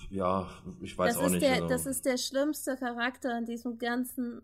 Ja, 0.09 0.49
ich 0.81 0.97
weiß 0.97 1.15
Das 1.15 1.21
auch 1.23 1.27
ist, 1.27 1.33
nicht. 1.33 1.43
der, 1.43 1.55
also- 1.55 1.67
das 1.69 1.87
ist 1.87 2.05
der 2.05 2.17
schlimmste 2.17 2.77
Charakter 2.77 3.37
in 3.37 3.45
diesem 3.45 3.77
ganzen, 3.77 4.41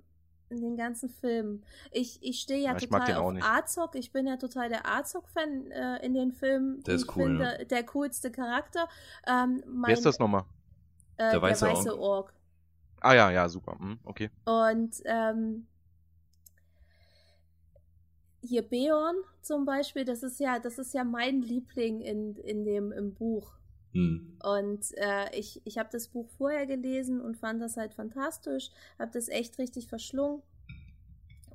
in 0.49 0.61
den 0.61 0.77
ganzen 0.77 1.09
Filmen. 1.09 1.65
Ich, 1.93 2.19
ich 2.21 2.41
stehe 2.41 2.61
ja, 2.65 2.73
Ja, 2.73 2.79
ich 2.79 2.91
mag 2.91 3.03
total 3.07 3.15
den 3.15 3.23
auch 3.23 3.27
auf 3.29 3.33
nicht. 3.35 3.47
Azog. 3.47 3.95
Ich 3.95 4.11
bin 4.11 4.27
ja 4.27 4.37
total 4.39 4.69
der 4.69 4.85
Azog-Fan 4.89 5.71
äh, 5.71 6.05
in 6.05 6.15
den 6.15 6.33
Filmen. 6.33 6.83
Der 6.83 6.97
ist 6.97 7.05
ich 7.05 7.17
cool, 7.17 7.27
finde, 7.39 7.67
der 7.71 7.85
coolste 7.85 8.33
Charakter. 8.33 8.89
Ähm, 9.25 9.63
mein, 9.69 9.89
Wer 9.91 9.95
ist 9.95 10.05
das 10.05 10.19
nochmal? 10.19 10.43
Äh, 11.17 11.31
Der 11.31 11.41
weiße 11.41 11.65
weiße 11.67 11.97
Ork. 11.97 12.35
Ah 13.01 13.15
ja, 13.15 13.31
ja, 13.31 13.49
super. 13.49 13.79
Hm, 13.79 14.01
okay. 14.05 14.31
Und 14.45 14.97
ähm, 15.05 15.69
hier 18.43 18.63
Beorn 18.63 19.17
zum 19.43 19.65
Beispiel, 19.65 20.05
das 20.05 20.23
ist 20.23 20.41
ja, 20.41 20.59
das 20.59 20.79
ist 20.79 20.95
ja 20.95 21.05
mein 21.05 21.43
Liebling 21.43 22.01
in, 22.01 22.37
in 22.37 22.65
dem 22.65 22.93
im 22.93 23.15
Buch. 23.15 23.53
Hm. 23.93 24.37
Und 24.43 24.87
äh, 24.97 25.37
ich, 25.37 25.61
ich 25.65 25.79
habe 25.79 25.89
das 25.91 26.09
Buch 26.09 26.29
vorher 26.39 26.67
gelesen 26.67 27.21
und 27.21 27.37
fand 27.37 27.61
das 27.61 27.77
halt 27.77 27.93
fantastisch, 27.93 28.71
habe 28.99 29.11
das 29.13 29.29
echt 29.29 29.59
richtig 29.59 29.89
verschlungen 29.89 30.43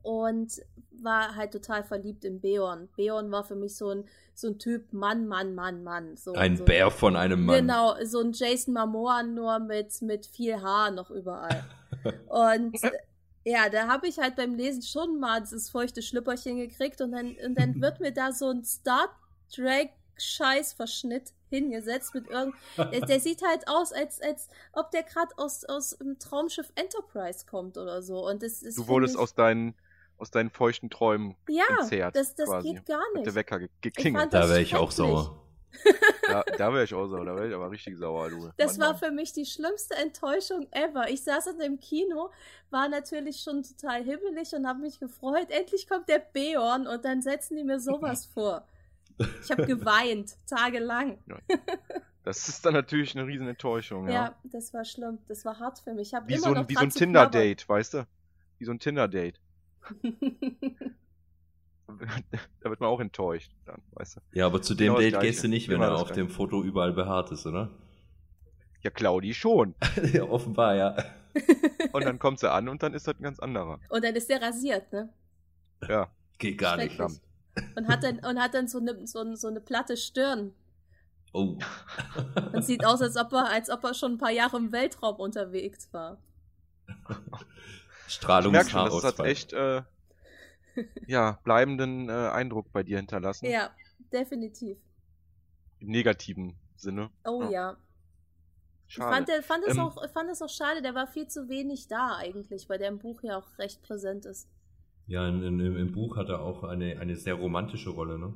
und 0.05 0.61
war 1.01 1.35
halt 1.35 1.51
total 1.51 1.83
verliebt 1.83 2.25
in 2.25 2.39
Beorn. 2.39 2.89
Beorn 2.95 3.31
war 3.31 3.43
für 3.43 3.55
mich 3.55 3.75
so 3.75 3.89
ein, 3.89 4.05
so 4.33 4.49
ein 4.49 4.59
Typ 4.59 4.93
Mann, 4.93 5.27
Mann, 5.27 5.55
Mann, 5.55 5.83
Mann. 5.83 6.15
So, 6.15 6.33
Ein 6.33 6.57
so, 6.57 6.65
Bär 6.65 6.91
von 6.91 7.15
einem 7.15 7.43
Mann. 7.43 7.61
Genau, 7.61 7.95
so 8.03 8.19
ein 8.19 8.31
Jason 8.31 8.73
Momoa 8.75 9.23
nur 9.23 9.59
mit, 9.59 10.01
mit 10.01 10.27
viel 10.27 10.61
Haar 10.61 10.91
noch 10.91 11.09
überall. 11.09 11.63
Und 12.27 12.77
ja, 13.45 13.69
da 13.69 13.87
habe 13.87 14.07
ich 14.07 14.17
halt 14.17 14.35
beim 14.35 14.55
Lesen 14.55 14.81
schon 14.81 15.19
mal 15.19 15.39
dieses 15.39 15.69
feuchte 15.69 16.01
Schlüpperchen 16.01 16.57
gekriegt 16.57 16.99
und 16.99 17.11
dann, 17.11 17.35
und 17.45 17.55
dann 17.57 17.79
wird 17.81 17.99
mir 17.99 18.11
da 18.11 18.31
so 18.31 18.49
ein 18.49 18.65
Star 18.65 19.09
Trek 19.53 19.91
Scheißverschnitt 20.17 21.33
hingesetzt 21.49 22.13
mit 22.15 22.27
irgend. 22.27 22.55
Der, 22.77 23.01
der 23.01 23.19
sieht 23.19 23.41
halt 23.45 23.67
aus, 23.67 23.91
als, 23.91 24.21
als 24.21 24.49
ob 24.73 24.89
der 24.91 25.03
gerade 25.03 25.37
aus, 25.37 25.63
aus 25.65 25.97
dem 25.97 26.17
Traumschiff 26.17 26.71
Enterprise 26.75 27.45
kommt 27.45 27.77
oder 27.77 28.01
so. 28.01 28.27
Und 28.27 28.41
das 28.41 28.63
ist. 28.63 28.77
Du 28.77 28.87
wurdest 28.87 29.17
aus 29.17 29.35
deinen, 29.35 29.75
aus 30.17 30.31
deinen 30.31 30.49
feuchten 30.49 30.89
Träumen 30.89 31.35
Ja, 31.49 31.65
entzerrt, 31.81 32.15
das, 32.15 32.33
das 32.35 32.49
quasi. 32.49 32.73
geht 32.73 32.85
gar 32.85 33.03
nicht. 33.13 33.25
der 33.25 33.35
Wecker 33.35 33.59
geklingelt. 33.81 34.23
fand 34.23 34.33
Da 34.33 34.41
das 34.41 34.49
wäre 34.49 34.61
ich 34.61 34.75
auch 34.75 34.91
sauer. 34.91 35.44
Da, 36.27 36.41
da 36.57 36.73
wäre 36.73 36.83
ich 36.85 36.93
auch 36.93 37.05
sauer, 37.07 37.23
da 37.23 37.35
wäre 37.35 37.47
ich 37.47 37.53
aber 37.53 37.69
richtig 37.69 37.97
sauer, 37.97 38.29
du. 38.31 38.49
Das 38.57 38.77
Mann, 38.77 38.87
war 38.87 38.93
Mann. 38.93 38.99
für 39.03 39.11
mich 39.11 39.31
die 39.31 39.45
schlimmste 39.45 39.95
Enttäuschung 39.95 40.67
ever. 40.71 41.07
Ich 41.09 41.23
saß 41.23 41.47
in 41.47 41.59
dem 41.59 41.79
Kino, 41.79 42.31
war 42.71 42.89
natürlich 42.89 43.41
schon 43.41 43.61
total 43.61 44.03
hibbelig 44.03 44.51
und 44.53 44.67
habe 44.67 44.79
mich 44.79 44.99
gefreut. 44.99 45.51
Endlich 45.51 45.87
kommt 45.87 46.09
der 46.09 46.19
Beorn 46.19 46.87
und 46.87 47.05
dann 47.05 47.21
setzen 47.21 47.57
die 47.57 47.63
mir 47.63 47.79
sowas 47.79 48.25
vor. 48.33 48.67
Ich 49.43 49.51
habe 49.51 49.67
geweint, 49.67 50.35
tagelang. 50.47 51.19
Das 52.23 52.49
ist 52.49 52.65
dann 52.65 52.73
natürlich 52.73 53.15
eine 53.15 53.27
riesen 53.27 53.47
Enttäuschung, 53.47 54.07
Ja. 54.07 54.13
ja. 54.13 54.35
das 54.45 54.73
war 54.73 54.83
schlimm. 54.83 55.19
Das 55.27 55.45
war 55.45 55.59
hart 55.59 55.79
für 55.79 55.93
mich. 55.93 56.11
Ich 56.11 56.19
Wie 56.27 56.33
immer 56.33 56.41
so 56.41 56.49
noch 56.49 56.61
ein, 56.61 56.69
wie 56.69 56.73
so 56.73 56.79
ein 56.81 56.89
Tinder-Date, 56.89 57.69
weißt 57.69 57.93
du? 57.93 58.07
Wie 58.57 58.65
so 58.65 58.71
ein 58.71 58.79
Tinder-Date. 58.79 59.39
da 62.61 62.69
wird 62.69 62.79
man 62.79 62.89
auch 62.89 62.99
enttäuscht, 62.99 63.51
dann, 63.65 63.81
weißt 63.91 64.17
du? 64.17 64.21
Ja, 64.33 64.45
aber 64.47 64.61
zu 64.61 64.73
dem 64.75 64.95
Genau 64.95 64.99
Date 64.99 65.19
gehst 65.21 65.43
du 65.43 65.47
nicht, 65.47 65.67
wenn 65.69 65.75
Immer 65.75 65.87
er 65.87 65.95
auf 65.95 66.11
dem 66.11 66.29
Foto 66.29 66.63
überall 66.63 66.93
behaart 66.93 67.31
ist, 67.31 67.45
oder? 67.45 67.69
Ja, 68.81 68.89
Claudi 68.91 69.33
schon. 69.33 69.75
ja, 70.13 70.23
offenbar, 70.23 70.75
ja. 70.75 70.95
Und 71.91 72.05
dann 72.05 72.17
kommt 72.19 72.39
sie 72.39 72.49
an 72.51 72.69
und 72.69 72.81
dann 72.81 72.93
ist 72.93 73.07
das 73.07 73.15
ein 73.19 73.23
ganz 73.23 73.39
anderer. 73.39 73.79
und 73.89 74.03
dann 74.03 74.15
ist 74.15 74.29
der 74.29 74.41
rasiert, 74.41 74.91
ne? 74.93 75.09
Ja. 75.87 76.09
Geht 76.37 76.57
gar 76.57 76.77
nicht. 76.77 76.97
Und 76.99 77.87
hat 77.87 78.03
dann, 78.03 78.19
und 78.19 78.39
hat 78.41 78.53
dann 78.53 78.67
so 78.67 78.79
eine, 78.79 79.05
so, 79.07 79.19
eine- 79.19 79.35
so 79.37 79.47
eine 79.47 79.59
platte 79.61 79.95
Stirn. 79.97 80.53
Oh. 81.33 81.57
Und 82.53 82.63
sieht 82.63 82.85
aus, 82.85 83.01
als 83.01 83.17
ob 83.17 83.33
er, 83.33 83.49
als 83.49 83.69
ob 83.69 83.83
er 83.83 83.93
schon 83.93 84.13
ein 84.13 84.17
paar 84.17 84.31
Jahre 84.31 84.57
im 84.57 84.71
Weltraum 84.71 85.15
unterwegs 85.17 85.89
war. 85.91 86.17
Ich 88.07 88.21
merke 88.25 88.69
schon, 88.69 88.85
das 88.85 89.03
hat 89.03 89.15
Strahlungshaarausfall. 89.15 89.25
echt 89.27 89.53
äh, 89.53 89.81
ja, 91.07 91.39
bleibenden 91.43 92.09
äh, 92.09 92.11
Eindruck 92.11 92.71
bei 92.71 92.83
dir 92.83 92.97
hinterlassen. 92.97 93.45
Ja, 93.45 93.71
definitiv. 94.11 94.77
Im 95.79 95.89
negativen 95.89 96.55
Sinne. 96.75 97.09
Oh 97.25 97.43
Ja. 97.43 97.49
ja. 97.49 97.77
Ich 98.87 98.95
Schade. 98.95 99.15
fand, 99.15 99.27
der, 99.29 99.43
fand, 99.43 99.65
es 99.65 99.73
Ähm, 99.73 99.79
auch, 99.79 100.03
ich 100.03 100.11
fand 100.11 100.29
es 100.29 100.41
auch 100.41 100.49
schade, 100.49 100.81
der 100.81 100.93
war 100.93 101.07
viel 101.07 101.27
zu 101.27 101.49
wenig 101.49 101.87
da 101.87 102.17
eigentlich, 102.17 102.69
weil 102.69 102.77
der 102.77 102.89
im 102.89 102.99
Buch 102.99 103.23
ja 103.23 103.37
auch 103.37 103.57
recht 103.57 103.81
präsent 103.81 104.25
ist. 104.25 104.47
Ja, 105.07 105.27
in, 105.27 105.41
in, 105.43 105.59
im 105.59 105.91
Buch 105.91 106.17
hat 106.17 106.29
er 106.29 106.41
auch 106.41 106.63
eine, 106.63 106.99
eine 106.99 107.15
sehr 107.15 107.35
romantische 107.35 107.89
Rolle, 107.89 108.17
ne? 108.19 108.33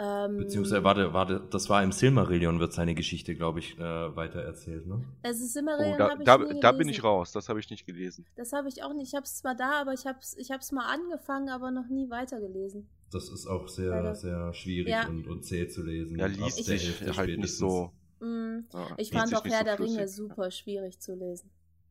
Ähm, 0.00 0.36
Beziehungsweise, 0.36 0.84
warte, 0.84 1.12
warte, 1.12 1.42
das 1.50 1.68
war 1.68 1.82
im 1.82 1.90
Silmarillion, 1.90 2.60
wird 2.60 2.72
seine 2.72 2.94
Geschichte, 2.94 3.34
glaube 3.34 3.58
ich, 3.58 3.76
äh, 3.78 4.16
weiter 4.16 4.40
erzählt, 4.40 4.86
ne? 4.86 5.02
Also 5.24 5.44
Oh, 5.44 5.48
Simmerillion 5.48 5.98
da, 5.98 6.10
habe 6.10 6.22
ich 6.22 6.26
da, 6.26 6.38
nie 6.38 6.60
da 6.60 6.72
bin 6.72 6.88
ich 6.88 7.02
raus, 7.02 7.32
das 7.32 7.48
habe 7.48 7.58
ich 7.58 7.68
nicht 7.68 7.84
gelesen. 7.84 8.24
Das 8.36 8.52
habe 8.52 8.68
ich 8.68 8.84
auch 8.84 8.92
nicht. 8.94 9.08
Ich 9.08 9.14
habe 9.16 9.24
es 9.24 9.36
zwar 9.38 9.56
da, 9.56 9.80
aber 9.80 9.92
ich 9.94 10.06
habe 10.06 10.18
es 10.20 10.36
ich 10.38 10.52
hab's 10.52 10.70
mal 10.70 10.86
angefangen, 10.86 11.48
aber 11.48 11.72
noch 11.72 11.88
nie 11.88 12.08
weitergelesen. 12.10 12.88
Das 13.10 13.28
ist 13.28 13.46
auch 13.48 13.66
sehr, 13.68 13.90
Leider. 13.90 14.14
sehr 14.14 14.52
schwierig 14.54 14.90
Ja. 14.92 15.08
und, 15.08 15.26
und 15.26 15.44
zäh 15.44 15.66
zu 15.66 15.82
lesen. 15.82 16.16
Ja, 16.18 16.26
liest 16.26 16.64
sich 16.64 17.00
halt 17.00 17.10
nicht 17.10 17.14
spätestens. 17.16 17.58
so. 17.58 17.90
Mm, 18.20 18.58
Ja, 18.72 18.86
ich 18.98 19.10
fand 19.10 19.34
auch 19.34 19.42
nicht 19.44 19.52
Herr 19.52 19.60
so 19.60 19.64
der 19.64 19.76
flüssig. 19.76 19.96
Ringe 19.96 20.08
super 20.08 20.50
schwierig 20.52 21.00
zu 21.00 21.14
lesen. 21.14 21.50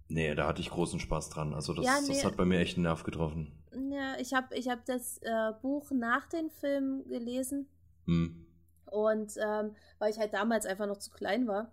Nee, 0.10 0.34
da 0.36 0.48
hatte 0.48 0.62
ich 0.62 0.70
großen 0.70 1.02
Spaß 1.02 1.30
dran. 1.30 1.54
Also 1.54 1.74
das, 1.74 1.86
Ja, 1.86 2.00
nee. 2.02 2.08
das 2.08 2.24
hat 2.24 2.38
bei 2.38 2.46
mir 2.46 2.60
echt 2.60 2.78
einen 2.78 2.84
Nerv 2.84 3.04
getroffen. 3.04 3.52
Ja, 3.92 4.16
ich 4.20 4.34
habe 4.34 4.56
ich 4.56 4.70
hab 4.70 4.86
das 4.86 5.18
äh, 5.24 5.52
Buch 5.62 5.92
nach 5.92 6.28
den 6.30 6.50
Filmen 6.50 7.06
gelesen 7.10 7.68
Hm. 8.08 8.46
und 8.90 9.34
ähm, 9.38 9.76
weil 10.00 10.12
ich 10.12 10.18
halt 10.18 10.34
damals 10.34 10.66
einfach 10.66 10.88
noch 10.88 10.98
zu 10.98 11.12
klein 11.12 11.48
war. 11.48 11.72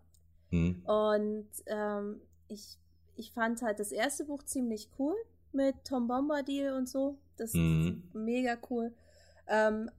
Hm. 0.51 0.83
Und 0.85 1.49
ähm, 1.67 2.21
ich, 2.49 2.77
ich 3.17 3.33
fand 3.33 3.63
halt 3.63 3.81
das 3.81 3.93
erste 3.93 4.25
Buch 4.25 4.43
ziemlich 4.43 4.91
cool 4.99 5.15
mit 5.53 5.77
Tom 5.85 6.09
Bombadil 6.09 6.73
und 6.73 6.89
so. 6.89 7.17
Das 7.37 7.55
Mhm. 7.55 8.03
ist 8.07 8.15
mega 8.15 8.57
cool. 8.71 8.93
Ähm, 9.47 9.91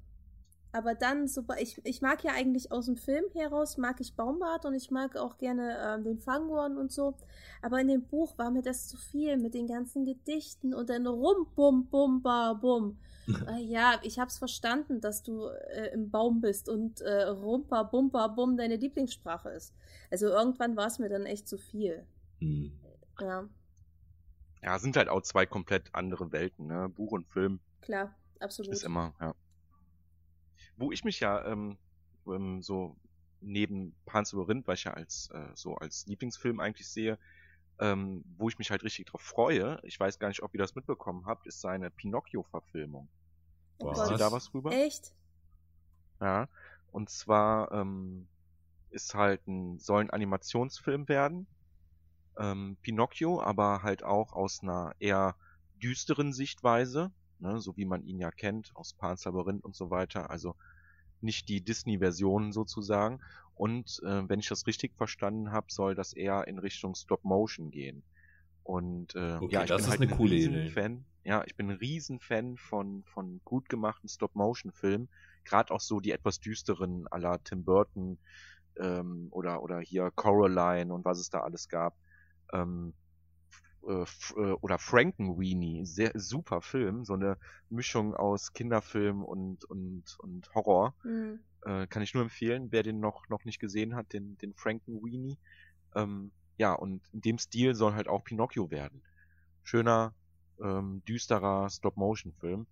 aber 0.71 0.93
dann, 0.93 1.29
super, 1.29 1.55
ich, 1.61 1.79
ich 1.85 2.01
mag 2.01 2.21
ja 2.25 2.33
eigentlich 2.33 2.69
aus 2.71 2.87
dem 2.87 2.97
Film 2.97 3.23
heraus, 3.33 3.77
mag 3.77 4.01
ich 4.01 4.15
Baumbart 4.15 4.65
und 4.65 4.73
ich 4.73 4.91
mag 4.91 5.15
auch 5.15 5.37
gerne 5.37 5.77
ähm, 5.81 6.03
den 6.03 6.19
Fangorn 6.19 6.77
und 6.77 6.91
so. 6.91 7.15
Aber 7.61 7.79
in 7.79 7.87
dem 7.87 8.03
Buch 8.03 8.37
war 8.37 8.51
mir 8.51 8.61
das 8.61 8.87
zu 8.89 8.97
viel 8.97 9.37
mit 9.37 9.53
den 9.53 9.67
ganzen 9.67 10.03
Gedichten 10.03 10.73
und 10.73 10.89
dann 10.89 11.07
rum, 11.07 11.47
bum, 11.55 11.85
bum, 11.87 12.21
ba, 12.21 12.53
bum. 12.53 12.97
Äh, 13.27 13.61
ja, 13.61 13.99
ich 14.03 14.19
hab's 14.19 14.37
verstanden, 14.37 15.01
dass 15.01 15.23
du 15.23 15.47
äh, 15.47 15.91
im 15.93 16.09
Baum 16.09 16.41
bist 16.41 16.69
und 16.69 17.01
äh, 17.01 17.23
rumpa, 17.23 17.83
bumpa, 17.83 18.27
bum 18.27 18.57
deine 18.57 18.75
Lieblingssprache 18.75 19.49
ist. 19.49 19.73
Also 20.11 20.27
irgendwann 20.27 20.75
war 20.75 20.87
es 20.87 20.99
mir 20.99 21.09
dann 21.09 21.25
echt 21.25 21.47
zu 21.47 21.57
viel. 21.57 22.05
Hm. 22.39 22.71
Ja. 23.19 23.47
Ja, 24.61 24.79
sind 24.79 24.97
halt 24.97 25.09
auch 25.09 25.21
zwei 25.21 25.45
komplett 25.45 25.93
andere 25.93 26.31
Welten, 26.31 26.67
ne? 26.67 26.89
Buch 26.89 27.11
und 27.11 27.27
Film. 27.27 27.59
Klar, 27.81 28.15
absolut. 28.39 28.71
Ist 28.71 28.83
immer, 28.83 29.13
ja. 29.19 29.35
Wo 30.77 30.91
ich 30.91 31.03
mich 31.03 31.19
ja 31.19 31.45
ähm, 31.45 31.77
ähm, 32.27 32.61
so 32.61 32.95
neben 33.41 33.95
Pan's 34.05 34.33
Labyrinth, 34.33 34.67
weil 34.67 34.75
ich 34.75 34.85
ja 34.85 34.93
als 34.93 35.29
äh, 35.33 35.49
so 35.53 35.75
als 35.75 36.07
Lieblingsfilm 36.07 36.59
eigentlich 36.59 36.87
sehe, 36.87 37.19
ähm, 37.79 38.23
wo 38.37 38.47
ich 38.49 38.57
mich 38.57 38.71
halt 38.71 38.83
richtig 38.83 39.07
drauf 39.07 39.21
freue, 39.21 39.79
ich 39.83 39.99
weiß 39.99 40.19
gar 40.19 40.29
nicht, 40.29 40.43
ob 40.43 40.53
ihr 40.53 40.59
das 40.59 40.75
mitbekommen 40.75 41.25
habt, 41.25 41.45
ist 41.45 41.61
seine 41.61 41.89
Pinocchio-Verfilmung. 41.89 43.09
Oh 43.79 43.91
Wisst 43.91 44.11
ihr 44.11 44.17
da 44.17 44.31
was 44.31 44.49
drüber? 44.49 44.71
Echt? 44.71 45.13
Ja. 46.21 46.47
Und 46.91 47.09
zwar 47.09 47.71
ähm, 47.73 48.27
ist 48.89 49.15
halt 49.15 49.45
ein, 49.47 49.79
soll 49.79 50.01
ein 50.01 50.09
Animationsfilm 50.09 51.09
werden. 51.09 51.47
Ähm, 52.37 52.77
Pinocchio, 52.81 53.41
aber 53.41 53.83
halt 53.83 54.03
auch 54.03 54.33
aus 54.33 54.61
einer 54.63 54.93
eher 54.99 55.35
düsteren 55.81 56.33
Sichtweise, 56.33 57.11
ne, 57.39 57.59
so 57.59 57.75
wie 57.75 57.85
man 57.85 58.03
ihn 58.03 58.19
ja 58.19 58.31
kennt, 58.31 58.71
aus 58.75 58.93
Pan's 58.93 59.25
Labyrinth 59.25 59.63
und 59.63 59.75
so 59.75 59.89
weiter. 59.89 60.29
Also 60.29 60.55
nicht 61.21 61.49
die 61.49 61.61
Disney-Version 61.61 62.51
sozusagen. 62.51 63.19
Und 63.55 64.01
äh, 64.03 64.27
wenn 64.27 64.39
ich 64.39 64.49
das 64.49 64.67
richtig 64.67 64.95
verstanden 64.95 65.51
habe, 65.51 65.67
soll 65.69 65.95
das 65.95 66.13
eher 66.13 66.47
in 66.47 66.59
Richtung 66.59 66.93
Stop-Motion 66.95 67.71
gehen. 67.71 68.03
Und 68.63 69.15
äh, 69.15 69.37
Okay, 69.39 69.53
ja, 69.53 69.63
ich 69.63 69.69
das 69.69 69.77
bin 69.77 69.85
ist 69.85 69.89
halt 69.91 70.01
eine 70.01 70.11
ein 70.11 70.17
coole 70.17 70.35
Idee. 70.35 70.69
Fan. 70.69 71.05
Ja, 71.23 71.43
ich 71.45 71.55
bin 71.55 71.69
ein 71.69 71.77
Riesenfan 71.77 72.57
von 72.57 73.03
von 73.05 73.39
gut 73.45 73.69
gemachten 73.69 74.09
Stop-Motion-Filmen. 74.09 75.07
Gerade 75.43 75.73
auch 75.73 75.79
so 75.79 75.99
die 75.99 76.11
etwas 76.11 76.39
düsteren, 76.39 77.07
à 77.07 77.19
la 77.19 77.37
Tim 77.37 77.63
Burton 77.63 78.17
ähm, 78.79 79.27
oder 79.31 79.61
oder 79.63 79.79
hier 79.79 80.11
Coraline 80.15 80.93
und 80.93 81.05
was 81.05 81.19
es 81.19 81.29
da 81.29 81.41
alles 81.41 81.69
gab. 81.69 81.95
Ähm, 82.53 82.93
äh, 83.87 84.03
äh, 84.39 84.51
oder 84.61 84.77
Frankenweenie, 84.79 85.85
sehr 85.85 86.11
super 86.15 86.61
Film, 86.61 87.05
so 87.05 87.13
eine 87.13 87.37
Mischung 87.69 88.15
aus 88.15 88.53
Kinderfilm 88.53 89.23
und 89.23 89.65
und 89.65 90.03
und 90.19 90.53
Horror. 90.55 90.95
Hm. 91.01 91.39
Äh, 91.65 91.87
kann 91.87 92.01
ich 92.03 92.13
nur 92.13 92.23
empfehlen, 92.23 92.71
wer 92.71 92.83
den 92.83 92.99
noch, 92.99 93.27
noch 93.29 93.43
nicht 93.45 93.59
gesehen 93.59 93.95
hat, 93.95 94.13
den, 94.13 94.37
den 94.37 94.53
Frankenweenie. 94.53 95.37
Ähm, 95.95 96.31
ja, 96.57 96.73
und 96.73 97.01
in 97.11 97.21
dem 97.21 97.37
Stil 97.39 97.73
soll 97.75 97.93
halt 97.93 98.07
auch 98.07 98.23
Pinocchio 98.23 98.69
werden. 98.69 99.01
Schöner, 99.63 100.13
ähm, 100.61 101.01
düsterer 101.07 101.69
Stop-Motion-Film. 101.69 102.67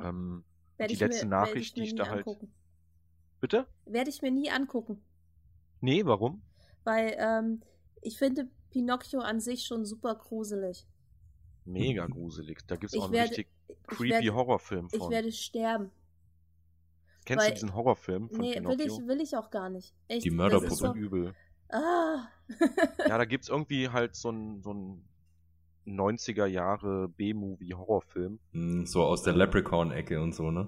Ähm, 0.00 0.44
die 0.80 0.82
mir- 0.94 0.98
letzte 0.98 1.20
werd 1.22 1.30
Nachricht, 1.30 1.76
mir 1.76 1.82
die 1.82 1.88
ich 1.90 1.94
da 1.94 2.06
halt- 2.08 2.18
angucken. 2.26 2.52
bitte? 3.40 3.66
Werde 3.84 4.10
ich 4.10 4.22
mir 4.22 4.30
nie 4.30 4.50
angucken. 4.50 5.04
Nee, 5.80 6.04
warum? 6.06 6.42
Weil 6.84 7.14
ähm, 7.18 7.62
ich 8.00 8.16
finde 8.18 8.48
Pinocchio 8.74 9.20
an 9.20 9.38
sich 9.40 9.64
schon 9.64 9.84
super 9.84 10.16
gruselig. 10.16 10.84
Mega 11.64 12.06
gruselig. 12.06 12.58
Da 12.66 12.74
gibt's 12.74 12.92
Ich 12.94 13.00
auch 13.00 13.04
einen 13.04 13.12
werde- 13.14 13.30
richtig 13.30 13.46
Ich 13.68 13.76
creepy 13.86 14.10
werde, 14.10 14.34
Horrorfilm 14.34 14.88
ich 14.92 14.98
von. 14.98 15.10
werde 15.12 15.30
sterben. 15.30 15.90
Kennst 17.24 17.42
weil- 17.44 17.50
du 17.50 17.54
diesen 17.54 17.74
Horrorfilm 17.74 18.28
von 18.28 18.40
Nee, 18.40 18.48
will 18.48 18.76
Pinocchio? 18.76 18.98
ich, 19.00 19.06
will 19.06 19.20
ich 19.20 19.36
auch 19.36 19.50
gar 19.50 19.70
nicht. 19.70 19.94
Echt, 20.08 20.24
Die 20.24 20.28
ist 20.28 20.32
so 20.32 20.36
Mörderpuppe. 20.36 20.98
übel. 20.98 21.34
Ah. 21.70 22.26
Ja, 23.08 23.16
da 23.16 23.24
gibt's 23.24 23.48
irgendwie 23.48 23.88
halt 23.88 24.16
so 24.16 24.30
ein, 24.30 24.60
so 24.62 24.74
ein 24.74 25.04
90er 25.86 26.46
Jahre 26.46 27.08
B-Movie-Horrorfilm. 27.10 28.40
Hm, 28.52 28.86
So 28.86 29.04
aus 29.04 29.22
der 29.22 29.34
Leprechaun-Ecke 29.34 30.20
und 30.20 30.34
so, 30.34 30.50
ne? 30.50 30.66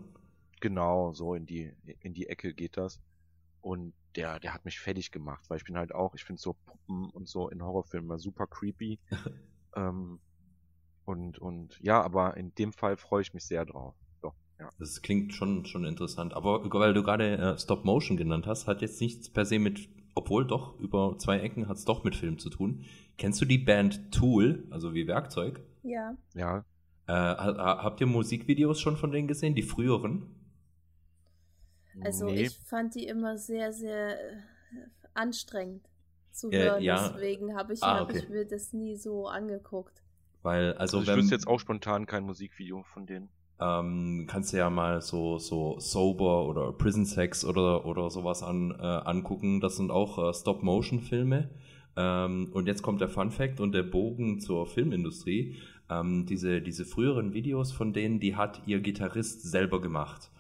Genau, 0.61 1.13
so 1.13 1.35
in 1.35 1.45
die, 1.47 1.73
in 2.01 2.15
die 2.15 2.29
Ecke 2.29 2.55
geht 2.55 2.77
das. 2.77 3.01
Und 3.67 3.95
der, 4.15 4.39
der 4.39 4.55
hat 4.55 4.65
mich 4.65 4.79
fertig 4.79 5.11
gemacht, 5.11 5.45
weil 5.49 5.57
ich 5.59 5.65
bin 5.65 5.77
halt 5.77 5.93
auch, 5.93 6.15
ich 6.15 6.23
finde 6.23 6.41
so 6.41 6.55
Puppen 6.67 7.11
und 7.11 7.27
so 7.29 7.49
in 7.49 7.61
Horrorfilmen 7.65 8.17
super 8.21 8.47
creepy. 8.47 9.01
ähm, 9.75 10.21
und, 11.05 11.39
und 11.41 11.77
ja, 11.81 12.01
aber 12.01 12.37
in 12.37 12.55
dem 12.55 12.73
Fall 12.73 12.97
freue 12.97 13.23
ich 13.23 13.35
mich 13.35 13.45
sehr 13.45 13.65
drauf. 13.65 13.97
Doch, 14.23 14.35
ja. 14.61 14.71
Das 14.79 15.03
klingt 15.03 15.35
schon, 15.35 15.65
schon 15.65 15.85
interessant. 15.85 16.33
Aber 16.35 16.63
weil 16.73 16.95
du 16.95 17.03
gerade 17.03 17.37
äh, 17.39 17.59
Stop 17.59 17.85
Motion 17.85 18.17
genannt 18.17 18.47
hast, 18.47 18.69
hat 18.69 18.83
jetzt 18.83 19.01
nichts 19.01 19.29
per 19.31 19.45
se 19.45 19.59
mit, 19.59 19.89
obwohl 20.15 20.47
doch, 20.47 20.79
über 20.79 21.17
zwei 21.19 21.41
Ecken 21.41 21.67
hat 21.67 21.77
es 21.79 21.85
doch 21.85 22.05
mit 22.05 22.15
Film 22.15 22.39
zu 22.39 22.51
tun. 22.51 22.85
Kennst 23.19 23.41
du 23.41 23.47
die 23.47 23.59
Band 23.59 24.13
Tool, 24.13 24.67
also 24.71 24.95
wie 24.95 25.09
Werkzeug? 25.09 25.61
ja. 25.83 26.17
Ja, 26.35 26.65
Äh, 27.09 27.13
ha- 27.13 27.57
ha- 27.59 27.83
habt 27.83 28.01
ihr 28.01 28.07
Musikvideos 28.07 28.81
schon 28.81 28.97
von 28.97 29.11
denen 29.11 29.27
gesehen, 29.29 29.55
die 29.57 29.63
früheren? 29.63 30.27
Also 32.01 32.27
nee. 32.27 32.43
ich 32.43 32.59
fand 32.59 32.95
die 32.95 33.07
immer 33.07 33.39
sehr, 33.39 33.73
sehr 33.73 34.19
äh, 34.21 34.37
anstrengend 35.15 35.89
zu 36.33 36.51
Äh, 36.51 36.59
hören. 36.65 36.83
ja. 36.83 37.09
Deswegen 37.09 37.55
habe 37.57 37.73
ich, 37.75 37.83
Ah, 37.83 38.01
hab 38.01 38.11
okay. 38.11 38.19
ich 38.19 38.29
mir 38.29 38.45
das 38.47 38.73
nie 38.73 38.97
so 38.97 39.27
angeguckt. 39.29 40.03
Weil, 40.43 40.75
also, 40.75 40.99
Also 40.99 41.01
ich 41.01 41.07
wenn, 41.09 41.17
wüsste 41.19 41.35
jetzt 41.35 41.47
auch 41.49 41.59
spontan 41.59 42.07
kein 42.07 42.25
Musikvideo 42.25 42.83
von 42.85 43.07
denen. 43.07 43.29
ähm, 43.59 44.27
kannst 44.29 44.53
du 44.53 44.59
ja 44.59 44.69
mal 44.69 45.01
so, 45.01 45.39
so 45.39 45.79
Sober 45.81 46.47
oder 46.47 46.73
Prison 46.73 47.07
Sex 47.07 47.43
oder, 47.45 47.87
oder 47.87 48.11
sowas 48.11 48.43
an, 48.43 48.71
äh, 48.73 48.83
angucken. 48.83 49.61
Das 49.61 49.77
sind 49.77 49.91
auch 49.91 50.19
äh, 50.29 50.35
Stop-Motion-Filme. 50.35 51.49
Ähm, 51.97 52.51
und 52.53 52.67
jetzt 52.67 52.83
kommt 52.83 53.01
der 53.01 53.09
Fun 53.09 53.31
Fact 53.31 53.59
und 53.59 53.73
der 53.73 53.83
Bogen 53.83 54.39
zur 54.41 54.67
Filmindustrie. 54.67 55.57
Ähm, 55.89 56.27
diese, 56.27 56.61
diese 56.61 56.85
früheren 56.85 57.33
Videos 57.33 57.73
von 57.73 57.95
denen, 57.95 58.21
die 58.21 58.37
hat 58.37 58.61
ihr 58.67 58.81
Gitarrist 58.81 59.43
selber 59.43 59.81
gemacht. 59.81 60.31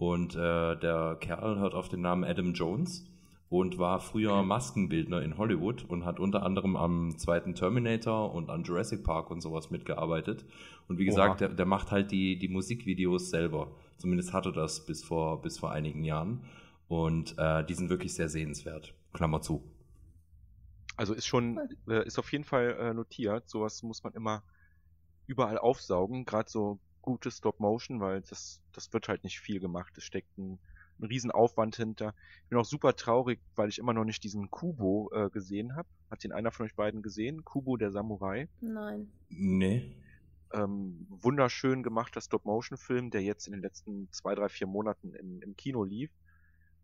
Und 0.00 0.34
äh, 0.34 0.76
der 0.78 1.18
Kerl 1.20 1.58
hört 1.58 1.74
auf 1.74 1.90
den 1.90 2.00
Namen 2.00 2.24
Adam 2.24 2.54
Jones 2.54 3.06
und 3.50 3.76
war 3.76 4.00
früher. 4.00 4.42
Maskenbildner 4.42 5.20
in 5.20 5.36
Hollywood 5.36 5.84
und 5.84 6.06
hat 6.06 6.18
unter 6.18 6.42
anderem 6.42 6.74
am 6.74 7.18
zweiten 7.18 7.54
Terminator 7.54 8.34
und 8.34 8.48
an 8.48 8.64
Jurassic 8.64 9.04
Park 9.04 9.30
und 9.30 9.42
sowas 9.42 9.70
mitgearbeitet. 9.70 10.46
Und 10.88 10.96
wie 10.96 11.04
gesagt, 11.04 11.42
der, 11.42 11.50
der 11.50 11.66
macht 11.66 11.90
halt 11.90 12.12
die, 12.12 12.38
die 12.38 12.48
Musikvideos 12.48 13.28
selber. 13.28 13.72
Zumindest 13.98 14.32
hatte 14.32 14.52
das 14.52 14.86
bis 14.86 15.04
vor, 15.04 15.42
bis 15.42 15.58
vor 15.58 15.70
einigen 15.70 16.02
Jahren. 16.02 16.46
Und 16.88 17.34
äh, 17.36 17.62
die 17.66 17.74
sind 17.74 17.90
wirklich 17.90 18.14
sehr 18.14 18.30
sehenswert. 18.30 18.94
Klammer 19.12 19.42
zu. 19.42 19.62
Also 20.96 21.12
ist 21.12 21.26
schon, 21.26 21.60
äh, 21.88 22.06
ist 22.06 22.18
auf 22.18 22.32
jeden 22.32 22.44
Fall 22.44 22.74
äh, 22.80 22.94
notiert. 22.94 23.50
Sowas 23.50 23.82
muss 23.82 24.02
man 24.02 24.14
immer 24.14 24.44
überall 25.26 25.58
aufsaugen, 25.58 26.24
gerade 26.24 26.48
so 26.48 26.78
gute 27.02 27.30
Stop-Motion, 27.30 28.00
weil 28.00 28.22
das, 28.22 28.60
das 28.72 28.92
wird 28.92 29.08
halt 29.08 29.24
nicht 29.24 29.40
viel 29.40 29.60
gemacht. 29.60 29.96
Es 29.96 30.04
steckt 30.04 30.36
ein, 30.38 30.58
ein 30.98 31.04
riesen 31.04 31.30
Aufwand 31.30 31.76
hinter. 31.76 32.14
Ich 32.44 32.50
bin 32.50 32.58
auch 32.58 32.64
super 32.64 32.96
traurig, 32.96 33.40
weil 33.56 33.68
ich 33.68 33.78
immer 33.78 33.92
noch 33.92 34.04
nicht 34.04 34.22
diesen 34.24 34.50
Kubo 34.50 35.10
äh, 35.12 35.30
gesehen 35.30 35.76
habe. 35.76 35.88
Hat 36.10 36.24
den 36.24 36.32
einer 36.32 36.50
von 36.50 36.66
euch 36.66 36.74
beiden 36.74 37.02
gesehen? 37.02 37.44
Kubo 37.44 37.76
der 37.76 37.90
Samurai. 37.90 38.48
Nein. 38.60 39.10
Nee. 39.28 39.96
Ähm, 40.52 41.06
wunderschön 41.08 41.82
gemachter 41.82 42.20
Stop-Motion-Film, 42.20 43.10
der 43.10 43.22
jetzt 43.22 43.46
in 43.46 43.52
den 43.52 43.62
letzten 43.62 44.08
zwei, 44.10 44.34
drei, 44.34 44.48
vier 44.48 44.66
Monaten 44.66 45.14
im, 45.14 45.40
im 45.42 45.56
Kino 45.56 45.84
lief. 45.84 46.10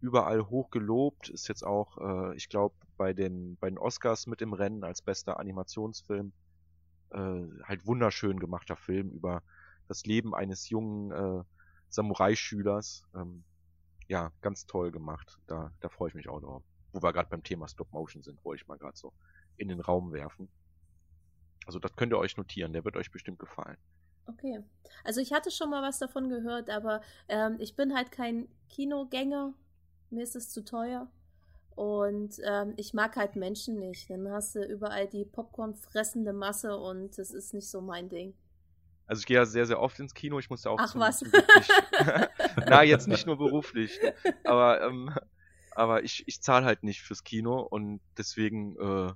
Überall 0.00 0.48
hoch 0.48 0.70
gelobt, 0.70 1.30
ist 1.30 1.48
jetzt 1.48 1.64
auch, 1.64 1.98
äh, 1.98 2.36
ich 2.36 2.48
glaube, 2.48 2.74
bei 2.96 3.12
den, 3.12 3.56
bei 3.56 3.68
den 3.68 3.78
Oscars 3.78 4.26
mit 4.26 4.40
im 4.40 4.52
Rennen 4.52 4.84
als 4.84 5.02
bester 5.02 5.40
Animationsfilm. 5.40 6.32
Äh, 7.10 7.42
halt 7.64 7.86
wunderschön 7.86 8.38
gemachter 8.38 8.76
Film 8.76 9.10
über 9.10 9.42
das 9.88 10.04
Leben 10.04 10.34
eines 10.34 10.68
jungen 10.68 11.10
äh, 11.12 11.44
Samurai-Schülers. 11.88 13.04
Ähm, 13.14 13.44
ja, 14.08 14.32
ganz 14.40 14.66
toll 14.66 14.92
gemacht. 14.92 15.38
Da, 15.46 15.72
da 15.80 15.88
freue 15.88 16.08
ich 16.08 16.14
mich 16.14 16.28
auch 16.28 16.40
drauf. 16.40 16.62
Wo 16.92 17.02
wir 17.02 17.12
gerade 17.12 17.28
beim 17.28 17.42
Thema 17.42 17.68
Stop-Motion 17.68 18.22
sind, 18.22 18.44
wollte 18.44 18.62
ich 18.62 18.68
mal 18.68 18.78
gerade 18.78 18.96
so 18.96 19.12
in 19.56 19.68
den 19.68 19.80
Raum 19.80 20.12
werfen. 20.12 20.48
Also 21.66 21.78
das 21.78 21.94
könnt 21.96 22.12
ihr 22.12 22.18
euch 22.18 22.36
notieren, 22.36 22.72
der 22.72 22.84
wird 22.84 22.96
euch 22.96 23.10
bestimmt 23.10 23.38
gefallen. 23.38 23.76
Okay. 24.26 24.62
Also 25.04 25.20
ich 25.20 25.32
hatte 25.32 25.50
schon 25.50 25.70
mal 25.70 25.82
was 25.82 25.98
davon 25.98 26.28
gehört, 26.28 26.70
aber 26.70 27.00
ähm, 27.28 27.56
ich 27.58 27.76
bin 27.76 27.94
halt 27.94 28.12
kein 28.12 28.48
Kinogänger. 28.68 29.54
Mir 30.10 30.22
ist 30.22 30.36
es 30.36 30.50
zu 30.50 30.64
teuer. 30.64 31.10
Und 31.74 32.40
ähm, 32.44 32.72
ich 32.76 32.94
mag 32.94 33.16
halt 33.16 33.36
Menschen 33.36 33.78
nicht. 33.78 34.08
Dann 34.08 34.30
hast 34.30 34.54
du 34.54 34.64
überall 34.64 35.06
die 35.06 35.24
Popcorn 35.24 35.74
fressende 35.74 36.32
Masse 36.32 36.76
und 36.76 37.18
das 37.18 37.30
ist 37.30 37.52
nicht 37.52 37.68
so 37.68 37.80
mein 37.80 38.08
Ding. 38.08 38.34
Also 39.06 39.20
ich 39.20 39.26
gehe 39.26 39.36
ja 39.36 39.46
sehr, 39.46 39.66
sehr 39.66 39.80
oft 39.80 39.98
ins 40.00 40.14
Kino. 40.14 40.38
Ich 40.38 40.50
muss 40.50 40.64
ja 40.64 40.70
auch 40.72 40.80
Ach 40.80 40.94
was. 40.96 41.22
Na, 42.68 42.82
jetzt 42.82 43.06
nicht 43.06 43.26
nur 43.26 43.38
beruflich. 43.38 44.00
Aber, 44.44 44.82
ähm, 44.82 45.14
aber 45.72 46.02
ich, 46.02 46.24
ich 46.26 46.42
zahle 46.42 46.66
halt 46.66 46.82
nicht 46.82 47.02
fürs 47.02 47.22
Kino 47.22 47.60
und 47.60 48.00
deswegen 48.18 48.76
äh, 48.78 49.12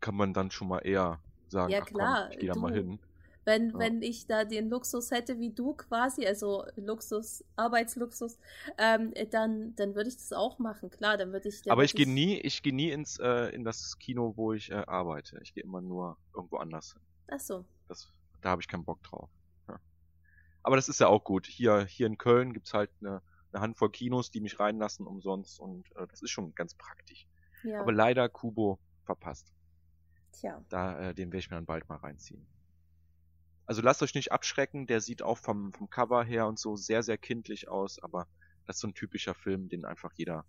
kann 0.00 0.14
man 0.14 0.34
dann 0.34 0.50
schon 0.50 0.68
mal 0.68 0.80
eher 0.80 1.20
sagen, 1.48 1.72
Ja, 1.72 1.80
ach 1.82 1.86
klar, 1.86 2.22
komm, 2.24 2.32
ich 2.32 2.38
gehe 2.40 2.52
da 2.52 2.58
mal 2.58 2.72
hin. 2.72 2.98
Wenn, 3.44 3.70
Ja. 3.70 3.78
wenn 3.78 4.02
ich 4.02 4.26
da 4.26 4.44
den 4.44 4.68
Luxus 4.68 5.10
hätte 5.10 5.38
wie 5.40 5.50
du 5.50 5.74
quasi, 5.74 6.26
also 6.26 6.64
Luxus, 6.76 7.44
Arbeitsluxus, 7.56 8.38
ähm, 8.78 9.12
dann, 9.30 9.74
dann 9.74 9.94
würde 9.96 10.10
ich 10.10 10.16
das 10.16 10.32
auch 10.32 10.58
machen, 10.58 10.90
klar, 10.90 11.16
dann 11.16 11.32
würde 11.32 11.48
ich. 11.48 11.62
dann 11.62 11.72
Aber 11.72 11.82
ich 11.82 11.94
gehe 11.94 12.08
nie, 12.08 12.38
ich 12.38 12.62
gehe 12.62 12.74
nie 12.74 12.90
ins 12.90 13.18
äh, 13.18 13.52
in 13.54 13.64
das 13.64 13.98
Kino, 13.98 14.34
wo 14.36 14.52
ich 14.52 14.70
äh, 14.70 14.84
arbeite. 14.86 15.40
Ich 15.42 15.54
gehe 15.54 15.64
immer 15.64 15.80
nur 15.80 16.18
irgendwo 16.34 16.58
anders 16.58 16.92
hin. 16.92 17.02
Ach 17.28 17.40
so. 17.40 17.64
Das, 17.88 18.08
da 18.42 18.50
habe 18.50 18.60
ich 18.60 18.68
keinen 18.68 18.84
Bock 18.84 19.02
drauf. 19.02 19.30
Ja. 19.68 19.80
Aber 20.62 20.76
das 20.76 20.88
ist 20.88 21.00
ja 21.00 21.08
auch 21.08 21.24
gut. 21.24 21.46
Hier, 21.46 21.84
hier 21.86 22.06
in 22.06 22.18
Köln 22.18 22.52
gibt's 22.52 22.74
halt 22.74 22.90
eine, 23.00 23.22
eine 23.52 23.62
Handvoll 23.62 23.90
Kinos, 23.90 24.30
die 24.30 24.40
mich 24.40 24.60
reinlassen 24.60 25.06
umsonst 25.06 25.58
und 25.58 25.90
äh, 25.96 26.06
das 26.08 26.22
ist 26.22 26.30
schon 26.30 26.54
ganz 26.54 26.74
praktisch. 26.74 27.26
Ja. 27.62 27.80
Aber 27.80 27.92
leider 27.92 28.28
Kubo 28.28 28.78
verpasst. 29.04 29.52
Tja. 30.32 30.64
Da, 30.68 30.98
äh, 30.98 31.14
den 31.14 31.28
werde 31.28 31.38
ich 31.38 31.50
mir 31.50 31.56
dann 31.56 31.66
bald 31.66 31.88
mal 31.88 31.96
reinziehen. 31.96 32.46
Also 33.66 33.80
lasst 33.80 34.02
euch 34.02 34.14
nicht 34.14 34.32
abschrecken, 34.32 34.86
der 34.86 35.00
sieht 35.00 35.22
auch 35.22 35.38
vom, 35.38 35.72
vom 35.72 35.88
Cover 35.88 36.24
her 36.24 36.46
und 36.46 36.58
so 36.58 36.76
sehr, 36.76 37.02
sehr 37.02 37.16
kindlich 37.16 37.68
aus, 37.68 38.02
aber 38.02 38.26
das 38.66 38.76
ist 38.76 38.80
so 38.80 38.88
ein 38.88 38.94
typischer 38.94 39.34
Film, 39.34 39.68
den 39.68 39.84
einfach 39.84 40.12
jeder, 40.14 40.44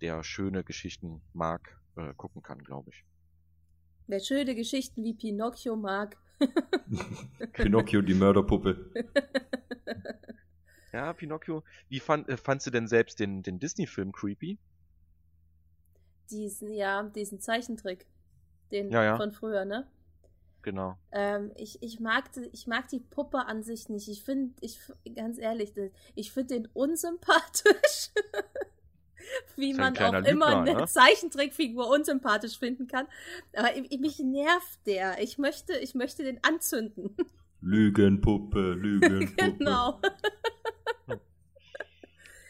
der 0.00 0.22
schöne 0.22 0.64
Geschichten 0.64 1.22
mag, 1.32 1.78
äh, 1.96 2.14
gucken 2.14 2.42
kann, 2.42 2.58
glaube 2.58 2.90
ich. 2.90 3.04
Wer 4.06 4.20
schöne 4.20 4.54
Geschichten 4.54 5.04
wie 5.04 5.14
Pinocchio 5.14 5.76
mag. 5.76 6.16
Pinocchio, 7.52 8.02
die 8.02 8.14
Mörderpuppe. 8.14 8.90
Ja, 10.92 11.12
Pinocchio. 11.12 11.62
Wie 11.88 12.00
fand, 12.00 12.28
äh, 12.28 12.36
fandst 12.36 12.66
du 12.66 12.70
denn 12.72 12.88
selbst 12.88 13.20
den, 13.20 13.42
den 13.42 13.60
Disney-Film 13.60 14.10
creepy? 14.12 14.58
Diesen, 16.30 16.72
ja, 16.72 17.02
diesen 17.04 17.40
Zeichentrick. 17.40 18.06
Den 18.72 18.90
Ja, 18.90 19.04
ja. 19.04 19.16
von 19.16 19.32
früher, 19.32 19.64
ne? 19.64 19.86
Genau. 20.62 20.98
Ähm, 21.12 21.52
ich, 21.56 21.82
ich, 21.82 22.00
mag, 22.00 22.32
die- 22.32 22.50
ich 22.52 22.66
mag 22.66 22.88
die 22.88 23.00
Puppe 23.00 23.46
an 23.46 23.62
sich 23.62 23.88
nicht. 23.88 24.08
Ich 24.08 24.24
finde, 24.24 24.54
ich, 24.60 24.78
ganz 25.14 25.38
ehrlich, 25.38 25.72
ich 26.14 26.32
finde 26.32 26.54
den 26.54 26.66
unsympathisch. 26.72 28.10
Wie 29.56 29.74
man 29.74 29.96
auch 29.98 30.12
immer 30.12 30.22
Lügner, 30.22 30.56
eine 30.60 30.74
ne? 30.74 30.86
Zeichentrickfigur 30.86 31.88
unsympathisch 31.88 32.58
finden 32.58 32.86
kann. 32.86 33.06
Aber 33.54 33.74
ich, 33.76 33.98
mich 34.00 34.18
nervt 34.18 34.86
der. 34.86 35.22
Ich 35.22 35.38
möchte, 35.38 35.74
ich 35.78 35.94
möchte 35.94 36.24
den 36.24 36.42
anzünden. 36.42 37.16
Lügenpuppe, 37.60 38.72
Lügenpuppe. 38.72 39.52
genau. 39.58 40.00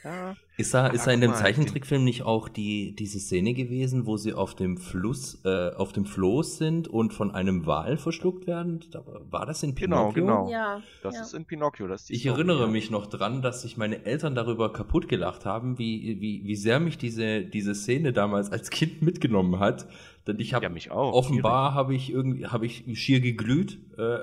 Ja, 0.02 0.34
Ist 0.60 0.74
da, 0.74 0.86
ist 0.88 1.02
Ah, 1.02 1.06
da 1.06 1.10
in 1.12 1.20
dem 1.20 1.34
Zeichentrickfilm 1.34 2.04
nicht 2.04 2.22
auch 2.22 2.48
die, 2.48 2.94
diese 2.94 3.18
Szene 3.18 3.54
gewesen, 3.54 4.06
wo 4.06 4.16
sie 4.16 4.32
auf 4.34 4.54
dem 4.54 4.76
Fluss, 4.76 5.40
äh, 5.44 5.70
auf 5.74 5.92
dem 5.92 6.04
Floß 6.04 6.58
sind 6.58 6.86
und 6.88 7.12
von 7.12 7.30
einem 7.30 7.66
Wal 7.66 7.96
verschluckt 7.96 8.46
werden? 8.46 8.80
Da- 8.90 9.02
War 9.30 9.46
das 9.46 9.62
in 9.62 9.74
Genau, 9.74 10.10
Pinocchio? 10.12 10.24
genau. 10.26 10.50
Ja. 10.50 10.82
das 11.02 11.14
ja. 11.16 11.22
ist 11.22 11.34
in 11.34 11.44
Pinocchio. 11.44 11.88
Das 11.88 12.02
ist 12.02 12.10
die 12.10 12.14
Ich 12.14 12.20
Story, 12.22 12.34
erinnere 12.34 12.60
ja. 12.62 12.66
mich 12.66 12.90
noch 12.90 13.06
dran, 13.06 13.42
dass 13.42 13.62
sich 13.62 13.76
meine 13.76 14.04
Eltern 14.04 14.34
darüber 14.34 14.72
kaputt 14.72 15.08
gelacht 15.08 15.44
haben, 15.46 15.78
wie, 15.78 16.20
wie, 16.20 16.42
wie 16.44 16.56
sehr 16.56 16.78
mich 16.80 16.98
diese, 16.98 17.42
diese 17.42 17.74
Szene 17.74 18.12
damals 18.12 18.52
als 18.52 18.70
Kind 18.70 19.02
mitgenommen 19.02 19.58
hat. 19.58 19.86
Denn 20.26 20.38
ich 20.38 20.52
habe 20.54 20.64
Ja, 20.64 20.68
mich 20.68 20.90
auch. 20.90 21.14
offenbar 21.14 21.72
habe 21.74 21.94
ich 21.94 22.10
irgendwie 22.12 22.46
habe 22.46 22.66
ich 22.66 22.84
schier 22.94 23.20
geglüht 23.20 23.78
äh, 23.98 24.18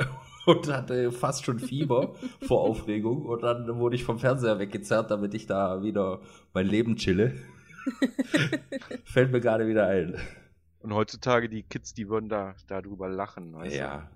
und 0.47 0.67
hatte 0.73 1.11
fast 1.11 1.45
schon 1.45 1.59
Fieber 1.59 2.15
vor 2.41 2.61
Aufregung 2.61 3.25
und 3.25 3.41
dann 3.43 3.77
wurde 3.77 3.95
ich 3.95 4.03
vom 4.03 4.17
Fernseher 4.19 4.59
weggezerrt, 4.59 5.11
damit 5.11 5.33
ich 5.33 5.45
da 5.45 5.83
wieder 5.83 6.21
mein 6.53 6.65
Leben 6.67 6.95
chille. 6.95 7.33
Fällt 9.05 9.31
mir 9.31 9.39
gerade 9.39 9.67
wieder 9.67 9.87
ein. 9.87 10.15
Und 10.79 10.93
heutzutage 10.93 11.49
die 11.49 11.63
Kids, 11.63 11.93
die 11.93 12.09
würden 12.09 12.29
da 12.29 12.55
darüber 12.67 13.09
lachen. 13.09 13.53
Weißt 13.53 13.75
Ja. 13.75 14.09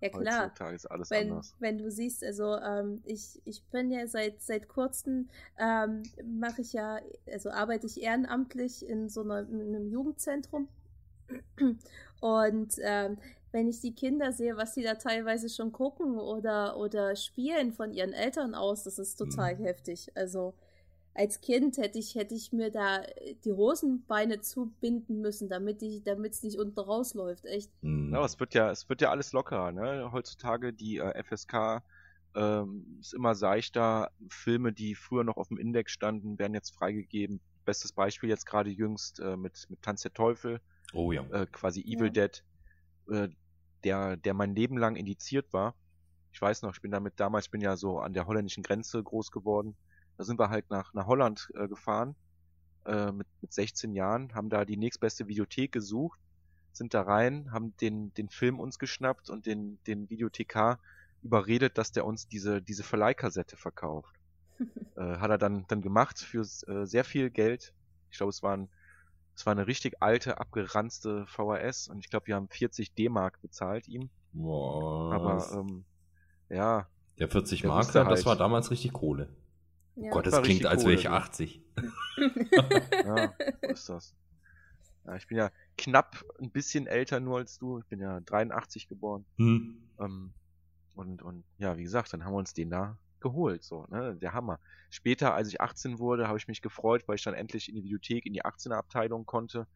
Ja, 0.00 0.10
du? 0.10 0.18
klar. 0.20 0.44
Heutzutage 0.44 0.74
ist 0.74 0.86
alles 0.90 1.10
wenn, 1.10 1.30
anders. 1.30 1.54
wenn 1.60 1.78
du 1.78 1.90
siehst, 1.90 2.22
also 2.24 2.56
ähm, 2.58 3.00
ich, 3.06 3.40
ich 3.46 3.62
bin 3.72 3.90
ja 3.90 4.06
seit 4.06 4.42
seit 4.42 4.68
kurzem 4.68 5.28
ähm, 5.58 6.02
mache 6.22 6.60
ich 6.60 6.74
ja, 6.74 6.98
also 7.32 7.50
arbeite 7.50 7.86
ich 7.86 8.02
ehrenamtlich 8.02 8.86
in 8.86 9.08
so 9.08 9.22
einer, 9.22 9.40
in 9.48 9.60
einem 9.74 9.88
Jugendzentrum 9.90 10.68
und 12.20 12.74
ähm, 12.82 13.16
wenn 13.54 13.68
ich 13.68 13.80
die 13.80 13.94
Kinder 13.94 14.32
sehe, 14.32 14.56
was 14.58 14.74
sie 14.74 14.82
da 14.82 14.96
teilweise 14.96 15.48
schon 15.48 15.72
gucken 15.72 16.18
oder 16.18 16.76
oder 16.76 17.16
spielen 17.16 17.72
von 17.72 17.92
ihren 17.92 18.12
Eltern 18.12 18.54
aus, 18.54 18.84
das 18.84 18.98
ist 18.98 19.16
total 19.16 19.56
Mhm. 19.56 19.64
heftig. 19.64 20.10
Also 20.16 20.54
als 21.14 21.40
Kind 21.40 21.78
hätte 21.78 21.98
ich 21.98 22.14
hätte 22.16 22.34
ich 22.34 22.52
mir 22.52 22.70
da 22.70 23.02
die 23.44 23.52
Hosenbeine 23.52 24.40
zubinden 24.40 25.20
müssen, 25.20 25.48
damit 25.48 25.82
ich 25.82 26.02
damit 26.04 26.32
es 26.34 26.42
nicht 26.42 26.58
unten 26.58 26.80
rausläuft, 26.80 27.46
echt. 27.46 27.70
Hm. 27.82 28.12
Ja, 28.12 28.24
es 28.24 28.38
wird 28.40 28.54
ja, 28.54 28.70
es 28.70 28.88
wird 28.88 29.00
ja 29.00 29.10
alles 29.10 29.32
lockerer, 29.32 29.72
ne? 29.72 30.10
Heutzutage 30.12 30.72
die 30.72 30.98
äh, 30.98 31.22
FSK 31.22 31.82
ähm, 32.34 32.98
ist 33.00 33.14
immer 33.14 33.34
seichter. 33.34 34.10
Filme, 34.28 34.72
die 34.72 34.94
früher 34.94 35.24
noch 35.24 35.36
auf 35.36 35.48
dem 35.48 35.58
Index 35.58 35.92
standen, 35.92 36.38
werden 36.38 36.54
jetzt 36.54 36.74
freigegeben. 36.74 37.40
Bestes 37.64 37.92
Beispiel 37.92 38.28
jetzt 38.28 38.46
gerade 38.46 38.70
jüngst 38.70 39.20
äh, 39.20 39.36
mit, 39.36 39.66
mit 39.70 39.82
Tanz 39.82 40.02
der 40.02 40.12
Teufel, 40.12 40.60
Oh 40.92 41.12
ja. 41.12 41.22
äh, 41.30 41.46
quasi 41.46 41.80
Evil 41.82 42.06
Ja. 42.06 42.28
Dead, 42.28 42.44
äh, 43.10 43.28
der, 43.84 44.16
der 44.16 44.34
mein 44.34 44.54
Leben 44.54 44.76
lang 44.76 44.96
indiziert 44.96 45.52
war. 45.52 45.74
Ich 46.32 46.40
weiß 46.40 46.62
noch, 46.62 46.74
ich 46.74 46.82
bin 46.82 46.90
damit 46.90 47.14
damals, 47.16 47.46
ich 47.46 47.50
bin 47.50 47.60
ja 47.60 47.76
so 47.76 48.00
an 48.00 48.12
der 48.12 48.26
holländischen 48.26 48.62
Grenze 48.62 49.02
groß 49.02 49.30
geworden. 49.30 49.76
Da 50.16 50.24
sind 50.24 50.38
wir 50.38 50.50
halt 50.50 50.70
nach, 50.70 50.94
nach 50.94 51.06
Holland 51.06 51.50
äh, 51.54 51.68
gefahren 51.68 52.16
äh, 52.86 53.12
mit, 53.12 53.26
mit 53.40 53.52
16 53.52 53.92
Jahren, 53.92 54.34
haben 54.34 54.50
da 54.50 54.64
die 54.64 54.76
nächstbeste 54.76 55.28
Videothek 55.28 55.72
gesucht, 55.72 56.18
sind 56.72 56.94
da 56.94 57.02
rein, 57.02 57.52
haben 57.52 57.76
den, 57.78 58.12
den 58.14 58.28
Film 58.28 58.58
uns 58.58 58.78
geschnappt 58.78 59.30
und 59.30 59.46
den, 59.46 59.78
den 59.86 60.10
Videothekar 60.10 60.80
überredet, 61.22 61.78
dass 61.78 61.92
der 61.92 62.04
uns 62.04 62.28
diese, 62.28 62.60
diese 62.60 62.82
Verleihkassette 62.82 63.56
verkauft. 63.56 64.14
äh, 64.96 65.18
hat 65.18 65.30
er 65.30 65.38
dann, 65.38 65.66
dann 65.68 65.82
gemacht 65.82 66.18
für 66.18 66.42
äh, 66.42 66.86
sehr 66.86 67.04
viel 67.04 67.30
Geld. 67.30 67.72
Ich 68.10 68.18
glaube, 68.18 68.30
es 68.30 68.42
waren 68.42 68.68
es 69.34 69.46
war 69.46 69.52
eine 69.52 69.66
richtig 69.66 70.02
alte, 70.02 70.38
abgeranzte 70.38 71.26
VHS 71.26 71.88
und 71.88 71.98
ich 71.98 72.10
glaube, 72.10 72.26
wir 72.28 72.36
haben 72.36 72.48
40 72.48 72.94
D-Mark 72.94 73.40
bezahlt 73.40 73.88
ihm. 73.88 74.10
Boah, 74.32 75.12
Aber 75.12 75.60
ähm, 75.60 75.84
ja, 76.48 76.88
der 77.18 77.28
40 77.28 77.60
der 77.62 77.70
Mark, 77.70 77.84
wusste 77.84 77.98
das 78.00 78.08
halt. 78.08 78.26
war 78.26 78.36
damals 78.36 78.70
richtig 78.70 78.92
Kohle. 78.92 79.28
Ja. 79.96 80.10
Gott, 80.10 80.26
das 80.26 80.34
war 80.34 80.42
klingt, 80.42 80.66
als 80.66 80.84
wäre 80.84 80.94
ich 80.94 81.04
du. 81.04 81.10
80. 81.10 81.62
ja, 83.04 83.32
so 83.62 83.68
ist 83.68 83.88
das. 83.88 84.14
Ja, 85.06 85.16
ich 85.16 85.26
bin 85.26 85.36
ja 85.36 85.50
knapp 85.76 86.24
ein 86.40 86.50
bisschen 86.50 86.86
älter 86.86 87.20
nur 87.20 87.38
als 87.38 87.58
du. 87.58 87.78
Ich 87.78 87.86
bin 87.86 88.00
ja 88.00 88.20
83 88.20 88.88
geboren. 88.88 89.24
Hm. 89.36 89.76
Ähm, 90.00 90.32
und, 90.94 91.22
und 91.22 91.44
ja, 91.58 91.76
wie 91.76 91.82
gesagt, 91.82 92.12
dann 92.12 92.24
haben 92.24 92.32
wir 92.32 92.38
uns 92.38 92.54
den 92.54 92.70
da 92.70 92.98
geholt, 93.24 93.64
so, 93.64 93.86
ne, 93.90 94.16
der 94.16 94.34
Hammer. 94.34 94.60
Später, 94.90 95.34
als 95.34 95.48
ich 95.48 95.60
18 95.62 95.98
wurde, 96.00 96.28
habe 96.28 96.38
ich 96.38 96.48
mich 96.48 96.62
gefreut, 96.62 97.04
weil 97.08 97.16
ich 97.16 97.24
dann 97.24 97.34
endlich 97.34 97.68
in 97.70 97.76
die 97.76 97.84
Videothek, 97.84 98.26
in 98.26 98.34
die 98.34 98.44
18er 98.46 98.76
Abteilung 98.78 99.26
konnte. 99.26 99.68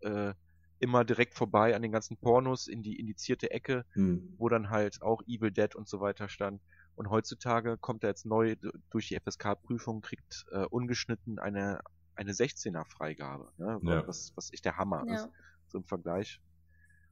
Äh, 0.00 0.34
immer 0.80 1.04
direkt 1.04 1.34
vorbei 1.34 1.74
an 1.74 1.82
den 1.82 1.92
ganzen 1.92 2.18
Pornos 2.18 2.66
in 2.66 2.82
die 2.82 2.98
indizierte 3.00 3.50
Ecke, 3.50 3.86
Hm. 3.94 4.36
wo 4.36 4.48
dann 4.48 4.70
halt 4.70 5.00
auch 5.02 5.22
Evil 5.26 5.50
Dead 5.52 5.74
und 5.74 5.88
so 5.88 6.00
weiter 6.00 6.28
stand. 6.28 6.62
Und 6.94 7.10
heutzutage 7.10 7.78
kommt 7.78 8.04
er 8.04 8.10
jetzt 8.10 8.26
neu 8.26 8.56
durch 8.90 9.08
die 9.08 9.16
FSK-Prüfung, 9.16 10.00
kriegt 10.02 10.44
äh, 10.50 10.64
ungeschnitten 10.66 11.38
eine, 11.38 11.80
eine 12.14 12.34
16er 12.34 12.84
Freigabe, 12.84 13.52
ne? 13.56 13.80
Ja. 13.80 14.02
was, 14.04 14.32
was 14.36 14.52
echt 14.52 14.64
der 14.64 14.76
Hammer 14.76 15.06
Ja. 15.06 15.08
ist, 15.08 15.30
so 15.68 15.78
im 15.78 15.84
Vergleich. 15.84 16.40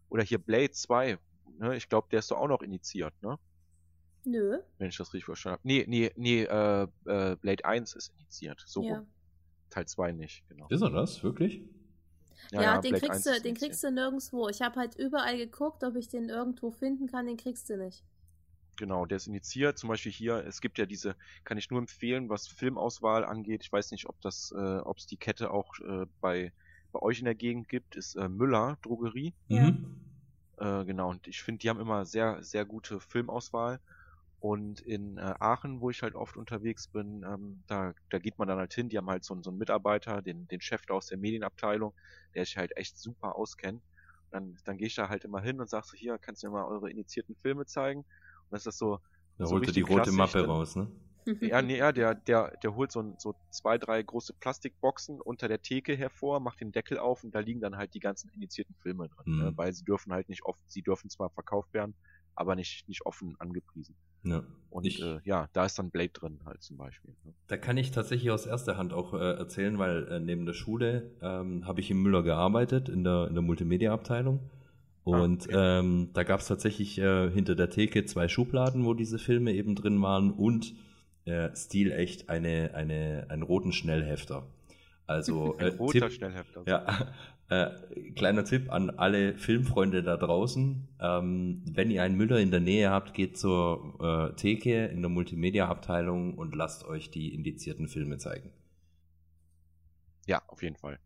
Oder 0.08 0.22
hier 0.24 0.38
Blade 0.38 0.70
2, 0.72 1.18
ne? 1.58 1.76
ich 1.76 1.88
glaube, 1.88 2.08
der 2.10 2.20
ist 2.20 2.30
doch 2.30 2.38
auch 2.38 2.48
noch 2.48 2.62
initiiert, 2.62 3.14
ne? 3.22 3.38
Nö. 4.24 4.58
wenn 4.78 4.88
ich 4.88 4.96
das 4.96 5.12
richtig 5.12 5.24
verstanden 5.24 5.58
habe. 5.58 5.68
Nee, 5.68 5.84
nee, 5.88 6.12
nee, 6.16 6.42
äh, 6.44 6.82
äh, 6.82 7.36
Blade 7.36 7.64
1 7.64 7.94
ist 7.94 8.12
initiiert, 8.18 8.62
so 8.66 8.82
Ja. 8.82 9.04
Teil 9.70 9.86
2 9.86 10.12
nicht, 10.12 10.46
genau. 10.48 10.68
Ist 10.68 10.82
er 10.82 10.90
das, 10.90 11.22
wirklich? 11.22 11.62
Ja, 12.50 12.80
den, 12.80 12.90
Blade 12.90 13.06
kriegst 13.06 13.26
1 13.28 13.36
du, 13.36 13.42
den 13.42 13.54
kriegst 13.54 13.82
du 13.82 13.90
nirgendwo. 13.90 14.48
Ich 14.48 14.60
habe 14.60 14.78
halt 14.78 14.96
überall 14.96 15.36
geguckt, 15.36 15.82
ob 15.84 15.96
ich 15.96 16.08
den 16.08 16.28
irgendwo 16.28 16.70
finden 16.70 17.06
kann, 17.06 17.26
den 17.26 17.36
kriegst 17.36 17.70
du 17.70 17.76
nicht. 17.76 18.04
Genau, 18.76 19.06
der 19.06 19.16
ist 19.16 19.26
initiiert. 19.26 19.78
Zum 19.78 19.88
Beispiel 19.88 20.12
hier, 20.12 20.44
es 20.46 20.60
gibt 20.60 20.78
ja 20.78 20.86
diese, 20.86 21.14
kann 21.44 21.58
ich 21.58 21.70
nur 21.70 21.78
empfehlen, 21.78 22.28
was 22.28 22.48
Filmauswahl 22.48 23.24
angeht. 23.24 23.62
Ich 23.62 23.72
weiß 23.72 23.90
nicht, 23.90 24.08
ob 24.08 24.20
das, 24.20 24.52
äh, 24.56 24.78
ob 24.78 24.98
es 24.98 25.06
die 25.06 25.16
Kette 25.16 25.50
auch 25.50 25.78
äh, 25.80 26.06
bei, 26.20 26.52
bei 26.90 27.00
euch 27.00 27.18
in 27.18 27.26
der 27.26 27.34
Gegend 27.34 27.68
gibt, 27.68 27.96
ist 27.96 28.16
äh, 28.16 28.28
Müller 28.28 28.78
Drogerie. 28.82 29.34
Ja. 29.48 29.70
Mhm. 29.70 30.00
Äh, 30.58 30.84
genau, 30.84 31.10
und 31.10 31.26
ich 31.26 31.42
finde, 31.42 31.60
die 31.60 31.68
haben 31.68 31.80
immer 31.80 32.04
sehr, 32.04 32.42
sehr 32.42 32.64
gute 32.64 33.00
Filmauswahl. 33.00 33.80
Und 34.42 34.80
in 34.80 35.18
äh, 35.18 35.34
Aachen, 35.38 35.80
wo 35.80 35.90
ich 35.90 36.02
halt 36.02 36.14
oft 36.16 36.36
unterwegs 36.36 36.88
bin, 36.88 37.22
ähm, 37.24 37.62
da, 37.68 37.94
da 38.10 38.18
geht 38.18 38.38
man 38.38 38.48
dann 38.48 38.58
halt 38.58 38.74
hin. 38.74 38.88
Die 38.88 38.98
haben 38.98 39.08
halt 39.08 39.24
so, 39.24 39.34
einen- 39.34 39.42
so 39.44 39.50
einen 39.50 39.58
Mitarbeiter, 39.58 40.20
den, 40.22 40.48
den 40.48 40.60
Chef 40.60 40.82
da 40.86 40.94
aus 40.94 41.06
der 41.06 41.18
Medienabteilung, 41.18 41.94
der 42.34 42.44
sich 42.44 42.56
halt 42.56 42.76
echt 42.76 42.98
super 42.98 43.36
auskennt. 43.36 43.84
Dann, 44.30 44.56
dann 44.64 44.78
gehe 44.78 44.88
ich 44.88 44.94
da 44.96 45.08
halt 45.08 45.24
immer 45.24 45.40
hin 45.42 45.60
und 45.60 45.68
sag 45.70 45.84
so, 45.84 45.96
hier, 45.96 46.18
kannst 46.18 46.42
du 46.42 46.48
mir 46.48 46.54
mal 46.54 46.64
eure 46.66 46.90
initiierten 46.90 47.36
Filme 47.36 47.66
zeigen? 47.66 48.00
Und 48.00 48.06
das 48.50 48.66
ist 48.66 48.78
so, 48.78 48.98
Da 49.36 49.44
So 49.44 49.60
holt 49.60 49.66
er 49.66 49.74
die 49.74 49.82
rote 49.82 50.10
klassisch 50.10 50.10
Mappe 50.10 50.40
dann. 50.40 50.46
raus, 50.46 50.74
ne? 50.74 50.90
ja, 51.40 51.60
nee, 51.62 51.76
ja, 51.78 51.92
der, 51.92 52.14
der, 52.14 52.56
der 52.62 52.74
holt 52.74 52.92
so, 52.92 53.14
so 53.18 53.34
zwei, 53.50 53.76
drei 53.78 54.02
große 54.02 54.34
Plastikboxen 54.34 55.20
unter 55.20 55.48
der 55.48 55.60
Theke 55.62 55.96
hervor, 55.96 56.40
macht 56.40 56.60
den 56.60 56.72
Deckel 56.72 56.98
auf 56.98 57.24
und 57.24 57.34
da 57.34 57.40
liegen 57.40 57.60
dann 57.60 57.76
halt 57.76 57.94
die 57.94 58.00
ganzen 58.00 58.30
initiierten 58.30 58.74
Filme 58.76 59.08
drin, 59.08 59.26
Mhm. 59.26 59.34
ne? 59.36 59.52
weil 59.56 59.72
sie 59.72 59.84
dürfen 59.84 60.12
halt 60.12 60.28
nicht 60.28 60.44
oft, 60.44 60.60
sie 60.66 60.82
dürfen 60.82 61.10
zwar 61.10 61.30
verkauft 61.30 61.72
werden, 61.74 61.96
aber 62.34 62.54
nicht, 62.56 62.88
nicht 62.88 63.04
offen 63.06 63.36
angepriesen. 63.38 63.94
Ja. 64.24 64.42
Und 64.70 64.86
Ich- 64.86 65.02
äh, 65.02 65.18
ja, 65.24 65.48
da 65.52 65.64
ist 65.66 65.78
dann 65.78 65.90
Blade 65.90 66.10
drin 66.10 66.40
halt 66.44 66.62
zum 66.62 66.76
Beispiel. 66.76 67.14
Ne? 67.24 67.34
Da 67.48 67.56
kann 67.56 67.76
ich 67.76 67.90
tatsächlich 67.90 68.30
aus 68.30 68.46
erster 68.46 68.76
Hand 68.76 68.92
auch 68.92 69.14
äh, 69.14 69.18
erzählen, 69.36 69.78
weil 69.78 70.06
äh, 70.08 70.20
neben 70.20 70.46
der 70.46 70.52
Schule 70.54 71.10
ähm, 71.20 71.66
habe 71.66 71.80
ich 71.80 71.90
im 71.90 72.02
Müller 72.02 72.22
gearbeitet, 72.22 72.88
in 72.88 73.02
der, 73.04 73.26
in 73.28 73.34
der 73.34 73.42
Multimedia-Abteilung. 73.42 74.38
Und 75.04 75.52
Ah, 75.52 75.80
ähm, 75.80 76.10
da 76.12 76.22
gab 76.22 76.38
es 76.40 76.46
tatsächlich 76.46 76.96
äh, 76.98 77.28
hinter 77.30 77.56
der 77.56 77.70
Theke 77.70 78.04
zwei 78.04 78.28
Schubladen, 78.28 78.84
wo 78.84 78.94
diese 78.94 79.18
Filme 79.18 79.52
eben 79.52 79.74
drin 79.74 80.00
waren 80.00 80.30
und 80.30 80.74
äh, 81.24 81.50
stilecht 81.56 82.28
eine, 82.30 82.72
eine, 82.74 83.26
einen 83.28 83.42
roten 83.42 83.72
Schnellhefter. 83.72 84.46
Also 85.08 85.56
Ein 85.58 85.66
äh, 85.66 85.76
roter 85.76 86.00
Tipp, 86.08 86.12
Schnellhefter. 86.12 86.62
ja, 86.68 87.08
Äh, 87.52 88.12
kleiner 88.12 88.44
Tipp 88.44 88.70
an 88.72 88.88
alle 88.90 89.36
Filmfreunde 89.36 90.02
da 90.02 90.16
draußen. 90.16 90.88
Ähm, 91.00 91.62
wenn 91.66 91.90
ihr 91.90 92.02
einen 92.02 92.16
Müller 92.16 92.38
in 92.40 92.50
der 92.50 92.60
Nähe 92.60 92.88
habt, 92.90 93.12
geht 93.12 93.36
zur 93.36 93.98
äh, 94.32 94.36
Theke 94.36 94.86
in 94.86 95.02
der 95.02 95.10
Multimedia-Abteilung 95.10 96.38
und 96.38 96.54
lasst 96.54 96.84
euch 96.84 97.10
die 97.10 97.34
indizierten 97.34 97.88
Filme 97.88 98.16
zeigen. 98.16 98.52
Ja, 100.26 100.42
auf 100.46 100.62
jeden 100.62 100.76
Fall. 100.76 100.98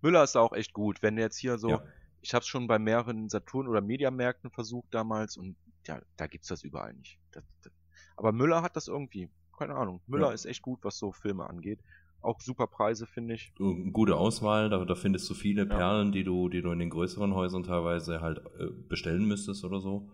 Müller 0.00 0.22
ist 0.24 0.36
auch 0.36 0.52
echt 0.52 0.72
gut. 0.72 1.02
Wenn 1.02 1.18
jetzt 1.18 1.36
hier 1.36 1.58
so, 1.58 1.70
Ja. 1.70 1.82
ich 2.22 2.32
habe 2.32 2.42
es 2.42 2.48
schon 2.48 2.66
bei 2.68 2.78
mehreren 2.78 3.28
Saturn- 3.28 3.68
oder 3.68 3.80
Mediamärkten 3.80 4.50
versucht 4.50 4.94
damals 4.94 5.36
und 5.36 5.56
ja, 5.86 6.00
da 6.16 6.26
gibt's 6.26 6.48
das 6.48 6.62
überall 6.64 6.94
nicht. 6.94 7.18
Das, 7.32 7.44
das, 7.62 7.72
aber 8.16 8.32
Müller 8.32 8.62
hat 8.62 8.76
das 8.76 8.88
irgendwie. 8.88 9.28
Keine 9.58 9.74
Ahnung. 9.74 10.00
Müller 10.06 10.28
Ja. 10.28 10.32
ist 10.32 10.46
echt 10.46 10.62
gut, 10.62 10.80
was 10.82 10.96
so 10.98 11.12
Filme 11.12 11.48
angeht. 11.48 11.80
Auch 12.22 12.40
super 12.40 12.66
Preise, 12.66 13.06
finde 13.06 13.34
ich. 13.34 13.52
Gute 13.56 14.16
Auswahl, 14.16 14.68
da, 14.68 14.84
da 14.84 14.94
findest 14.94 15.28
du 15.30 15.34
viele 15.34 15.62
Ja. 15.62 15.76
Perlen, 15.76 16.12
die 16.12 16.24
du, 16.24 16.48
die 16.48 16.60
du 16.62 16.72
in 16.72 16.78
den 16.80 16.90
größeren 16.90 17.34
Häusern 17.34 17.62
teilweise 17.62 18.20
halt 18.20 18.38
äh, 18.58 18.66
bestellen 18.88 19.26
müsstest 19.26 19.64
oder 19.64 19.80
so. 19.80 20.10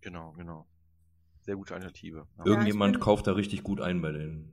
Genau, 0.00 0.32
genau. 0.32 0.66
Sehr 1.42 1.56
gute 1.56 1.74
Alternative. 1.74 2.26
Ja. 2.38 2.44
Irgendjemand 2.46 2.94
bin- 2.94 3.00
kauft 3.00 3.26
da 3.26 3.32
richtig 3.32 3.62
gut 3.62 3.80
ein 3.80 4.00
bei 4.00 4.12
denen. 4.12 4.52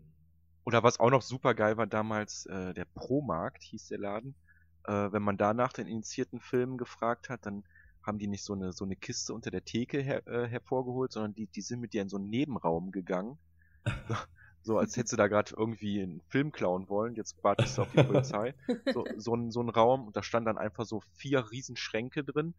Oder 0.65 0.83
was 0.83 0.99
auch 0.99 1.09
noch 1.09 1.21
super 1.21 1.53
geil 1.53 1.77
war 1.77 1.87
damals, 1.87 2.45
äh, 2.47 2.73
der 2.73 2.85
Promarkt 2.85 3.63
hieß 3.63 3.87
der 3.87 3.99
Laden. 3.99 4.35
Äh, 4.83 5.11
wenn 5.13 5.21
man 5.23 5.37
da 5.37 5.53
nach 5.53 5.71
den 5.71 5.87
initiierten 5.87 6.41
Filmen 6.41 6.77
gefragt 6.77 7.29
hat, 7.29 7.45
dann 7.45 7.63
haben 8.03 8.19
die 8.19 8.27
nicht 8.27 8.43
so 8.43 8.53
eine 8.53 8.73
so 8.73 8.83
eine 8.83 8.95
Kiste 8.97 9.33
unter 9.33 9.51
der 9.51 9.63
Theke 9.63 10.01
her, 10.01 10.25
äh, 10.27 10.47
hervorgeholt, 10.47 11.11
sondern 11.13 11.33
die 11.35 11.47
die 11.47 11.61
sind 11.61 11.79
mit 11.79 11.93
dir 11.93 12.01
in 12.01 12.09
so 12.09 12.17
einen 12.17 12.29
Nebenraum 12.29 12.91
gegangen. 12.91 13.37
So 14.63 14.77
als 14.77 14.97
hättest 14.97 15.13
du 15.13 15.17
da 15.17 15.27
gerade 15.27 15.53
irgendwie 15.55 16.01
einen 16.01 16.21
Film 16.27 16.51
klauen 16.51 16.89
wollen, 16.89 17.15
jetzt 17.15 17.41
wartest 17.43 17.77
du 17.77 17.83
auf 17.83 17.91
die 17.91 18.03
Polizei. 18.03 18.53
So, 18.93 19.05
so, 19.15 19.35
ein, 19.35 19.51
so 19.51 19.61
ein 19.61 19.69
Raum 19.69 20.07
und 20.07 20.15
da 20.15 20.23
stand 20.23 20.45
dann 20.47 20.57
einfach 20.57 20.85
so 20.85 21.01
vier 21.15 21.51
Riesenschränke 21.51 22.23
drin, 22.23 22.53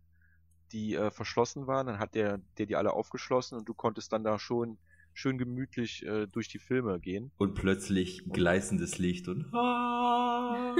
die 0.73 0.95
äh, 0.95 1.11
verschlossen 1.11 1.67
waren. 1.67 1.87
Dann 1.87 1.99
hat 1.99 2.15
der, 2.15 2.39
der 2.57 2.67
die 2.67 2.77
alle 2.77 2.93
aufgeschlossen 2.93 3.59
und 3.59 3.69
du 3.69 3.75
konntest 3.75 4.13
dann 4.13 4.25
da 4.25 4.39
schon 4.39 4.79
schön 5.13 5.37
gemütlich 5.37 6.05
äh, 6.07 6.27
durch 6.27 6.49
die 6.49 6.59
Filme 6.59 6.99
gehen. 7.01 7.31
Und 7.39 7.55
plötzlich 7.55 8.23
gleißendes 8.31 8.99
Licht 8.99 9.29
und. 9.29 9.53
Ah! 9.55 10.75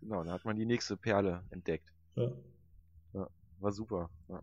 Genau, 0.00 0.22
da 0.24 0.32
hat 0.32 0.44
man 0.44 0.56
die 0.56 0.66
nächste 0.66 0.96
Perle 0.96 1.42
entdeckt. 1.50 1.92
ja. 2.16 3.28
War 3.58 3.72
super. 3.72 4.10
Ja, 4.28 4.40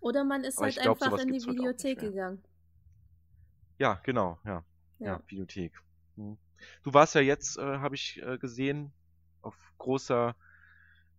Oder 0.00 0.24
man 0.24 0.42
ist 0.44 0.58
Aber 0.58 0.66
halt 0.66 0.80
glaub, 0.80 1.00
einfach 1.02 1.18
in 1.18 1.32
die 1.32 1.44
Videothek 1.44 2.00
mehr. 2.02 2.10
gegangen. 2.10 2.42
Ja 3.78 3.94
genau, 4.04 4.38
ja. 4.44 4.64
Ja, 5.02 5.12
Ja. 5.12 5.22
Videothek. 5.28 5.72
Hm. 6.16 6.38
Du 6.82 6.92
warst 6.92 7.14
ja 7.14 7.20
jetzt, 7.20 7.56
äh, 7.58 7.62
habe 7.78 7.94
ich 7.94 8.20
äh, 8.22 8.38
gesehen, 8.38 8.92
auf 9.42 9.56
großer 9.78 10.36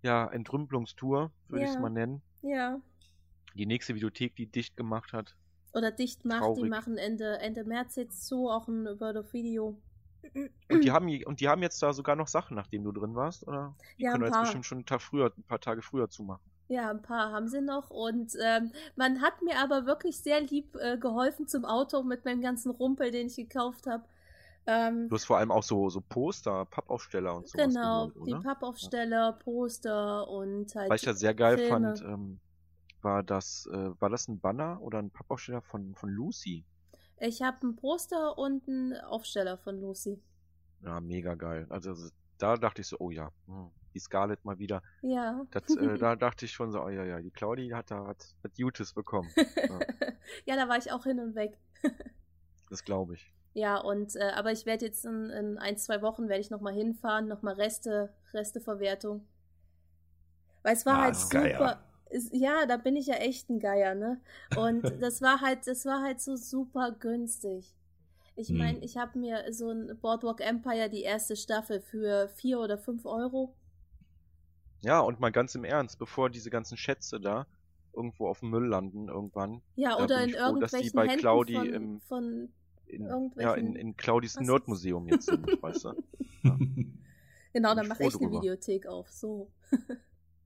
ja, 0.01 0.27
Entrümpelungstour, 0.27 1.31
würde 1.47 1.65
ich 1.65 1.71
es 1.71 1.75
Ja. 1.75 1.79
mal 1.79 1.89
nennen. 1.89 2.21
Ja. 2.41 2.81
Die 3.53 3.65
nächste 3.67 3.93
Videothek, 3.95 4.35
die 4.35 4.47
dicht 4.47 4.75
gemacht 4.75 5.13
hat. 5.13 5.35
Oder 5.73 5.91
dicht 5.91 6.25
macht, 6.25 6.57
die 6.57 6.65
Traurig. 6.65 6.69
machen 6.69 6.97
Ende, 6.97 7.39
Ende 7.39 7.63
März 7.63 7.95
jetzt 7.95 8.25
zu, 8.27 8.49
auch 8.49 8.67
ein 8.67 8.85
Word 8.99 9.17
of 9.17 9.33
Video. 9.33 9.81
Und 10.69 10.83
die 10.83 10.91
haben 10.91 11.07
und 11.25 11.39
die 11.39 11.47
haben 11.47 11.61
jetzt 11.61 11.81
da 11.81 11.93
sogar 11.93 12.15
noch 12.15 12.27
Sachen, 12.27 12.55
nachdem 12.55 12.83
du 12.83 12.91
drin 12.91 13.15
warst, 13.15 13.47
oder? 13.47 13.77
Die 13.97 14.03
Ja, 14.03 14.11
können 14.11 14.23
ein 14.23 14.27
jetzt 14.27 14.39
bestimmt 14.39 14.65
schon 14.65 14.79
einen 14.79 14.85
Tag 14.85 15.01
früher, 15.01 15.33
ein 15.37 15.43
paar 15.43 15.59
Tage 15.61 15.81
früher 15.81 16.09
zumachen. 16.09 16.51
Ja, 16.69 16.91
ein 16.91 17.01
paar 17.01 17.31
haben 17.31 17.47
sie 17.47 17.61
noch 17.61 17.89
und 17.89 18.33
ähm, 18.39 18.71
man 18.95 19.21
hat 19.21 19.41
mir 19.41 19.57
aber 19.57 19.87
wirklich 19.87 20.19
sehr 20.19 20.39
lieb 20.39 20.75
äh, 20.75 20.97
geholfen 20.97 21.47
zum 21.47 21.65
Auto 21.65 22.03
mit 22.03 22.25
meinem 22.25 22.41
ganzen 22.41 22.69
Rumpel, 22.69 23.09
den 23.09 23.25
ich 23.25 23.35
gekauft 23.35 23.87
habe. 23.87 24.03
Ähm, 24.67 25.09
Du 25.09 25.15
hast 25.15 25.25
vor 25.25 25.39
allem 25.39 25.51
auch 25.51 25.63
so, 25.63 25.89
so 25.89 25.99
Poster, 25.99 26.65
Pappaufsteller 26.65 27.35
und 27.35 27.47
sowas 27.47 27.73
genau, 27.73 28.09
geholt, 28.09 28.27
die? 28.27 28.43
Pappaufsteller, 28.43 29.33
Poster 29.33 30.27
und 30.27 30.75
halt. 30.75 30.91
Was 30.91 31.01
ich 31.01 31.07
ja 31.07 31.13
sehr 31.15 31.33
geil 31.33 31.57
Filme. 31.57 31.97
fand, 31.97 32.01
ähm, 32.01 32.39
war 33.01 33.23
das, 33.23 33.67
äh, 33.73 33.89
war 33.99 34.11
das 34.11 34.27
ein 34.27 34.39
Banner 34.39 34.79
oder 34.79 34.99
ein 34.99 35.09
Pappaufsteller 35.09 35.63
von, 35.63 35.95
von 35.95 36.09
Lucy? 36.11 36.65
Ich 37.17 37.41
habe 37.41 37.65
ein 37.65 37.75
Poster 37.77 38.37
und 38.37 38.67
einen 38.67 38.93
Aufsteller 38.93 39.57
von 39.57 39.81
Lucy. 39.81 40.21
Ja, 40.83 41.01
mega 41.01 41.33
geil. 41.33 41.65
Also 41.69 41.89
also, 41.89 42.09
da 42.37 42.57
dachte 42.57 42.81
ich 42.81 42.87
so, 42.87 42.97
oh 42.99 43.09
ja, 43.09 43.31
hm, 43.47 43.71
die 43.93 43.99
Scarlett 43.99 44.43
mal 44.45 44.59
wieder. 44.59 44.81
Ja. 45.01 45.45
Das, 45.51 45.63
äh, 45.75 45.97
da 45.97 46.15
dachte 46.15 46.45
ich 46.45 46.51
schon 46.51 46.71
so, 46.71 46.81
oh 46.81 46.89
ja, 46.89 47.03
ja, 47.03 47.19
die 47.19 47.31
Claudi 47.31 47.69
hat 47.69 47.91
da 47.91 48.05
was, 48.05 48.35
was 48.41 48.51
Gutes 48.55 48.93
bekommen. 48.93 49.29
ja, 50.45 50.55
da 50.55 50.67
war 50.69 50.77
ich 50.77 50.91
auch 50.91 51.03
hin 51.03 51.19
und 51.19 51.35
weg. 51.35 51.57
Das 52.69 52.83
glaube 52.83 53.15
ich. 53.15 53.33
Ja, 53.55 53.77
und 53.77 54.15
äh, 54.15 54.29
aber 54.35 54.51
ich 54.51 54.67
werde 54.67 54.85
jetzt 54.85 55.03
in, 55.03 55.31
in 55.31 55.57
ein, 55.57 55.75
zwei 55.77 56.03
Wochen 56.03 56.29
werde 56.29 56.41
ich 56.41 56.51
nochmal 56.51 56.73
hinfahren, 56.75 57.27
nochmal 57.27 57.55
Reste, 57.55 58.13
Resteverwertung. 58.31 59.25
Weil 60.61 60.73
es 60.75 60.85
war 60.85 60.99
Ah, 60.99 61.01
halt 61.05 61.15
super. 61.15 61.41
Geier. 61.41 61.83
Ja, 62.31 62.65
da 62.67 62.77
bin 62.77 62.95
ich 62.95 63.07
ja 63.07 63.15
echt 63.15 63.49
ein 63.49 63.59
Geier, 63.59 63.95
ne? 63.95 64.21
Und 64.55 64.83
das 65.01 65.21
war 65.23 65.41
halt, 65.41 65.65
das 65.65 65.85
war 65.85 66.03
halt 66.03 66.21
so 66.21 66.35
super 66.35 66.91
günstig. 66.91 67.75
Ich 68.35 68.49
Hm. 68.49 68.57
meine, 68.57 68.79
ich 68.79 68.97
habe 68.97 69.17
mir 69.17 69.51
so 69.51 69.71
ein 69.71 69.97
Boardwalk 69.99 70.41
Empire, 70.41 70.89
die 70.89 71.01
erste 71.01 71.35
Staffel, 71.35 71.81
für 71.81 72.29
vier 72.29 72.59
oder 72.59 72.77
fünf 72.77 73.05
Euro. 73.05 73.55
Ja, 74.81 74.99
und 75.01 75.19
mal 75.19 75.31
ganz 75.31 75.55
im 75.55 75.63
Ernst, 75.63 75.99
bevor 75.99 76.29
diese 76.29 76.49
ganzen 76.49 76.77
Schätze 76.77 77.19
da 77.19 77.45
irgendwo 77.93 78.27
auf 78.27 78.39
dem 78.39 78.49
Müll 78.51 78.65
landen 78.67 79.07
irgendwann, 79.09 79.61
Ja, 79.75 79.97
oder 79.97 80.23
in 80.23 80.29
froh, 80.31 80.55
dass 80.59 80.71
die 80.71 80.77
irgendwelchen 80.77 80.95
bei 80.95 81.07
Händen 81.07 81.19
Claudi 81.19 81.53
von, 81.55 81.65
im- 81.73 81.99
von 82.01 82.49
in, 82.85 83.03
ja, 83.05 83.09
Irgendwelchen- 83.11 83.65
in, 83.67 83.75
in 83.75 83.97
Claudis 83.97 84.39
Nerdmuseum 84.39 85.07
jetzt 85.09 85.25
sind, 85.25 85.45
weißt 85.63 85.85
du? 85.85 85.93
genau, 86.43 86.89
bin 87.53 87.63
dann 87.63 87.87
mache 87.87 88.03
ich 88.03 88.15
eine 88.15 88.17
drüber. 88.25 88.41
Videothek 88.41 88.87
auf. 88.87 89.09
So. 89.09 89.51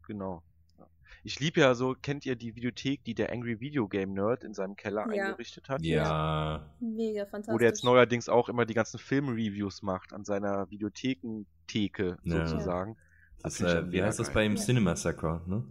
Genau. 0.07 0.43
Ja. 0.77 0.87
Ich 1.23 1.39
liebe 1.39 1.61
ja 1.61 1.75
so, 1.75 1.95
kennt 2.01 2.25
ihr 2.25 2.35
die 2.35 2.55
Videothek, 2.57 3.05
die 3.05 3.13
der 3.15 3.31
Angry 3.31 3.61
Video 3.61 3.87
Game 3.87 4.13
Nerd 4.13 4.43
in 4.43 4.53
seinem 4.53 4.75
Keller 4.75 5.05
Ja. 5.13 5.27
eingerichtet 5.27 5.69
hat? 5.69 5.81
ja. 5.81 6.69
Mega 6.81 7.25
fantastisch. 7.25 7.53
Wo 7.53 7.57
der 7.57 7.69
jetzt 7.69 7.85
neuerdings 7.85 8.27
auch 8.27 8.49
immer 8.49 8.65
die 8.65 8.73
ganzen 8.73 8.99
Film-Reviews 8.99 9.81
macht 9.81 10.11
an 10.11 10.25
seiner 10.25 10.69
Videothekentheke 10.71 12.17
Ja. 12.23 12.47
sozusagen. 12.47 12.97
Das, 13.43 13.59
äh, 13.61 13.65
ja 13.65 13.91
wie 13.91 14.03
heißt 14.03 14.19
das 14.19 14.27
geil. 14.27 14.33
bei 14.35 14.45
ihm? 14.45 14.55
Ja. 14.55 14.61
Cinema 14.61 14.95
Sucker, 14.95 15.41
ne? 15.45 15.63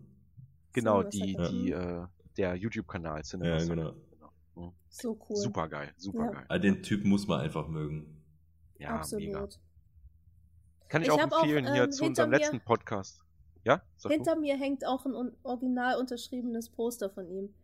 Genau, 0.73 1.03
die, 1.03 1.37
die, 1.51 1.73
äh, 1.73 2.07
der 2.37 2.55
YouTube-Kanal 2.55 3.23
Cinema 3.25 3.51
Ja, 3.51 3.61
Sucker. 3.61 3.75
genau. 3.77 4.33
Mhm. 4.69 4.73
So 4.89 5.19
cool. 5.29 5.37
Super 5.37 5.69
geil, 5.69 5.93
super 5.97 6.25
Ja. 6.27 6.31
geil. 6.33 6.45
Ah, 6.49 6.59
den 6.59 6.83
Typ 6.83 7.05
muss 7.05 7.27
man 7.27 7.41
einfach 7.41 7.69
mögen. 7.69 8.23
Ja, 8.79 8.97
Absolut. 8.97 9.25
mega. 9.25 9.49
Kann 10.89 11.03
ich, 11.03 11.09
Ich 11.09 11.13
auch 11.13 11.21
hab 11.21 11.33
auch, 11.33 11.43
empfehlen 11.43 11.73
hier 11.73 11.85
ähm, 11.85 11.93
zu 11.93 12.05
unserem 12.05 12.27
hinter 12.31 12.39
mir- 12.39 12.39
letzten 12.53 12.61
Podcast. 12.61 13.21
Ja? 13.65 13.81
Sag 13.97 14.11
du? 14.11 14.15
Hinter 14.17 14.37
mir 14.37 14.57
hängt 14.59 14.87
auch 14.87 15.07
ein 15.07 15.33
original 15.43 15.99
unterschriebenes 15.99 16.69
Poster 16.69 17.09
von 17.11 17.29
ihm. 17.31 17.55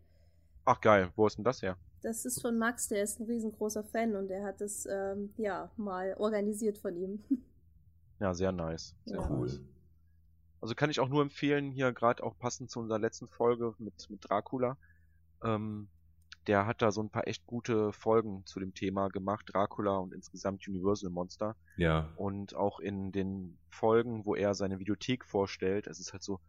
Ach 0.64 0.80
geil, 0.80 1.10
wo 1.16 1.26
ist 1.26 1.36
denn 1.36 1.44
das 1.44 1.60
her? 1.62 1.76
Das 2.02 2.24
ist 2.24 2.40
von 2.40 2.56
Max, 2.56 2.88
der 2.88 3.02
ist 3.02 3.18
ein 3.18 3.26
riesengroßer 3.26 3.82
Fan 3.84 4.14
und 4.14 4.28
der 4.28 4.44
hat 4.44 4.60
es 4.60 4.86
ähm, 4.90 5.30
ja 5.36 5.70
mal 5.76 6.14
organisiert 6.18 6.78
von 6.78 6.96
ihm. 6.96 7.24
Ja, 8.20 8.32
sehr 8.34 8.52
nice. 8.52 8.94
Sehr 9.04 9.18
Ja. 9.18 9.30
Cool. 9.30 9.60
Also 10.60 10.74
kann 10.74 10.90
ich 10.90 11.00
auch 11.00 11.08
nur 11.08 11.22
empfehlen, 11.22 11.70
hier 11.70 11.92
gerade 11.92 12.22
auch 12.22 12.36
passend 12.38 12.70
zu 12.70 12.80
unserer 12.80 12.98
letzten 12.98 13.28
Folge 13.28 13.74
mit, 13.78 14.08
mit 14.10 14.28
Dracula. 14.28 14.76
Ähm, 15.42 15.88
der 16.48 16.66
hat 16.66 16.80
da 16.80 16.90
so 16.90 17.02
ein 17.02 17.10
paar 17.10 17.28
echt 17.28 17.46
gute 17.46 17.92
Folgen 17.92 18.44
zu 18.46 18.58
dem 18.58 18.74
Thema 18.74 19.08
gemacht, 19.08 19.50
Dracula 19.52 19.98
und 19.98 20.14
insgesamt 20.14 20.66
Universal 20.66 21.10
Monster. 21.10 21.56
Ja. 21.76 22.08
Und 22.16 22.54
auch 22.54 22.80
in 22.80 23.12
den 23.12 23.58
Folgen, 23.68 24.24
wo 24.24 24.34
er 24.34 24.54
seine 24.54 24.78
Videothek 24.78 25.26
vorstellt, 25.26 25.86
es 25.86 26.00
ist 26.00 26.12
halt 26.12 26.22
so, 26.22 26.40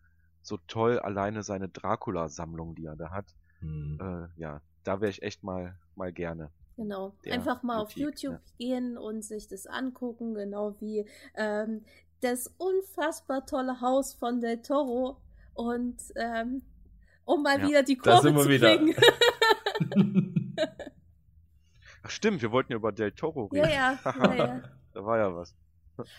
so 0.41 0.57
toll, 0.67 0.99
alleine 0.99 1.43
seine 1.43 1.67
Dracula-Sammlung, 1.67 2.75
die 2.75 2.85
er 2.85 2.95
da 2.95 3.11
hat. 3.11 3.35
Hm. 3.59 3.99
Äh, 4.01 4.39
ja, 4.39 4.61
da 4.85 5.01
wäre 5.01 5.11
ich 5.11 5.21
echt 5.21 5.43
mal, 5.43 5.77
mal 5.95 6.13
gerne. 6.13 6.49
Genau. 6.77 7.13
Einfach 7.29 7.61
mal 7.61 7.79
auf 7.79 7.89
Bibliothek, 7.89 8.23
YouTube 8.23 8.41
gehen 8.57 8.97
und 8.97 9.25
sich 9.25 9.49
das 9.49 9.67
angucken, 9.67 10.33
genau 10.33 10.79
wie 10.79 11.05
ähm, 11.35 11.83
das 12.21 12.47
unfassbar 12.57 13.45
tolle 13.45 13.81
Haus 13.81 14.13
von 14.13 14.41
Del 14.41 14.61
Toro. 14.61 15.21
Und 15.53 15.97
ähm, 16.15 16.61
um 17.25 17.43
mal 17.43 17.59
Ja, 17.61 17.67
wieder 17.67 17.83
die 17.83 17.97
Kurve 17.97 18.33
zu 18.35 18.49
wieder. 18.49 18.77
kriegen. 18.77 18.95
Ach 22.03 22.09
stimmt, 22.09 22.41
wir 22.41 22.51
wollten 22.51 22.71
ja 22.71 22.77
über 22.77 22.91
Del 22.91 23.11
Toro 23.11 23.45
reden. 23.45 23.69
ja, 23.69 23.69
ja, 23.69 23.99
ja, 24.05 24.35
ja. 24.35 24.61
Da 24.93 25.05
war 25.05 25.17
ja 25.17 25.35
was. 25.35 25.55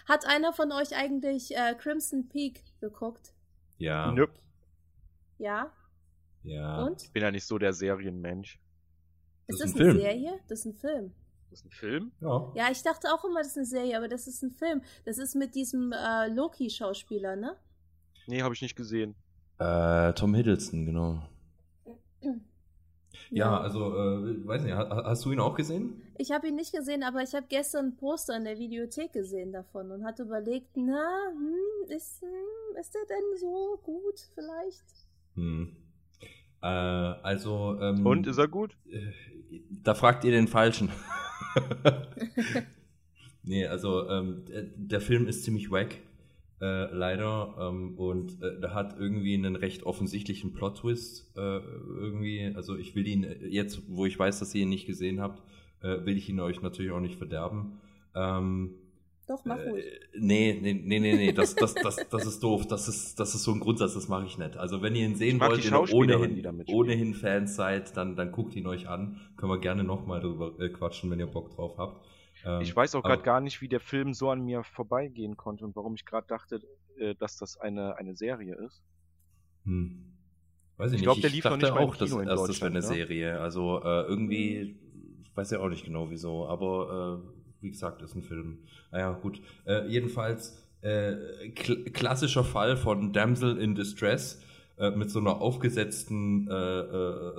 Hat 0.06 0.26
einer 0.26 0.52
von 0.52 0.72
euch 0.72 0.94
eigentlich 0.94 1.56
äh, 1.56 1.74
Crimson 1.74 2.28
Peak 2.28 2.62
geguckt? 2.80 3.32
ja. 3.78 4.12
Nö, 4.12 4.26
Ja. 5.38 5.72
Ja. 6.42 6.84
Und? 6.84 7.02
ich 7.02 7.12
bin 7.12 7.22
ja 7.22 7.30
nicht 7.30 7.46
so 7.46 7.58
der 7.58 7.72
Serienmensch. 7.72 8.58
Das 9.46 9.60
Ist 9.60 9.64
ist 9.66 9.74
das 9.74 9.80
ein 9.80 9.82
eine 9.82 9.90
Film. 9.92 10.00
Serie? 10.02 10.40
Das 10.48 10.58
ist 10.60 10.64
ein 10.66 10.74
Film. 10.74 11.14
Das 11.50 11.60
ist 11.60 11.66
ein 11.66 11.70
Film? 11.70 12.12
Ja. 12.20 12.52
Ja, 12.54 12.70
ich 12.70 12.82
dachte 12.82 13.08
auch 13.12 13.24
immer, 13.24 13.40
das 13.40 13.48
ist 13.48 13.56
eine 13.56 13.66
Serie, 13.66 13.96
aber 13.96 14.08
das 14.08 14.28
ist 14.28 14.42
ein 14.42 14.52
Film. 14.52 14.82
Das 15.04 15.18
ist 15.18 15.34
mit 15.34 15.56
diesem 15.56 15.92
äh, 15.92 16.28
Loki-Schauspieler, 16.28 17.34
ne? 17.34 17.56
Nee, 18.26 18.42
habe 18.42 18.54
ich 18.54 18.62
nicht 18.62 18.76
gesehen. 18.76 19.16
Äh, 19.58 20.12
Tom 20.12 20.34
Hiddleston, 20.34 20.86
genau. 20.86 21.22
Ja, 23.32 23.60
also, 23.60 23.94
äh, 23.96 24.46
weiß 24.46 24.62
nicht, 24.62 24.74
hast 24.74 25.24
du 25.24 25.30
ihn 25.30 25.38
auch 25.38 25.54
gesehen? 25.54 26.02
Ich 26.18 26.32
habe 26.32 26.48
ihn 26.48 26.56
nicht 26.56 26.72
gesehen, 26.72 27.04
aber 27.04 27.22
ich 27.22 27.32
habe 27.34 27.46
gestern 27.48 27.86
ein 27.86 27.96
Poster 27.96 28.36
in 28.36 28.44
der 28.44 28.58
Videothek 28.58 29.12
gesehen 29.12 29.52
davon 29.52 29.92
und 29.92 30.04
hatte 30.04 30.24
überlegt, 30.24 30.76
na, 30.76 31.28
hm, 31.30 31.94
ist, 31.94 32.22
hm, 32.22 32.80
ist 32.80 32.92
der 32.92 33.02
denn 33.08 33.38
so 33.38 33.80
gut 33.84 34.18
vielleicht? 34.34 34.84
Hm. 35.34 35.76
Äh, 36.62 36.66
also. 36.66 37.78
Ähm, 37.80 38.04
und 38.04 38.26
ist 38.26 38.38
er 38.38 38.48
gut? 38.48 38.76
Äh, 38.86 39.12
da 39.70 39.94
fragt 39.94 40.24
ihr 40.24 40.32
den 40.32 40.48
Falschen. 40.48 40.90
nee, 43.42 43.66
also 43.66 44.08
ähm, 44.08 44.44
der 44.76 45.00
Film 45.00 45.26
ist 45.26 45.44
ziemlich 45.44 45.70
wack. 45.70 45.96
Äh, 46.60 46.94
leider. 46.94 47.54
Ähm, 47.58 47.96
und 47.96 48.42
äh, 48.42 48.60
der 48.60 48.74
hat 48.74 48.98
irgendwie 48.98 49.34
einen 49.34 49.56
recht 49.56 49.84
offensichtlichen 49.84 50.52
Plot-Twist. 50.52 51.32
Äh, 51.36 51.40
irgendwie, 51.40 52.52
also 52.54 52.76
ich 52.76 52.94
will 52.94 53.06
ihn 53.06 53.24
äh, 53.24 53.46
jetzt, 53.46 53.82
wo 53.88 54.04
ich 54.04 54.18
weiß, 54.18 54.40
dass 54.40 54.54
ihr 54.54 54.62
ihn 54.62 54.68
nicht 54.68 54.86
gesehen 54.86 55.20
habt, 55.20 55.42
äh, 55.82 56.04
will 56.04 56.18
ich 56.18 56.28
ihn 56.28 56.40
euch 56.40 56.60
natürlich 56.60 56.92
auch 56.92 57.00
nicht 57.00 57.16
verderben. 57.16 57.80
Ähm, 58.14 58.74
Doch, 59.30 59.44
mach 59.44 59.58
ruhig. 59.64 59.84
nee, 60.18 60.58
nee, 60.60 60.74
nee, 60.74 60.98
nee, 60.98 61.14
nee, 61.14 61.32
das, 61.32 61.54
das, 61.54 61.72
das, 61.74 62.08
das 62.08 62.26
ist 62.26 62.42
doof. 62.42 62.66
Das 62.66 62.88
ist, 62.88 63.20
das 63.20 63.32
ist 63.36 63.44
so 63.44 63.52
ein 63.52 63.60
Grundsatz, 63.60 63.94
das 63.94 64.08
mache 64.08 64.26
ich 64.26 64.38
nicht. 64.38 64.56
Also 64.56 64.82
wenn 64.82 64.96
ihr 64.96 65.06
ihn 65.06 65.14
sehen 65.14 65.38
wollt, 65.38 65.64
ihr 65.64 65.94
ohnehin, 65.94 66.64
ohnehin 66.66 67.14
Fans 67.14 67.54
seid, 67.54 67.96
dann, 67.96 68.16
dann 68.16 68.32
guckt 68.32 68.56
ihn 68.56 68.66
euch 68.66 68.88
an. 68.88 69.20
Können 69.36 69.52
wir 69.52 69.60
gerne 69.60 69.84
nochmal 69.84 70.20
drüber 70.20 70.50
quatschen, 70.70 71.12
wenn 71.12 71.20
ihr 71.20 71.28
Bock 71.28 71.54
drauf 71.54 71.78
habt. 71.78 72.04
Ähm, 72.44 72.60
ich 72.62 72.74
weiß 72.74 72.96
auch 72.96 73.04
gerade 73.04 73.22
gar 73.22 73.40
nicht, 73.40 73.60
wie 73.60 73.68
der 73.68 73.78
Film 73.78 74.14
so 74.14 74.30
an 74.30 74.44
mir 74.44 74.64
vorbeigehen 74.64 75.36
konnte 75.36 75.64
und 75.64 75.76
warum 75.76 75.94
ich 75.94 76.04
gerade 76.04 76.26
dachte, 76.26 76.60
äh, 76.98 77.14
dass 77.14 77.36
das 77.36 77.56
eine, 77.56 77.96
eine 77.98 78.16
Serie 78.16 78.56
ist. 78.56 78.82
Hm. 79.64 80.06
Weiß 80.76 80.90
ich, 80.90 80.96
ich 80.96 81.02
glaube, 81.04 81.20
der 81.20 81.30
lief 81.30 81.44
noch 81.44 81.56
nicht 81.56 81.70
auch, 81.70 81.94
dass, 81.94 82.10
erst 82.10 82.48
das 82.48 82.60
wäre 82.60 82.70
eine 82.70 82.80
ja? 82.80 82.82
Serie. 82.82 83.40
Also 83.40 83.80
äh, 83.84 84.02
irgendwie, 84.08 84.76
ich 85.22 85.36
weiß 85.36 85.52
ja 85.52 85.60
auch 85.60 85.68
nicht 85.68 85.84
genau 85.84 86.10
wieso, 86.10 86.48
aber 86.48 87.22
äh, 87.22 87.39
wie 87.60 87.70
gesagt, 87.70 88.02
ist 88.02 88.14
ein 88.14 88.22
Film. 88.22 88.58
Naja, 88.90 89.12
gut. 89.12 89.40
Äh, 89.64 89.86
jedenfalls 89.88 90.62
äh, 90.82 91.50
kl 91.54 91.84
klassischer 91.90 92.44
Fall 92.44 92.76
von 92.76 93.12
Damsel 93.12 93.58
in 93.58 93.74
Distress 93.74 94.42
äh, 94.78 94.90
mit 94.90 95.10
so 95.10 95.18
einer 95.18 95.40
aufgesetzten 95.40 96.46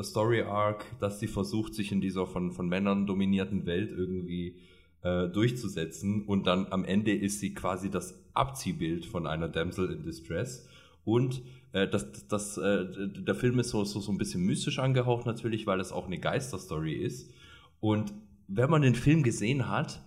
Story 0.04 0.42
Arc, 0.42 0.86
dass 1.00 1.20
sie 1.20 1.28
versucht, 1.28 1.74
sich 1.74 1.92
in 1.92 2.02
dieser 2.02 2.28
von, 2.28 2.52
von 2.52 2.70
Männern 2.70 3.08
dominierten 3.08 3.66
Welt 3.66 3.92
irgendwie 3.92 4.56
äh, 5.04 5.28
durchzusetzen. 5.30 6.24
Und 6.26 6.48
dann 6.48 6.68
am 6.70 6.86
Ende 6.86 7.12
ist 7.14 7.40
sie 7.40 7.54
quasi 7.54 7.90
das 7.90 8.20
Abziehbild 8.34 9.06
von 9.06 9.28
einer 9.28 9.50
Damsel 9.50 9.92
in 9.92 10.04
Distress. 10.04 10.68
Und 11.04 11.42
äh, 11.74 11.88
das, 11.88 12.28
das, 12.28 12.58
äh, 12.58 12.86
der 13.08 13.36
Film 13.36 13.60
ist 13.60 13.70
so, 13.70 13.84
so, 13.84 14.00
so 14.00 14.12
ein 14.12 14.18
bisschen 14.18 14.44
mystisch 14.44 14.80
angehaucht 14.80 15.26
natürlich, 15.26 15.66
weil 15.66 15.80
es 15.80 15.92
auch 15.92 16.06
eine 16.06 16.20
Geisterstory 16.20 16.94
ist. 16.94 17.32
Und 17.80 18.14
wenn 18.48 18.70
man 18.70 18.82
den 18.82 18.96
Film 18.96 19.24
gesehen 19.24 19.70
hat 19.70 20.02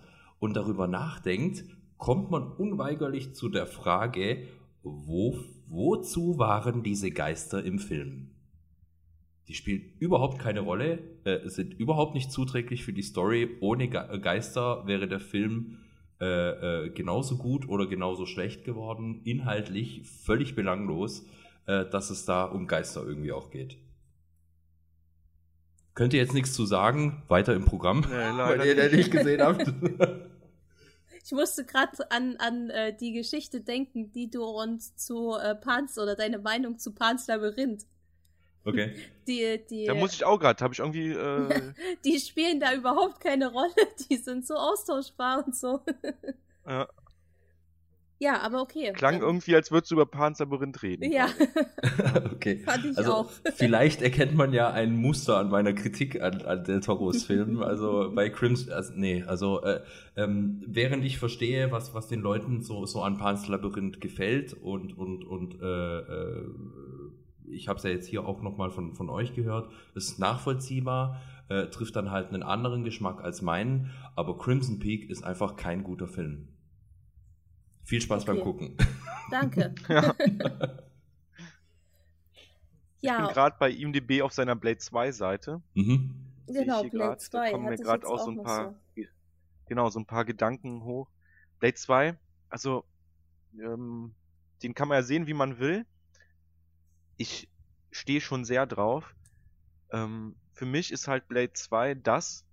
und 0.45 0.55
darüber 0.55 0.87
nachdenkt, 0.87 1.65
kommt 1.97 2.29
man 2.31 2.43
unweigerlich 2.43 3.33
zu 3.33 3.49
der 3.49 3.65
Frage, 3.65 4.47
wo, 4.83 5.37
wozu 5.67 6.37
waren 6.37 6.83
diese 6.83 7.11
Geister 7.11 7.63
im 7.63 7.79
Film? 7.79 8.29
Die 9.47 9.55
spielen 9.55 9.93
überhaupt 9.99 10.39
keine 10.39 10.61
Rolle, 10.61 10.99
äh, 11.23 11.49
sind 11.49 11.73
überhaupt 11.73 12.13
nicht 12.15 12.31
zuträglich 12.31 12.83
für 12.83 12.93
die 12.93 13.01
Story. 13.01 13.57
Ohne 13.59 13.87
Ge 13.87 14.01
äh, 14.09 14.19
Geister 14.19 14.87
wäre 14.87 15.07
der 15.07 15.19
Film 15.19 15.79
äh, 16.21 16.85
äh, 16.85 16.89
genauso 16.89 17.37
gut 17.37 17.67
oder 17.67 17.87
genauso 17.87 18.25
schlecht 18.25 18.63
geworden. 18.65 19.21
Inhaltlich 19.23 20.03
völlig 20.03 20.55
belanglos, 20.55 21.27
äh, 21.65 21.85
dass 21.85 22.09
es 22.09 22.25
da 22.25 22.45
um 22.45 22.67
Geister 22.67 23.03
irgendwie 23.03 23.31
auch 23.31 23.49
geht. 23.49 23.77
Könnt 25.93 26.13
ihr 26.13 26.19
jetzt 26.19 26.33
nichts 26.33 26.53
zu 26.53 26.65
sagen? 26.65 27.23
Weiter 27.29 27.55
im 27.55 27.65
Programm, 27.65 28.01
nee, 28.01 28.07
weil 28.37 28.65
ihr 28.65 28.75
den 28.75 28.95
nicht 28.95 29.11
gesehen 29.11 29.41
habt. 29.41 29.73
Ich 31.25 31.31
musste 31.31 31.65
gerade 31.65 32.11
an, 32.11 32.37
an 32.37 32.69
äh, 32.69 32.95
die 32.95 33.11
Geschichte 33.11 33.59
denken, 33.59 34.11
die 34.11 34.29
du 34.29 34.43
uns 34.43 34.95
zu 34.95 35.33
äh, 35.33 35.55
Pans 35.55 35.97
oder 35.97 36.15
deine 36.15 36.37
Meinung 36.37 36.77
zu 36.77 36.93
Pans 36.93 37.27
Labyrinth 37.27 37.85
Okay. 38.65 38.95
Die, 39.27 39.59
die, 39.67 39.85
da 39.85 39.95
muss 39.95 40.13
ich 40.13 40.23
auch 40.23 40.39
gerade, 40.39 40.63
habe 40.63 40.73
ich 40.75 40.79
irgendwie. 40.79 41.09
Äh... 41.09 41.73
die 42.05 42.19
spielen 42.19 42.59
da 42.59 42.75
überhaupt 42.75 43.19
keine 43.19 43.51
Rolle. 43.51 43.73
Die 44.07 44.17
sind 44.17 44.45
so 44.45 44.53
austauschbar 44.53 45.43
und 45.43 45.55
so. 45.55 45.81
ja. 46.67 46.87
Ja, 48.17 48.41
aber 48.41 48.61
okay. 48.61 48.93
Klang 48.93 49.19
irgendwie, 49.21 49.55
als 49.55 49.71
würdest 49.71 49.91
du 49.91 49.95
über 49.95 50.05
Pans 50.05 50.39
Labyrinth 50.39 50.81
reden. 50.83 51.11
Ja. 51.11 51.27
okay. 52.33 52.59
Fand 52.59 52.85
ich 52.85 52.97
also, 52.97 53.13
auch. 53.13 53.29
vielleicht 53.55 54.01
erkennt 54.01 54.35
man 54.35 54.53
ja 54.53 54.71
ein 54.71 54.95
Muster 54.95 55.37
an 55.37 55.49
meiner 55.49 55.73
Kritik 55.73 56.21
an, 56.21 56.41
an 56.43 56.63
Del 56.63 56.79
Toros 56.79 57.23
Film. 57.23 57.63
Also 57.75 58.11
bei 58.13 58.29
Crimson, 58.29 58.71
also, 58.71 58.93
nee, 58.95 59.23
also 59.23 59.61
äh, 59.63 59.81
ähm, 60.15 60.61
während 60.65 61.03
ich 61.03 61.17
verstehe, 61.17 61.71
was, 61.71 61.93
was 61.93 62.07
den 62.07 62.21
Leuten 62.21 62.61
so, 62.61 62.85
so 62.85 63.01
an 63.01 63.17
Pans 63.17 63.47
Labyrinth 63.47 63.99
gefällt 63.99 64.53
und, 64.53 64.97
und, 64.97 65.23
und 65.25 65.61
äh, 65.61 65.99
äh, 65.99 66.45
ich 67.47 67.67
habe 67.67 67.77
es 67.77 67.83
ja 67.83 67.89
jetzt 67.89 68.07
hier 68.07 68.25
auch 68.25 68.41
nochmal 68.41 68.71
von, 68.71 68.93
von 68.93 69.09
euch 69.09 69.33
gehört, 69.33 69.69
ist 69.93 70.19
nachvollziehbar, 70.19 71.21
äh, 71.49 71.65
trifft 71.67 71.95
dann 71.95 72.11
halt 72.11 72.29
einen 72.29 72.43
anderen 72.43 72.83
Geschmack 72.83 73.23
als 73.23 73.41
meinen, 73.41 73.91
aber 74.15 74.37
Crimson 74.37 74.79
Peak 74.79 75.09
ist 75.09 75.23
einfach 75.23 75.55
kein 75.55 75.83
guter 75.83 76.07
Film. 76.07 76.47
Viel 77.85 78.01
Spaß 78.01 78.23
okay. 78.23 78.33
beim 78.33 78.43
Gucken. 78.43 78.77
Danke. 79.31 79.73
ja. 79.87 80.15
Ich 82.97 83.09
ja. 83.09 83.25
bin 83.25 83.33
gerade 83.33 83.55
bei 83.59 83.71
IMDb 83.71 84.21
auf 84.21 84.33
seiner 84.33 84.55
Blade 84.55 84.79
2 84.79 85.11
Seite. 85.11 85.61
Mhm. 85.75 86.13
Genau, 86.47 86.81
Blade 86.81 86.97
grad, 86.97 87.21
2. 87.21 87.45
Da 87.45 87.51
kommen 87.51 87.69
mir 87.69 87.77
gerade 87.77 88.07
auch 88.07 88.19
so 88.19 88.31
ein 88.31 88.43
paar, 88.43 88.75
so. 88.95 89.03
genau, 89.67 89.89
so 89.89 89.99
ein 89.99 90.05
paar 90.05 90.25
Gedanken 90.25 90.83
hoch. 90.83 91.07
Blade 91.59 91.75
2, 91.75 92.17
also, 92.49 92.83
ähm, 93.59 94.13
den 94.63 94.73
kann 94.73 94.87
man 94.87 94.97
ja 94.97 95.03
sehen, 95.03 95.27
wie 95.27 95.33
man 95.33 95.59
will 95.59 95.85
ich 97.17 97.49
stehe 97.91 98.21
schon 98.21 98.45
sehr 98.45 98.65
drauf. 98.65 99.15
Ähm, 99.91 100.35
für 100.53 100.65
mich 100.65 100.91
ist 100.91 101.07
halt 101.07 101.27
Blade 101.27 101.53
2 101.53 101.95
das, 101.95 102.45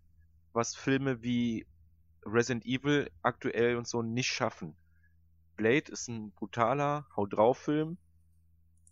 was 0.53 0.75
Filme 0.75 1.23
wie 1.23 1.67
Resident 2.25 2.65
Evil 2.65 3.11
aktuell 3.23 3.77
und 3.77 3.87
so 3.87 4.03
nicht 4.03 4.29
schaffen. 4.29 4.77
Blade 5.57 5.91
ist 5.93 6.09
ein 6.09 6.33
brutaler 6.33 7.07
Haut 7.17 7.35
drauf 7.35 7.59
Film, 7.59 7.99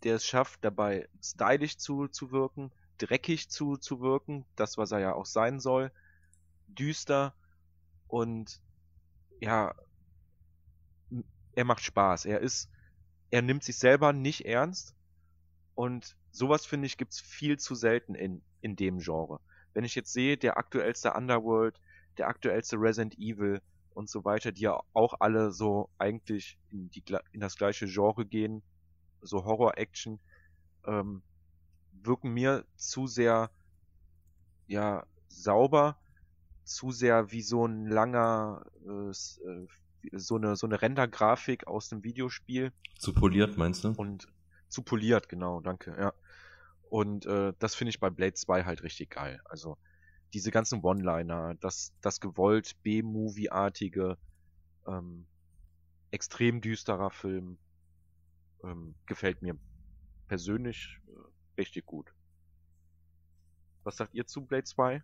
der 0.03 0.15
es 0.15 0.25
schafft, 0.25 0.63
dabei 0.63 1.07
stylisch 1.21 1.77
zu, 1.77 2.07
zu 2.07 2.31
wirken, 2.31 2.71
dreckig 2.97 3.49
zu, 3.49 3.77
zu 3.77 4.01
wirken, 4.01 4.45
das 4.55 4.77
was 4.77 4.91
er 4.91 4.99
ja 4.99 5.13
auch 5.13 5.25
sein 5.25 5.59
soll, 5.59 5.91
düster 6.67 7.33
und 8.07 8.61
ja, 9.39 9.73
er 11.53 11.65
macht 11.65 11.83
Spaß. 11.83 12.25
Er 12.25 12.39
ist, 12.39 12.69
er 13.31 13.41
nimmt 13.41 13.63
sich 13.63 13.77
selber 13.77 14.13
nicht 14.13 14.45
ernst, 14.45 14.95
und 15.75 16.15
sowas 16.31 16.65
finde 16.65 16.85
ich 16.85 16.97
gibt's 16.97 17.19
viel 17.19 17.57
zu 17.57 17.75
selten 17.75 18.15
in, 18.15 18.43
in 18.61 18.75
dem 18.75 18.99
Genre. 18.99 19.39
Wenn 19.73 19.83
ich 19.83 19.95
jetzt 19.95 20.13
sehe, 20.13 20.37
der 20.37 20.57
aktuellste 20.57 21.13
Underworld, 21.13 21.79
der 22.17 22.27
aktuellste 22.27 22.75
Resident 22.77 23.17
Evil 23.17 23.61
und 23.93 24.09
so 24.09 24.25
weiter, 24.25 24.51
die 24.51 24.61
ja 24.61 24.79
auch 24.93 25.15
alle 25.19 25.51
so 25.51 25.89
eigentlich 25.97 26.57
in, 26.69 26.89
die, 26.89 27.03
in 27.31 27.39
das 27.39 27.55
gleiche 27.55 27.87
Genre 27.87 28.25
gehen, 28.25 28.61
so 29.21 29.45
Horror-Action, 29.45 30.19
ähm, 30.85 31.21
wirken 31.91 32.33
mir 32.33 32.65
zu 32.75 33.07
sehr, 33.07 33.51
ja, 34.67 35.05
sauber, 35.27 35.97
zu 36.63 36.91
sehr 36.91 37.31
wie 37.31 37.41
so 37.41 37.65
ein 37.65 37.87
langer, 37.87 38.65
äh, 38.85 39.09
äh 39.09 39.67
so 40.13 40.35
eine, 40.35 40.55
so 40.55 40.65
eine 40.65 40.81
Rendergrafik 40.81 41.67
aus 41.67 41.89
dem 41.89 42.03
Videospiel. 42.03 42.73
Zu 42.97 43.13
poliert, 43.13 43.55
meinst 43.57 43.83
du? 43.83 43.89
Und 43.89 44.27
zu 44.67 44.81
poliert, 44.81 45.29
genau, 45.29 45.61
danke, 45.61 45.95
ja. 45.95 46.13
Und 46.89 47.25
äh, 47.27 47.53
das 47.59 47.75
finde 47.75 47.89
ich 47.89 47.99
bei 47.99 48.09
Blade 48.09 48.33
2 48.33 48.63
halt 48.63 48.81
richtig 48.81 49.11
geil. 49.11 49.39
Also 49.45 49.77
diese 50.33 50.51
ganzen 50.51 50.81
One-Liner, 50.81 51.55
das, 51.55 51.93
das 52.01 52.19
gewollt 52.19 52.81
B-Movie-artige, 52.83 54.17
ähm, 54.87 55.25
extrem 56.11 56.61
düsterer 56.61 57.11
Film, 57.11 57.57
ähm, 58.63 58.95
gefällt 59.05 59.41
mir 59.41 59.57
persönlich 60.27 60.99
äh, 61.07 61.59
richtig 61.59 61.85
gut. 61.85 62.13
Was 63.83 63.97
sagt 63.97 64.13
ihr 64.13 64.27
zu 64.27 64.45
Blade 64.45 64.63
2? 64.63 65.03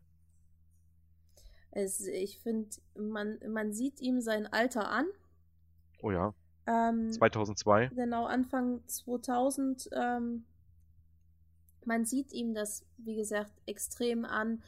Es, 1.72 2.02
ich 2.02 2.40
finde, 2.40 2.70
man, 2.96 3.40
man 3.50 3.74
sieht 3.74 4.00
ihm 4.02 4.22
sein 4.22 4.48
Alter 4.48 4.90
an. 4.90 5.06
Oh 6.02 6.12
ja. 6.12 6.34
Ähm, 6.66 7.12
2002. 7.12 7.90
Genau, 7.90 8.26
Anfang 8.26 8.82
2000. 8.88 9.90
Ähm, 9.94 10.46
man 11.86 12.06
sieht 12.06 12.34
ihm 12.34 12.54
das, 12.54 12.86
wie 12.98 13.16
gesagt, 13.16 13.52
extrem 13.66 14.26
an. 14.26 14.62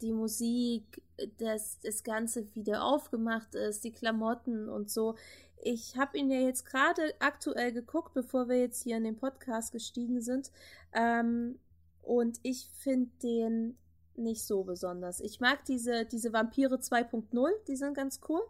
Die 0.00 0.12
Musik, 0.12 1.02
das, 1.38 1.78
das 1.80 2.04
Ganze, 2.04 2.46
wie 2.54 2.62
der 2.62 2.84
aufgemacht 2.84 3.54
ist, 3.54 3.84
die 3.84 3.92
Klamotten 3.92 4.68
und 4.68 4.90
so. 4.90 5.16
Ich 5.62 5.96
habe 5.96 6.18
ihn 6.18 6.30
ja 6.30 6.40
jetzt 6.40 6.66
gerade 6.66 7.14
aktuell 7.18 7.72
geguckt, 7.72 8.14
bevor 8.14 8.48
wir 8.48 8.60
jetzt 8.60 8.82
hier 8.82 8.96
in 8.96 9.04
den 9.04 9.16
Podcast 9.16 9.72
gestiegen 9.72 10.20
sind. 10.20 10.50
Ähm, 10.92 11.58
und 12.02 12.38
ich 12.42 12.68
finde 12.78 13.10
den 13.22 13.76
nicht 14.16 14.44
so 14.44 14.64
besonders. 14.64 15.20
Ich 15.20 15.40
mag 15.40 15.64
diese, 15.64 16.04
diese 16.04 16.32
Vampire 16.32 16.76
2.0, 16.76 17.48
die 17.66 17.76
sind 17.76 17.94
ganz 17.94 18.20
cool. 18.28 18.42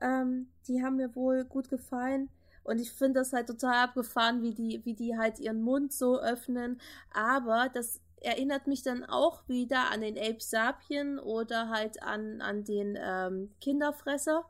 Ähm, 0.00 0.48
die 0.66 0.82
haben 0.82 0.96
mir 0.96 1.14
wohl 1.14 1.44
gut 1.44 1.68
gefallen. 1.68 2.30
Und 2.62 2.78
ich 2.78 2.92
finde 2.92 3.20
das 3.20 3.32
halt 3.32 3.46
total 3.46 3.84
abgefahren, 3.84 4.42
wie 4.42 4.54
die, 4.54 4.84
wie 4.84 4.94
die 4.94 5.16
halt 5.16 5.38
ihren 5.38 5.62
Mund 5.62 5.92
so 5.92 6.20
öffnen. 6.20 6.80
Aber 7.12 7.68
das 7.72 8.00
erinnert 8.20 8.66
mich 8.66 8.82
dann 8.82 9.04
auch 9.04 9.48
wieder 9.48 9.90
an 9.90 10.02
den 10.02 10.18
Ape 10.18 10.40
Sapien 10.40 11.18
oder 11.18 11.68
halt 11.70 12.02
an, 12.02 12.40
an 12.40 12.64
den 12.64 12.98
ähm, 13.00 13.50
Kinderfresser. 13.60 14.44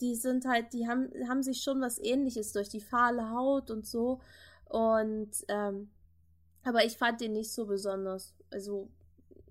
Die 0.00 0.14
sind 0.14 0.44
halt, 0.44 0.72
die 0.72 0.86
haben, 0.86 1.10
haben 1.28 1.42
sich 1.42 1.62
schon 1.62 1.80
was 1.80 1.98
ähnliches 1.98 2.52
durch 2.52 2.68
die 2.68 2.80
fahle 2.80 3.30
Haut 3.30 3.70
und 3.70 3.86
so. 3.86 4.20
Und 4.64 5.30
ähm, 5.48 5.90
aber 6.62 6.84
ich 6.84 6.96
fand 6.96 7.20
den 7.20 7.32
nicht 7.32 7.52
so 7.52 7.66
besonders. 7.66 8.34
Also, 8.50 8.90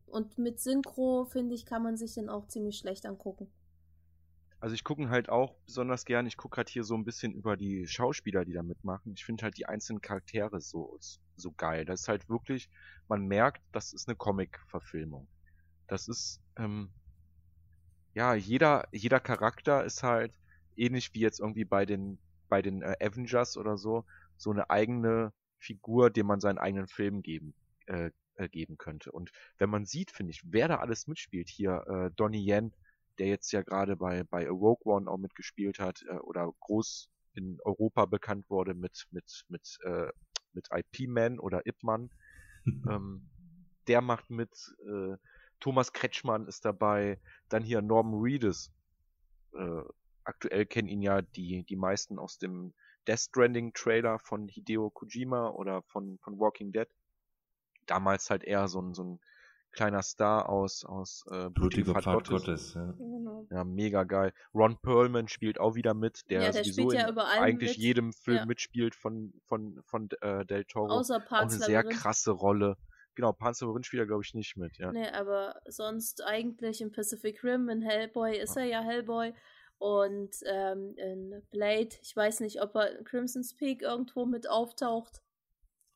und 0.05 0.37
mit 0.37 0.59
Synchro, 0.59 1.25
finde 1.25 1.55
ich, 1.55 1.65
kann 1.65 1.83
man 1.83 1.97
sich 1.97 2.13
den 2.13 2.29
auch 2.29 2.47
ziemlich 2.47 2.77
schlecht 2.77 3.05
angucken. 3.05 3.51
Also 4.59 4.75
ich 4.75 4.83
gucke 4.83 5.09
halt 5.09 5.29
auch 5.29 5.55
besonders 5.65 6.03
gern, 6.03 6.27
ich 6.27 6.35
gucke 6.35 6.57
halt 6.57 6.69
hier 6.69 6.83
so 6.83 6.93
ein 6.95 7.05
bisschen 7.05 7.31
über 7.31 7.55
die 7.55 7.87
Schauspieler, 7.87 8.43
die 8.43 8.53
da 8.53 8.61
mitmachen. 8.61 9.13
Ich 9.13 9.23
finde 9.23 9.43
halt 9.43 9.57
die 9.57 9.65
einzelnen 9.65 10.01
Charaktere 10.01 10.59
so, 10.59 10.97
so 11.39 11.51
geil. 11.51 11.85
Das 11.85 12.01
ist 12.01 12.07
halt 12.07 12.29
wirklich, 12.29 12.69
man 13.07 13.25
merkt, 13.25 13.61
das 13.71 13.93
ist 13.93 14.07
eine 14.07 14.15
Comic-Verfilmung. 14.15 15.27
Das 15.87 16.07
ist, 16.07 16.41
ähm, 16.57 16.89
ja, 18.13 18.33
jeder, 18.33 18.87
jeder 18.91 19.19
Charakter 19.19 19.83
ist 19.83 20.03
halt 20.03 20.33
ähnlich 20.75 21.13
wie 21.13 21.19
jetzt 21.19 21.39
irgendwie 21.39 21.65
bei 21.65 21.85
den, 21.85 22.19
bei 22.47 22.61
den 22.61 22.81
äh, 22.81 22.95
Avengers 23.01 23.57
oder 23.57 23.77
so, 23.77 24.05
so 24.37 24.51
eine 24.51 24.69
eigene 24.69 25.33
Figur, 25.57 26.09
dem 26.09 26.27
man 26.27 26.39
seinen 26.39 26.57
eigenen 26.57 26.87
Film 26.87 27.21
geben, 27.21 27.53
äh, 27.87 28.11
äh, 28.35 28.49
geben 28.49 28.77
könnte. 28.77 29.11
Und 29.11 29.31
wenn 29.57 29.69
man 29.69 29.85
sieht, 29.85 30.11
finde 30.11 30.31
ich, 30.31 30.41
wer 30.45 30.67
da 30.67 30.77
alles 30.77 31.07
mitspielt, 31.07 31.49
hier 31.49 31.83
äh, 31.87 32.11
Donnie 32.15 32.45
Yen, 32.45 32.73
der 33.17 33.27
jetzt 33.27 33.51
ja 33.51 33.61
gerade 33.61 33.95
bei, 33.97 34.23
bei 34.23 34.47
Rogue 34.49 34.85
One 34.85 35.09
auch 35.09 35.17
mitgespielt 35.17 35.79
hat 35.79 36.03
äh, 36.09 36.15
oder 36.19 36.51
groß 36.61 37.09
in 37.33 37.59
Europa 37.63 38.05
bekannt 38.05 38.49
wurde 38.49 38.73
mit, 38.73 39.07
mit, 39.11 39.45
mit, 39.49 39.77
äh, 39.83 40.07
mit 40.53 40.69
IP-Man 40.71 41.39
oder 41.39 41.65
Ip-Man. 41.65 42.09
ähm, 42.65 43.29
der 43.87 44.01
macht 44.01 44.29
mit, 44.29 44.51
äh, 44.85 45.17
Thomas 45.59 45.93
Kretschmann 45.93 46.47
ist 46.47 46.65
dabei, 46.65 47.19
dann 47.49 47.63
hier 47.63 47.81
Norman 47.81 48.21
Reedus. 48.21 48.71
Äh, 49.53 49.81
aktuell 50.23 50.65
kennen 50.65 50.87
ihn 50.87 51.01
ja 51.01 51.21
die, 51.21 51.63
die 51.63 51.75
meisten 51.75 52.19
aus 52.19 52.37
dem 52.37 52.73
Death 53.07 53.19
Stranding 53.19 53.73
Trailer 53.73 54.19
von 54.19 54.47
Hideo 54.47 54.89
Kojima 54.89 55.49
oder 55.49 55.81
von, 55.83 56.19
von 56.19 56.39
Walking 56.39 56.71
Dead. 56.71 56.87
Damals 57.87 58.29
halt 58.29 58.43
eher 58.43 58.67
so 58.67 58.81
ein, 58.81 58.93
so 58.93 59.03
ein 59.03 59.19
kleiner 59.71 60.01
Star 60.01 60.49
aus, 60.49 60.83
aus 60.85 61.25
äh, 61.31 61.49
Blutiger 61.49 61.93
Pfad, 61.93 62.03
Pfad 62.03 62.29
Gottes. 62.29 62.45
Gottes 62.45 62.73
ja. 62.73 62.91
Genau. 62.97 63.47
ja. 63.49 63.63
mega 63.63 64.03
geil. 64.03 64.33
Ron 64.53 64.77
Perlman 64.81 65.27
spielt 65.27 65.59
auch 65.59 65.75
wieder 65.75 65.93
mit, 65.93 66.29
der, 66.29 66.43
ja, 66.43 66.51
der 66.51 66.63
sowieso 66.63 66.91
ja 66.91 67.07
eigentlich 67.39 67.77
mit. 67.77 67.77
jedem 67.77 68.13
Film 68.13 68.37
ja. 68.37 68.45
mitspielt 68.45 68.95
von, 68.95 69.33
von, 69.45 69.81
von 69.83 70.09
äh, 70.21 70.45
Del 70.45 70.65
Toro. 70.65 70.91
Außer 70.91 71.23
Auch 71.29 71.31
eine 71.31 71.51
sehr 71.51 71.83
krasse 71.83 72.31
Rolle. 72.31 72.77
Genau, 73.15 73.33
Panzer 73.33 73.65
Labyrinth 73.65 73.85
spielt 73.85 74.03
er, 74.03 74.07
glaube 74.07 74.23
ich, 74.23 74.33
nicht 74.33 74.55
mit, 74.55 74.77
ja. 74.77 74.91
Nee, 74.91 75.09
aber 75.09 75.59
sonst 75.65 76.23
eigentlich 76.23 76.79
in 76.79 76.91
Pacific 76.91 77.43
Rim, 77.43 77.67
in 77.67 77.81
Hellboy 77.81 78.37
ist 78.37 78.55
er 78.55 78.63
ja 78.63 78.81
Hellboy. 78.81 79.33
Und 79.77 80.31
ähm, 80.45 80.93
in 80.97 81.41
Blade, 81.51 81.89
ich 82.01 82.15
weiß 82.15 82.41
nicht, 82.41 82.61
ob 82.61 82.75
er 82.75 82.97
in 82.97 83.05
Crimson's 83.05 83.55
Peak 83.55 83.81
irgendwo 83.81 84.25
mit 84.25 84.49
auftaucht. 84.49 85.21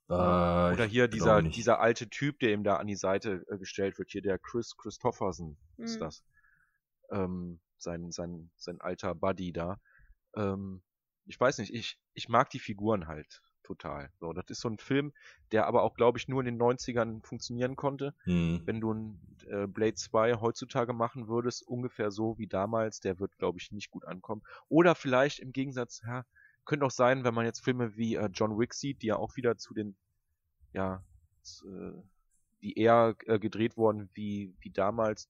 Äh, 0.10 0.14
Oder 0.14 0.86
hier 0.86 1.08
dieser, 1.08 1.42
dieser 1.42 1.80
alte 1.80 2.10
Typ, 2.10 2.40
der 2.40 2.54
ihm 2.54 2.64
da 2.64 2.76
an 2.78 2.88
die 2.88 2.96
Seite 2.96 3.46
äh, 3.50 3.58
gestellt 3.58 3.98
wird, 3.98 4.12
hier 4.12 4.22
der 4.22 4.38
Chris 4.38 4.76
Christopherson 4.78 5.58
mhm. 5.78 5.86
ist 5.86 6.02
das. 6.02 6.24
Ähm, 7.12 7.60
sein, 7.78 8.12
sein, 8.12 8.50
sein 8.56 8.82
alter 8.82 9.16
Buddy 9.16 9.54
da. 9.54 9.80
Ähm, 10.36 10.82
ich 11.26 11.40
weiß 11.40 11.60
nicht, 11.60 11.74
ich, 11.74 12.00
ich 12.14 12.30
mag 12.30 12.50
die 12.50 12.60
Figuren 12.60 13.08
halt 13.08 13.42
total. 13.64 14.12
So, 14.20 14.34
das 14.34 14.50
ist 14.50 14.60
so 14.60 14.70
ein 14.70 14.78
Film, 14.78 15.14
der 15.52 15.68
aber 15.68 15.84
auch, 15.84 15.96
glaube 15.96 16.18
ich, 16.18 16.28
nur 16.28 16.42
in 16.42 16.46
den 16.46 16.62
90ern 16.62 17.26
funktionieren 17.26 17.76
konnte. 17.76 18.14
Mhm. 18.26 18.62
Wenn 18.66 18.82
du 18.82 18.94
ein 18.94 19.38
äh, 19.48 19.68
Blade 19.68 19.96
2 19.96 20.36
heutzutage 20.36 20.94
machen 20.94 21.28
würdest, 21.28 21.66
ungefähr 21.66 22.12
so 22.12 22.38
wie 22.38 22.48
damals, 22.48 23.00
der 23.00 23.20
wird, 23.20 23.38
glaube 23.38 23.60
ich, 23.60 23.72
nicht 23.72 23.90
gut 23.90 24.06
ankommen. 24.06 24.44
Oder 24.68 24.96
vielleicht 24.96 25.40
im 25.40 25.54
Gegensatz, 25.54 26.02
ja, 26.06 26.26
könnte 26.66 26.86
auch 26.86 26.92
sein, 26.92 27.24
wenn 27.24 27.34
man 27.34 27.46
jetzt 27.46 27.64
Filme 27.64 27.96
wie 27.96 28.16
äh, 28.16 28.30
John 28.34 28.58
Wick 28.58 28.74
sieht, 28.74 29.02
die 29.02 29.08
ja 29.08 29.18
auch 29.18 29.36
wieder 29.36 29.58
zu 29.58 29.74
den, 29.74 29.96
ja, 30.74 31.04
zu, 31.42 31.68
äh, 31.68 32.02
die 32.62 32.78
eher 32.78 33.16
äh, 33.26 33.40
gedreht 33.40 33.78
wurden 33.78 34.10
wie, 34.14 34.56
wie 34.60 34.72
damals. 34.72 35.30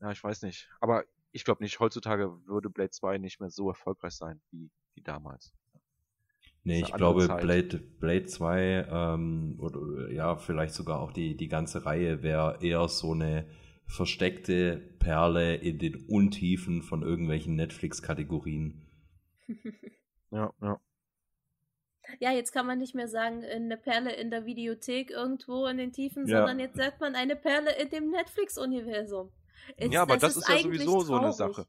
Ja, 0.00 0.10
ich 0.10 0.22
weiß 0.22 0.42
nicht. 0.42 0.68
Aber 0.80 1.04
ich 1.32 1.44
glaube 1.44 1.62
nicht, 1.62 1.80
heutzutage 1.80 2.30
würde 2.46 2.70
Blade 2.70 2.90
2 2.90 3.18
nicht 3.18 3.40
mehr 3.40 3.50
so 3.50 3.68
erfolgreich 3.68 4.14
sein 4.14 4.40
wie, 4.50 4.70
wie 4.94 5.02
damals. 5.02 5.52
Nee, 6.66 6.80
ich 6.80 6.92
glaube, 6.92 7.26
Blade, 7.26 7.78
Blade 7.78 8.24
2 8.24 8.86
ähm, 8.90 9.56
oder 9.58 10.10
ja, 10.10 10.36
vielleicht 10.36 10.74
sogar 10.74 10.98
auch 10.98 11.12
die, 11.12 11.36
die 11.36 11.48
ganze 11.48 11.84
Reihe 11.84 12.22
wäre 12.22 12.58
eher 12.62 12.88
so 12.88 13.12
eine 13.12 13.46
versteckte 13.86 14.78
Perle 14.98 15.56
in 15.56 15.78
den 15.78 16.06
Untiefen 16.06 16.82
von 16.82 17.02
irgendwelchen 17.02 17.54
Netflix-Kategorien. 17.54 18.86
ja, 20.34 20.52
ja. 20.60 20.80
Ja, 22.20 22.32
jetzt 22.32 22.52
kann 22.52 22.66
man 22.66 22.78
nicht 22.78 22.94
mehr 22.94 23.08
sagen, 23.08 23.42
eine 23.44 23.78
Perle 23.78 24.14
in 24.14 24.30
der 24.30 24.44
Videothek 24.44 25.10
irgendwo 25.10 25.66
in 25.66 25.78
den 25.78 25.92
Tiefen, 25.92 26.26
ja. 26.26 26.38
sondern 26.38 26.60
jetzt 26.60 26.76
sagt 26.76 27.00
man 27.00 27.14
eine 27.14 27.34
Perle 27.34 27.74
in 27.80 27.88
dem 27.88 28.10
Netflix-Universum. 28.10 29.32
Ja, 29.78 30.02
aber 30.02 30.18
das, 30.18 30.34
das 30.34 30.36
ist, 30.36 30.48
ist 30.48 30.54
ja 30.54 30.62
sowieso 30.62 30.84
traurig. 30.84 31.06
so 31.06 31.16
eine 31.16 31.32
Sache. 31.32 31.66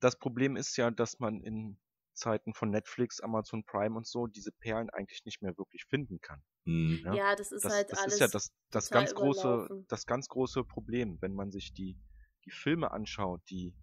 Das 0.00 0.18
Problem 0.18 0.56
ist 0.56 0.76
ja, 0.76 0.90
dass 0.90 1.18
man 1.18 1.42
in 1.42 1.78
Zeiten 2.14 2.54
von 2.54 2.70
Netflix, 2.70 3.20
Amazon 3.20 3.64
Prime 3.64 3.96
und 3.96 4.06
so 4.06 4.26
diese 4.26 4.52
Perlen 4.52 4.88
eigentlich 4.90 5.24
nicht 5.24 5.42
mehr 5.42 5.56
wirklich 5.58 5.84
finden 5.84 6.20
kann. 6.20 6.42
Mhm. 6.64 7.02
Ja? 7.04 7.14
ja, 7.14 7.36
das 7.36 7.52
ist 7.52 7.64
das, 7.64 7.72
halt 7.72 7.92
das 7.92 7.98
alles. 7.98 8.06
Das 8.06 8.14
ist 8.14 8.20
ja 8.20 8.28
das, 8.28 8.52
das 8.70 8.90
ganz 8.90 9.14
große, 9.14 9.84
das 9.88 10.06
ganz 10.06 10.28
große 10.28 10.64
Problem, 10.64 11.18
wenn 11.20 11.34
man 11.34 11.50
sich 11.50 11.72
die, 11.74 11.98
die 12.44 12.50
Filme 12.50 12.90
anschaut, 12.90 13.42
die, 13.50 13.74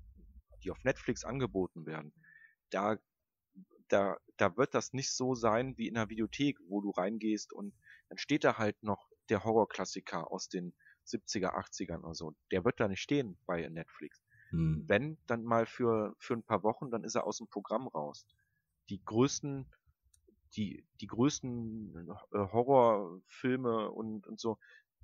die 0.64 0.72
auf 0.72 0.84
Netflix 0.84 1.24
angeboten 1.24 1.86
werden. 1.86 2.14
Da, 2.70 2.98
da, 3.92 4.18
da 4.38 4.56
wird 4.58 4.74
das 4.74 4.94
nicht 4.94 5.12
so 5.12 5.36
sein 5.36 5.78
wie 5.78 5.88
in 5.88 5.98
einer 5.98 6.10
Videothek, 6.10 6.58
wo 6.68 6.82
du 6.82 6.92
reingehst 6.92 7.54
und 7.54 7.74
dann 8.10 8.18
steht 8.18 8.44
da 8.44 8.58
halt 8.58 8.82
noch 8.84 9.10
der 9.30 9.44
Horrorklassiker 9.44 10.32
aus 10.32 10.50
den 10.50 10.74
70er, 11.06 11.56
80ern 11.56 12.00
oder 12.00 12.14
so. 12.14 12.36
Der 12.52 12.64
wird 12.64 12.80
da 12.80 12.88
nicht 12.88 13.02
stehen 13.02 13.38
bei 13.46 13.68
Netflix. 13.68 14.22
Hm. 14.50 14.86
Wenn, 14.88 15.18
dann 15.28 15.44
mal 15.44 15.66
für, 15.66 16.16
für 16.20 16.36
ein 16.36 16.44
paar 16.44 16.64
Wochen, 16.64 16.92
dann 16.92 17.04
ist 17.04 17.16
er 17.16 17.26
aus 17.26 17.38
dem 17.38 17.48
Programm 17.48 17.88
raus. 17.88 18.26
Die 18.90 19.04
größten, 19.04 19.70
die, 20.56 20.86
die 21.00 21.08
größten 21.08 22.10
äh, 22.10 22.38
Horrorfilme 22.38 23.92
und, 23.92 24.28
und 24.28 24.40
so 24.40 24.58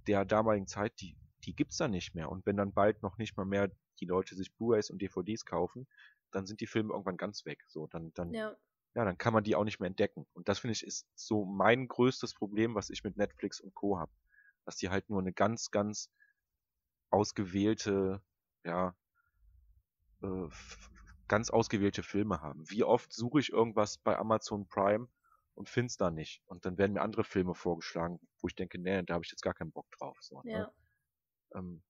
der 0.07 0.25
damaligen 0.25 0.67
Zeit, 0.67 0.99
die, 1.01 1.17
die 1.45 1.55
gibt's 1.55 1.77
da 1.77 1.87
nicht 1.87 2.15
mehr. 2.15 2.29
Und 2.29 2.45
wenn 2.45 2.57
dann 2.57 2.73
bald 2.73 3.01
noch 3.03 3.17
nicht 3.17 3.35
mal 3.37 3.45
mehr 3.45 3.71
die 3.99 4.05
Leute 4.05 4.35
sich 4.35 4.53
Blu-rays 4.53 4.89
und 4.89 5.01
DVDs 5.01 5.45
kaufen, 5.45 5.87
dann 6.31 6.45
sind 6.45 6.61
die 6.61 6.67
Filme 6.67 6.93
irgendwann 6.93 7.17
ganz 7.17 7.45
weg. 7.45 7.63
So, 7.67 7.87
dann, 7.87 8.13
dann, 8.13 8.33
ja. 8.33 8.55
Ja, 8.97 9.05
dann 9.05 9.19
kann 9.19 9.31
man 9.31 9.43
die 9.43 9.55
auch 9.55 9.63
nicht 9.63 9.79
mehr 9.79 9.85
entdecken. 9.85 10.25
Und 10.33 10.49
das 10.49 10.57
finde 10.57 10.71
ich 10.71 10.83
ist 10.83 11.05
so 11.13 11.45
mein 11.45 11.87
größtes 11.87 12.33
Problem, 12.33 12.73
was 12.73 12.89
ich 12.89 13.03
mit 13.03 13.15
Netflix 13.15 13.59
und 13.59 13.75
Co. 13.75 13.99
habe. 13.99 14.11
Dass 14.65 14.75
die 14.75 14.89
halt 14.89 15.07
nur 15.07 15.21
eine 15.21 15.33
ganz, 15.33 15.69
ganz 15.69 16.09
ausgewählte, 17.11 18.23
ja, 18.63 18.95
äh, 20.23 20.47
ganz 21.27 21.51
ausgewählte 21.51 22.01
Filme 22.01 22.41
haben. 22.41 22.67
Wie 22.71 22.83
oft 22.83 23.13
suche 23.13 23.39
ich 23.39 23.51
irgendwas 23.51 23.99
bei 23.99 24.17
Amazon 24.17 24.67
Prime 24.67 25.07
und 25.53 25.69
finde 25.69 25.91
es 25.91 25.97
da 25.97 26.09
nicht. 26.09 26.41
Und 26.47 26.65
dann 26.65 26.79
werden 26.79 26.93
mir 26.93 27.01
andere 27.01 27.23
Filme 27.23 27.53
vorgeschlagen, 27.53 28.19
wo 28.41 28.47
ich 28.47 28.55
denke, 28.55 28.79
nee, 28.79 29.03
da 29.03 29.13
habe 29.13 29.23
ich 29.23 29.29
jetzt 29.29 29.43
gar 29.43 29.53
keinen 29.53 29.71
Bock 29.71 29.85
drauf. 29.91 30.17
So, 30.21 30.41
ne? 30.41 30.51
ja. 30.51 30.59
Ne? 30.59 30.73
Ähm, 31.53 31.83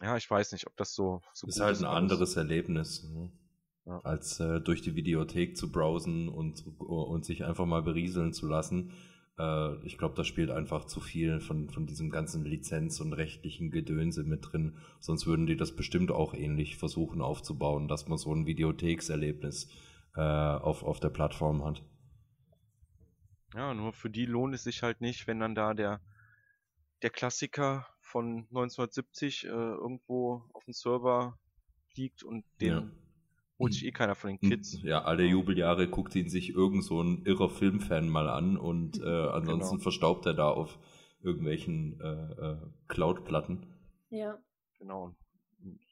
ja, 0.00 0.16
ich 0.16 0.28
weiß 0.28 0.50
nicht, 0.50 0.66
ob 0.66 0.76
das 0.76 0.92
so, 0.92 1.22
so 1.32 1.46
ist. 1.46 1.60
halt 1.60 1.78
ein 1.78 1.84
anderes 1.84 2.34
Erlebnis. 2.34 3.04
Ne? 3.04 3.30
Ja. 3.88 4.00
Als 4.00 4.38
äh, 4.38 4.60
durch 4.60 4.82
die 4.82 4.94
Videothek 4.94 5.56
zu 5.56 5.72
browsen 5.72 6.28
und, 6.28 6.62
und 6.78 7.24
sich 7.24 7.44
einfach 7.46 7.64
mal 7.64 7.82
berieseln 7.82 8.34
zu 8.34 8.46
lassen. 8.46 8.92
Äh, 9.38 9.82
ich 9.86 9.96
glaube, 9.96 10.14
da 10.14 10.24
spielt 10.24 10.50
einfach 10.50 10.84
zu 10.84 11.00
viel 11.00 11.40
von, 11.40 11.70
von 11.70 11.86
diesem 11.86 12.10
ganzen 12.10 12.44
Lizenz- 12.44 13.00
und 13.00 13.14
rechtlichen 13.14 13.70
Gedönse 13.70 14.24
mit 14.24 14.52
drin. 14.52 14.76
Sonst 15.00 15.26
würden 15.26 15.46
die 15.46 15.56
das 15.56 15.74
bestimmt 15.74 16.10
auch 16.10 16.34
ähnlich 16.34 16.76
versuchen 16.76 17.22
aufzubauen, 17.22 17.88
dass 17.88 18.08
man 18.08 18.18
so 18.18 18.30
ein 18.34 18.44
Videothekserlebnis 18.44 19.70
äh, 20.16 20.20
auf, 20.20 20.82
auf 20.82 21.00
der 21.00 21.08
Plattform 21.08 21.64
hat. 21.64 21.82
Ja, 23.54 23.72
nur 23.72 23.94
für 23.94 24.10
die 24.10 24.26
lohnt 24.26 24.54
es 24.54 24.64
sich 24.64 24.82
halt 24.82 25.00
nicht, 25.00 25.26
wenn 25.26 25.40
dann 25.40 25.54
da 25.54 25.72
der, 25.72 26.02
der 27.00 27.08
Klassiker 27.08 27.86
von 28.02 28.40
1970 28.50 29.46
äh, 29.46 29.48
irgendwo 29.48 30.44
auf 30.52 30.66
dem 30.66 30.74
Server 30.74 31.38
liegt 31.94 32.22
und 32.22 32.44
den 32.60 32.68
ja 32.68 32.90
holt 33.58 33.72
sich 33.72 33.84
eh 33.84 33.92
keiner 33.92 34.14
von 34.14 34.30
den 34.30 34.40
Kids. 34.40 34.80
Ja, 34.82 35.02
alle 35.02 35.24
Jubeljahre 35.24 35.88
guckt 35.88 36.14
ihn 36.14 36.28
sich 36.28 36.50
irgend 36.50 36.84
so 36.84 37.02
ein 37.02 37.24
irrer 37.24 37.50
Filmfan 37.50 38.08
mal 38.08 38.28
an 38.28 38.56
und 38.56 39.00
äh, 39.00 39.04
ansonsten 39.04 39.76
genau. 39.76 39.82
verstaubt 39.82 40.26
er 40.26 40.34
da 40.34 40.50
auf 40.50 40.78
irgendwelchen 41.20 42.00
äh, 42.00 42.52
äh, 42.52 42.56
Cloud-Platten. 42.88 43.66
Ja. 44.10 44.38
Genau. 44.78 45.14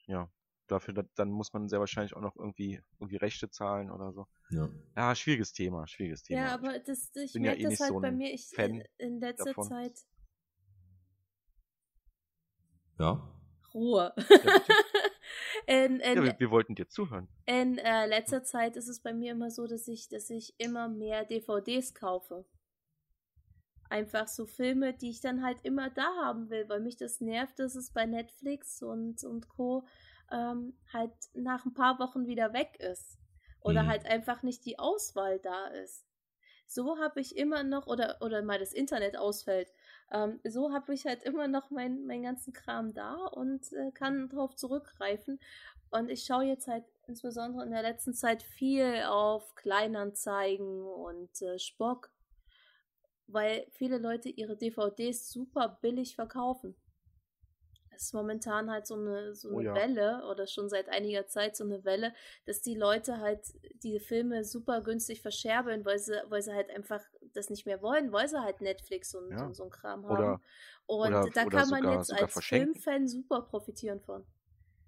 Ja. 0.05 0.31
Dafür, 0.67 1.05
dann 1.15 1.29
muss 1.29 1.53
man 1.53 1.69
sehr 1.69 1.79
wahrscheinlich 1.79 2.13
auch 2.13 2.21
noch 2.21 2.35
irgendwie, 2.35 2.81
irgendwie 2.99 3.15
Rechte 3.15 3.49
zahlen 3.49 3.89
oder 3.89 4.11
so. 4.11 4.27
Ja. 4.49 4.69
Ja, 4.95 5.15
schwieriges 5.15 5.53
Thema, 5.53 5.87
schwieriges 5.87 6.23
Thema. 6.23 6.41
Ja, 6.41 6.53
aber 6.53 6.79
das, 6.79 7.09
ich 7.15 7.33
bin 7.33 7.43
ja 7.43 7.51
merke 7.51 7.61
eh 7.61 7.63
das 7.63 7.71
nicht 7.71 7.81
halt 7.81 7.93
so 7.93 7.99
bei 8.01 8.07
ein 8.07 8.17
mir. 8.17 8.33
Ich, 8.33 8.47
Fan 8.53 8.83
in 8.97 9.19
letzter 9.19 9.45
davon. 9.45 9.67
Zeit 9.67 9.93
Ja. 12.99 13.36
Ruhe. 13.73 14.13
bitte? 14.15 14.49
in, 15.67 15.99
in, 15.99 16.15
Ja, 16.17 16.23
wir, 16.23 16.39
wir 16.39 16.51
wollten 16.51 16.75
dir 16.75 16.87
zuhören. 16.87 17.27
in 17.45 17.77
äh, 17.77 18.05
letzter 18.07 18.43
Zeit 18.43 18.75
ist 18.77 18.87
es 18.87 19.01
bei 19.01 19.13
mir 19.13 19.31
immer 19.31 19.51
so, 19.51 19.67
dass 19.67 19.87
ich, 19.87 20.07
dass 20.09 20.29
ich 20.29 20.53
immer 20.57 20.87
mehr 20.87 21.25
DVDs 21.25 21.93
kaufe. 21.93 22.45
Einfach 23.89 24.27
so 24.27 24.45
Filme, 24.45 24.93
die 24.93 25.09
ich 25.09 25.21
dann 25.21 25.41
halt 25.43 25.59
immer 25.63 25.89
da 25.89 26.03
haben 26.21 26.49
will, 26.49 26.67
weil 26.67 26.81
mich 26.81 26.97
das 26.97 27.21
nervt, 27.21 27.57
dass 27.59 27.75
es 27.75 27.91
bei 27.91 28.05
Netflix 28.05 28.81
und, 28.81 29.23
und 29.23 29.47
Co. 29.47 29.85
Ähm, 30.29 30.77
halt 30.91 31.13
nach 31.33 31.65
ein 31.65 31.73
paar 31.73 31.97
Wochen 31.99 32.27
wieder 32.27 32.51
weg 32.51 32.75
ist. 32.79 33.17
Oder 33.61 33.83
Mhm. 33.83 33.87
halt 33.87 34.05
einfach 34.05 34.43
nicht 34.43 34.65
die 34.65 34.77
Auswahl 34.77 35.39
da 35.39 35.67
ist. 35.67 36.05
So 36.67 36.97
habe 36.99 37.21
ich 37.21 37.37
immer 37.37 37.63
noch, 37.63 37.87
oder, 37.87 38.17
oder 38.19 38.41
mal 38.41 38.59
das 38.59 38.73
Internet 38.73 39.15
ausfällt, 39.15 39.71
ähm, 40.11 40.39
so 40.43 40.71
habe 40.71 40.93
ich 40.93 41.05
halt 41.05 41.23
immer 41.23 41.47
noch 41.47 41.69
meinen 41.69 42.05
mein 42.05 42.23
ganzen 42.23 42.53
Kram 42.53 42.93
da 42.93 43.15
und 43.27 43.71
äh, 43.73 43.91
kann 43.91 44.29
darauf 44.29 44.55
zurückgreifen. 44.55 45.39
Und 45.89 46.09
ich 46.09 46.23
schaue 46.23 46.45
jetzt 46.45 46.67
halt 46.67 46.83
insbesondere 47.07 47.63
in 47.63 47.71
der 47.71 47.81
letzten 47.81 48.13
Zeit 48.13 48.43
viel 48.43 49.03
auf 49.07 49.55
Kleinanzeigen 49.55 50.83
und 50.83 51.41
äh, 51.41 51.59
Spock, 51.59 52.09
weil 53.27 53.65
viele 53.71 53.97
Leute 53.97 54.29
ihre 54.29 54.57
DVDs 54.57 55.29
super 55.31 55.77
billig 55.81 56.15
verkaufen. 56.15 56.75
Ist 57.97 58.13
momentan 58.13 58.69
halt 58.71 58.87
so 58.87 58.95
eine, 58.95 59.33
so 59.35 59.49
Oh 59.49 59.57
eine 59.59 59.69
ja. 59.69 59.75
Welle 59.75 60.25
oder 60.31 60.47
schon 60.47 60.69
seit 60.69 60.87
einiger 60.89 61.27
Zeit 61.27 61.55
so 61.55 61.63
eine 61.63 61.83
Welle, 61.83 62.13
dass 62.45 62.61
die 62.61 62.75
Leute 62.75 63.17
halt 63.19 63.41
die 63.83 63.99
Filme 63.99 64.43
super 64.43 64.81
günstig 64.81 65.21
verscherbeln, 65.21 65.83
weil 65.85 65.99
sie, 65.99 66.21
weil 66.29 66.41
sie 66.41 66.53
halt 66.53 66.69
einfach 66.69 67.01
das 67.33 67.49
nicht 67.49 67.65
mehr 67.65 67.81
wollen, 67.81 68.11
weil 68.11 68.27
sie 68.27 68.41
halt 68.41 68.61
Netflix 68.61 69.13
und, 69.15 69.31
Ja. 69.31 69.45
und 69.45 69.55
so 69.55 69.63
ein 69.65 69.69
Kram 69.69 70.05
haben. 70.05 70.11
Oder, 70.17 70.41
und 70.85 70.99
oder- 71.13 71.29
da 71.33 71.45
oder 71.45 71.57
kann 71.57 71.69
man 71.69 71.81
sogar- 71.81 71.97
jetzt 71.97 72.07
sogar 72.07 72.23
als. 72.23 72.45
Filmfan 72.45 73.07
super 73.07 73.41
profitieren 73.41 73.99
von. 74.01 74.25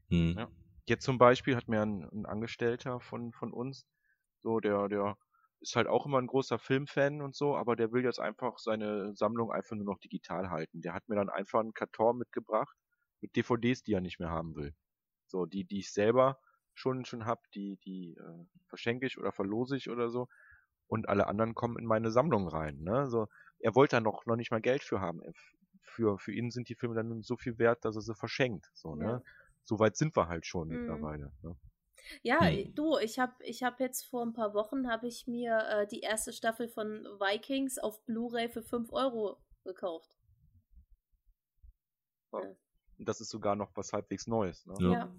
Hm. 0.10 0.36
Ja. 0.38 0.48
jetzt 0.86 1.06
zum 1.06 1.18
Beispiel 1.20 1.56
hat 1.56 1.68
mir 1.68 1.82
ein, 1.82 2.04
ein 2.12 2.26
Angestellter 2.26 3.00
von, 3.00 3.32
von 3.32 3.54
uns, 3.54 3.86
so 4.42 4.60
der, 4.60 4.88
der 4.88 5.18
ist 5.62 5.76
halt 5.76 5.88
auch 5.88 6.06
immer 6.06 6.18
ein 6.20 6.26
großer 6.28 6.58
Filmfan 6.58 7.22
und 7.22 7.36
so, 7.36 7.56
aber 7.56 7.76
der 7.76 7.92
will 7.92 8.04
jetzt 8.04 8.20
einfach 8.20 8.58
seine 8.60 9.14
Sammlung 9.14 9.52
einfach 9.52 9.76
nur 9.76 9.86
noch 9.86 10.00
digital 10.00 10.50
halten. 10.50 10.80
Der 10.82 10.94
hat 10.94 11.08
mir 11.10 11.16
dann 11.16 11.30
einfach 11.30 11.60
einen 11.60 11.74
Karton 11.74 12.18
mitgebracht 12.18 12.76
mit 13.22 13.36
DVDs, 13.36 13.84
die 13.84 13.94
er 13.94 14.02
nicht 14.02 14.20
mehr 14.20 14.30
haben 14.30 14.56
will. 14.56 14.76
So, 15.28 15.46
die, 15.46 15.66
die 15.66 15.80
ich 15.80 15.92
selber 15.94 16.40
schon, 16.74 17.06
schon 17.06 17.26
hab, 17.26 17.50
die, 17.52 17.78
die 17.78 18.16
äh, 18.18 18.46
verschenke 18.68 19.06
ich 19.06 19.18
oder 19.18 19.32
verlose 19.32 19.78
ich 19.78 19.90
oder 19.90 20.10
so. 20.10 20.28
Und 20.88 21.08
alle 21.10 21.28
anderen 21.28 21.54
kommen 21.56 21.78
in 21.78 21.86
meine 21.86 22.12
Sammlung 22.12 22.48
rein. 22.48 22.80
Ne? 22.82 23.10
So, 23.10 23.28
er 23.60 23.76
wollte 23.76 23.98
da 23.98 24.02
noch, 24.02 24.26
noch 24.26 24.36
nicht 24.36 24.52
mal 24.52 24.62
Geld 24.62 24.84
für 24.84 25.02
haben. 25.02 25.22
Für, 25.82 26.18
für 26.20 26.34
ihn 26.34 26.52
sind 26.52 26.70
die 26.70 26.76
Filme 26.76 26.96
dann 26.96 27.22
so 27.22 27.38
viel 27.38 27.58
wert, 27.60 27.86
dass 27.86 27.96
er 27.96 28.02
sie 28.02 28.16
verschenkt. 28.16 28.70
So, 28.74 28.96
Ja. 29.00 29.20
ne? 29.20 29.24
So 29.64 29.80
weit 29.80 29.98
sind 29.98 30.16
wir 30.16 30.28
halt 30.28 30.46
schon 30.46 30.70
Mhm. 30.70 30.74
mittlerweile. 30.74 31.32
Ne? 31.44 31.58
Ja, 32.24 32.50
Hm. 32.50 32.74
du, 32.76 32.98
ich 32.98 33.20
habe 33.20 33.34
ich 33.44 33.64
hab 33.64 33.80
jetzt 33.80 34.06
vor 34.06 34.26
ein 34.26 34.34
paar 34.34 34.54
Wochen 34.54 34.90
habe 34.90 35.08
ich 35.08 35.28
mir 35.28 35.58
äh, 35.70 35.88
die 35.88 36.00
erste 36.02 36.32
Staffel 36.34 36.68
von 36.70 37.04
Vikings 37.20 37.78
auf 37.78 38.04
Blu-ray 38.06 38.50
für 38.50 38.64
5 38.64 38.92
Euro 38.94 39.38
gekauft. 39.64 40.16
Und 43.00 43.08
das 43.08 43.22
ist 43.22 43.30
sogar 43.30 43.56
noch 43.56 43.72
was 43.76 43.94
halbwegs 43.94 44.28
Neues. 44.28 44.66
Ne? 44.66 44.76
Ja. 44.80 44.92
Ja. 44.92 45.10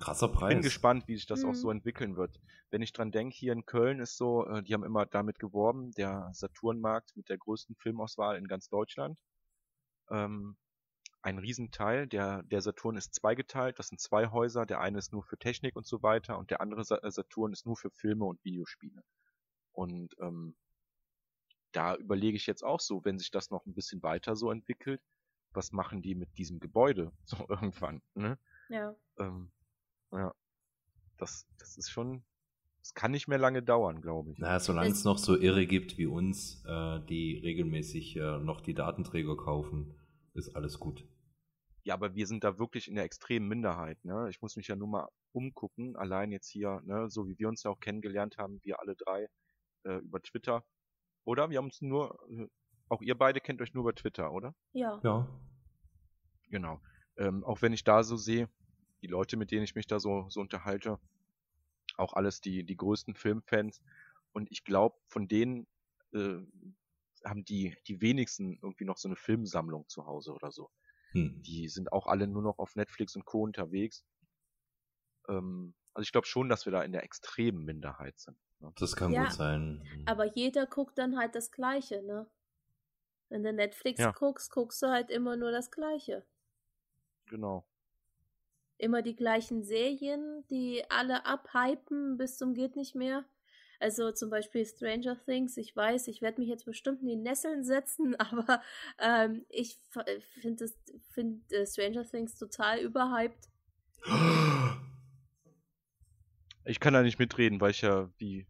Krasser 0.00 0.26
Ich 0.26 0.32
Preis. 0.32 0.54
bin 0.54 0.62
gespannt, 0.62 1.08
wie 1.08 1.16
sich 1.16 1.26
das 1.26 1.44
auch 1.44 1.48
Mhm. 1.50 1.54
so 1.54 1.70
entwickeln 1.70 2.16
wird. 2.16 2.40
Wenn 2.70 2.82
ich 2.82 2.92
dran 2.92 3.10
denke, 3.10 3.34
hier 3.36 3.52
in 3.52 3.64
Köln 3.66 3.98
ist 4.00 4.16
so, 4.16 4.46
äh, 4.46 4.62
die 4.62 4.74
haben 4.74 4.84
immer 4.84 5.06
damit 5.06 5.38
geworben, 5.38 5.92
der 5.92 6.30
Saturnmarkt 6.34 7.16
mit 7.16 7.28
der 7.28 7.38
größten 7.38 7.74
Filmauswahl 7.76 8.36
in 8.36 8.46
ganz 8.46 8.68
Deutschland. 8.68 9.18
Ähm, 10.10 10.56
ein 11.20 11.38
Riesenteil, 11.38 12.06
der, 12.06 12.42
der 12.44 12.60
Saturn 12.62 12.96
ist 12.96 13.14
zweigeteilt, 13.14 13.78
das 13.78 13.88
sind 13.88 14.00
zwei 14.00 14.28
Häuser, 14.28 14.66
der 14.66 14.80
eine 14.80 14.98
ist 14.98 15.12
nur 15.12 15.24
für 15.24 15.36
Technik 15.36 15.74
und 15.74 15.86
so 15.86 16.00
weiter 16.02 16.38
und 16.38 16.50
der 16.50 16.60
andere 16.60 16.82
äh, 17.02 17.10
Saturn 17.10 17.52
ist 17.52 17.66
nur 17.66 17.76
für 17.76 17.90
Filme 17.90 18.24
und 18.24 18.42
Videospiele. 18.44 19.02
Und 19.72 20.14
ähm, 20.20 20.56
da 21.72 21.96
überlege 21.96 22.36
ich 22.36 22.46
jetzt 22.46 22.62
auch 22.64 22.80
so, 22.80 23.04
wenn 23.04 23.18
sich 23.18 23.30
das 23.32 23.50
noch 23.50 23.66
ein 23.66 23.74
bisschen 23.74 24.02
weiter 24.02 24.36
so 24.36 24.50
entwickelt, 24.52 25.02
was 25.52 25.72
machen 25.72 26.02
die 26.02 26.14
mit 26.14 26.36
diesem 26.38 26.60
Gebäude 26.60 27.12
so 27.24 27.36
irgendwann, 27.48 28.02
ne? 28.14 28.38
Ja. 28.68 28.94
Ähm, 29.18 29.50
ja, 30.12 30.34
das, 31.18 31.46
das 31.58 31.76
ist 31.76 31.90
schon, 31.90 32.22
das 32.80 32.94
kann 32.94 33.10
nicht 33.10 33.28
mehr 33.28 33.38
lange 33.38 33.62
dauern, 33.62 34.00
glaube 34.00 34.32
ich. 34.32 34.38
Naja, 34.38 34.60
solange 34.60 34.90
Es- 34.90 34.98
es 34.98 35.04
noch 35.04 35.18
so 35.18 35.36
Irre 35.36 35.66
gibt 35.66 35.98
wie 35.98 36.06
uns, 36.06 36.62
äh, 36.66 37.00
die 37.06 37.38
regelmäßig 37.42 38.16
äh, 38.16 38.38
noch 38.38 38.60
die 38.60 38.74
Datenträger 38.74 39.36
kaufen, 39.36 39.94
ist 40.34 40.54
alles 40.54 40.78
gut. 40.78 41.04
Ja, 41.84 41.94
aber 41.94 42.14
wir 42.14 42.26
sind 42.26 42.44
da 42.44 42.58
wirklich 42.58 42.88
in 42.88 42.94
der 42.96 43.04
extremen 43.04 43.48
Minderheit, 43.48 44.04
ne? 44.04 44.28
Ich 44.28 44.42
muss 44.42 44.56
mich 44.56 44.68
ja 44.68 44.76
nur 44.76 44.88
mal 44.88 45.08
umgucken, 45.32 45.96
allein 45.96 46.30
jetzt 46.32 46.48
hier, 46.48 46.80
ne, 46.84 47.08
so 47.08 47.26
wie 47.28 47.38
wir 47.38 47.48
uns 47.48 47.62
ja 47.62 47.70
auch 47.70 47.80
kennengelernt 47.80 48.36
haben, 48.36 48.60
wir 48.62 48.78
alle 48.80 48.94
drei, 48.94 49.28
äh, 49.84 49.96
über 49.98 50.20
Twitter. 50.20 50.64
Oder? 51.24 51.48
Wir 51.50 51.58
haben 51.58 51.66
uns 51.66 51.80
nur, 51.80 52.18
äh, 52.30 52.46
auch 52.88 53.02
ihr 53.02 53.16
beide 53.16 53.40
kennt 53.40 53.60
euch 53.60 53.74
nur 53.74 53.84
über 53.84 53.94
Twitter, 53.94 54.32
oder? 54.32 54.54
Ja. 54.72 55.00
Ja. 55.02 55.28
Genau. 56.50 56.80
Ähm, 57.16 57.44
auch 57.44 57.62
wenn 57.62 57.72
ich 57.72 57.84
da 57.84 58.02
so 58.02 58.16
sehe, 58.16 58.48
die 59.02 59.06
Leute, 59.06 59.36
mit 59.36 59.50
denen 59.50 59.64
ich 59.64 59.74
mich 59.74 59.86
da 59.86 60.00
so, 60.00 60.26
so 60.28 60.40
unterhalte, 60.40 60.98
auch 61.96 62.12
alles 62.14 62.40
die, 62.40 62.64
die 62.64 62.76
größten 62.76 63.14
Filmfans. 63.14 63.82
Und 64.32 64.50
ich 64.50 64.64
glaube, 64.64 64.96
von 65.08 65.28
denen 65.28 65.66
äh, 66.12 66.38
haben 67.24 67.44
die, 67.44 67.76
die 67.86 68.00
wenigsten 68.00 68.58
irgendwie 68.62 68.84
noch 68.84 68.98
so 68.98 69.08
eine 69.08 69.16
Filmsammlung 69.16 69.88
zu 69.88 70.06
Hause 70.06 70.32
oder 70.32 70.52
so. 70.52 70.70
Hm. 71.12 71.42
Die 71.42 71.68
sind 71.68 71.92
auch 71.92 72.06
alle 72.06 72.26
nur 72.26 72.42
noch 72.42 72.58
auf 72.58 72.76
Netflix 72.76 73.16
und 73.16 73.24
Co. 73.24 73.42
unterwegs. 73.42 74.04
Ähm, 75.28 75.74
also 75.94 76.04
ich 76.04 76.12
glaube 76.12 76.26
schon, 76.26 76.48
dass 76.48 76.64
wir 76.64 76.72
da 76.72 76.82
in 76.82 76.92
der 76.92 77.02
extremen 77.02 77.64
Minderheit 77.64 78.18
sind. 78.18 78.36
Ne? 78.60 78.72
Das 78.76 78.94
kann 78.94 79.12
Ja, 79.12 79.24
gut 79.24 79.32
sein. 79.32 79.82
Aber 80.06 80.24
jeder 80.24 80.66
guckt 80.66 80.98
dann 80.98 81.18
halt 81.18 81.34
das 81.34 81.50
Gleiche, 81.50 82.02
ne? 82.02 82.30
Wenn 83.28 83.42
du 83.42 83.52
Netflix 83.52 84.00
Ja. 84.00 84.12
guckst, 84.12 84.50
guckst 84.50 84.82
du 84.82 84.88
halt 84.88 85.10
immer 85.10 85.36
nur 85.36 85.50
das 85.50 85.70
Gleiche. 85.70 86.24
Genau. 87.26 87.66
Immer 88.78 89.02
die 89.02 89.16
gleichen 89.16 89.64
Serien, 89.64 90.46
die 90.48 90.82
alle 90.88 91.26
abhypen 91.26 92.16
bis 92.16 92.38
zum 92.38 92.54
geht 92.54 92.76
nicht 92.76 92.94
mehr. 92.94 93.24
Also 93.80 94.10
zum 94.12 94.30
Beispiel 94.30 94.64
Stranger 94.64 95.16
Things. 95.24 95.56
Ich 95.56 95.74
weiß, 95.74 96.08
ich 96.08 96.20
werde 96.20 96.40
mich 96.40 96.48
jetzt 96.48 96.64
bestimmt 96.64 97.02
in 97.02 97.08
die 97.08 97.16
Nesseln 97.16 97.64
setzen, 97.64 98.16
aber 98.20 98.62
ähm, 98.98 99.44
ich 99.48 99.78
finde 99.90 100.70
find, 101.10 101.52
äh, 101.52 101.66
Stranger 101.66 102.04
Things 102.04 102.36
total 102.36 102.80
überhyped. 102.80 103.48
Ich 106.64 106.80
kann 106.80 106.94
da 106.94 107.02
nicht 107.02 107.18
mitreden, 107.18 107.60
weil 107.60 107.70
ich 107.70 107.82
ja, 107.82 108.10
wie 108.18 108.46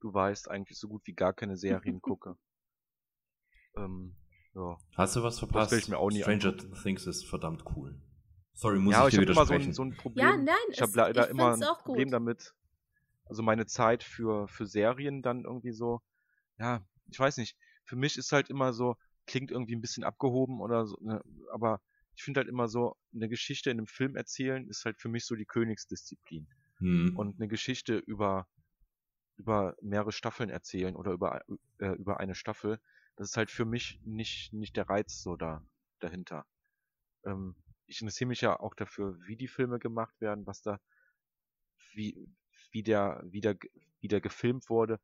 du 0.00 0.12
weißt, 0.12 0.50
eigentlich 0.50 0.78
so 0.78 0.88
gut 0.88 1.06
wie 1.06 1.14
gar 1.14 1.32
keine 1.32 1.56
Serien 1.56 2.00
gucke. 2.02 2.36
Ähm, 3.76 4.14
ja. 4.54 4.76
Hast 4.96 5.16
du 5.16 5.22
was 5.22 5.38
verpasst? 5.38 5.72
will 5.72 5.78
ich 5.78 5.88
mir 5.88 5.98
auch 5.98 6.10
nie 6.10 6.22
Stranger 6.22 6.50
angucken. 6.50 6.74
Things 6.82 7.06
ist 7.06 7.26
verdammt 7.26 7.64
cool. 7.76 8.00
Sorry, 8.54 8.78
muss 8.78 8.92
ja, 8.92 9.08
ich 9.08 9.14
ich 9.14 9.20
dir 9.20 9.22
habe 9.22 9.32
immer 9.32 9.46
so 9.46 9.50
widersprechen. 9.50 9.70
ein, 9.70 9.74
so 9.74 9.82
ein 9.82 9.96
Problem. 9.96 10.26
Ja, 10.26 10.36
nein, 10.36 10.54
ich 10.70 10.80
habe 10.80 10.92
leider 10.94 11.24
ich 11.24 11.30
immer 11.30 11.54
ein 11.54 11.60
Problem 11.60 12.10
damit. 12.10 12.54
Also 13.26 13.42
meine 13.42 13.66
Zeit 13.66 14.04
für, 14.04 14.46
für 14.48 14.66
Serien 14.66 15.22
dann 15.22 15.44
irgendwie 15.44 15.72
so, 15.72 16.02
ja, 16.58 16.86
ich 17.10 17.18
weiß 17.18 17.38
nicht. 17.38 17.56
Für 17.84 17.96
mich 17.96 18.16
ist 18.16 18.32
halt 18.32 18.48
immer 18.48 18.72
so, 18.72 18.96
klingt 19.26 19.50
irgendwie 19.50 19.74
ein 19.74 19.80
bisschen 19.80 20.04
abgehoben 20.04 20.60
oder 20.60 20.86
so, 20.86 20.96
ne, 21.00 21.22
aber 21.52 21.80
ich 22.16 22.22
finde 22.22 22.40
halt 22.40 22.48
immer 22.48 22.68
so, 22.68 22.96
eine 23.12 23.28
Geschichte 23.28 23.70
in 23.70 23.78
einem 23.78 23.86
Film 23.86 24.14
erzählen 24.14 24.68
ist 24.68 24.84
halt 24.84 25.00
für 25.00 25.08
mich 25.08 25.26
so 25.26 25.34
die 25.34 25.46
Königsdisziplin. 25.46 26.46
Hm. 26.78 27.16
Und 27.16 27.40
eine 27.40 27.48
Geschichte 27.48 27.96
über, 27.96 28.46
über 29.36 29.74
mehrere 29.82 30.12
Staffeln 30.12 30.50
erzählen 30.50 30.94
oder 30.94 31.12
über, 31.12 31.42
äh, 31.78 31.92
über 31.92 32.20
eine 32.20 32.34
Staffel, 32.34 32.78
das 33.16 33.30
ist 33.30 33.36
halt 33.36 33.50
für 33.50 33.64
mich 33.64 34.00
nicht, 34.04 34.52
nicht 34.52 34.76
der 34.76 34.88
Reiz 34.88 35.22
so 35.22 35.36
da, 35.36 35.64
dahinter. 36.00 36.46
Ähm, 37.24 37.54
ich 37.86 38.00
interessiere 38.00 38.28
mich 38.28 38.40
ja 38.40 38.58
auch 38.58 38.74
dafür, 38.74 39.18
wie 39.26 39.36
die 39.36 39.48
Filme 39.48 39.78
gemacht 39.78 40.20
werden, 40.20 40.46
was 40.46 40.62
da, 40.62 40.80
wie, 41.92 42.28
wie 42.70 42.82
der, 42.82 43.22
wie 43.24 43.40
der, 43.40 43.56
wie 44.00 44.08
der 44.08 44.20
gefilmt 44.20 44.68
wurde. 44.68 45.00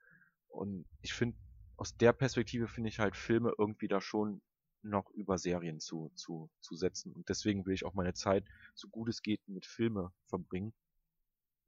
Und 0.48 0.86
ich 1.02 1.12
finde, 1.12 1.36
aus 1.76 1.96
der 1.96 2.12
Perspektive 2.12 2.68
finde 2.68 2.88
ich 2.88 2.98
halt 2.98 3.16
Filme 3.16 3.52
irgendwie 3.56 3.88
da 3.88 4.00
schon 4.00 4.42
noch 4.82 5.10
über 5.10 5.38
Serien 5.38 5.78
zu, 5.78 6.10
zu, 6.14 6.50
zu 6.60 6.74
setzen. 6.74 7.12
Und 7.12 7.28
deswegen 7.28 7.66
will 7.66 7.74
ich 7.74 7.84
auch 7.84 7.94
meine 7.94 8.14
Zeit, 8.14 8.44
so 8.74 8.88
gut 8.88 9.08
es 9.08 9.22
geht, 9.22 9.46
mit 9.46 9.66
Filme 9.66 10.12
verbringen. 10.26 10.72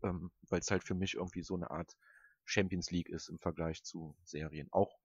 Ähm, 0.03 0.33
weil 0.49 0.61
es 0.61 0.71
halt 0.71 0.83
für 0.83 0.95
mich 0.95 1.15
irgendwie 1.15 1.43
so 1.43 1.55
eine 1.55 1.71
Art 1.71 1.97
Champions 2.45 2.91
League 2.91 3.09
ist 3.09 3.29
im 3.29 3.39
Vergleich 3.39 3.85
zu 3.85 4.17
Serien. 4.25 4.69
Auch 4.73 4.99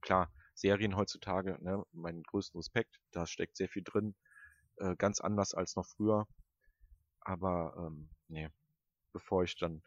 klar, 0.00 0.30
Serien 0.54 0.96
heutzutage, 0.96 1.58
ne, 1.60 1.84
meinen 1.92 2.22
größten 2.22 2.58
Respekt, 2.58 3.00
da 3.10 3.26
steckt 3.26 3.56
sehr 3.56 3.68
viel 3.68 3.82
drin, 3.84 4.14
äh, 4.76 4.94
ganz 4.96 5.20
anders 5.20 5.54
als 5.54 5.76
noch 5.76 5.86
früher. 5.86 6.26
Aber 7.20 7.74
ähm, 7.76 8.08
nee, 8.28 8.48
bevor 9.12 9.44
ich 9.44 9.56
dann 9.56 9.82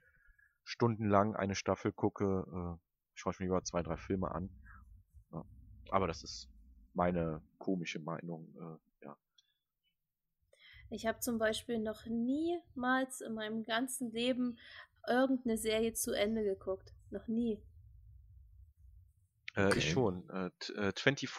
stundenlang 0.64 1.36
eine 1.36 1.56
Staffel 1.56 1.92
gucke, 1.92 2.46
äh, 2.48 2.80
schaue 3.14 3.34
ich 3.34 3.40
mir 3.40 3.46
lieber 3.46 3.64
zwei, 3.64 3.84
drei 3.84 3.98
Filme 3.98 4.32
an. 4.32 4.50
Ja. 5.32 5.46
Aber 5.90 6.08
das 6.08 6.24
ist 6.24 6.50
meine 6.94 7.42
komische 7.58 8.00
Meinung, 8.00 8.54
äh, 8.60 9.06
ja. 9.06 9.18
Ich 10.90 11.06
habe 11.06 11.20
zum 11.20 11.38
Beispiel 11.38 11.80
noch 11.80 12.06
niemals 12.06 13.22
in 13.22 13.34
meinem 13.34 13.64
ganzen 13.66 14.12
Leben 14.12 14.58
irgendeine 15.08 15.58
Serie 15.58 15.94
zu 15.94 16.12
Ende 16.12 16.44
geguckt. 16.44 16.94
Noch 17.12 17.28
nie. 17.28 17.62
Äh, 19.58 19.66
okay. 19.66 19.80
Ich 19.80 19.90
schon. 19.90 20.30
Äh, 20.30 20.52
äh, 20.74 20.94
24. 20.96 21.30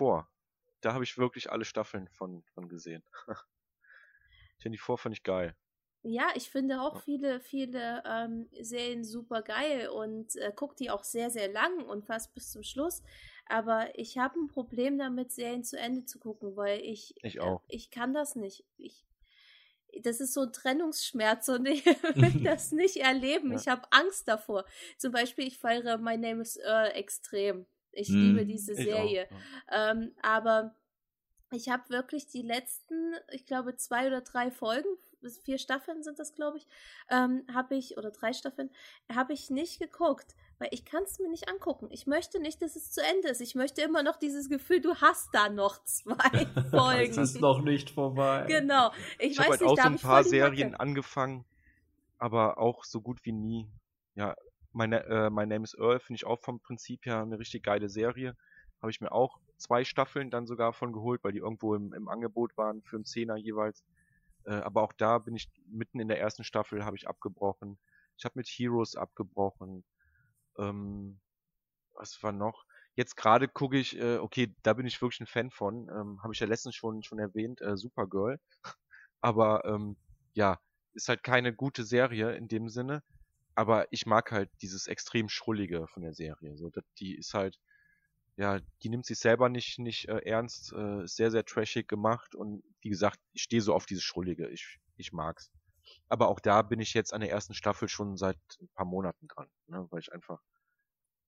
Da 0.80 0.92
habe 0.92 1.04
ich 1.04 1.18
wirklich 1.18 1.50
alle 1.50 1.64
Staffeln 1.64 2.08
von, 2.08 2.42
von 2.54 2.68
gesehen. 2.68 3.04
24 4.60 5.00
fand 5.00 5.16
ich 5.16 5.22
geil. 5.22 5.56
Ja, 6.02 6.28
ich 6.34 6.50
finde 6.50 6.80
auch 6.80 7.00
viele, 7.02 7.40
viele 7.40 8.02
ähm, 8.06 8.48
Serien 8.60 9.04
super 9.04 9.42
geil 9.42 9.88
und 9.88 10.36
äh, 10.36 10.52
gucke 10.52 10.76
die 10.76 10.90
auch 10.90 11.02
sehr, 11.02 11.30
sehr 11.30 11.48
lang 11.52 11.84
und 11.84 12.06
fast 12.06 12.34
bis 12.34 12.50
zum 12.50 12.62
Schluss. 12.62 13.02
Aber 13.46 13.96
ich 13.98 14.18
habe 14.18 14.38
ein 14.38 14.46
Problem 14.46 14.98
damit, 14.98 15.32
Serien 15.32 15.64
zu 15.64 15.78
Ende 15.78 16.04
zu 16.04 16.18
gucken, 16.18 16.56
weil 16.56 16.80
ich. 16.80 17.14
Ich 17.22 17.36
äh, 17.36 17.40
auch. 17.40 17.62
Äh, 17.68 17.76
ich 17.76 17.90
kann 17.90 18.14
das 18.14 18.36
nicht. 18.36 18.64
Ich, 18.76 19.04
das 20.02 20.20
ist 20.20 20.34
so 20.34 20.42
ein 20.42 20.52
Trennungsschmerz 20.52 21.48
und 21.48 21.66
ich 21.68 21.84
will 21.84 21.94
das 22.44 22.72
nicht 22.72 22.96
erleben. 22.96 23.52
Ja. 23.52 23.58
Ich 23.58 23.68
habe 23.68 23.82
Angst 23.90 24.28
davor. 24.28 24.64
Zum 24.98 25.12
Beispiel, 25.12 25.46
ich 25.46 25.58
feiere 25.58 25.98
My 25.98 26.16
Name 26.16 26.42
is 26.42 26.56
Earl 26.56 26.92
extrem. 26.92 27.66
Ich 27.92 28.08
hm, 28.08 28.14
liebe 28.14 28.46
diese 28.46 28.74
Serie. 28.74 29.28
Ja. 29.70 29.90
Ähm, 29.90 30.12
aber 30.22 30.74
ich 31.50 31.68
habe 31.68 31.88
wirklich 31.88 32.26
die 32.26 32.42
letzten, 32.42 33.14
ich 33.32 33.46
glaube, 33.46 33.76
zwei 33.76 34.06
oder 34.06 34.20
drei 34.20 34.50
Folgen 34.50 34.88
vier 35.44 35.58
Staffeln 35.58 36.02
sind 36.02 36.18
das, 36.18 36.34
glaube 36.34 36.58
ich, 36.58 36.66
ähm, 37.10 37.44
habe 37.52 37.76
ich, 37.76 37.96
oder 37.96 38.10
drei 38.10 38.32
Staffeln, 38.32 38.70
habe 39.12 39.32
ich 39.32 39.50
nicht 39.50 39.80
geguckt, 39.80 40.34
weil 40.58 40.68
ich 40.72 40.84
kann 40.84 41.02
es 41.04 41.18
mir 41.18 41.28
nicht 41.28 41.48
angucken. 41.48 41.88
Ich 41.90 42.06
möchte 42.06 42.40
nicht, 42.40 42.62
dass 42.62 42.76
es 42.76 42.90
zu 42.90 43.00
Ende 43.02 43.28
ist. 43.28 43.40
Ich 43.40 43.54
möchte 43.54 43.82
immer 43.82 44.02
noch 44.02 44.16
dieses 44.16 44.48
Gefühl, 44.48 44.80
du 44.80 44.96
hast 44.96 45.30
da 45.32 45.48
noch 45.48 45.82
zwei 45.84 46.46
Folgen. 46.70 47.10
es 47.10 47.16
ist 47.16 47.40
noch 47.40 47.62
nicht 47.62 47.90
vorbei. 47.90 48.44
Genau. 48.48 48.92
Ich, 49.18 49.32
ich 49.32 49.38
habe 49.38 49.50
halt 49.50 49.62
auch 49.62 49.76
so 49.76 49.82
ein 49.82 49.98
paar 49.98 50.24
Serien 50.24 50.74
angefangen, 50.74 51.44
aber 52.18 52.58
auch 52.58 52.84
so 52.84 53.00
gut 53.00 53.24
wie 53.24 53.32
nie. 53.32 53.68
Ja, 54.14 54.34
meine, 54.78 55.04
äh, 55.04 55.28
My 55.28 55.44
Name 55.44 55.64
is 55.64 55.74
Earl 55.74 56.00
finde 56.00 56.16
ich 56.16 56.24
auch 56.24 56.40
vom 56.40 56.60
Prinzip 56.60 57.04
her 57.04 57.20
eine 57.20 57.38
richtig 57.38 57.64
geile 57.64 57.90
Serie. 57.90 58.34
Habe 58.80 58.90
ich 58.90 59.00
mir 59.00 59.12
auch 59.12 59.38
zwei 59.58 59.84
Staffeln 59.84 60.30
dann 60.30 60.46
sogar 60.46 60.72
von 60.72 60.92
geholt, 60.92 61.22
weil 61.24 61.32
die 61.32 61.40
irgendwo 61.40 61.74
im, 61.74 61.92
im 61.92 62.08
Angebot 62.08 62.56
waren 62.56 62.82
für 62.82 62.96
einen 62.96 63.04
Zehner 63.04 63.36
jeweils. 63.36 63.84
Äh, 64.44 64.52
aber 64.52 64.82
auch 64.82 64.92
da 64.92 65.18
bin 65.18 65.34
ich 65.34 65.50
mitten 65.66 66.00
in 66.00 66.08
der 66.08 66.20
ersten 66.20 66.44
Staffel 66.44 66.84
habe 66.84 66.96
ich 66.96 67.08
abgebrochen. 67.08 67.78
Ich 68.16 68.24
habe 68.24 68.38
mit 68.38 68.46
Heroes 68.46 68.94
abgebrochen. 68.94 69.84
Ähm, 70.56 71.20
was 71.94 72.22
war 72.22 72.32
noch? 72.32 72.64
Jetzt 72.94 73.16
gerade 73.16 73.48
gucke 73.48 73.78
ich, 73.78 73.98
äh, 73.98 74.18
okay, 74.18 74.54
da 74.62 74.74
bin 74.74 74.86
ich 74.86 75.02
wirklich 75.02 75.20
ein 75.20 75.26
Fan 75.26 75.50
von. 75.50 75.88
Ähm, 75.88 76.22
habe 76.22 76.32
ich 76.32 76.40
ja 76.40 76.46
letztens 76.46 76.76
schon 76.76 77.02
schon 77.02 77.18
erwähnt, 77.18 77.60
äh, 77.60 77.76
Supergirl. 77.76 78.40
aber 79.20 79.64
ähm, 79.64 79.96
ja, 80.34 80.60
ist 80.94 81.08
halt 81.08 81.24
keine 81.24 81.52
gute 81.52 81.84
Serie 81.84 82.36
in 82.36 82.46
dem 82.48 82.68
Sinne. 82.68 83.02
Aber 83.58 83.86
ich 83.90 84.06
mag 84.06 84.30
halt 84.30 84.50
dieses 84.62 84.86
extrem 84.86 85.28
Schrullige 85.28 85.88
von 85.88 86.02
der 86.02 86.14
Serie. 86.14 86.56
So, 86.56 86.70
die 86.98 87.16
ist 87.16 87.34
halt 87.34 87.58
ja, 88.38 88.60
die 88.84 88.88
nimmt 88.88 89.04
sich 89.04 89.18
selber 89.18 89.48
nicht, 89.48 89.80
nicht 89.80 90.08
äh, 90.08 90.20
ernst, 90.24 90.72
äh, 90.72 91.02
ist 91.02 91.16
sehr, 91.16 91.32
sehr 91.32 91.44
trashig 91.44 91.88
gemacht 91.88 92.36
und 92.36 92.62
wie 92.80 92.88
gesagt, 92.88 93.18
ich 93.32 93.42
stehe 93.42 93.60
so 93.60 93.74
auf 93.74 93.84
dieses 93.84 94.04
Schrullige, 94.04 94.48
ich, 94.48 94.78
ich 94.96 95.12
mag's. 95.12 95.50
Aber 96.08 96.28
auch 96.28 96.38
da 96.38 96.62
bin 96.62 96.78
ich 96.78 96.94
jetzt 96.94 97.12
an 97.12 97.20
der 97.20 97.30
ersten 97.30 97.52
Staffel 97.52 97.88
schon 97.88 98.16
seit 98.16 98.38
ein 98.60 98.68
paar 98.68 98.86
Monaten 98.86 99.26
dran, 99.26 99.48
ne, 99.66 99.88
weil 99.90 99.98
ich 99.98 100.12
einfach, 100.12 100.40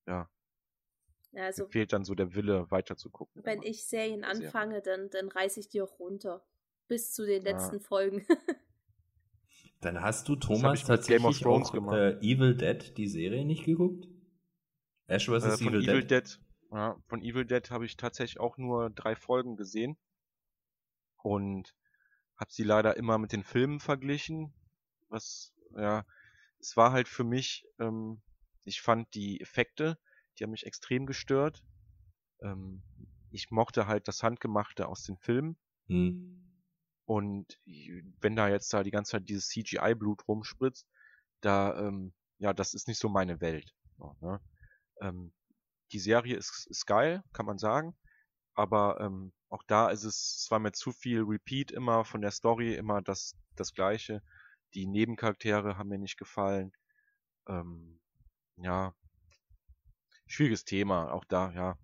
ja, 0.07 0.31
ja 1.33 1.47
also, 1.47 1.67
fehlt 1.67 1.93
dann 1.93 2.05
so 2.05 2.15
der 2.15 2.33
Wille, 2.37 2.71
weiter 2.71 2.97
zu 2.97 3.11
gucken. 3.11 3.43
Wenn 3.45 3.63
ich 3.65 3.85
Serien 3.85 4.23
anfange, 4.23 4.81
dann, 4.81 5.11
dann 5.11 5.29
reiße 5.29 5.59
ich 5.59 5.69
die 5.69 5.83
auch 5.83 5.99
runter. 5.99 6.47
Bis 6.87 7.13
zu 7.13 7.27
den 7.27 7.43
letzten 7.43 7.79
ja. 7.79 7.83
Folgen. 7.83 8.25
dann 9.81 10.01
hast 10.01 10.29
du, 10.29 10.37
Thomas, 10.37 10.85
tatsächlich 10.85 11.47
auch 11.47 11.75
äh, 11.93 12.19
Evil 12.21 12.55
Dead, 12.55 12.97
die 12.97 13.07
Serie, 13.07 13.45
nicht 13.45 13.65
geguckt? 13.65 14.09
Ash 15.07 15.27
vs. 15.27 15.61
Äh, 15.61 15.65
Evil, 15.65 15.83
Evil 15.83 16.05
Dead? 16.05 16.11
Dead 16.11 16.41
ja, 16.73 16.97
von 17.09 17.23
Evil 17.23 17.45
Dead 17.45 17.69
habe 17.71 17.85
ich 17.85 17.97
tatsächlich 17.97 18.39
auch 18.39 18.57
nur 18.57 18.91
drei 18.91 19.17
Folgen 19.17 19.57
gesehen 19.57 19.99
und 21.23 21.75
habe 22.37 22.53
sie 22.53 22.63
leider 22.63 22.97
immer 22.97 23.19
mit 23.19 23.33
den 23.33 23.43
Filmen 23.43 23.81
verglichen. 23.81 24.55
Was, 25.09 25.53
ja, 25.77 26.07
es 26.61 26.77
war 26.77 26.93
halt 26.93 27.09
für 27.09 27.25
mich, 27.25 27.67
ähm, 27.79 28.23
ich 28.65 28.81
fand 28.81 29.13
die 29.15 29.41
Effekte, 29.41 29.99
die 30.39 30.45
haben 30.45 30.53
mich 30.53 30.65
extrem 30.65 31.07
gestört. 31.07 31.65
Ähm, 32.41 32.83
ich 33.33 33.51
mochte 33.51 33.87
halt 33.87 34.07
das 34.09 34.23
Handgemachte 34.23 34.89
aus 34.89 35.03
den 35.03 35.17
Filmen. 35.19 35.59
Hm. 35.89 36.50
Und 37.11 37.59
wenn 38.21 38.37
da 38.37 38.49
jetzt 38.49 38.73
da 38.73 38.85
die 38.85 38.93
ganze 38.93 39.11
Zeit 39.11 39.29
dieses 39.29 39.49
CGI-Blut 39.49 40.29
rumspritzt, 40.29 40.87
da, 41.41 41.77
ähm, 41.77 42.15
ja, 42.39 42.53
das 42.53 42.73
ist 42.73 42.87
nicht 42.87 43.01
so 43.01 43.09
meine 43.09 43.41
Welt. 43.41 43.75
So, 43.99 44.15
ne? 44.21 44.41
ähm, 45.01 45.33
die 45.91 45.99
Serie 45.99 46.37
ist, 46.37 46.69
ist 46.71 46.87
geil, 46.87 47.25
kann 47.33 47.47
man 47.47 47.59
sagen. 47.59 47.97
Aber 48.55 49.01
ähm, 49.01 49.33
auch 49.49 49.65
da 49.67 49.89
ist 49.89 50.05
es, 50.05 50.43
es 50.43 50.51
war 50.53 50.61
mir 50.61 50.71
zu 50.71 50.93
viel 50.93 51.23
Repeat 51.23 51.73
immer 51.73 52.05
von 52.05 52.21
der 52.21 52.31
Story, 52.31 52.77
immer 52.77 53.03
das, 53.03 53.35
das 53.57 53.75
Gleiche. 53.75 54.23
Die 54.75 54.87
Nebencharaktere 54.87 55.77
haben 55.77 55.89
mir 55.89 55.99
nicht 55.99 56.17
gefallen. 56.17 56.71
Ähm, 57.49 57.99
ja, 58.57 58.95
schwieriges 60.29 60.65
Thema, 60.65 61.11
auch 61.11 61.25
da, 61.25 61.51
ja. 61.55 61.77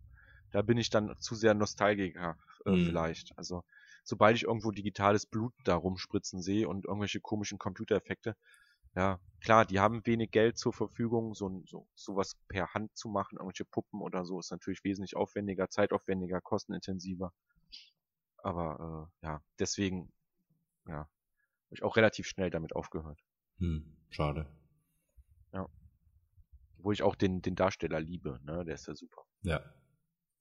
Da 0.53 0.62
bin 0.62 0.78
ich 0.78 0.89
dann 0.89 1.16
zu 1.19 1.35
sehr 1.35 1.55
Nostalgiker 1.55 2.39
äh, 2.65 2.70
mhm. 2.70 2.86
vielleicht. 2.86 3.36
Also, 3.36 3.65
sobald 4.06 4.36
ich 4.36 4.44
irgendwo 4.44 4.70
digitales 4.70 5.26
Blut 5.26 5.52
da 5.64 5.74
rumspritzen 5.74 6.40
sehe 6.40 6.68
und 6.68 6.84
irgendwelche 6.84 7.20
komischen 7.20 7.58
Computereffekte, 7.58 8.36
ja, 8.94 9.20
klar, 9.40 9.66
die 9.66 9.80
haben 9.80 10.06
wenig 10.06 10.30
Geld 10.30 10.56
zur 10.56 10.72
Verfügung, 10.72 11.34
so, 11.34 11.62
so 11.66 11.86
sowas 11.94 12.36
per 12.48 12.72
Hand 12.72 12.96
zu 12.96 13.08
machen, 13.08 13.36
irgendwelche 13.36 13.66
Puppen 13.66 14.00
oder 14.00 14.24
so, 14.24 14.38
ist 14.38 14.52
natürlich 14.52 14.84
wesentlich 14.84 15.16
aufwendiger, 15.16 15.68
zeitaufwendiger, 15.68 16.40
kostenintensiver. 16.40 17.34
Aber 18.38 19.10
äh, 19.22 19.26
ja, 19.26 19.42
deswegen, 19.58 20.12
ja, 20.86 21.00
habe 21.00 21.10
ich 21.72 21.82
auch 21.82 21.96
relativ 21.96 22.26
schnell 22.26 22.48
damit 22.48 22.74
aufgehört. 22.74 23.20
Hm, 23.58 23.96
schade. 24.08 24.46
Ja. 25.52 25.68
Wo 26.78 26.92
ich 26.92 27.02
auch 27.02 27.16
den, 27.16 27.42
den 27.42 27.56
Darsteller 27.56 28.00
liebe, 28.00 28.40
ne? 28.44 28.64
Der 28.64 28.76
ist 28.76 28.86
ja 28.86 28.94
super. 28.94 29.22
Ja. 29.42 29.60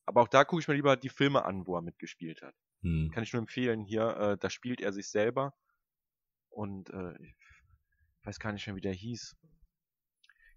Aber 0.06 0.22
auch 0.22 0.28
da 0.28 0.46
gucke 0.46 0.62
ich 0.62 0.68
mir 0.68 0.76
lieber 0.76 0.96
die 0.96 1.10
Filme 1.10 1.44
an, 1.44 1.66
wo 1.66 1.76
er 1.76 1.82
mitgespielt 1.82 2.42
hat. 2.44 2.56
Hm. 2.86 3.10
Kann 3.12 3.24
ich 3.24 3.34
nur 3.34 3.42
empfehlen, 3.42 3.84
hier, 3.84 4.16
äh, 4.18 4.38
da 4.38 4.50
spielt 4.52 4.80
er 4.80 4.94
sich 4.94 5.10
selber. 5.10 5.54
Und 6.50 6.92
äh, 6.92 7.14
weiß 8.24 8.40
gar 8.40 8.54
nicht 8.54 8.66
mehr, 8.68 8.76
wie 8.76 8.82
der 8.82 8.94
hieß. 8.94 9.36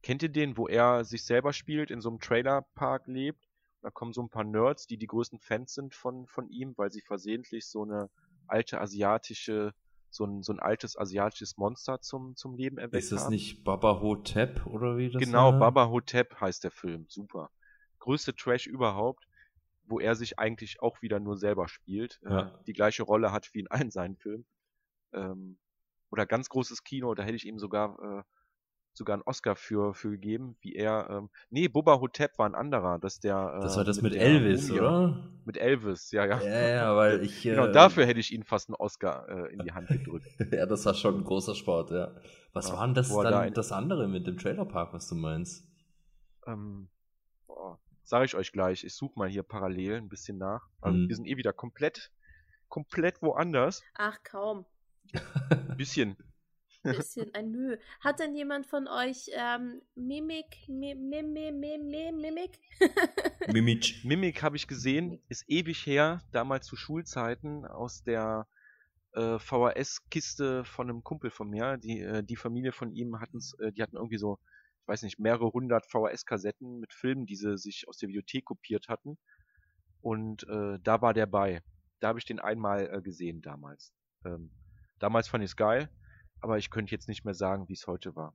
Kennt 0.03 0.23
ihr 0.23 0.29
den, 0.29 0.57
wo 0.57 0.69
er 0.69 1.05
sich 1.05 1.25
selber 1.25 1.53
spielt, 1.53 1.91
in 1.91 2.01
so 2.01 2.11
einem 2.11 2.21
Trailerpark 2.21 3.07
lebt? 3.07 3.49
Da 3.81 3.91
kommen 3.91 4.13
so 4.13 4.23
ein 4.23 4.29
paar 4.29 4.45
Nerds, 4.45 4.87
die 4.87 4.99
die 4.99 5.07
größten 5.07 5.41
Fans 5.41 5.73
sind 5.73 5.95
von, 5.95 6.27
von 6.27 6.49
ihm, 6.51 6.75
weil 6.77 6.91
sie 6.91 7.01
versehentlich 7.01 7.67
so 7.67 7.83
eine 7.83 8.11
alte 8.47 8.81
asiatische, 8.81 9.73
so 10.11 10.25
ein, 10.25 10.43
so 10.43 10.53
ein 10.53 10.61
altes 10.61 10.97
asiatisches 10.99 11.57
Monster 11.57 12.01
zum, 12.01 12.37
zum 12.37 12.55
Leben 12.55 12.79
erweckt 12.79 13.03
Ist 13.03 13.13
das 13.13 13.25
haben. 13.25 13.33
nicht 13.33 13.65
Baba 13.65 14.01
Hotep 14.01 14.67
oder 14.67 14.99
wie 14.99 15.11
das 15.11 15.23
Genau, 15.23 15.53
war? 15.53 15.59
Baba 15.59 15.89
Hotep 15.89 16.41
heißt 16.41 16.63
der 16.65 16.71
Film. 16.71 17.07
Super. 17.09 17.51
Größte 17.99 18.35
Trash 18.35 18.67
überhaupt, 18.67 19.27
wo 19.89 20.01
er 20.01 20.15
sich 20.15 20.39
eigentlich 20.39 20.81
auch 20.83 21.03
wieder 21.03 21.21
nur 21.21 21.37
selber 21.37 21.69
spielt. 21.69 22.21
Äh, 22.25 22.31
ja. 22.31 22.61
Die 22.67 22.73
gleiche 22.73 23.03
Rolle 23.03 23.33
hat 23.33 23.53
wie 23.55 23.61
in 23.61 23.69
allen 23.69 23.91
seinen 23.91 24.17
Filmen. 24.17 24.47
Ähm, 25.13 25.59
oder 26.11 26.27
ganz 26.27 26.49
großes 26.49 26.85
Kino, 26.85 27.15
da 27.15 27.23
hätte 27.23 27.37
ich 27.37 27.47
ihm 27.47 27.59
sogar 27.59 27.99
äh, 28.03 28.23
sogar 28.95 29.15
einen 29.15 29.23
Oscar 29.23 29.57
für 29.57 29.95
für 29.95 30.11
gegeben, 30.11 30.57
wie 30.61 30.75
er 30.75 31.09
ähm, 31.11 31.31
nee, 31.51 31.69
Boba 31.69 32.01
Hotep 32.01 32.37
war 32.39 32.47
ein 32.47 32.55
anderer, 32.55 32.99
dass 32.99 33.21
der 33.21 33.55
äh, 33.57 33.63
Das 33.63 33.77
war 33.77 33.85
das 33.85 34.03
mit, 34.03 34.13
mit 34.13 34.21
Elvis, 34.21 34.69
Mumie, 34.69 34.81
oder? 34.81 35.31
Mit 35.45 35.57
Elvis, 35.57 36.11
ja, 36.11 36.27
ja. 36.27 36.41
Ja, 36.43 36.69
ja, 36.69 36.97
weil 36.97 37.23
ich 37.25 37.43
Genau, 37.43 37.67
äh, 37.67 37.73
dafür 37.73 38.05
hätte 38.07 38.21
ich 38.21 38.33
ihm 38.33 38.43
fast 38.43 38.69
einen 38.69 38.75
Oscar 38.75 39.29
äh, 39.29 39.53
in 39.53 39.61
die 39.61 39.73
Hand 39.73 39.89
gedrückt. 39.89 40.27
ja, 40.53 40.67
das 40.67 40.85
war 40.85 40.95
schon 40.95 41.17
ein 41.17 41.25
großer 41.25 41.55
Sport, 41.55 41.91
ja. 41.91 42.15
Was 42.53 42.69
ja, 42.69 42.77
war 42.77 42.87
denn 42.87 42.95
das 42.95 43.09
dann 43.09 43.25
da 43.25 43.49
das 43.49 43.73
andere 43.73 44.09
mit 44.09 44.27
dem 44.27 44.37
Trailerpark, 44.37 44.93
was 44.93 45.09
du 45.09 45.15
meinst? 45.15 45.67
Ähm 46.47 46.89
boah, 47.47 47.79
sag 48.09 48.25
ich 48.25 48.35
euch 48.35 48.53
gleich, 48.53 48.85
ich 48.85 48.95
suche 48.95 49.19
mal 49.19 49.29
hier 49.29 49.43
parallel 49.43 49.97
ein 49.97 50.09
bisschen 50.09 50.39
nach. 50.39 50.67
Also, 50.81 50.97
hm. 50.97 51.09
wir 51.09 51.17
sind 51.17 51.27
eh 51.27 51.37
wieder 51.37 51.53
komplett 51.53 52.11
komplett 52.69 53.21
woanders. 53.23 53.83
Ach, 53.95 54.19
kaum. 54.25 54.65
Bisschen. 55.77 56.17
bisschen 56.83 57.35
ein 57.35 57.51
Mühe. 57.51 57.79
Hat 58.01 58.21
denn 58.21 58.35
jemand 58.35 58.67
von 58.67 58.87
euch 58.89 59.31
ähm, 59.33 59.81
Mimik, 59.95 60.69
Mimik, 60.69 61.25
Mimik? 61.55 62.59
Mimik. 63.53 64.05
Mimik 64.05 64.43
habe 64.43 64.57
ich 64.57 64.67
gesehen, 64.69 65.21
ist 65.29 65.45
ewig 65.49 65.87
her, 65.87 66.23
damals 66.33 66.67
zu 66.67 66.77
Schulzeiten 66.77 67.65
aus 67.65 68.03
der 68.05 68.47
äh, 69.13 69.39
VHS-Kiste 69.39 70.65
von 70.65 70.89
einem 70.89 71.03
Kumpel 71.03 71.31
von 71.31 71.49
mir. 71.49 71.79
Die, 71.79 72.01
äh, 72.01 72.23
die 72.23 72.37
Familie 72.37 72.73
von 72.73 72.93
ihm 72.93 73.21
hatten 73.21 73.41
äh, 73.61 73.73
die 73.73 73.83
hatten 73.83 73.97
irgendwie 73.97 74.19
so, 74.19 74.39
weiß 74.89 75.03
nicht, 75.03 75.19
mehrere 75.19 75.53
hundert 75.53 75.87
VHS-Kassetten 75.87 76.81
mit 76.81 76.93
Filmen, 76.93 77.27
die 77.27 77.37
sie 77.37 77.59
sich 77.59 77.87
aus 77.89 77.99
der 77.99 78.09
Videothek 78.09 78.47
kopiert 78.47 78.89
hatten. 78.89 79.19
Und 80.01 80.49
äh, 80.49 80.79
da 80.83 81.03
war 81.03 81.15
der 81.15 81.27
bei. 81.27 81.63
Da 82.01 82.09
habe 82.09 82.19
ich 82.19 82.25
den 82.25 82.41
einmal 82.41 82.89
äh, 82.93 83.03
gesehen 83.03 83.43
damals. 83.43 83.93
Ähm, 84.25 84.51
damals 84.99 85.29
fand 85.29 85.45
ich 85.45 85.51
es 85.51 85.57
geil, 85.57 85.91
aber 86.41 86.59
ich 86.59 86.71
könnte 86.71 86.93
jetzt 86.93 87.09
nicht 87.09 87.25
mehr 87.25 87.35
sagen, 87.35 87.69
wie 87.69 87.75
es 87.75 87.87
heute 87.87 88.17
war. 88.17 88.35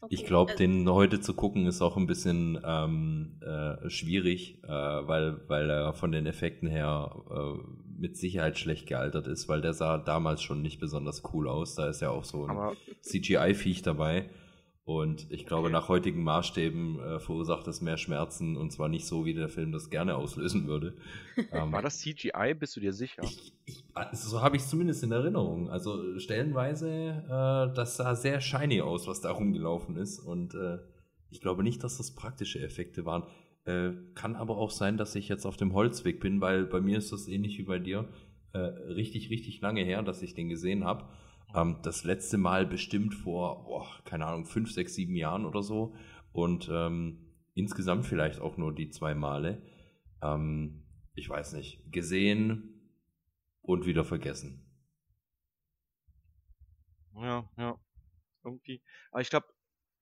Okay. 0.00 0.14
Ich 0.16 0.26
glaube, 0.26 0.54
den 0.54 0.88
heute 0.90 1.20
zu 1.20 1.32
gucken 1.32 1.66
ist 1.66 1.80
auch 1.80 1.96
ein 1.96 2.06
bisschen 2.06 2.60
ähm, 2.62 3.40
äh, 3.40 3.88
schwierig, 3.88 4.62
äh, 4.64 4.68
weil, 4.68 5.48
weil 5.48 5.70
er 5.70 5.94
von 5.94 6.12
den 6.12 6.26
Effekten 6.26 6.68
her 6.68 7.14
äh, 7.30 7.58
mit 7.96 8.18
Sicherheit 8.18 8.58
schlecht 8.58 8.86
gealtert 8.86 9.26
ist, 9.26 9.48
weil 9.48 9.62
der 9.62 9.72
sah 9.72 9.96
damals 9.96 10.42
schon 10.42 10.60
nicht 10.60 10.78
besonders 10.78 11.22
cool 11.32 11.48
aus. 11.48 11.74
Da 11.74 11.88
ist 11.88 12.02
ja 12.02 12.10
auch 12.10 12.24
so 12.24 12.46
ein 12.46 12.76
CGI-Viech 13.00 13.80
dabei. 13.80 14.28
Und 14.86 15.30
ich 15.30 15.46
glaube, 15.46 15.68
okay. 15.68 15.72
nach 15.72 15.88
heutigen 15.88 16.22
Maßstäben 16.22 17.00
äh, 17.00 17.18
verursacht 17.18 17.66
das 17.66 17.80
mehr 17.80 17.96
Schmerzen 17.96 18.58
und 18.58 18.70
zwar 18.70 18.90
nicht 18.90 19.06
so, 19.06 19.24
wie 19.24 19.32
der 19.32 19.48
Film 19.48 19.72
das 19.72 19.88
gerne 19.88 20.16
auslösen 20.16 20.66
würde. 20.66 20.96
Ähm, 21.50 21.72
War 21.72 21.82
das 21.82 21.98
CGI? 21.98 22.54
Bist 22.54 22.76
du 22.76 22.80
dir 22.80 22.92
sicher? 22.92 23.22
Ich, 23.24 23.52
ich, 23.64 23.84
also 23.92 24.28
so 24.28 24.40
habe 24.40 24.54
ich 24.54 24.62
es 24.62 24.68
zumindest 24.68 25.02
in 25.02 25.10
Erinnerung. 25.10 25.68
Also 25.68 26.18
stellenweise, 26.20 26.88
äh, 26.88 27.74
das 27.74 27.96
sah 27.96 28.14
sehr 28.14 28.40
shiny 28.40 28.80
aus, 28.80 29.08
was 29.08 29.20
da 29.20 29.32
rumgelaufen 29.32 29.96
ist. 29.96 30.20
Und 30.20 30.54
äh, 30.54 30.78
ich 31.30 31.40
glaube 31.40 31.64
nicht, 31.64 31.82
dass 31.82 31.96
das 31.96 32.14
praktische 32.14 32.60
Effekte 32.60 33.04
waren. 33.04 33.24
Äh, 33.64 33.92
kann 34.14 34.36
aber 34.36 34.58
auch 34.58 34.70
sein, 34.70 34.96
dass 34.96 35.16
ich 35.16 35.28
jetzt 35.28 35.44
auf 35.44 35.56
dem 35.56 35.72
Holzweg 35.72 36.20
bin, 36.20 36.40
weil 36.40 36.66
bei 36.66 36.80
mir 36.80 36.98
ist 36.98 37.12
das 37.12 37.26
ähnlich 37.26 37.58
wie 37.58 37.64
bei 37.64 37.80
dir. 37.80 38.08
Äh, 38.52 38.58
richtig, 38.58 39.30
richtig 39.30 39.60
lange 39.60 39.82
her, 39.82 40.02
dass 40.02 40.22
ich 40.22 40.34
den 40.34 40.48
gesehen 40.48 40.84
habe. 40.84 41.06
Ähm, 41.54 41.78
das 41.82 42.04
letzte 42.04 42.36
Mal 42.36 42.66
bestimmt 42.66 43.14
vor, 43.14 43.64
boah, 43.64 43.86
keine 44.04 44.26
Ahnung, 44.26 44.44
fünf, 44.44 44.72
sechs, 44.72 44.94
sieben 44.94 45.14
Jahren 45.14 45.46
oder 45.46 45.62
so. 45.62 45.94
Und 46.32 46.68
ähm, 46.70 47.34
insgesamt 47.54 48.06
vielleicht 48.06 48.40
auch 48.40 48.56
nur 48.56 48.74
die 48.74 48.90
zwei 48.90 49.14
Male. 49.14 49.62
Ähm, 50.20 50.84
ich 51.14 51.28
weiß 51.28 51.52
nicht, 51.52 51.92
gesehen 51.92 52.92
und 53.62 53.86
wieder 53.86 54.04
vergessen. 54.04 54.60
Ja, 57.14 57.48
ja. 57.56 57.78
Irgendwie. 58.42 58.82
Aber 59.12 59.20
ich 59.20 59.30
glaube, 59.30 59.46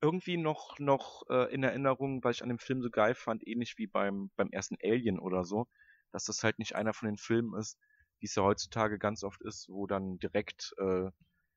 irgendwie 0.01 0.37
noch, 0.37 0.79
noch 0.79 1.23
äh, 1.29 1.53
in 1.55 1.62
Erinnerung, 1.62 2.24
weil 2.24 2.33
ich 2.33 2.43
an 2.43 2.49
dem 2.49 2.59
Film 2.59 2.83
so 2.83 2.91
geil 2.91 3.15
fand, 3.15 3.47
ähnlich 3.47 3.79
wie 3.79 3.87
beim, 3.87 4.31
beim 4.37 4.49
ersten 4.51 4.77
Alien 4.83 5.20
oder 5.20 5.45
so, 5.45 5.69
dass 6.11 6.24
das 6.24 6.43
halt 6.43 6.59
nicht 6.59 6.74
einer 6.74 6.93
von 6.93 7.07
den 7.07 7.19
Filmen 7.19 7.55
ist, 7.59 7.79
wie 8.19 8.27
es 8.27 8.35
ja 8.35 8.43
heutzutage 8.43 8.99
ganz 8.99 9.23
oft 9.23 9.41
ist, 9.43 9.69
wo 9.69 9.87
dann 9.87 10.19
direkt 10.19 10.74
äh, 10.79 11.11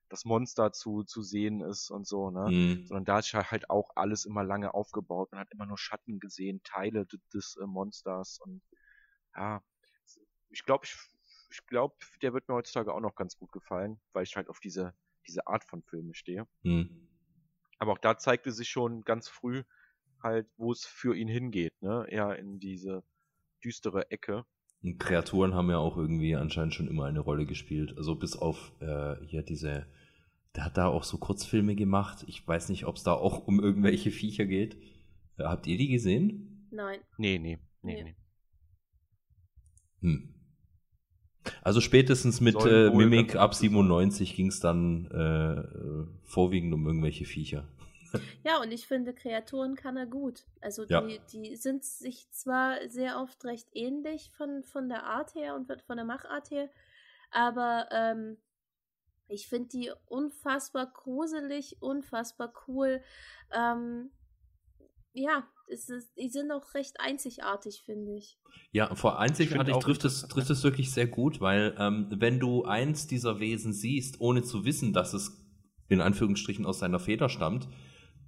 das 0.09 0.25
Monster 0.25 0.71
zu, 0.71 1.03
zu 1.03 1.21
sehen 1.21 1.61
ist 1.61 1.89
und 1.89 2.07
so, 2.07 2.29
ne? 2.31 2.49
Mhm. 2.49 2.87
Sondern 2.87 3.05
da 3.05 3.19
ist 3.19 3.33
halt 3.33 3.69
auch 3.69 3.91
alles 3.95 4.25
immer 4.25 4.43
lange 4.43 4.73
aufgebaut. 4.73 5.31
Man 5.31 5.41
hat 5.41 5.51
immer 5.51 5.65
nur 5.65 5.77
Schatten 5.77 6.19
gesehen, 6.19 6.61
Teile 6.63 7.05
des, 7.33 7.57
äh, 7.61 7.65
Monsters 7.65 8.39
und 8.39 8.61
ja, 9.35 9.61
ich 10.49 10.63
glaube, 10.63 10.85
ich, 10.85 10.95
ich 11.51 11.65
glaube, 11.67 11.95
der 12.21 12.33
wird 12.33 12.47
mir 12.47 12.55
heutzutage 12.55 12.93
auch 12.93 13.01
noch 13.01 13.15
ganz 13.15 13.37
gut 13.37 13.51
gefallen, 13.51 13.99
weil 14.13 14.23
ich 14.23 14.35
halt 14.35 14.49
auf 14.49 14.59
diese, 14.59 14.93
diese 15.27 15.47
Art 15.47 15.65
von 15.65 15.83
Filme 15.83 16.13
stehe. 16.13 16.47
Mhm. 16.63 17.07
Aber 17.79 17.93
auch 17.93 17.97
da 17.97 18.17
zeigte 18.17 18.51
sich 18.51 18.69
schon 18.69 19.03
ganz 19.03 19.27
früh 19.27 19.63
halt, 20.23 20.47
wo 20.57 20.71
es 20.71 20.85
für 20.85 21.15
ihn 21.15 21.27
hingeht, 21.27 21.81
ne? 21.81 22.05
Eher 22.09 22.37
in 22.37 22.59
diese 22.59 23.03
düstere 23.63 24.09
Ecke. 24.11 24.45
Und 24.85 24.99
Kreaturen 24.99 25.55
haben 25.55 25.71
ja 25.71 25.79
auch 25.79 25.97
irgendwie 25.97 26.35
anscheinend 26.35 26.75
schon 26.75 26.87
immer 26.87 27.05
eine 27.05 27.19
Rolle 27.19 27.47
gespielt. 27.47 27.97
Also 27.97 28.13
bis 28.13 28.37
auf 28.37 28.71
äh, 28.81 29.15
hier 29.25 29.41
diese, 29.41 29.87
der 30.55 30.65
hat 30.65 30.77
da 30.77 30.87
auch 30.87 31.03
so 31.03 31.17
Kurzfilme 31.17 31.75
gemacht. 31.75 32.23
Ich 32.27 32.47
weiß 32.47 32.69
nicht, 32.69 32.85
ob 32.85 32.97
es 32.97 33.03
da 33.03 33.13
auch 33.13 33.47
um 33.47 33.59
irgendwelche 33.59 34.11
Viecher 34.11 34.45
geht. 34.45 34.75
Äh, 35.37 35.45
habt 35.45 35.65
ihr 35.65 35.79
die 35.79 35.87
gesehen? 35.87 36.67
Nein. 36.69 36.99
Nee, 37.17 37.39
nee, 37.39 37.57
nee, 37.81 38.03
nee. 38.03 38.15
Hm. 40.01 40.35
Also 41.63 41.81
spätestens 41.81 42.39
mit 42.39 42.55
äh, 42.63 42.91
Mimik 42.91 43.35
ab 43.35 43.55
97 43.55 44.35
ging 44.35 44.47
es 44.47 44.59
dann 44.59 45.07
äh, 45.11 45.59
äh, 45.61 46.07
vorwiegend 46.23 46.73
um 46.75 46.85
irgendwelche 46.85 47.25
Viecher. 47.25 47.67
Ja, 48.43 48.61
und 48.61 48.71
ich 48.71 48.87
finde, 48.87 49.13
Kreaturen 49.13 49.75
kann 49.75 49.97
er 49.97 50.05
gut. 50.05 50.45
Also 50.61 50.85
die, 50.85 50.93
ja. 50.93 51.01
die 51.31 51.55
sind 51.55 51.83
sich 51.83 52.29
zwar 52.31 52.77
sehr 52.89 53.19
oft 53.19 53.43
recht 53.45 53.67
ähnlich 53.73 54.31
von, 54.31 54.63
von 54.63 54.89
der 54.89 55.03
Art 55.03 55.35
her 55.35 55.55
und 55.55 55.71
von 55.83 55.97
der 55.97 56.05
Machart 56.05 56.51
her, 56.51 56.69
aber 57.31 57.87
ähm, 57.91 58.37
ich 59.27 59.47
finde 59.47 59.69
die 59.69 59.91
unfassbar 60.05 60.91
gruselig, 60.91 61.77
unfassbar 61.81 62.53
cool. 62.67 63.01
Ähm, 63.51 64.11
ja, 65.13 65.47
es 65.67 65.89
ist, 65.89 66.15
die 66.17 66.29
sind 66.29 66.51
auch 66.51 66.73
recht 66.73 66.99
einzigartig, 66.99 67.81
finde 67.83 68.15
ich. 68.15 68.37
Ja, 68.71 68.93
vor 68.95 69.19
einzigartig 69.19 69.77
trifft 69.77 70.05
es, 70.05 70.27
trifft 70.27 70.49
es 70.49 70.63
wirklich 70.63 70.91
sehr 70.91 71.07
gut, 71.07 71.41
weil 71.41 71.75
ähm, 71.79 72.07
wenn 72.11 72.39
du 72.39 72.65
eins 72.65 73.07
dieser 73.07 73.39
Wesen 73.39 73.73
siehst, 73.73 74.19
ohne 74.19 74.43
zu 74.43 74.65
wissen, 74.65 74.93
dass 74.93 75.13
es 75.13 75.41
in 75.87 76.01
Anführungsstrichen 76.01 76.65
aus 76.65 76.79
seiner 76.79 76.99
Feder 76.99 77.29
stammt, 77.29 77.67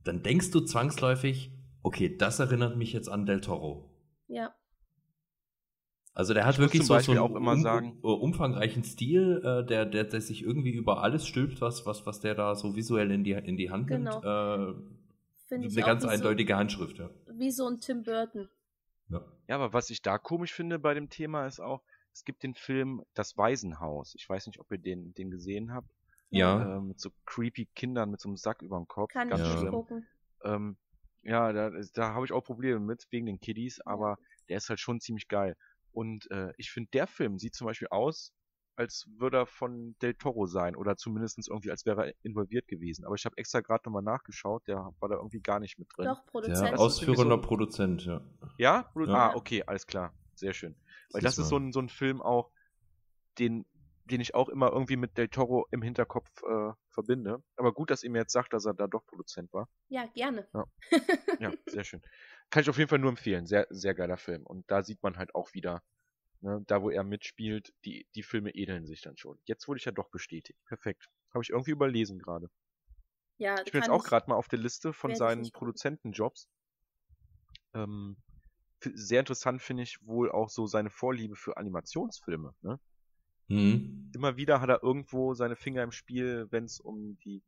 dann 0.07 0.23
denkst 0.23 0.51
du 0.51 0.61
zwangsläufig, 0.61 1.51
okay, 1.83 2.15
das 2.15 2.39
erinnert 2.39 2.77
mich 2.77 2.93
jetzt 2.93 3.09
an 3.09 3.25
Del 3.25 3.41
Toro. 3.41 3.89
Ja. 4.27 4.53
Also 6.13 6.33
der 6.33 6.45
hat 6.45 6.55
ich 6.55 6.59
wirklich 6.59 6.83
so, 6.83 6.97
so 6.97 7.11
einen 7.11 7.21
um, 7.21 8.03
uh, 8.03 8.13
umfangreichen 8.13 8.83
Stil, 8.83 9.41
äh, 9.43 9.63
der, 9.63 9.85
der, 9.85 10.03
der 10.03 10.19
sich 10.19 10.41
irgendwie 10.41 10.71
über 10.71 11.03
alles 11.03 11.27
stülpt, 11.27 11.61
was, 11.61 11.85
was, 11.85 12.07
was 12.07 12.21
der 12.21 12.33
da 12.33 12.55
so 12.55 12.75
visuell 12.75 13.11
in 13.11 13.23
die, 13.23 13.33
in 13.33 13.55
die 13.55 13.69
Hand 13.69 13.87
genau. 13.87 14.19
nimmt. 14.19 14.81
Äh, 15.51 15.55
eine 15.55 15.69
ganz 15.69 16.03
eindeutige 16.03 16.53
so, 16.53 16.57
Handschrift, 16.57 16.97
ja. 16.97 17.09
Wie 17.31 17.51
so 17.51 17.67
ein 17.67 17.79
Tim 17.79 18.03
Burton. 18.03 18.49
Ja. 19.09 19.21
ja, 19.47 19.55
aber 19.55 19.73
was 19.73 19.89
ich 19.89 20.01
da 20.01 20.17
komisch 20.17 20.53
finde 20.53 20.79
bei 20.79 20.93
dem 20.93 21.09
Thema 21.09 21.45
ist 21.45 21.59
auch, 21.59 21.83
es 22.11 22.25
gibt 22.25 22.41
den 22.41 22.55
Film 22.55 23.03
Das 23.13 23.37
Waisenhaus. 23.37 24.15
Ich 24.15 24.27
weiß 24.27 24.47
nicht, 24.47 24.59
ob 24.59 24.71
ihr 24.71 24.79
den, 24.79 25.13
den 25.13 25.29
gesehen 25.29 25.71
habt. 25.71 25.89
Ja. 26.29 26.77
Äh, 26.77 26.81
mit 26.81 26.99
so 26.99 27.09
creepy 27.25 27.67
Kindern 27.75 28.11
mit 28.11 28.19
so 28.19 28.29
einem 28.29 28.37
Sack 28.37 28.61
über 28.61 28.77
dem 28.77 28.87
Kopf. 28.87 29.11
Kann 29.13 29.29
Ganz 29.29 29.41
ich 29.41 29.59
schlimm. 29.59 29.71
gucken. 29.71 30.07
Ähm, 30.43 30.77
ja, 31.23 31.51
da, 31.51 31.71
da 31.93 32.13
habe 32.13 32.25
ich 32.25 32.31
auch 32.31 32.43
Probleme 32.43 32.79
mit, 32.79 33.07
wegen 33.11 33.25
den 33.25 33.39
Kiddies, 33.39 33.81
aber 33.81 34.17
der 34.49 34.57
ist 34.57 34.69
halt 34.69 34.79
schon 34.79 34.99
ziemlich 34.99 35.27
geil. 35.27 35.55
Und 35.91 36.29
äh, 36.31 36.53
ich 36.57 36.71
finde, 36.71 36.89
der 36.91 37.07
Film 37.07 37.39
sieht 37.39 37.55
zum 37.55 37.65
Beispiel 37.65 37.87
aus, 37.89 38.31
als 38.75 39.07
würde 39.17 39.37
er 39.37 39.45
von 39.47 39.95
Del 40.01 40.13
Toro 40.13 40.45
sein 40.45 40.75
oder 40.75 40.95
zumindest 40.97 41.39
irgendwie, 41.49 41.71
als 41.71 41.85
wäre 41.85 42.07
er 42.07 42.13
involviert 42.21 42.67
gewesen. 42.67 43.05
Aber 43.05 43.15
ich 43.15 43.25
habe 43.25 43.35
extra 43.37 43.61
gerade 43.61 43.81
nochmal 43.85 44.03
nachgeschaut, 44.03 44.67
der 44.67 44.93
war 44.99 45.09
da 45.09 45.15
irgendwie 45.15 45.39
gar 45.39 45.59
nicht 45.59 45.79
mit 45.79 45.87
drin. 45.95 46.05
Doch, 46.05 46.25
Produzent. 46.27 46.71
Ja, 46.71 46.77
ausführender 46.77 47.37
so, 47.37 47.41
Produzent, 47.41 48.05
ja. 48.05 48.21
Ja? 48.57 48.91
ja? 48.95 49.07
Ah, 49.07 49.35
okay, 49.35 49.63
alles 49.65 49.87
klar. 49.87 50.13
Sehr 50.35 50.53
schön. 50.53 50.75
Weil 51.11 51.21
das, 51.21 51.35
das 51.35 51.45
ist 51.45 51.49
so 51.49 51.57
ein, 51.57 51.71
so 51.71 51.79
ein 51.79 51.89
Film 51.89 52.21
auch, 52.21 52.51
den 53.39 53.65
den 54.07 54.21
ich 54.21 54.35
auch 54.35 54.49
immer 54.49 54.71
irgendwie 54.71 54.95
mit 54.95 55.17
Del 55.17 55.27
Toro 55.29 55.67
im 55.71 55.81
Hinterkopf 55.81 56.29
äh, 56.43 56.73
verbinde. 56.89 57.43
Aber 57.55 57.73
gut, 57.73 57.91
dass 57.91 58.03
ihr 58.03 58.09
mir 58.09 58.19
jetzt 58.19 58.33
sagt, 58.33 58.53
dass 58.53 58.65
er 58.65 58.73
da 58.73 58.87
doch 58.87 59.05
Produzent 59.05 59.51
war. 59.53 59.69
Ja, 59.89 60.05
gerne. 60.07 60.47
Ja. 60.53 60.65
ja, 61.39 61.53
sehr 61.67 61.83
schön. 61.83 62.01
Kann 62.49 62.61
ich 62.61 62.69
auf 62.69 62.77
jeden 62.77 62.89
Fall 62.89 62.99
nur 62.99 63.09
empfehlen. 63.09 63.45
Sehr, 63.45 63.67
sehr 63.69 63.93
geiler 63.93 64.17
Film. 64.17 64.45
Und 64.45 64.69
da 64.71 64.83
sieht 64.83 65.03
man 65.03 65.17
halt 65.17 65.35
auch 65.35 65.53
wieder, 65.53 65.83
ne, 66.41 66.63
da 66.67 66.81
wo 66.81 66.89
er 66.89 67.03
mitspielt, 67.03 67.73
die, 67.85 68.07
die 68.15 68.23
Filme 68.23 68.51
ähneln 68.51 68.85
sich 68.85 69.01
dann 69.01 69.17
schon. 69.17 69.39
Jetzt 69.45 69.67
wurde 69.67 69.79
ich 69.79 69.85
ja 69.85 69.91
doch 69.91 70.09
bestätigt. 70.09 70.59
Perfekt. 70.65 71.09
Habe 71.33 71.43
ich 71.43 71.49
irgendwie 71.49 71.71
überlesen 71.71 72.19
gerade. 72.19 72.49
Ja, 73.37 73.55
ich 73.63 73.71
bin 73.71 73.81
jetzt 73.81 73.91
auch 73.91 74.03
gerade 74.03 74.29
mal 74.29 74.35
auf 74.35 74.47
der 74.47 74.59
Liste 74.59 74.93
von 74.93 75.15
seinen 75.15 75.51
Produzentenjobs. 75.51 76.49
Ähm, 77.73 78.17
sehr 78.81 79.19
interessant 79.19 79.61
finde 79.61 79.83
ich 79.83 80.05
wohl 80.05 80.31
auch 80.31 80.49
so 80.49 80.65
seine 80.65 80.89
Vorliebe 80.89 81.35
für 81.35 81.57
Animationsfilme. 81.57 82.55
Ne? 82.61 82.79
Mhm. 83.47 84.11
Immer 84.13 84.37
wieder 84.37 84.61
hat 84.61 84.69
er 84.69 84.83
irgendwo 84.83 85.33
seine 85.33 85.55
Finger 85.55 85.83
im 85.83 85.91
Spiel, 85.91 86.47
wenn 86.51 86.65
es 86.65 86.79
um 86.79 87.17
die, 87.19 87.43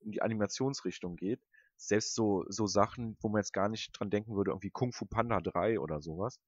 um 0.00 0.12
die 0.12 0.22
Animationsrichtung 0.22 1.16
geht. 1.16 1.40
Selbst 1.76 2.14
so, 2.14 2.44
so 2.48 2.66
Sachen, 2.66 3.16
wo 3.20 3.28
man 3.28 3.40
jetzt 3.40 3.52
gar 3.52 3.68
nicht 3.68 3.92
dran 3.92 4.10
denken 4.10 4.34
würde, 4.34 4.50
irgendwie 4.50 4.70
Kung 4.70 4.92
Fu 4.92 5.06
Panda 5.06 5.40
3 5.40 5.78
oder 5.78 6.00
sowas. 6.00 6.40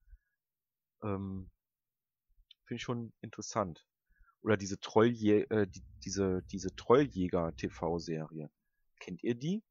Ähm, 1.03 1.51
Finde 2.65 2.77
ich 2.77 2.83
schon 2.83 3.13
interessant. 3.21 3.87
Oder 4.43 4.57
diese 4.57 4.81
Trolljä 4.81 5.47
äh, 5.51 5.67
die, 5.67 5.83
diese, 6.05 6.43
diese 6.51 6.75
Trolljäger 6.75 7.55
TV-Serie. 7.57 8.51
Kennt 8.99 9.23
ihr 9.23 9.35
die? 9.35 9.63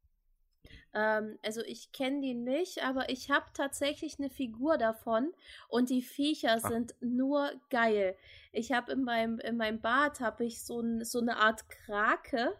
Ähm, 0.93 1.37
also 1.43 1.61
ich 1.61 1.91
kenne 1.91 2.21
die 2.21 2.33
nicht, 2.33 2.83
aber 2.83 3.09
ich 3.09 3.29
habe 3.29 3.45
tatsächlich 3.53 4.19
eine 4.19 4.29
Figur 4.29 4.77
davon 4.77 5.33
und 5.67 5.89
die 5.89 6.01
Viecher 6.01 6.59
Ach. 6.63 6.69
sind 6.69 6.95
nur 7.01 7.51
geil. 7.69 8.15
Ich 8.51 8.71
habe 8.71 8.91
in 8.93 9.03
meinem, 9.03 9.39
in 9.39 9.57
meinem 9.57 9.81
Bad 9.81 10.19
habe 10.19 10.45
ich 10.45 10.63
so, 10.63 10.81
ein, 10.81 11.05
so 11.05 11.19
eine 11.19 11.37
Art 11.37 11.69
Krake 11.69 12.55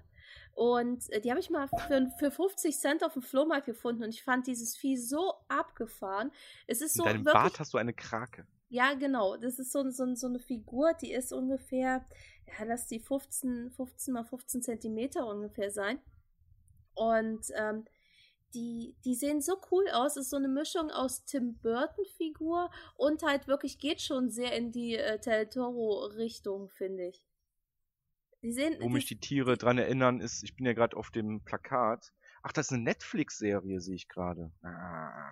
Und 0.53 1.09
äh, 1.11 1.21
die 1.21 1.31
habe 1.31 1.39
ich 1.39 1.49
mal 1.49 1.69
für, 1.87 2.11
für 2.19 2.31
50 2.31 2.77
Cent 2.77 3.03
auf 3.03 3.13
dem 3.13 3.21
Flohmarkt 3.23 3.65
gefunden 3.65 4.03
und 4.03 4.09
ich 4.09 4.23
fand 4.23 4.47
dieses 4.47 4.77
Vieh 4.77 4.97
so 4.97 5.35
abgefahren. 5.47 6.31
Es 6.67 6.81
ist 6.81 6.95
so 6.95 7.03
In 7.03 7.05
deinem 7.05 7.25
wirklich, 7.25 7.33
Bart 7.33 7.59
hast 7.59 7.73
du 7.73 7.77
eine 7.77 7.93
Krake. 7.93 8.45
ja, 8.69 8.93
genau. 8.93 9.37
Das 9.37 9.59
ist 9.59 9.71
so, 9.71 9.89
so, 9.89 10.13
so 10.15 10.27
eine 10.27 10.39
Figur, 10.39 10.93
die 11.01 11.13
ist 11.13 11.31
ungefähr, 11.33 12.05
ja, 12.47 12.65
lass 12.65 12.87
die 12.87 12.99
15, 12.99 13.71
15 13.71 14.13
mal 14.13 14.23
15 14.25 14.61
Zentimeter 14.61 15.25
ungefähr 15.27 15.71
sein. 15.71 15.99
Und 16.99 17.45
ähm, 17.55 17.85
die, 18.53 18.93
die 19.05 19.15
sehen 19.15 19.41
so 19.41 19.55
cool 19.71 19.87
aus. 19.93 20.17
Es 20.17 20.25
ist 20.25 20.29
so 20.31 20.35
eine 20.35 20.49
Mischung 20.49 20.91
aus 20.91 21.23
Tim 21.23 21.57
Burton-Figur 21.59 22.69
und 22.97 23.23
halt 23.23 23.47
wirklich 23.47 23.79
geht 23.79 24.01
schon 24.01 24.29
sehr 24.29 24.53
in 24.57 24.73
die 24.73 24.95
äh, 24.95 25.17
Del 25.17 25.47
Toro-Richtung, 25.47 26.69
finde 26.69 27.07
ich. 27.07 27.23
Die 28.41 28.51
sehen. 28.51 28.75
Wo 28.81 28.89
mich 28.89 29.05
die 29.05 29.19
Tiere 29.19 29.57
dran 29.57 29.77
erinnern, 29.77 30.19
ist, 30.19 30.43
ich 30.43 30.57
bin 30.57 30.65
ja 30.65 30.73
gerade 30.73 30.97
auf 30.97 31.09
dem 31.09 31.41
Plakat. 31.45 32.11
Ach, 32.41 32.51
das 32.51 32.67
ist 32.67 32.73
eine 32.73 32.83
Netflix-Serie, 32.83 33.79
sehe 33.79 33.95
ich 33.95 34.09
gerade. 34.09 34.51
Ah. 34.61 35.31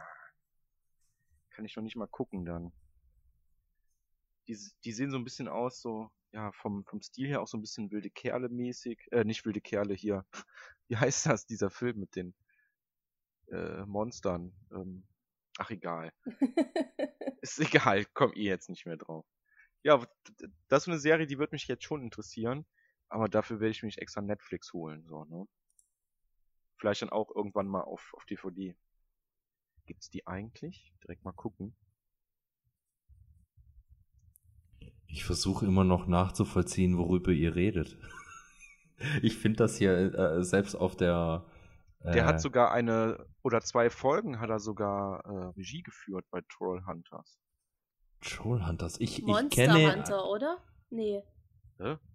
Kann 1.50 1.66
ich 1.66 1.76
noch 1.76 1.84
nicht 1.84 1.98
mal 1.98 2.08
gucken 2.08 2.46
dann. 2.46 2.72
Die, 4.48 4.58
die 4.86 4.94
sehen 4.94 5.12
so 5.12 5.18
ein 5.18 5.26
bisschen 5.26 5.50
aus, 5.50 5.82
so, 5.82 6.12
ja, 6.32 6.54
vom, 6.54 6.86
vom 6.86 7.02
Stil 7.02 7.28
her 7.28 7.42
auch 7.42 7.48
so 7.48 7.58
ein 7.58 7.62
bisschen 7.62 7.92
wilde 7.92 8.10
Kerle 8.10 8.48
mäßig. 8.48 9.00
Äh, 9.12 9.26
nicht 9.26 9.46
wilde 9.46 9.60
Kerle 9.60 9.94
hier. 9.94 10.26
Wie 10.88 10.98
heißt 10.98 11.26
das, 11.26 11.46
dieser 11.46 11.70
Film 11.70 12.00
mit 12.00 12.16
den 12.16 12.34
äh, 13.50 13.86
Monstern? 13.86 14.54
Ähm, 14.72 15.06
ach, 15.58 15.70
egal. 15.70 16.14
Ist 17.42 17.60
egal, 17.60 18.06
komm 18.14 18.34
eh 18.34 18.44
jetzt 18.44 18.70
nicht 18.70 18.86
mehr 18.86 18.98
drauf. 18.98 19.26
Ja, 19.84 20.06
das 20.68 20.84
ist 20.84 20.88
eine 20.90 21.00
Serie, 21.00 21.28
die 21.28 21.38
wird 21.38 21.52
mich 21.52 21.68
jetzt 21.68 21.84
schon 21.84 22.02
interessieren. 22.02 22.66
Aber 23.10 23.30
dafür 23.30 23.60
werde 23.60 23.72
ich 23.72 23.84
mich 23.84 24.00
extra 24.00 24.22
Netflix 24.22 24.74
holen, 24.74 25.06
so, 25.06 25.24
ne? 25.26 25.48
Vielleicht 26.78 27.02
dann 27.02 27.10
auch 27.10 27.34
irgendwann 27.34 27.68
mal 27.68 27.82
auf, 27.82 28.14
auf 28.16 28.26
DVD. 28.26 28.76
Gibt's 29.86 30.10
die 30.10 30.28
eigentlich? 30.28 30.94
Direkt 31.04 31.24
mal 31.24 31.32
gucken. 31.32 31.76
Ich 35.08 35.24
versuche 35.24 35.66
immer 35.66 35.86
noch 35.86 36.06
nachzuvollziehen, 36.06 36.98
worüber 36.98 37.32
ihr 37.32 37.56
redet. 37.56 37.98
Ich 39.22 39.38
finde 39.38 39.58
das 39.58 39.78
hier 39.78 40.14
äh, 40.14 40.44
selbst 40.44 40.76
auf 40.76 40.96
der. 40.96 41.46
Äh, 42.00 42.12
Der 42.14 42.26
hat 42.26 42.42
sogar 42.42 42.72
eine 42.72 43.26
oder 43.44 43.62
zwei 43.62 43.90
Folgen 43.90 44.40
hat 44.40 44.50
er 44.50 44.60
sogar 44.60 45.24
äh, 45.26 45.46
Regie 45.58 45.82
geführt 45.84 46.26
bei 46.32 46.42
Trollhunters. 46.50 47.38
Trollhunters. 48.22 49.00
Ich, 49.00 49.20
ich 49.20 49.26
Monster 49.26 49.50
kenne. 49.68 49.96
Hunter, 49.96 50.30
oder? 50.30 50.58
Nee. 50.90 51.24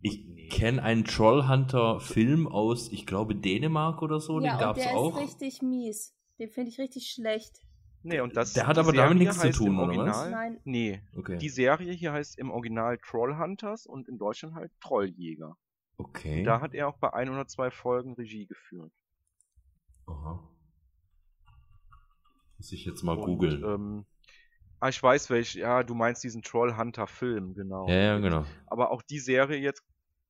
Ich 0.00 0.24
Nee. 0.26 0.48
kenne 0.48 0.82
einen 0.82 1.04
Trollhunter-Film 1.04 2.48
aus, 2.48 2.90
ich 2.90 3.06
glaube, 3.06 3.36
Dänemark 3.36 4.02
oder 4.02 4.18
so. 4.18 4.40
ja, 4.40 4.54
den 4.56 4.58
gab's 4.60 4.80
und 4.80 4.84
der 4.88 4.96
auch. 4.96 5.16
ist 5.16 5.22
richtig 5.22 5.62
mies. 5.62 6.16
Den 6.40 6.50
finde 6.50 6.70
ich 6.70 6.78
richtig 6.80 7.06
schlecht. 7.12 7.60
Nee, 8.02 8.18
und 8.20 8.36
das 8.36 8.54
Der 8.54 8.66
hat 8.66 8.78
aber 8.78 8.92
damit 8.92 9.18
Serie 9.18 9.28
nichts 9.28 9.56
zu 9.56 9.64
tun, 9.64 9.78
oder 9.78 9.96
was? 9.96 10.16
Original, 10.16 10.30
Nein. 10.32 10.60
Nee, 10.64 11.02
Okay. 11.16 11.38
die 11.38 11.48
Serie 11.48 11.92
hier 11.92 12.12
heißt 12.12 12.36
im 12.40 12.50
Original 12.50 12.98
Trollhunters 12.98 13.86
und 13.86 14.08
in 14.08 14.18
Deutschland 14.18 14.56
halt 14.56 14.72
Trolljäger. 14.80 15.56
Okay. 16.06 16.42
Da 16.42 16.60
hat 16.60 16.74
er 16.74 16.88
auch 16.88 16.96
bei 16.96 17.12
ein 17.12 17.28
oder 17.28 17.46
zwei 17.46 17.70
Folgen 17.70 18.14
Regie 18.14 18.46
geführt. 18.46 18.92
Aha. 20.06 20.48
Muss 22.58 22.72
ich 22.72 22.84
jetzt 22.84 23.02
mal 23.02 23.16
Und, 23.16 23.24
googeln. 23.24 23.64
Ähm, 23.64 24.06
ah, 24.80 24.88
ich 24.88 25.02
weiß 25.02 25.30
welch, 25.30 25.54
ja, 25.54 25.82
du 25.82 25.94
meinst 25.94 26.22
diesen 26.22 26.42
Trollhunter-Film, 26.42 27.54
genau. 27.54 27.88
ja, 27.88 27.94
ja, 27.94 28.18
genau. 28.18 28.44
Aber 28.66 28.90
auch 28.90 29.02
die 29.02 29.18
Serie 29.18 29.58
jetzt, 29.58 29.82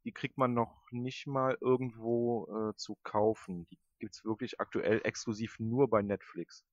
die 0.05 0.13
kriegt 0.13 0.39
man 0.39 0.55
noch 0.55 0.91
nicht 0.91 1.27
mal 1.27 1.57
irgendwo 1.61 2.71
äh, 2.71 2.77
zu 2.77 2.97
kaufen. 3.03 3.67
Die 3.71 3.79
gibt's 3.99 4.25
wirklich 4.25 4.61
aktuell 4.61 5.01
exklusiv 5.05 5.59
nur 5.59 5.89
bei 5.89 6.03
Netflix. 6.03 6.65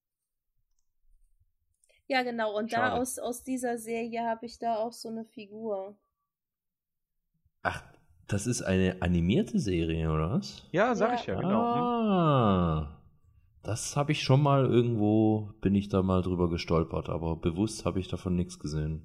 Ja, 2.08 2.24
genau. 2.24 2.58
Und 2.58 2.74
da 2.74 2.78
Schade. 2.78 3.02
aus, 3.02 3.20
aus 3.20 3.44
dieser 3.44 3.78
Serie 3.78 4.28
habe 4.28 4.48
ich 4.48 4.58
da 4.58 4.78
auch 4.78 4.94
so 4.94 5.10
eine 5.10 5.26
Figur. 5.26 5.96
Ach, 7.62 7.84
das 8.30 8.48
ist 8.48 8.62
eine 8.62 9.02
animierte 9.02 9.60
Serie, 9.60 10.10
oder 10.12 10.32
was? 10.32 10.64
Ja, 10.72 10.96
sag 10.96 11.14
Ja. 11.14 11.20
ich 11.20 11.26
ja, 11.28 11.36
genau. 11.36 11.76
Hm? 11.76 11.92
Ah, 12.10 12.98
das 13.64 13.96
habe 13.98 14.12
ich 14.14 14.24
schon 14.24 14.42
mal 14.42 14.66
irgendwo, 14.66 15.52
bin 15.62 15.76
ich 15.76 15.90
da 15.90 16.02
mal 16.02 16.22
drüber 16.22 16.50
gestolpert, 16.50 17.10
aber 17.10 17.36
bewusst 17.36 17.86
habe 17.86 18.00
ich 18.00 18.08
davon 18.08 18.36
nichts 18.36 18.60
gesehen. 18.60 19.02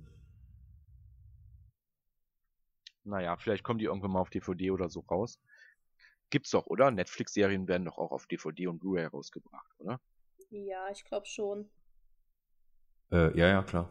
Naja, 3.04 3.36
vielleicht 3.36 3.64
kommen 3.64 3.78
die 3.78 3.84
irgendwann 3.86 4.12
mal 4.12 4.20
auf 4.20 4.30
DVD 4.30 4.70
oder 4.70 4.88
so 4.88 5.00
raus. 5.00 5.38
Gibt's 6.30 6.50
doch, 6.50 6.66
oder? 6.66 6.90
Netflix-Serien 6.90 7.68
werden 7.68 7.84
doch 7.84 7.98
auch 7.98 8.12
auf 8.12 8.26
DVD 8.26 8.66
und 8.66 8.78
Blu-ray 8.78 9.06
rausgebracht, 9.06 9.70
oder? 9.78 10.00
Ja, 10.50 10.88
ich 10.90 11.04
glaube 11.04 11.26
schon. 11.26 11.68
Äh, 13.12 13.36
ja, 13.38 13.48
ja, 13.48 13.62
klar. 13.62 13.88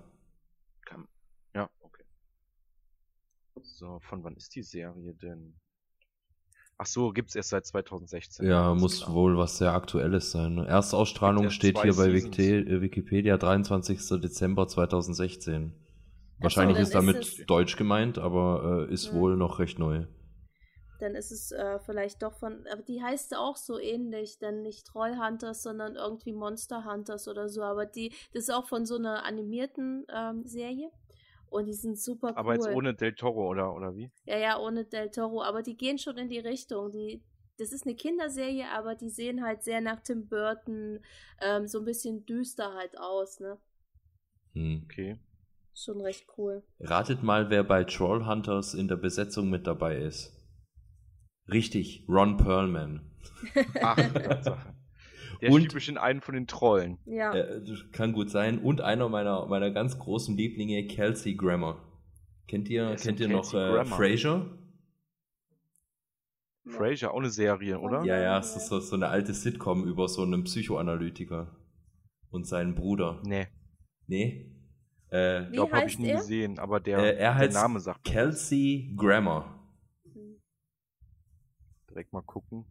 Kann. 0.85 1.07
So, 3.63 3.99
von 4.01 4.23
wann 4.23 4.35
ist 4.35 4.55
die 4.55 4.63
Serie 4.63 5.13
denn? 5.13 5.55
Ach 6.77 6.85
so, 6.85 7.11
gibt's 7.11 7.35
erst 7.35 7.49
seit 7.49 7.65
2016. 7.65 8.45
Ja, 8.45 8.73
muss 8.73 9.01
klar. 9.01 9.13
wohl 9.15 9.37
was 9.37 9.57
sehr 9.57 9.73
Aktuelles 9.73 10.31
sein. 10.31 10.55
ne? 10.55 10.67
Erstausstrahlung 10.67 11.43
Gibt 11.43 11.51
erst 11.51 11.55
steht 11.55 11.81
hier 11.81 11.93
bei 11.95 12.11
Seasons. 12.11 12.37
Äh, 12.39 12.81
Wikipedia 12.81 13.37
23. 13.37 14.19
Dezember 14.21 14.67
2016. 14.67 15.73
Wahrscheinlich 16.39 16.77
dann 16.77 16.83
ist 16.83 16.95
damit 16.95 17.15
ist 17.17 17.39
es- 17.39 17.45
Deutsch 17.45 17.77
gemeint, 17.77 18.17
aber 18.17 18.87
äh, 18.89 18.93
ist 18.93 19.11
Hm. 19.11 19.19
wohl 19.19 19.37
noch 19.37 19.59
recht 19.59 19.79
neu. 19.79 20.05
Dann 20.99 21.15
ist 21.15 21.31
es 21.31 21.51
äh, 21.51 21.79
vielleicht 21.79 22.21
doch 22.23 22.33
von. 22.33 22.65
Aber 22.71 22.81
die 22.81 23.01
heißt 23.01 23.35
auch 23.35 23.57
so 23.57 23.77
ähnlich. 23.79 24.39
Dann 24.39 24.61
nicht 24.61 24.87
Trollhunters, 24.87 25.61
sondern 25.63 25.95
irgendwie 25.95 26.33
Monster 26.33 26.85
Hunters 26.85 27.27
oder 27.27 27.49
so. 27.49 27.61
Aber 27.61 27.85
die, 27.85 28.09
das 28.33 28.43
ist 28.43 28.49
auch 28.53 28.67
von 28.67 28.85
so 28.85 28.95
einer 28.95 29.25
animierten 29.25 30.05
ähm, 30.13 30.45
Serie. 30.45 30.89
Und 31.53 31.67
die 31.67 31.73
sind 31.73 31.99
super 31.99 32.29
cool. 32.29 32.37
Aber 32.37 32.55
jetzt 32.55 32.67
ohne 32.67 32.95
Del 32.95 33.13
Toro, 33.13 33.47
oder, 33.47 33.75
oder 33.75 33.95
wie? 33.95 34.11
Ja, 34.25 34.37
ja, 34.37 34.59
ohne 34.59 34.85
Del 34.85 35.11
Toro. 35.11 35.43
Aber 35.43 35.61
die 35.61 35.77
gehen 35.77 35.99
schon 35.99 36.17
in 36.17 36.27
die 36.27 36.39
Richtung. 36.39 36.91
Die, 36.91 37.21
das 37.59 37.71
ist 37.71 37.85
eine 37.85 37.95
Kinderserie, 37.95 38.67
aber 38.71 38.95
die 38.95 39.11
sehen 39.11 39.43
halt 39.43 39.61
sehr 39.61 39.79
nach 39.79 39.99
Tim 40.01 40.27
Burton, 40.27 40.99
ähm, 41.41 41.67
so 41.67 41.77
ein 41.77 41.85
bisschen 41.85 42.25
düster 42.25 42.73
halt 42.73 42.97
aus, 42.97 43.39
ne? 43.39 43.59
Hm. 44.53 44.81
Okay. 44.85 45.19
Schon 45.75 46.01
recht 46.01 46.25
cool. 46.37 46.63
Ratet 46.79 47.21
mal, 47.21 47.51
wer 47.51 47.63
bei 47.63 47.83
Trollhunters 47.83 48.73
in 48.73 48.87
der 48.87 48.97
Besetzung 48.97 49.51
mit 49.51 49.67
dabei 49.67 49.97
ist. 49.97 50.33
Richtig, 51.47 52.05
Ron 52.09 52.37
Perlman. 52.37 53.11
Ach, 53.79 53.95
Tatsache. 53.95 54.72
Der 55.43 55.51
Und- 55.51 55.73
mich 55.73 55.89
in 55.89 55.97
einen 55.97 56.21
von 56.21 56.33
den 56.35 56.47
Trollen. 56.47 56.97
Ja. 57.05 57.33
Äh, 57.33 57.61
kann 57.91 58.13
gut 58.13 58.29
sein. 58.29 58.59
Und 58.59 58.79
einer 58.81 59.09
meiner, 59.09 59.45
meiner 59.47 59.71
ganz 59.71 59.99
großen 59.99 60.35
Lieblinge, 60.37 60.87
Kelsey 60.87 61.35
Grammer. 61.35 61.81
Kennt 62.47 62.69
ihr, 62.69 62.95
kennt 62.95 63.19
ihr 63.19 63.27
noch 63.27 63.53
äh? 63.53 63.83
Frasier? 63.85 64.57
Frasier, 66.65 67.11
auch 67.11 67.19
eine 67.19 67.29
Serie, 67.29 67.77
oder? 67.79 68.03
Ja, 68.05 68.17
ja, 68.21 68.39
es 68.39 68.55
ist 68.55 68.67
so, 68.67 68.79
so 68.79 68.95
eine 68.95 69.09
alte 69.09 69.33
Sitcom 69.33 69.83
über 69.85 70.07
so 70.07 70.21
einen 70.23 70.45
Psychoanalytiker 70.45 71.55
und 72.29 72.47
seinen 72.47 72.73
Bruder. 72.75 73.21
Nee, 73.25 73.47
Nee? 74.07 74.49
Äh, 75.09 75.47
Wie 75.49 75.53
glaube, 75.53 75.75
habe 75.75 75.87
ich 75.87 75.99
nie 75.99 76.07
er? 76.09 76.17
gesehen, 76.17 76.57
aber 76.59 76.79
der, 76.79 76.97
äh, 76.99 77.07
er 77.09 77.15
der 77.17 77.35
heißt 77.35 77.53
Name 77.53 77.79
sagt. 77.79 78.03
Kelsey 78.05 78.93
Grammer. 78.97 79.59
Direkt 81.89 82.11
mal 82.13 82.21
gucken. 82.23 82.65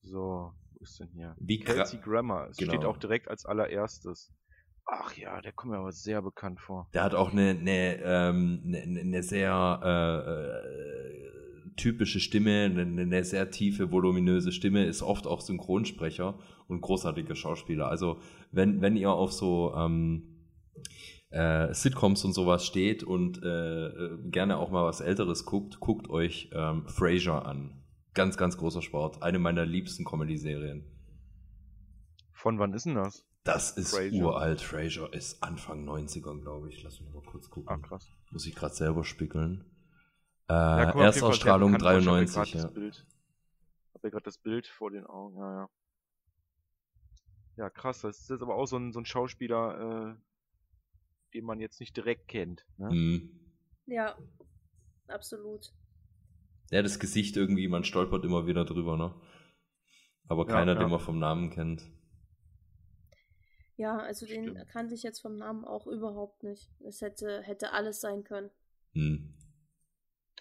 So, 0.00 0.52
ist 0.82 1.00
denn 1.00 1.08
hier? 1.14 1.34
Wie 1.38 1.60
Kelsey 1.60 1.98
Grammer. 2.00 2.48
Es 2.50 2.56
Genau. 2.56 2.72
steht 2.72 2.84
auch 2.84 2.96
direkt 2.98 3.28
als 3.28 3.46
allererstes. 3.46 4.32
Ach 4.84 5.16
ja, 5.16 5.40
der 5.40 5.52
kommt 5.52 5.72
mir 5.72 5.78
aber 5.78 5.92
sehr 5.92 6.22
bekannt 6.22 6.60
vor. 6.60 6.88
Der 6.92 7.04
hat 7.04 7.14
auch 7.14 7.32
eine, 7.32 7.50
eine, 7.50 8.02
ähm, 8.02 8.62
eine, 8.66 9.00
eine 9.00 9.22
sehr 9.22 9.80
äh, 9.84 11.68
äh, 11.68 11.70
typische 11.76 12.20
Stimme, 12.20 12.64
eine, 12.64 12.82
eine 12.82 13.24
sehr 13.24 13.50
tiefe, 13.50 13.92
voluminöse 13.92 14.52
Stimme, 14.52 14.84
ist 14.84 15.02
oft 15.02 15.26
auch 15.26 15.40
Synchronsprecher 15.40 16.38
und 16.66 16.80
großartiger 16.80 17.36
Schauspieler. 17.36 17.88
Also 17.88 18.18
wenn, 18.50 18.80
wenn 18.82 18.96
ihr 18.96 19.12
auf 19.12 19.32
so 19.32 19.72
ähm, 19.76 20.32
äh, 21.30 21.72
Sitcoms 21.72 22.24
und 22.24 22.32
sowas 22.32 22.66
steht 22.66 23.04
und 23.04 23.42
äh, 23.42 23.86
äh, 23.86 24.18
gerne 24.30 24.58
auch 24.58 24.70
mal 24.70 24.84
was 24.84 25.00
Älteres 25.00 25.44
guckt, 25.46 25.80
guckt 25.80 26.10
euch 26.10 26.50
ähm, 26.52 26.86
Frasier 26.88 27.46
an. 27.46 27.81
Ganz, 28.14 28.36
ganz 28.36 28.56
großer 28.56 28.82
Sport. 28.82 29.22
Eine 29.22 29.38
meiner 29.38 29.64
liebsten 29.64 30.04
Comedy-Serien. 30.04 30.84
Von 32.32 32.58
wann 32.58 32.72
ist 32.74 32.86
denn 32.86 32.96
das? 32.96 33.24
Das 33.44 33.72
ist 33.72 33.94
Frasier. 33.94 34.24
uralt. 34.24 34.60
Frasier 34.60 35.12
ist 35.12 35.42
Anfang 35.42 35.88
90er, 35.88 36.40
glaube 36.40 36.68
ich. 36.68 36.82
Lass 36.82 37.00
mich 37.00 37.12
mal 37.12 37.22
kurz 37.22 37.48
gucken. 37.50 37.68
Ah, 37.68 37.78
krass. 37.78 38.08
Muss 38.30 38.46
ich 38.46 38.54
gerade 38.54 38.74
selber 38.74 39.04
spickeln. 39.04 39.64
Äh, 40.48 40.52
Ja, 40.52 40.94
mal, 40.94 41.04
Erstausstrahlung 41.04 41.70
sehr 41.70 41.78
bekannt 41.78 42.04
vor. 42.04 42.20
Ich 42.20 42.32
93, 42.32 42.36
hab 42.36 42.46
hier 42.46 42.60
ja. 42.60 42.62
grad 42.62 42.70
das 42.70 42.74
Bild. 42.74 43.06
Hab 43.94 44.04
ja 44.04 44.10
gerade 44.10 44.24
das 44.24 44.38
Bild 44.38 44.66
vor 44.66 44.90
den 44.90 45.06
Augen, 45.06 45.38
ja, 45.38 45.52
ja. 45.52 45.70
Ja, 47.56 47.70
krass, 47.70 48.00
das 48.00 48.20
ist 48.20 48.30
jetzt 48.30 48.42
aber 48.42 48.54
auch 48.54 48.66
so 48.66 48.76
ein, 48.76 48.92
so 48.92 48.98
ein 49.00 49.04
Schauspieler, 49.04 50.16
äh, 50.16 51.34
den 51.34 51.44
man 51.44 51.60
jetzt 51.60 51.80
nicht 51.80 51.96
direkt 51.96 52.28
kennt. 52.28 52.64
Ne? 52.78 52.88
Hm. 52.88 53.40
Ja, 53.86 54.16
absolut. 55.08 55.72
Ja, 56.72 56.82
das 56.82 56.98
Gesicht 56.98 57.36
irgendwie, 57.36 57.68
man 57.68 57.84
stolpert 57.84 58.24
immer 58.24 58.46
wieder 58.46 58.64
drüber, 58.64 58.96
ne? 58.96 59.14
Aber 60.26 60.46
Ja, 60.48 60.54
keiner, 60.54 60.72
ja. 60.72 60.78
den 60.80 60.90
man 60.90 61.00
vom 61.00 61.18
Namen 61.18 61.50
kennt. 61.50 61.84
Ja, 63.76 63.98
also 63.98 64.26
den 64.26 64.44
Stimmt. 64.50 64.68
kannte 64.68 64.94
ich 64.94 65.02
jetzt 65.02 65.20
vom 65.20 65.36
Namen 65.36 65.64
auch 65.64 65.86
überhaupt 65.86 66.42
nicht. 66.44 66.70
Es 66.80 67.00
hätte, 67.00 67.42
hätte 67.42 67.72
alles 67.72 68.00
sein 68.00 68.24
können. 68.24 68.50
Hm. 68.94 69.34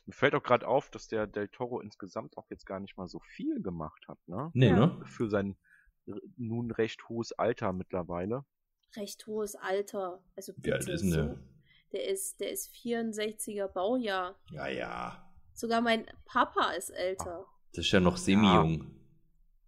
Mir 0.06 0.14
fällt 0.14 0.34
auch 0.36 0.44
gerade 0.44 0.68
auf, 0.68 0.90
dass 0.90 1.08
der 1.08 1.28
Del 1.28 1.48
Toro 1.49 1.80
insgesamt 1.82 2.38
auch 2.38 2.49
jetzt 2.49 2.66
gar 2.66 2.80
nicht 2.80 2.98
mal 2.98 3.08
so 3.08 3.20
viel 3.20 3.62
gemacht 3.62 4.03
hat, 4.08 4.18
ne? 4.28 4.52
Nee, 4.53 4.70
Ja. 4.70 4.88
ne? 4.88 5.06
Für 5.06 5.30
sein 5.30 5.58
nun 6.38 6.72
recht 6.72 7.08
hohes 7.10 7.32
Alter 7.34 7.74
mittlerweile. 7.74 8.45
Recht 8.95 9.28
hohes 9.28 9.56
Alter. 9.56 10.24
Also 10.36 10.53
Wie 10.58 10.72
alt 10.72 10.82
bitte 10.82 10.91
ist 10.94 11.02
denn 11.02 11.12
der? 11.12 11.40
Der 11.91 12.08
ist, 12.10 12.40
der 12.40 12.52
ist 12.52 12.74
64er 12.74 13.68
Baujahr. 13.68 14.40
Ja, 14.52 14.68
ja. 14.68 15.31
Sogar 15.61 15.81
mein 15.81 16.07
Papa 16.25 16.71
ist 16.71 16.89
älter. 16.89 17.45
Das 17.73 17.85
ist 17.85 17.91
ja 17.91 17.99
noch 17.99 18.17
semi-jung. 18.17 18.95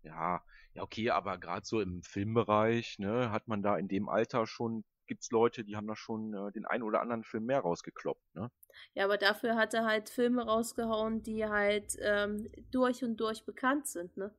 Ja, 0.01 0.43
ja, 0.73 0.81
okay, 0.81 1.11
aber 1.11 1.37
gerade 1.37 1.67
so 1.67 1.81
im 1.81 2.01
Filmbereich, 2.01 2.97
ne, 2.97 3.29
hat 3.29 3.47
man 3.47 3.61
da 3.61 3.77
in 3.77 3.87
dem 3.87 4.09
Alter 4.09 4.47
schon, 4.47 4.85
gibt's 5.05 5.29
Leute, 5.29 5.63
die 5.63 5.75
haben 5.75 5.85
da 5.85 5.95
schon 5.95 6.33
äh, 6.33 6.51
den 6.51 6.65
einen 6.65 6.81
oder 6.81 6.99
anderen 6.99 7.23
Film 7.23 7.45
mehr 7.45 7.59
rausgekloppt, 7.59 8.33
ne? 8.33 8.49
Ja, 8.95 9.05
aber 9.05 9.19
dafür 9.19 9.55
hat 9.55 9.75
er 9.75 9.85
halt 9.85 10.09
Filme 10.09 10.43
rausgehauen, 10.47 11.21
die 11.21 11.45
halt 11.45 11.95
ähm, 11.99 12.49
durch 12.71 13.03
und 13.03 13.17
durch 13.17 13.45
bekannt 13.45 13.85
sind, 13.85 14.17
ne? 14.17 14.33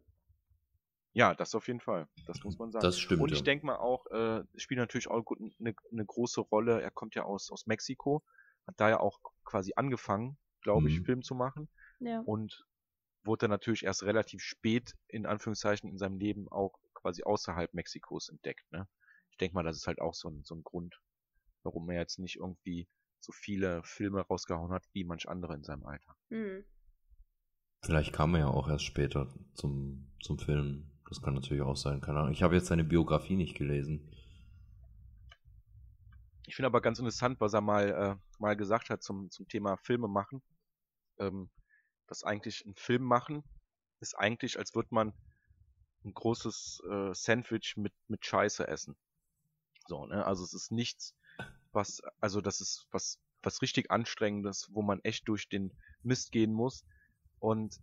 Ja, 1.12 1.34
das 1.34 1.54
auf 1.54 1.68
jeden 1.68 1.80
Fall. 1.80 2.08
Das 2.26 2.42
muss 2.42 2.58
man 2.58 2.72
sagen. 2.72 2.82
Das 2.82 2.98
stimmt. 2.98 3.22
Und 3.22 3.30
ich 3.30 3.38
ja. 3.38 3.44
denke 3.44 3.64
mal 3.64 3.76
auch, 3.76 4.06
äh, 4.06 4.42
spielt 4.56 4.78
natürlich 4.78 5.06
auch 5.06 5.22
gut 5.24 5.38
eine, 5.60 5.72
eine 5.92 6.04
große 6.04 6.40
Rolle. 6.40 6.82
Er 6.82 6.90
kommt 6.90 7.14
ja 7.14 7.22
aus, 7.22 7.52
aus 7.52 7.66
Mexiko, 7.66 8.24
hat 8.66 8.74
da 8.80 8.88
ja 8.88 8.98
auch 8.98 9.20
quasi 9.44 9.72
angefangen, 9.76 10.36
glaube 10.64 10.88
ich, 10.88 11.00
Mhm. 11.00 11.04
Film 11.04 11.22
zu 11.22 11.36
machen 11.36 11.68
Ja. 12.00 12.20
und 12.22 12.66
wurde 13.24 13.42
dann 13.42 13.50
natürlich 13.50 13.84
erst 13.84 14.02
relativ 14.02 14.42
spät, 14.42 14.94
in 15.08 15.26
Anführungszeichen, 15.26 15.88
in 15.88 15.98
seinem 15.98 16.18
Leben 16.18 16.48
auch 16.50 16.78
quasi 16.94 17.22
außerhalb 17.22 17.72
Mexikos 17.72 18.28
entdeckt. 18.28 18.70
Ne? 18.72 18.88
Ich 19.30 19.36
denke 19.38 19.54
mal, 19.54 19.62
das 19.62 19.76
ist 19.76 19.86
halt 19.86 20.00
auch 20.00 20.14
so 20.14 20.28
ein, 20.28 20.42
so 20.44 20.56
ein 20.56 20.64
Grund, 20.64 21.00
warum 21.62 21.88
er 21.90 22.00
jetzt 22.00 22.18
nicht 22.18 22.36
irgendwie 22.36 22.88
so 23.20 23.32
viele 23.32 23.82
Filme 23.84 24.20
rausgehauen 24.22 24.72
hat, 24.72 24.84
wie 24.92 25.04
manch 25.04 25.28
andere 25.28 25.54
in 25.54 25.64
seinem 25.64 25.84
Alter. 25.86 26.16
Hm. 26.30 26.64
Vielleicht 27.82 28.12
kam 28.12 28.34
er 28.34 28.40
ja 28.40 28.46
auch 28.48 28.68
erst 28.68 28.84
später 28.84 29.28
zum, 29.54 30.06
zum 30.20 30.38
Film. 30.38 30.90
Das 31.08 31.22
kann 31.22 31.34
natürlich 31.34 31.62
auch 31.62 31.76
sein, 31.76 32.00
keine 32.00 32.20
Ahnung. 32.20 32.32
Ich 32.32 32.42
habe 32.42 32.54
jetzt 32.56 32.66
seine 32.66 32.84
Biografie 32.84 33.36
nicht 33.36 33.56
gelesen. 33.56 34.10
Ich 36.46 36.56
finde 36.56 36.66
aber 36.66 36.80
ganz 36.80 36.98
interessant, 36.98 37.40
was 37.40 37.54
er 37.54 37.60
mal, 37.60 37.88
äh, 37.88 38.16
mal 38.38 38.56
gesagt 38.56 38.90
hat 38.90 39.02
zum, 39.02 39.30
zum 39.30 39.48
Thema 39.48 39.76
Filme 39.78 40.08
machen. 40.08 40.42
Ähm, 41.18 41.50
dass 42.06 42.24
eigentlich 42.24 42.64
ein 42.66 42.74
Film 42.74 43.02
machen 43.02 43.44
ist 44.04 44.14
eigentlich, 44.14 44.58
als 44.58 44.74
würde 44.74 44.88
man 44.90 45.12
ein 46.04 46.12
großes 46.12 46.82
äh, 46.90 47.14
Sandwich 47.14 47.76
mit, 47.76 47.94
mit 48.08 48.24
Scheiße 48.24 48.68
essen. 48.68 48.96
So, 49.88 50.06
ne? 50.06 50.24
Also 50.26 50.44
es 50.44 50.52
ist 50.52 50.70
nichts, 50.70 51.14
was, 51.72 52.02
also 52.20 52.40
das 52.40 52.60
ist 52.60 52.86
was, 52.90 53.18
was 53.42 53.62
richtig 53.62 53.90
anstrengendes, 53.90 54.68
wo 54.72 54.82
man 54.82 55.00
echt 55.00 55.26
durch 55.28 55.48
den 55.48 55.72
Mist 56.02 56.32
gehen 56.32 56.52
muss. 56.52 56.84
Und 57.38 57.80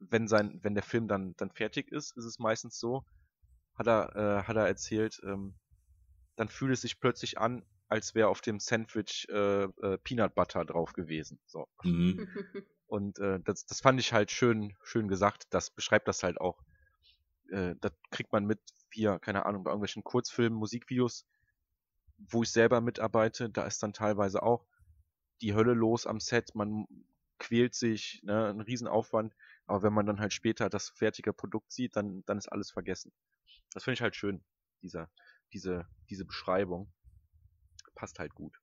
wenn 0.00 0.28
sein, 0.28 0.58
wenn 0.62 0.74
der 0.74 0.82
Film 0.82 1.08
dann, 1.08 1.34
dann 1.36 1.50
fertig 1.50 1.92
ist, 1.92 2.16
ist 2.16 2.24
es 2.24 2.38
meistens 2.38 2.78
so, 2.78 3.04
hat 3.74 3.86
er, 3.86 4.16
äh, 4.16 4.42
hat 4.44 4.56
er 4.56 4.66
erzählt, 4.66 5.20
ähm, 5.24 5.54
dann 6.36 6.48
fühlt 6.48 6.72
es 6.72 6.80
sich 6.82 6.98
plötzlich 7.00 7.38
an, 7.38 7.64
als 7.88 8.14
wäre 8.14 8.28
auf 8.28 8.40
dem 8.40 8.60
Sandwich 8.60 9.26
äh, 9.30 9.64
äh, 9.64 9.98
Peanut 9.98 10.34
Butter 10.34 10.64
drauf 10.64 10.92
gewesen. 10.92 11.38
So. 11.46 11.68
Mhm. 11.82 12.28
Und 12.86 13.18
äh, 13.18 13.40
das, 13.40 13.66
das 13.66 13.80
fand 13.80 14.00
ich 14.00 14.12
halt 14.12 14.30
schön, 14.30 14.74
schön 14.82 15.08
gesagt. 15.08 15.46
Das 15.50 15.70
beschreibt 15.70 16.08
das 16.08 16.22
halt 16.22 16.40
auch. 16.40 16.62
Äh, 17.50 17.74
das 17.80 17.92
kriegt 18.10 18.32
man 18.32 18.46
mit, 18.46 18.60
hier, 18.92 19.18
keine 19.18 19.46
Ahnung, 19.46 19.64
bei 19.64 19.70
irgendwelchen 19.70 20.04
Kurzfilmen, 20.04 20.58
Musikvideos, 20.58 21.26
wo 22.16 22.42
ich 22.42 22.50
selber 22.50 22.80
mitarbeite, 22.80 23.50
da 23.50 23.64
ist 23.64 23.82
dann 23.82 23.92
teilweise 23.92 24.42
auch 24.42 24.66
die 25.40 25.54
Hölle 25.54 25.74
los 25.74 26.06
am 26.06 26.20
Set. 26.20 26.54
Man 26.54 26.86
quält 27.38 27.74
sich, 27.74 28.20
ne, 28.24 28.48
ein 28.48 28.60
Riesenaufwand. 28.60 29.34
Aber 29.66 29.82
wenn 29.82 29.92
man 29.92 30.06
dann 30.06 30.20
halt 30.20 30.32
später 30.32 30.68
das 30.68 30.88
fertige 30.88 31.32
Produkt 31.32 31.72
sieht, 31.72 31.94
dann, 31.96 32.24
dann 32.26 32.38
ist 32.38 32.48
alles 32.48 32.70
vergessen. 32.70 33.12
Das 33.72 33.84
finde 33.84 33.94
ich 33.94 34.02
halt 34.02 34.16
schön, 34.16 34.42
dieser, 34.82 35.10
diese, 35.52 35.86
diese 36.08 36.24
Beschreibung. 36.24 36.90
Passt 37.98 38.20
halt 38.20 38.32
gut. 38.32 38.56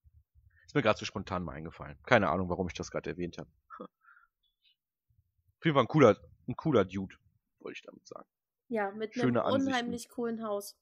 Ist 0.66 0.76
mir 0.76 0.82
gerade 0.82 0.98
so 0.98 1.04
spontan 1.04 1.44
mal 1.44 1.52
eingefallen. 1.56 1.98
Keine 2.04 2.30
Ahnung, 2.30 2.48
warum 2.50 2.68
ich 2.68 2.74
das 2.74 2.90
gerade 2.90 3.10
erwähnt 3.10 3.38
habe. 3.38 3.50
Auf 3.80 5.66
jeden 5.66 5.76
Fall 5.76 5.84
ein 5.84 5.88
cooler, 5.90 6.18
ein 6.48 6.56
cooler 6.56 6.86
Dude, 6.86 7.16
wollte 7.60 7.76
ich 7.78 7.82
damit 7.84 8.08
sagen. 8.08 8.28
ja, 8.70 8.92
mit 8.92 9.14
Schöne 9.14 9.44
einem 9.44 9.56
Ansichten. 9.56 9.68
unheimlich 9.74 10.10
coolen 10.10 10.44
Haus. 10.44 10.78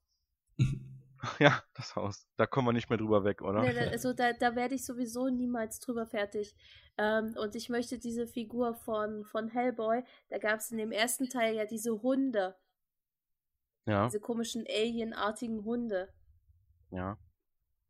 Ja, 1.40 1.64
das 1.74 1.96
Haus. 1.96 2.28
Da 2.36 2.46
kommen 2.46 2.68
wir 2.68 2.74
nicht 2.74 2.90
mehr 2.90 2.98
drüber 2.98 3.24
weg, 3.24 3.42
oder? 3.42 3.62
Nee, 3.62 3.72
da, 3.74 3.80
also 3.92 4.12
da, 4.12 4.34
da 4.34 4.58
werde 4.58 4.76
ich 4.76 4.86
sowieso 4.86 5.30
niemals 5.30 5.80
drüber 5.80 6.06
fertig. 6.06 6.54
Ähm, 6.98 7.34
und 7.38 7.56
ich 7.56 7.70
möchte 7.70 7.98
diese 7.98 8.28
Figur 8.28 8.74
von, 8.76 9.24
von 9.24 9.48
Hellboy, 9.48 10.04
da 10.28 10.38
gab 10.38 10.60
es 10.60 10.70
in 10.72 10.78
dem 10.80 10.92
ersten 10.92 11.30
Teil 11.30 11.56
ja 11.56 11.66
diese 11.66 12.02
Hunde, 12.02 12.58
Ja, 13.86 14.04
diese 14.08 14.20
komischen 14.20 14.66
alienartigen 14.68 15.64
Hunde. 15.64 16.14
ja. 16.92 17.18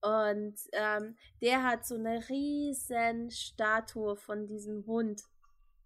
Und 0.04 0.56
ähm, 0.74 1.16
der 1.42 1.64
hat 1.64 1.86
so 1.86 1.96
eine 1.96 2.28
riesen 2.28 3.32
Statue 3.32 4.18
von 4.18 4.48
diesem 4.48 4.86
Hund 4.86 5.24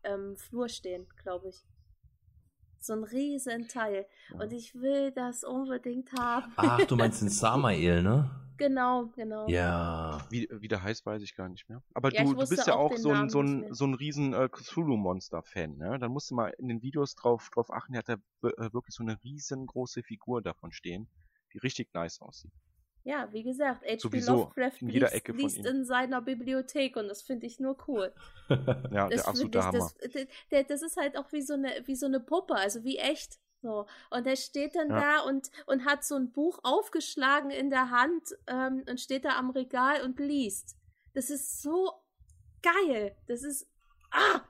im 0.01 0.35
Flur 0.37 0.69
stehen, 0.69 1.05
glaube 1.21 1.49
ich. 1.49 1.63
So 2.79 2.93
ein 2.93 3.03
riesen 3.03 3.67
Teil. 3.67 4.07
Und 4.33 4.53
ich 4.53 4.73
will 4.73 5.11
das 5.11 5.43
unbedingt 5.43 6.11
haben. 6.13 6.51
Ach, 6.55 6.83
du 6.85 6.95
meinst 6.95 7.21
den 7.21 7.29
Samael, 7.29 8.01
ne? 8.01 8.29
genau, 8.57 9.05
genau. 9.15 9.47
Ja. 9.47 10.25
Wie, 10.31 10.47
wie 10.51 10.67
der 10.67 10.81
heißt, 10.81 11.05
weiß 11.05 11.21
ich 11.21 11.35
gar 11.35 11.47
nicht 11.47 11.69
mehr. 11.69 11.83
Aber 11.93 12.11
Ja, 12.11 12.23
du, 12.23 12.33
du 12.33 12.47
bist 12.47 12.65
ja 12.65 12.73
auch 12.73 12.91
auch 12.91 12.97
so 12.97 13.11
ein, 13.11 13.29
so 13.29 13.41
ein, 13.41 13.71
so 13.73 13.85
ein 13.85 13.93
riesen 13.93 14.33
äh, 14.33 14.49
Cthulhu-Monster-Fan, 14.49 15.77
ne? 15.77 15.99
Dann 15.99 16.11
musst 16.11 16.31
du 16.31 16.35
mal 16.35 16.49
in 16.57 16.67
den 16.67 16.81
Videos 16.81 17.15
drauf, 17.15 17.49
drauf 17.53 17.71
achten, 17.71 17.93
der 17.93 17.99
hat 17.99 18.09
da 18.09 18.47
äh, 18.47 18.73
wirklich 18.73 18.95
so 18.95 19.03
eine 19.03 19.21
riesengroße 19.23 20.01
Figur 20.01 20.41
davon 20.41 20.71
stehen, 20.71 21.07
die 21.53 21.59
richtig 21.59 21.93
nice 21.93 22.19
aussieht. 22.19 22.53
Ja, 23.07 23.31
wie 23.31 23.41
gesagt, 23.41 23.85
H.P. 23.85 24.19
Lovecraft 24.19 24.81
in 24.81 24.89
jeder 24.89 25.05
liest, 25.07 25.15
Ecke 25.15 25.33
von 25.33 25.41
liest 25.41 25.65
in 25.65 25.85
seiner 25.85 26.21
Bibliothek 26.21 26.97
und 26.97 27.07
das 27.07 27.21
finde 27.21 27.45
ich 27.45 27.57
nur 27.57 27.77
cool. 27.87 28.13
Ja, 28.49 29.07
Das, 29.07 29.21
der 29.21 29.27
absolute 29.29 29.59
ich, 29.59 29.63
Hammer. 29.63 29.79
das, 29.79 30.67
das, 30.67 30.81
ist 30.81 30.97
halt 30.97 31.17
auch 31.17 31.31
wie 31.31 31.41
so 31.41 31.53
eine, 31.53 31.71
wie 31.85 31.95
so 31.95 32.05
eine 32.05 32.19
Puppe, 32.19 32.55
also 32.55 32.83
wie 32.83 32.97
echt. 32.97 33.39
So. 33.61 33.85
Und 34.09 34.27
er 34.27 34.35
steht 34.35 34.75
dann 34.75 34.89
Ja. 34.89 34.99
da 34.99 35.19
und, 35.21 35.49
und 35.67 35.85
hat 35.85 36.03
so 36.03 36.15
ein 36.15 36.33
Buch 36.33 36.59
aufgeschlagen 36.63 37.49
in 37.49 37.69
der 37.69 37.91
Hand 37.91 38.35
ähm, 38.47 38.83
und 38.89 38.99
steht 38.99 39.23
da 39.23 39.37
am 39.37 39.51
Regal 39.51 40.01
und 40.01 40.19
liest. 40.19 40.77
Das 41.13 41.29
ist 41.29 41.61
so 41.61 41.93
geil. 42.61 43.15
Das 43.27 43.43
ist. 43.43 43.69
Ah! 44.11 44.41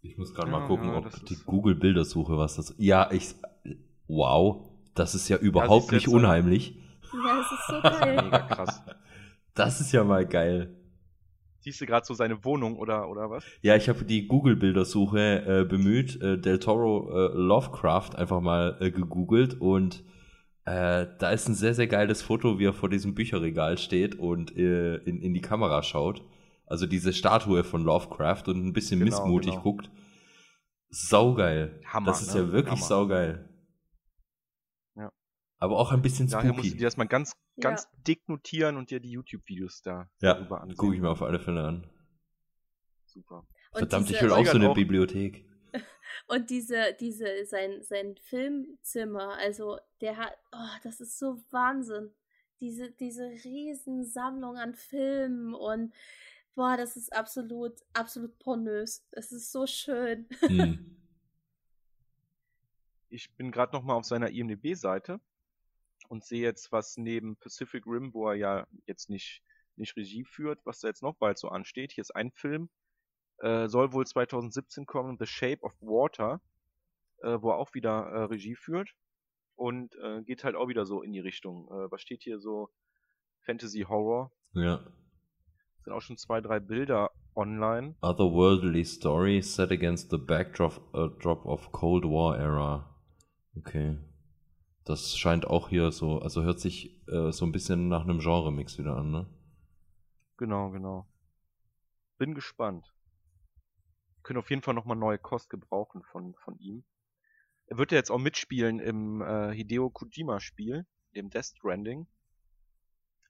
Ich 0.00 0.16
muss 0.16 0.32
gerade 0.34 0.50
Ja, 0.50 0.60
mal 0.60 0.66
gucken, 0.66 0.88
ja, 0.88 0.96
ob 0.96 1.10
die 1.26 1.36
Google-Bildersuche 1.44 2.38
was 2.38 2.56
das. 2.56 2.74
Ja, 2.78 3.10
ich. 3.12 3.34
Wow. 4.08 4.69
Das 4.94 5.14
ist 5.14 5.28
ja 5.28 5.36
überhaupt 5.36 5.90
du 5.90 5.94
nicht 5.94 6.08
unheimlich. 6.08 6.76
Ja, 7.12 7.38
das 7.38 7.52
ist 7.52 7.66
so 7.66 7.80
geil. 7.82 8.22
Mega 8.24 8.38
krass. 8.40 8.82
Das 9.54 9.80
ist 9.80 9.92
ja 9.92 10.04
mal 10.04 10.26
geil. 10.26 10.76
Siehst 11.60 11.80
du 11.80 11.86
gerade 11.86 12.06
so 12.06 12.14
seine 12.14 12.42
Wohnung 12.44 12.76
oder, 12.78 13.08
oder 13.10 13.28
was? 13.30 13.44
Ja, 13.60 13.76
ich 13.76 13.88
habe 13.88 14.04
die 14.04 14.26
Google-Bildersuche 14.26 15.60
äh, 15.60 15.64
bemüht, 15.64 16.20
äh, 16.22 16.38
Del 16.38 16.58
Toro 16.58 17.10
äh, 17.10 17.36
Lovecraft 17.36 18.12
einfach 18.16 18.40
mal 18.40 18.78
äh, 18.80 18.90
gegoogelt 18.90 19.60
und 19.60 20.02
äh, 20.64 21.06
da 21.18 21.30
ist 21.30 21.48
ein 21.48 21.54
sehr, 21.54 21.74
sehr 21.74 21.86
geiles 21.86 22.22
Foto, 22.22 22.58
wie 22.58 22.64
er 22.66 22.72
vor 22.72 22.88
diesem 22.88 23.14
Bücherregal 23.14 23.76
steht 23.76 24.18
und 24.18 24.56
äh, 24.56 24.96
in, 24.96 25.20
in 25.20 25.34
die 25.34 25.40
Kamera 25.42 25.82
schaut. 25.82 26.22
Also 26.66 26.86
diese 26.86 27.12
Statue 27.12 27.64
von 27.64 27.82
Lovecraft 27.82 28.44
und 28.46 28.64
ein 28.64 28.72
bisschen 28.72 29.00
Genau, 29.00 29.10
missmutig 29.10 29.50
genau. 29.50 29.62
guckt. 29.62 29.90
Saugeil. 30.88 31.80
Hammer, 31.84 32.06
das 32.06 32.22
ist 32.22 32.34
ne? 32.34 32.40
ja 32.42 32.52
wirklich 32.52 32.76
Hammer. 32.76 32.86
saugeil. 32.86 33.49
Ja. 35.60 35.66
Aber 35.66 35.78
auch 35.78 35.92
ein 35.92 36.02
bisschen 36.02 36.26
Daher 36.28 36.52
musst 36.52 36.64
du 36.64 36.68
spooky. 36.68 36.78
dir 36.78 36.84
das 36.86 36.96
mal 36.96 37.06
ganz, 37.06 37.32
Ja. 37.56 37.70
ganz 37.70 37.86
dick 38.06 38.28
notieren 38.28 38.76
und 38.76 38.90
dir 38.90 39.00
die 39.00 39.10
YouTube-Videos 39.10 39.82
da 39.82 40.08
Ja, 40.20 40.34
darüber 40.34 40.60
ansehen. 40.62 40.76
gucke 40.76 40.94
ich 40.94 41.00
mir 41.00 41.10
auf 41.10 41.22
alle 41.22 41.38
Fälle 41.40 41.64
an. 41.64 41.86
Super. 43.06 43.46
Verdammt, 43.72 44.08
diese, 44.08 44.16
ich 44.16 44.22
will 44.22 44.32
auch 44.32 44.46
so 44.46 44.56
eine 44.56 44.70
auch- 44.70 44.74
Bibliothek. 44.74 45.44
Und 46.26 46.50
diese, 46.50 46.96
diese, 46.98 47.44
sein, 47.44 47.82
sein 47.82 48.16
Filmzimmer, 48.22 49.36
also 49.38 49.78
der 50.00 50.16
hat, 50.16 50.36
oh, 50.52 50.76
das 50.82 51.00
ist 51.00 51.18
so 51.18 51.40
Wahnsinn. 51.50 52.10
Diese, 52.60 52.90
diese 52.90 53.30
Riesensammlung 53.44 54.56
an 54.56 54.74
Filmen 54.74 55.54
und 55.54 55.94
boah, 56.54 56.76
das 56.76 56.96
ist 56.96 57.12
absolut, 57.12 57.74
absolut 57.94 58.38
pornös. 58.38 59.06
Das 59.12 59.30
ist 59.32 59.50
so 59.52 59.66
schön. 59.66 60.26
Hm. 60.40 60.96
Ich 63.12 63.34
bin 63.34 63.50
gerade 63.50 63.72
noch 63.72 63.82
mal 63.82 63.94
auf 63.94 64.04
seiner 64.04 64.30
IMDb-Seite 64.30 65.20
und 66.10 66.24
sehe 66.24 66.42
jetzt, 66.42 66.72
was 66.72 66.96
neben 66.96 67.36
Pacific 67.36 67.86
Rim, 67.86 68.12
wo 68.12 68.28
er 68.28 68.34
ja 68.34 68.66
jetzt 68.86 69.10
nicht, 69.10 69.42
nicht 69.76 69.96
Regie 69.96 70.24
führt, 70.24 70.58
was 70.66 70.80
da 70.80 70.88
jetzt 70.88 71.02
noch 71.02 71.14
bald 71.16 71.38
so 71.38 71.48
ansteht. 71.48 71.92
Hier 71.92 72.02
ist 72.02 72.14
ein 72.14 72.32
Film, 72.32 72.68
Äh, 73.38 73.68
soll 73.68 73.92
wohl 73.94 74.06
2017 74.06 74.84
kommen, 74.84 75.16
The 75.18 75.26
Shape 75.26 75.62
of 75.62 75.72
Water, 75.80 76.42
äh, 77.22 77.38
wo 77.40 77.50
er 77.50 77.56
auch 77.56 77.72
wieder 77.74 78.06
äh, 78.12 78.24
Regie 78.24 78.54
führt. 78.56 78.90
Und 79.54 79.94
äh, 79.96 80.22
geht 80.22 80.44
halt 80.44 80.56
auch 80.56 80.68
wieder 80.68 80.84
so 80.84 81.00
in 81.00 81.12
die 81.12 81.20
Richtung. 81.20 81.66
Äh, 81.68 81.90
was 81.90 82.02
steht 82.02 82.22
hier 82.22 82.38
so? 82.38 82.68
Fantasy 83.46 83.86
Horror. 83.88 84.30
Ja. 84.52 84.84
Sind 85.84 85.92
auch 85.94 86.02
schon 86.02 86.18
zwei, 86.18 86.42
drei 86.42 86.60
Bilder 86.60 87.12
online. 87.34 87.94
Otherworldly 88.02 88.84
story 88.84 89.40
set 89.42 89.70
against 89.70 90.10
the 90.10 90.18
backdrop 90.18 90.92
uh, 90.92 91.48
of 91.48 91.72
Cold 91.72 92.04
War 92.04 92.38
era. 92.38 92.94
Okay. 93.56 93.96
Das 94.90 95.16
scheint 95.16 95.46
auch 95.46 95.68
hier 95.68 95.92
so, 95.92 96.18
also 96.18 96.42
hört 96.42 96.58
sich 96.58 97.00
äh, 97.06 97.30
so 97.30 97.44
ein 97.46 97.52
bisschen 97.52 97.86
nach 97.86 98.02
einem 98.02 98.18
Genre-Mix 98.18 98.76
wieder 98.76 98.96
an, 98.96 99.12
ne? 99.12 99.26
Genau, 100.36 100.70
genau. 100.70 101.06
Bin 102.18 102.34
gespannt. 102.34 102.92
Können 104.24 104.40
auf 104.40 104.50
jeden 104.50 104.62
Fall 104.62 104.74
nochmal 104.74 104.96
neue 104.96 105.18
Kost 105.18 105.48
gebrauchen 105.48 106.02
von, 106.02 106.34
von 106.42 106.58
ihm. 106.58 106.82
Er 107.66 107.78
wird 107.78 107.92
ja 107.92 107.98
jetzt 107.98 108.10
auch 108.10 108.18
mitspielen 108.18 108.80
im 108.80 109.22
äh, 109.22 109.54
Hideo 109.54 109.90
Kojima-Spiel, 109.90 110.84
dem 111.14 111.30
Death 111.30 111.44
Stranding. 111.56 112.08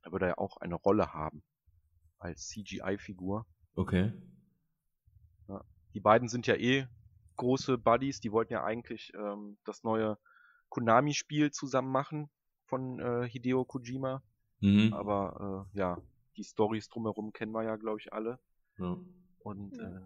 Da 0.02 0.12
wird 0.12 0.22
er 0.22 0.28
ja 0.28 0.38
auch 0.38 0.56
eine 0.56 0.76
Rolle 0.76 1.12
haben. 1.12 1.42
Als 2.18 2.48
CGI-Figur. 2.48 3.44
Okay. 3.74 4.14
Ja. 5.46 5.62
Die 5.92 6.00
beiden 6.00 6.28
sind 6.30 6.46
ja 6.46 6.54
eh 6.54 6.86
große 7.36 7.76
Buddies. 7.76 8.20
Die 8.20 8.32
wollten 8.32 8.54
ja 8.54 8.64
eigentlich 8.64 9.12
ähm, 9.14 9.58
das 9.66 9.84
neue 9.84 10.16
Konami-Spiel 10.70 11.50
zusammen 11.50 11.90
machen 11.92 12.30
von 12.66 12.98
äh, 13.00 13.28
Hideo 13.28 13.64
Kojima. 13.64 14.22
Mhm. 14.60 14.92
Aber 14.92 15.66
äh, 15.74 15.78
ja, 15.78 16.00
die 16.36 16.44
Stories 16.44 16.88
drumherum 16.88 17.32
kennen 17.32 17.52
wir 17.52 17.64
ja, 17.64 17.76
glaube 17.76 17.98
ich, 18.00 18.12
alle. 18.12 18.38
Ja. 18.78 18.96
Und 19.40 19.78
äh, 19.78 20.00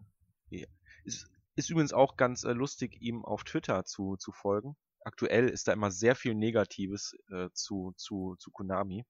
ja. 0.50 0.66
ist, 1.04 1.30
ist 1.54 1.70
übrigens 1.70 1.92
auch 1.92 2.16
ganz 2.16 2.44
äh, 2.44 2.52
lustig, 2.52 3.00
ihm 3.00 3.24
auf 3.24 3.44
Twitter 3.44 3.84
zu, 3.84 4.16
zu 4.16 4.32
folgen. 4.32 4.76
Aktuell 5.04 5.48
ist 5.48 5.68
da 5.68 5.72
immer 5.72 5.90
sehr 5.90 6.16
viel 6.16 6.34
Negatives 6.34 7.14
äh, 7.30 7.50
zu, 7.52 7.92
zu, 7.96 8.36
zu 8.38 8.50
Konami. 8.50 9.04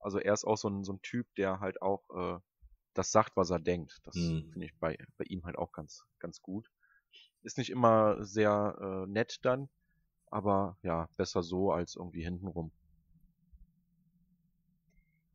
Also 0.00 0.18
er 0.18 0.34
ist 0.34 0.44
auch 0.44 0.56
so 0.56 0.68
ein, 0.68 0.84
so 0.84 0.92
ein 0.94 1.02
Typ, 1.02 1.26
der 1.36 1.60
halt 1.60 1.80
auch 1.82 2.02
äh, 2.10 2.40
das 2.94 3.12
sagt, 3.12 3.36
was 3.36 3.50
er 3.50 3.60
denkt. 3.60 4.00
Das 4.04 4.16
Mhm. 4.16 4.50
finde 4.52 4.66
ich 4.66 4.76
bei, 4.78 4.98
bei 5.16 5.24
ihm 5.24 5.44
halt 5.44 5.56
auch 5.56 5.72
ganz, 5.72 6.04
ganz 6.18 6.42
gut. 6.42 6.70
Ist 7.42 7.58
nicht 7.58 7.70
immer 7.70 8.24
sehr 8.24 8.76
äh, 8.80 9.06
nett 9.10 9.38
dann, 9.42 9.68
aber 10.30 10.76
ja, 10.82 11.08
besser 11.16 11.42
so 11.42 11.72
als 11.72 11.96
irgendwie 11.96 12.24
hintenrum. 12.24 12.70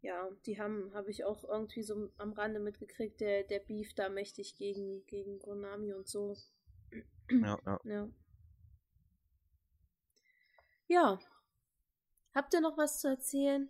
Ja, 0.02 0.30
die 0.46 0.60
haben, 0.60 0.94
habe 0.94 1.12
ich 1.12 1.24
auch 1.24 1.46
irgendwie 1.46 1.82
so 1.82 2.10
am 2.18 2.34
Rande 2.34 2.60
mitgekriegt, 2.60 3.22
der, 3.22 3.44
der 3.44 3.60
Beef 3.60 3.94
da 3.94 4.10
mächtig 4.10 4.58
gegen, 4.58 5.06
gegen 5.06 5.40
Konami 5.40 5.94
und 5.94 6.08
so. 6.08 6.36
Ja, 7.30 7.58
ja. 7.66 7.80
Ja. 7.86 8.10
Ja. 10.88 11.20
Habt 12.36 12.54
ihr 12.54 12.62
noch 12.62 12.78
was 12.78 13.00
zu 13.00 13.08
erzählen? 13.08 13.70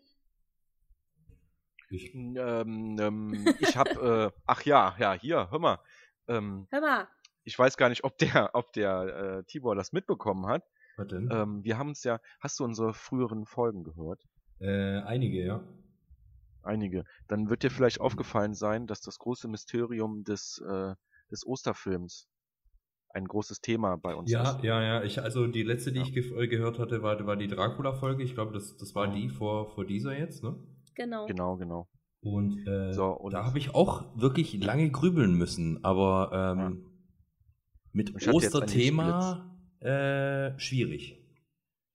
Ich, 1.90 2.14
Ähm, 2.16 2.98
ähm, 3.00 3.56
ich 3.60 3.78
hab, 3.78 3.88
äh, 3.90 4.32
ach 4.48 4.64
ja, 4.64 4.96
ja, 4.98 5.14
hier, 5.14 5.52
hör 5.52 5.60
mal. 5.60 5.80
Ähm, 6.28 6.68
Hör 6.72 6.82
mal. 6.82 7.08
ich 7.44 7.58
weiß 7.58 7.78
gar 7.78 7.90
nicht, 7.90 8.04
ob 8.04 8.18
der, 8.18 8.50
ob 8.54 8.74
der 8.74 9.04
äh, 9.04 9.44
Tibor 9.44 9.76
das 9.76 9.94
mitbekommen 9.94 10.48
hat. 10.48 10.64
Was 10.98 11.08
denn? 11.08 11.30
Ähm, 11.32 11.64
wir 11.64 11.78
haben 11.78 11.90
uns 11.90 12.04
ja, 12.04 12.20
hast 12.40 12.60
du 12.60 12.64
unsere 12.64 12.94
früheren 12.94 13.46
Folgen 13.46 13.84
gehört? 13.84 14.22
Äh, 14.60 15.00
einige, 15.02 15.44
ja. 15.44 15.64
Einige. 16.62 17.04
Dann 17.28 17.50
wird 17.50 17.64
dir 17.64 17.72
vielleicht 17.72 18.00
aufgefallen 18.00 18.54
sein, 18.54 18.88
dass 18.88 19.02
das 19.02 19.20
große 19.20 19.48
Mysterium 19.48 20.24
des, 20.24 20.64
äh, 20.66 20.96
des 21.30 21.46
Osterfilms 21.46 22.28
ein 23.10 23.26
großes 23.26 23.60
Thema 23.62 23.98
bei 23.98 24.16
uns 24.16 24.32
Ja, 24.32 24.52
ist. 24.58 24.64
ja, 24.64 24.82
ja. 24.82 25.04
Ich, 25.04 25.22
also 25.22 25.46
die 25.48 25.64
letzte, 25.64 25.92
die 25.92 26.00
Ja. 26.00 26.06
ich 26.06 26.14
ge 26.14 26.32
äh, 26.42 26.48
gehört 26.48 26.80
hatte, 26.80 27.04
war, 27.04 27.24
war 27.26 27.36
die 27.36 27.48
Dracula-Folge. 27.48 28.24
Ich 28.24 28.34
glaube, 28.34 28.54
das, 28.54 28.78
das 28.78 28.96
war 28.96 29.08
Ja. 29.08 29.14
die 29.14 29.30
vor, 29.30 29.68
vor 29.76 29.86
dieser 29.86 30.18
jetzt, 30.18 30.44
ne? 30.44 30.56
Genau. 30.96 31.28
Genau, 31.28 31.58
genau. 31.58 31.88
Und, 32.22 32.66
äh, 32.66 32.94
So, 32.94 33.08
und- 33.08 33.34
da 33.34 33.46
habe 33.46 33.58
ich 33.58 33.76
auch 33.76 34.18
wirklich 34.18 34.54
lange 34.64 34.90
grübeln 34.90 35.34
müssen, 35.36 35.84
aber 35.84 36.56
ähm, 36.58 36.86
mit 37.92 38.10
jetzt 38.12 38.26
einen 38.28 38.36
Osterthema 38.36 39.53
äh, 39.84 40.58
schwierig. 40.60 41.18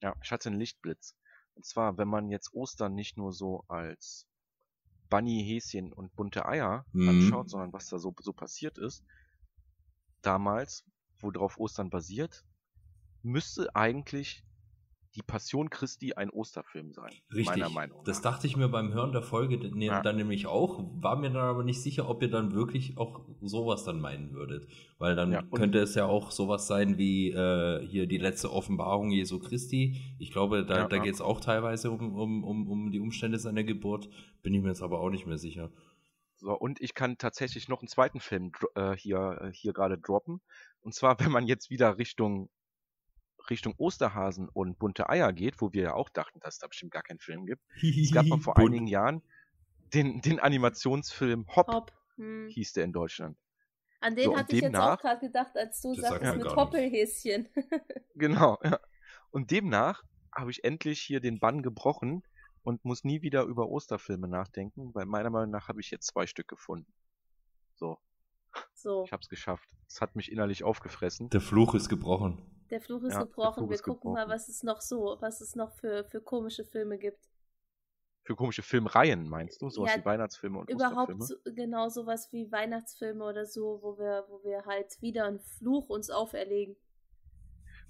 Ja, 0.01 0.15
ich 0.21 0.31
hatte 0.31 0.49
einen 0.49 0.59
Lichtblitz. 0.59 1.15
Und 1.55 1.65
zwar, 1.65 1.97
wenn 1.97 2.07
man 2.07 2.29
jetzt 2.29 2.53
Ostern 2.53 2.95
nicht 2.95 3.17
nur 3.17 3.31
so 3.33 3.63
als 3.67 4.27
Bunny, 5.09 5.43
Häschen 5.43 5.93
und 5.93 6.15
bunte 6.15 6.45
Eier 6.45 6.85
Mhm. 6.93 7.09
anschaut, 7.09 7.49
sondern 7.49 7.73
was 7.73 7.87
da 7.87 7.97
so, 7.97 8.13
so 8.19 8.33
passiert 8.33 8.77
ist, 8.77 9.03
damals, 10.21 10.83
worauf 11.19 11.57
Ostern 11.57 11.89
basiert, 11.89 12.45
müsste 13.23 13.75
eigentlich 13.75 14.43
die 15.15 15.21
Passion 15.23 15.69
Christi 15.69 16.13
ein 16.13 16.29
Osterfilm 16.29 16.93
sein. 16.93 17.11
Richtig. 17.33 17.45
Meiner 17.47 17.69
Meinung 17.69 18.03
Das 18.05 18.17
nach. 18.23 18.31
dachte 18.33 18.47
ich 18.47 18.55
mir 18.55 18.69
beim 18.69 18.93
Hören 18.93 19.11
der 19.11 19.23
Folge 19.23 19.57
ne, 19.57 19.85
Ja. 19.85 20.01
dann 20.01 20.17
nämlich 20.17 20.45
auch, 20.45 20.83
war 21.01 21.15
mir 21.15 21.29
dann 21.29 21.37
aber 21.47 21.63
nicht 21.63 21.81
sicher, 21.81 22.07
ob 22.09 22.21
ihr 22.21 22.29
dann 22.29 22.53
wirklich 22.53 22.97
auch 22.97 23.25
sowas 23.41 23.83
dann 23.83 23.99
meinen 23.99 24.33
würdet. 24.33 24.67
Weil 24.99 25.15
dann 25.15 25.31
Ja, 25.31 25.41
könnte 25.41 25.79
es 25.79 25.95
ja 25.95 26.05
auch 26.05 26.29
sowas 26.31 26.67
sein 26.67 26.97
wie 26.97 27.31
äh, 27.31 27.85
hier 27.87 28.05
die 28.05 28.17
letzte 28.19 28.51
Offenbarung 28.51 29.09
Jesu 29.09 29.39
Christi. 29.39 29.99
Ich 30.19 30.31
glaube, 30.31 30.63
da, 30.65 30.77
Ja, 30.79 30.87
da 30.87 30.97
geht 30.99 31.15
es 31.15 31.21
auch 31.21 31.39
teilweise 31.39 31.89
um, 31.91 32.15
um, 32.15 32.43
um, 32.43 32.67
um 32.69 32.91
die 32.91 32.99
Umstände 32.99 33.39
seiner 33.39 33.63
Geburt. 33.63 34.09
Bin 34.43 34.53
ich 34.53 34.61
mir 34.61 34.69
jetzt 34.69 34.83
aber 34.83 34.99
auch 35.01 35.09
nicht 35.09 35.25
mehr 35.25 35.37
sicher. 35.39 35.71
So, 36.35 36.53
und 36.53 36.79
ich 36.79 36.93
kann 36.93 37.17
tatsächlich 37.17 37.67
noch 37.67 37.81
einen 37.81 37.89
zweiten 37.89 38.21
Film 38.21 38.51
äh, 38.75 38.95
hier, 38.95 39.39
äh, 39.41 39.51
hier 39.53 39.73
gerade 39.73 39.97
droppen. 39.97 40.39
Und 40.81 40.93
zwar, 40.93 41.19
wenn 41.19 41.31
man 41.31 41.47
jetzt 41.47 41.69
wieder 41.69 41.97
Richtung, 41.97 42.49
Richtung 43.49 43.73
Osterhasen 43.77 44.49
und 44.49 44.79
bunte 44.79 45.09
Eier 45.09 45.33
geht, 45.33 45.61
wo 45.61 45.73
wir 45.73 45.83
ja 45.83 45.93
auch 45.93 46.09
dachten, 46.09 46.39
dass 46.39 46.55
es 46.55 46.59
da 46.59 46.67
bestimmt 46.67 46.91
gar 46.91 47.03
keinen 47.03 47.19
Film 47.19 47.45
gibt. 47.45 47.61
Es 47.81 48.11
gab 48.11 48.25
mal 48.25 48.39
vor 48.39 48.53
Bunt. 48.55 48.67
einigen 48.67 48.87
Jahren 48.87 49.21
den, 49.93 50.21
den 50.21 50.39
Animationsfilm 50.39 51.47
Hop, 51.55 51.67
Hopp. 51.67 51.91
Hm. 52.15 52.47
hieß 52.49 52.73
der 52.73 52.83
in 52.83 52.93
Deutschland. 52.93 53.37
An 54.01 54.15
den 54.15 54.25
So, 54.25 54.37
hatte 54.37 54.55
ich 54.55 54.61
jetzt 54.61 54.75
auch 54.75 54.97
gerade 54.97 55.19
gedacht, 55.19 55.57
als 55.57 55.81
du 55.81 55.93
sagt 55.93 56.23
sagtest 56.23 56.37
mit 56.37 56.55
Hoppelhäschen. 56.55 57.49
Genau, 58.15 58.57
ja. 58.63 58.79
Und 59.31 59.51
demnach 59.51 60.03
habe 60.35 60.51
ich 60.51 60.63
endlich 60.63 60.99
hier 60.99 61.21
den 61.21 61.39
Bann 61.39 61.63
gebrochen 61.63 62.23
und 62.63 62.83
muss 62.83 63.03
nie 63.03 63.21
wieder 63.21 63.43
über 63.43 63.69
Osterfilme 63.69 64.27
nachdenken, 64.27 64.93
weil 64.93 65.05
meiner 65.05 65.29
Meinung 65.29 65.51
nach 65.51 65.69
habe 65.69 65.79
ich 65.79 65.89
jetzt 65.89 66.07
zwei 66.07 66.27
Stück 66.27 66.47
gefunden. 66.47 66.91
So, 67.75 67.97
so, 68.73 69.03
ich 69.05 69.11
habe 69.11 69.21
es 69.21 69.29
geschafft. 69.29 69.69
Es 69.87 70.01
hat 70.01 70.15
mich 70.15 70.31
innerlich 70.31 70.63
aufgefressen. 70.63 71.29
Der 71.29 71.41
Fluch 71.41 71.75
ist 71.75 71.87
gebrochen. 71.89 72.41
Der 72.69 72.81
Fluch 72.81 73.03
ist 73.03 73.13
Ja, 73.13 73.23
gebrochen. 73.23 73.53
Fluch 73.55 73.69
Wir 73.69 73.75
ist 73.75 73.83
gucken 73.83 74.13
mal, 74.13 74.21
gebrochen. 74.21 74.35
was 74.35 74.49
es 74.49 74.63
noch 74.63 74.81
so, 74.81 75.17
was 75.19 75.41
es 75.41 75.55
noch 75.55 75.71
für, 75.73 76.03
für 76.05 76.21
komische 76.21 76.63
Filme 76.65 76.97
gibt. 76.97 77.29
Für 78.23 78.35
komische 78.35 78.61
Filmreihen, 78.61 79.27
meinst 79.27 79.61
du? 79.61 79.69
Sowas 79.69 79.95
Ja, 79.95 80.01
wie 80.01 80.05
Weihnachtsfilme 80.05 80.59
und 80.59 80.69
Überhaupt 80.69 81.23
so, 81.23 81.35
genau 81.45 81.89
sowas 81.89 82.31
wie 82.31 82.51
Weihnachtsfilme 82.51 83.23
oder 83.23 83.45
so, 83.45 83.79
wo 83.81 83.97
wir, 83.97 84.25
wo 84.29 84.43
wir 84.43 84.65
halt 84.65 85.01
wieder 85.01 85.25
einen 85.25 85.39
Fluch 85.39 85.89
uns 85.89 86.09
auferlegen. 86.11 86.75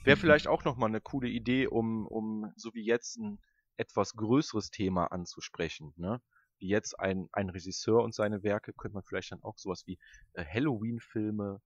Wäre 0.05 0.15
vielleicht 0.17 0.47
auch 0.47 0.63
nochmal 0.63 0.89
eine 0.89 1.01
coole 1.01 1.27
Idee, 1.27 1.67
um, 1.67 2.07
um 2.07 2.53
so 2.55 2.73
wie 2.73 2.85
jetzt 2.85 3.17
ein 3.17 3.39
etwas 3.75 4.13
größeres 4.15 4.71
Thema 4.71 5.07
anzusprechen. 5.07 5.93
Ne? 5.97 6.21
Wie 6.57 6.67
jetzt 6.69 6.97
ein, 6.99 7.27
ein 7.33 7.49
Regisseur 7.49 8.01
und 8.03 8.13
seine 8.13 8.41
Werke, 8.43 8.71
könnte 8.73 8.93
man 8.95 9.03
vielleicht 9.03 9.31
dann 9.33 9.43
auch 9.43 9.57
sowas 9.57 9.83
wie 9.87 9.97
äh, 10.33 10.45
Halloween-Filme, 10.45 11.61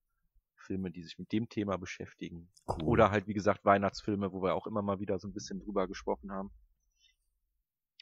Filme, 0.63 0.91
die 0.91 1.03
sich 1.03 1.19
mit 1.19 1.31
dem 1.31 1.49
Thema 1.49 1.77
beschäftigen. 1.77 2.49
Cool. 2.67 2.83
Oder 2.89 3.11
halt, 3.11 3.27
wie 3.27 3.33
gesagt, 3.33 3.65
Weihnachtsfilme, 3.65 4.31
wo 4.33 4.41
wir 4.41 4.55
auch 4.55 4.67
immer 4.67 4.81
mal 4.81 4.99
wieder 4.99 5.19
so 5.19 5.27
ein 5.27 5.33
bisschen 5.33 5.59
drüber 5.59 5.87
gesprochen 5.87 6.31
haben. 6.31 6.51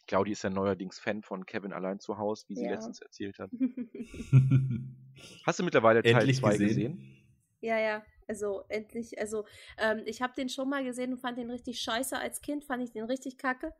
Claudi 0.07 0.31
ist 0.31 0.43
ja 0.43 0.49
neuerdings 0.49 0.99
Fan 0.99 1.21
von 1.21 1.45
Kevin 1.45 1.73
allein 1.73 1.99
zu 1.99 2.17
Hause, 2.17 2.45
wie 2.49 2.55
sie 2.55 2.65
Ja. 2.65 2.71
letztens 2.71 3.01
erzählt 3.01 3.39
hat. 3.39 3.49
Hast 5.45 5.59
du 5.59 5.63
mittlerweile 5.63 6.01
Teil 6.03 6.13
Endlich 6.13 6.38
2 6.38 6.51
gesehen? 6.51 6.67
gesehen? 6.67 7.17
ja, 7.61 7.77
ja, 7.79 8.03
also 8.27 8.63
endlich, 8.69 9.19
also 9.19 9.45
ähm, 9.77 10.01
ich 10.05 10.21
habe 10.21 10.33
den 10.35 10.49
schon 10.49 10.69
mal 10.69 10.83
gesehen 10.83 11.13
und 11.13 11.19
fand 11.19 11.38
den 11.38 11.49
richtig 11.51 11.79
scheiße 11.79 12.17
als 12.17 12.41
Kind, 12.41 12.63
fand 12.65 12.81
ich 12.83 12.91
den 12.91 13.03
richtig 13.05 13.38
kacke. 13.38 13.73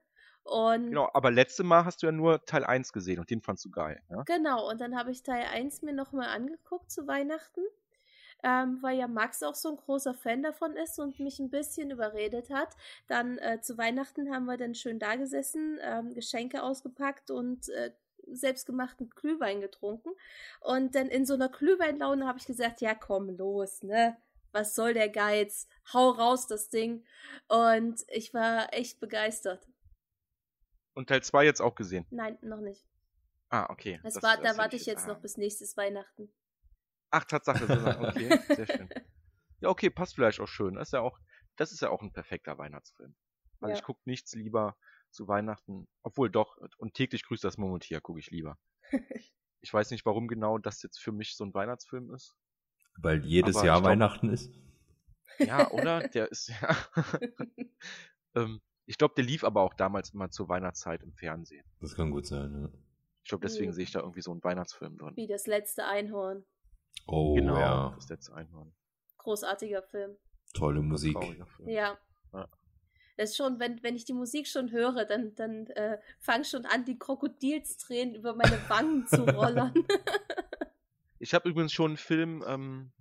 Und 0.44 0.90
Genau, 0.90 1.10
aber 1.14 1.32
letzte 1.32 1.64
Mal 1.64 1.86
hast 1.86 2.02
du 2.02 2.08
ja 2.08 2.12
nur 2.12 2.46
Teil 2.46 2.64
1 2.64 2.94
gesehen 2.94 3.20
und 3.20 3.30
den 3.30 3.42
fandst 3.42 3.66
du 3.66 3.70
geil. 3.72 4.02
Ja? 4.10 4.24
Genau, 4.26 4.70
und 4.70 4.80
dann 4.82 4.96
habe 4.96 5.12
ich 5.12 5.24
Teil 5.24 5.46
1 5.52 5.82
mir 5.82 5.94
nochmal 5.94 6.30
angeguckt 6.30 6.92
zu 6.92 7.08
Weihnachten, 7.08 7.62
ähm, 8.44 8.80
weil 8.82 8.98
ja 8.98 9.08
Max 9.08 9.44
auch 9.44 9.56
so 9.56 9.70
ein 9.70 9.78
großer 9.78 10.14
Fan 10.14 10.44
davon 10.44 10.76
ist 10.76 11.00
und 11.00 11.20
mich 11.20 11.40
ein 11.40 11.50
bisschen 11.50 11.92
überredet 11.92 12.50
hat. 12.50 12.76
Dann 13.08 13.38
äh, 13.38 13.62
zu 13.62 13.78
Weihnachten 13.78 14.34
haben 14.34 14.46
wir 14.46 14.58
dann 14.58 14.76
schön 14.76 15.00
da 15.00 15.16
gesessen, 15.16 15.80
ähm, 15.82 16.14
Geschenke 16.14 16.64
ausgepackt 16.64 17.32
und 17.32 17.70
äh, 17.70 17.92
selbstgemachten 18.28 19.10
Glühwein 19.10 19.62
getrunken. 19.62 20.10
Und 20.60 20.96
dann 20.96 21.08
in 21.08 21.26
so 21.26 21.34
einer 21.34 21.50
Glühweinlaune 21.50 22.28
habe 22.28 22.40
ich 22.40 22.46
gesagt, 22.46 22.82
ja 22.82 22.96
komm, 22.96 23.30
los, 23.30 23.84
ne? 23.84 24.18
Was 24.54 24.76
soll 24.76 24.94
der 24.94 25.10
Geiz? 25.10 25.68
Hau 25.94 26.10
raus 26.10 26.46
das 26.46 26.70
Ding. 26.70 27.06
Und 27.48 28.02
ich 28.10 28.34
war 28.34 28.74
echt 28.74 29.00
begeistert. 29.00 29.66
Und 30.94 31.08
Teil 31.08 31.24
2 31.24 31.46
jetzt 31.46 31.62
auch 31.62 31.76
gesehen. 31.76 32.06
Nein, 32.10 32.38
noch 32.42 32.60
nicht. 32.60 32.86
Ah, 33.50 33.70
okay. 33.70 34.00
Das, 34.04 34.16
Das- 34.16 34.24
war, 34.24 34.38
das 34.38 34.56
da 34.56 34.62
warte 34.62 34.76
ich 34.76 34.86
jetzt 34.86 35.06
ah. 35.06 35.14
noch 35.14 35.20
bis 35.20 35.38
nächstes 35.38 35.78
Weihnachten. 35.78 36.30
Ach, 37.12 37.24
Tatsache. 37.26 37.66
Okay, 38.16 38.40
sehr 38.56 38.66
schön. 38.68 38.90
Ja, 39.60 39.70
okay, 39.70 39.90
passt 39.90 40.16
vielleicht 40.16 40.40
auch 40.40 40.48
schön. 40.48 40.76
Das 40.76 40.88
ist 40.88 40.94
ja 40.94 41.02
auch, 41.02 41.20
das 41.58 41.72
ist 41.72 41.82
ja 41.82 41.90
auch 41.90 42.02
ein 42.02 42.12
perfekter 42.14 42.58
Weihnachtsfilm. 42.58 43.14
Also 43.60 43.72
Ja. 43.74 43.78
ich 43.78 43.84
gucke 43.84 44.02
nichts 44.06 44.34
lieber 44.34 44.76
zu 45.12 45.28
Weihnachten, 45.28 45.88
obwohl 46.04 46.30
doch, 46.32 46.58
und 46.78 46.94
täglich 46.94 47.24
grüßt 47.26 47.44
das 47.44 47.58
Murmeltier 47.58 48.02
gucke 48.02 48.20
ich 48.20 48.32
lieber. 48.32 48.58
ich 49.62 49.72
weiß 49.74 49.92
nicht, 49.92 50.06
warum 50.06 50.28
genau 50.28 50.58
das 50.58 50.82
jetzt 50.82 51.00
für 51.00 51.12
mich 51.12 51.36
so 51.36 51.44
ein 51.46 51.54
Weihnachtsfilm 51.54 52.12
ist. 52.14 52.36
Weil 52.98 53.24
jedes 53.26 53.56
Jahr 53.62 53.80
glaub- 53.82 53.84
Weihnachten 53.92 54.30
ist. 54.30 54.52
Ja, 55.38 55.70
oder? 55.72 56.08
Der 56.10 56.30
ist 56.32 56.48
ja. 56.50 56.76
ähm, 58.36 58.62
ich 58.86 58.98
glaube, 58.98 59.14
der 59.16 59.24
lief 59.24 59.44
aber 59.44 59.62
auch 59.62 59.74
damals 59.74 60.10
immer 60.14 60.30
zur 60.30 60.50
Weihnachtszeit 60.50 61.04
im 61.04 61.14
Fernsehen. 61.14 61.66
Das 61.80 61.96
kann 61.96 62.12
gut 62.12 62.26
sein, 62.28 62.54
ja. 62.54 62.70
Ich 63.24 63.30
glaube, 63.30 63.44
deswegen 63.46 63.70
Mhm. 63.70 63.74
sehe 63.76 63.84
ich 63.84 63.92
da 63.92 64.00
irgendwie 64.00 64.22
so 64.22 64.32
einen 64.32 64.44
Weihnachtsfilm 64.44 64.98
drin. 64.98 65.16
Wie 65.16 65.28
das 65.28 65.46
letzte 65.48 65.86
Einhorn. 65.86 66.44
Oh 67.08 67.34
genau, 67.36 67.58
ja, 67.58 67.92
das 67.96 68.10
letzte 68.10 68.34
Einhorn. 68.34 68.74
Großartiger 69.18 69.84
Film. 69.84 70.16
tolle 70.54 70.82
Musik. 70.82 71.18
Film. 71.18 71.70
Ja. 71.70 71.98
Ja. 72.34 72.48
Das 73.18 73.32
ist 73.32 73.38
schon, 73.38 73.60
wenn, 73.60 73.84
wenn 73.84 73.96
ich 73.96 74.06
die 74.06 74.14
Musik 74.14 74.48
schon 74.48 74.72
höre, 74.72 75.06
dann, 75.06 75.36
dann 75.36 75.68
äh, 75.68 76.00
fangen 76.20 76.44
schon 76.46 76.66
an, 76.66 76.86
die 76.86 76.98
Krokodilstränen 76.98 78.16
über 78.16 78.34
meine 78.36 78.58
Wangen 78.70 79.06
zu 79.08 79.24
rollern. 79.36 79.74
Ich 81.20 81.34
habe 81.34 81.50
übrigens 81.50 81.72
schon 81.74 81.92
einen 81.92 81.98
Film, 81.98 82.44
ähm, 82.48 82.92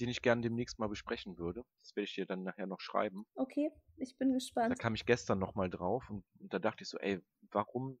den 0.00 0.08
ich 0.08 0.22
gerne 0.22 0.42
demnächst 0.42 0.78
mal 0.80 0.88
besprechen 0.88 1.38
würde. 1.38 1.64
Das 1.82 1.94
werde 1.94 2.04
ich 2.06 2.14
dir 2.14 2.26
dann 2.26 2.42
nachher 2.42 2.66
noch 2.66 2.80
schreiben. 2.80 3.26
okay, 3.36 3.70
ich 3.96 4.16
bin 4.18 4.30
Da 4.30 4.34
gespannt. 4.34 4.78
kam 4.80 4.94
ich 4.94 5.06
gestern 5.06 5.38
nochmal 5.38 5.70
drauf 5.70 6.08
und, 6.10 6.24
und 6.40 6.52
da 6.52 6.58
dachte 6.58 6.82
ich 6.82 6.88
so, 6.88 6.98
ey, 6.98 7.20
warum 7.52 8.00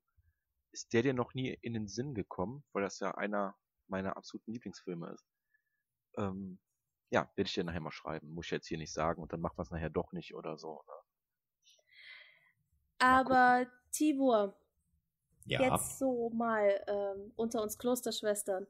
ist 0.72 0.92
der 0.92 1.02
dir 1.02 1.14
noch 1.14 1.34
nie 1.34 1.56
in 1.62 1.72
den 1.74 1.86
Sinn 1.86 2.14
gekommen? 2.14 2.64
Weil 2.72 2.82
das 2.82 2.98
ja 2.98 3.12
einer 3.14 3.54
meiner 3.88 4.16
absoluten 4.16 4.52
Lieblingsfilme 4.52 5.10
ist. 5.12 5.26
Ähm, 6.16 6.58
ja, 7.10 7.30
werde 7.36 7.48
ich 7.48 7.54
dir 7.54 7.64
nachher 7.64 7.80
mal 7.80 7.90
schreiben. 7.92 8.28
Muss 8.34 8.46
ich 8.46 8.50
jetzt 8.52 8.66
hier 8.66 8.78
nicht 8.78 8.92
sagen 8.92 9.22
und 9.22 9.32
dann 9.32 9.40
macht 9.40 9.56
man 9.56 9.62
es 9.64 9.70
nachher 9.70 9.90
doch 9.90 10.12
nicht 10.12 10.34
oder 10.34 10.58
so. 10.58 10.82
Ne? 10.86 10.92
Aber 12.98 13.66
Tibor, 13.92 14.56
Ja. 15.44 15.60
jetzt 15.60 15.98
so 15.98 16.30
mal 16.30 16.82
ähm, 16.88 17.32
unter 17.36 17.62
uns 17.62 17.78
Klosterschwestern. 17.78 18.66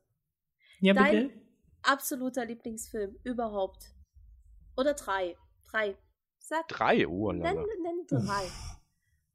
ja, 0.80 0.94
dein- 0.94 1.40
Absoluter 1.82 2.46
Lieblingsfilm 2.46 3.14
überhaupt. 3.24 3.94
Oder 4.76 4.94
drei. 4.94 5.36
Drei. 5.70 5.98
Sag, 6.38 6.66
Drei, 6.68 7.06
oh 7.06 7.30
nenn, 7.32 7.42
lala. 7.42 7.64
nenn 7.82 8.06
drei. 8.06 8.48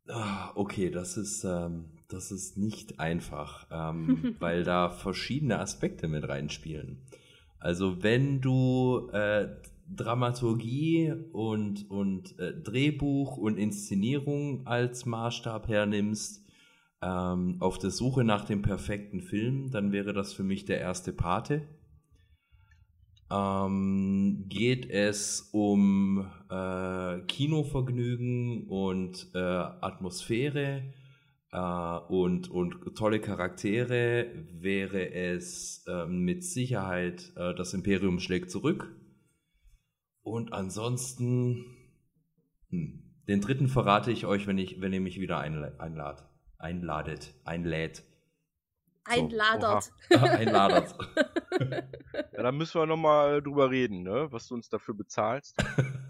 Ah, 0.07 0.51
okay, 0.55 0.89
das 0.89 1.17
ist, 1.17 1.43
ähm, 1.43 1.85
das 2.07 2.31
ist 2.31 2.57
nicht 2.57 2.99
einfach, 2.99 3.67
ähm, 3.71 4.35
weil 4.39 4.63
da 4.63 4.89
verschiedene 4.89 5.59
Aspekte 5.59 6.07
mit 6.07 6.27
reinspielen. 6.27 7.01
Also 7.59 8.01
wenn 8.01 8.41
du 8.41 9.09
äh, 9.11 9.49
Dramaturgie 9.87 11.13
und, 11.31 11.89
und 11.89 12.37
äh, 12.39 12.53
Drehbuch 12.53 13.37
und 13.37 13.57
Inszenierung 13.57 14.65
als 14.65 15.05
Maßstab 15.05 15.67
hernimmst, 15.67 16.45
ähm, 17.01 17.57
auf 17.59 17.77
der 17.77 17.91
Suche 17.91 18.23
nach 18.23 18.45
dem 18.45 18.61
perfekten 18.61 19.21
Film, 19.21 19.71
dann 19.71 19.91
wäre 19.91 20.13
das 20.13 20.33
für 20.33 20.43
mich 20.43 20.65
der 20.65 20.79
erste 20.79 21.13
Pate. 21.13 21.67
Ähm, 23.31 24.45
geht 24.47 24.89
es 24.89 25.49
um 25.51 26.25
äh, 26.49 27.19
Kinovergnügen 27.27 28.67
und 28.67 29.29
äh, 29.35 29.37
Atmosphäre 29.37 30.93
äh, 31.51 31.97
und, 32.07 32.49
und 32.49 32.95
tolle 32.95 33.19
Charaktere, 33.19 34.31
wäre 34.51 35.13
es 35.13 35.85
ähm, 35.87 36.23
mit 36.25 36.43
Sicherheit 36.43 37.31
äh, 37.35 37.53
das 37.53 37.75
Imperium 37.75 38.19
schlägt 38.19 38.49
zurück. 38.49 38.95
Und 40.23 40.53
ansonsten, 40.53 41.65
hm, 42.69 43.03
den 43.27 43.41
dritten 43.41 43.67
verrate 43.67 44.11
ich 44.11 44.25
euch, 44.25 44.47
wenn, 44.47 44.57
ich, 44.57 44.81
wenn 44.81 44.93
ihr 44.93 45.01
mich 45.01 45.19
wieder 45.19 45.39
einla- 45.39 45.77
einlad, 45.77 46.27
einladet, 46.57 47.33
einlädt. 47.45 48.03
Einladert. 49.05 49.91
Einladert. 50.09 50.95
Ja, 52.31 52.43
da 52.43 52.51
müssen 52.51 52.79
wir 52.79 52.85
nochmal 52.85 53.41
drüber 53.41 53.69
reden, 53.69 54.03
ne? 54.03 54.31
was 54.31 54.47
du 54.47 54.55
uns 54.55 54.69
dafür 54.69 54.93
bezahlst. 54.95 55.57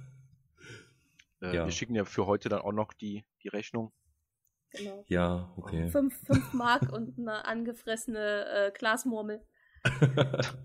Äh, 1.42 1.56
Ja. 1.56 1.64
Wir 1.64 1.72
schicken 1.72 1.96
ja 1.96 2.04
für 2.04 2.26
heute 2.26 2.50
dann 2.50 2.60
auch 2.60 2.74
noch 2.74 2.92
die, 2.92 3.26
die 3.44 3.48
Rechnung. 3.48 3.94
Genau. 4.72 5.06
ja, 5.08 5.54
okay. 5.56 5.88
Fünf, 5.88 6.20
fünf 6.28 6.52
Mark 6.52 6.92
und 6.92 7.18
eine 7.18 7.46
angefressene 7.46 8.46
äh, 8.46 8.72
Glasmurmel. 8.78 9.42
Fünf 9.86 10.58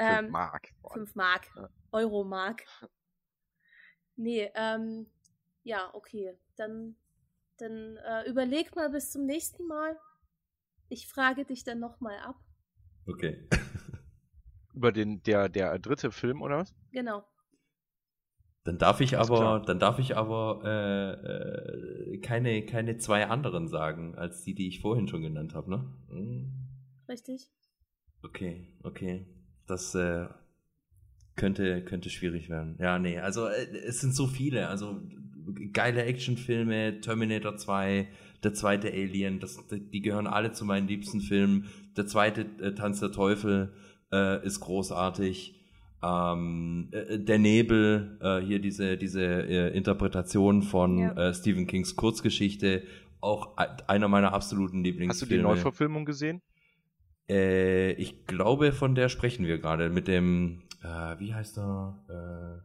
Ähm, 0.00 0.30
Mark. 0.30 0.70
Boah, 0.82 0.94
5 0.94 1.14
Mark. 1.14 1.48
Ja. 1.54 1.68
Euro 1.92 2.24
Mark. 2.24 2.64
Nee, 4.16 4.50
ähm, 4.56 5.06
ja, 5.62 5.94
okay. 5.94 6.36
Dann, 6.56 6.96
dann 7.58 7.96
äh, 7.98 8.28
überleg 8.28 8.74
mal 8.74 8.90
bis 8.90 9.12
zum 9.12 9.26
nächsten 9.26 9.64
Mal. 9.66 9.96
Ich 10.88 11.06
frage 11.06 11.44
dich 11.44 11.64
dann 11.64 11.80
nochmal 11.80 12.18
ab. 12.18 12.36
Okay. 13.06 13.48
Über 14.74 14.92
den, 14.92 15.22
der, 15.22 15.48
der 15.48 15.78
dritte 15.78 16.10
Film, 16.10 16.42
oder 16.42 16.58
was? 16.58 16.74
Genau. 16.92 17.24
Dann 18.64 18.78
darf 18.78 19.00
ich 19.00 19.16
Alles 19.16 19.30
aber, 19.30 19.38
klar. 19.38 19.62
dann 19.62 19.78
darf 19.78 19.98
ich 19.98 20.16
aber 20.16 20.60
äh, 20.62 22.14
äh, 22.14 22.18
keine, 22.18 22.66
keine 22.66 22.98
zwei 22.98 23.26
anderen 23.26 23.66
sagen, 23.68 24.14
als 24.14 24.42
die, 24.42 24.54
die 24.54 24.68
ich 24.68 24.80
vorhin 24.80 25.08
schon 25.08 25.22
genannt 25.22 25.54
habe, 25.54 25.70
ne? 25.70 25.92
Hm. 26.10 26.52
Richtig? 27.08 27.50
Okay, 28.22 28.68
okay. 28.82 29.26
Das 29.66 29.94
äh, 29.94 30.28
könnte, 31.36 31.82
könnte 31.84 32.10
schwierig 32.10 32.50
werden. 32.50 32.76
Ja, 32.78 32.98
nee, 32.98 33.18
also 33.18 33.46
äh, 33.46 33.68
es 33.86 34.00
sind 34.00 34.14
so 34.14 34.26
viele. 34.26 34.68
Also 34.68 35.00
geile 35.72 36.04
Actionfilme, 36.04 37.00
Terminator 37.00 37.56
2, 37.56 38.08
der 38.42 38.54
zweite 38.54 38.88
Alien, 38.92 39.40
das, 39.40 39.58
die 39.70 40.00
gehören 40.00 40.26
alle 40.26 40.52
zu 40.52 40.64
meinen 40.64 40.86
liebsten 40.88 41.20
Filmen. 41.20 41.66
Der 41.96 42.06
zweite 42.06 42.42
äh, 42.60 42.74
Tanz 42.74 43.00
der 43.00 43.12
Teufel 43.12 43.72
äh, 44.12 44.44
ist 44.46 44.60
großartig. 44.60 45.54
Ähm, 46.02 46.88
äh, 46.92 47.18
der 47.18 47.38
Nebel, 47.38 48.18
äh, 48.22 48.38
hier 48.40 48.60
diese, 48.60 48.96
diese 48.96 49.22
äh, 49.24 49.76
Interpretation 49.76 50.62
von 50.62 50.98
Ja. 50.98 51.12
äh, 51.30 51.34
Stephen 51.34 51.66
Kings 51.66 51.96
Kurzgeschichte, 51.96 52.84
auch 53.20 53.56
einer 53.56 54.06
meiner 54.06 54.32
absoluten 54.32 54.76
Hast 54.78 54.82
du 54.84 54.88
Lieblingsfilme. 54.90 55.34
die 55.36 55.42
Neuverfilmung 55.42 56.04
gesehen? 56.04 56.40
Äh, 57.28 57.92
ich 57.94 58.26
glaube, 58.26 58.70
von 58.72 58.94
der 58.94 59.08
sprechen 59.08 59.44
wir 59.46 59.58
gerade. 59.58 59.90
Mit 59.90 60.06
dem, 60.06 60.62
äh, 60.84 61.18
wie 61.18 61.34
heißt 61.34 61.58
er? 61.58 62.62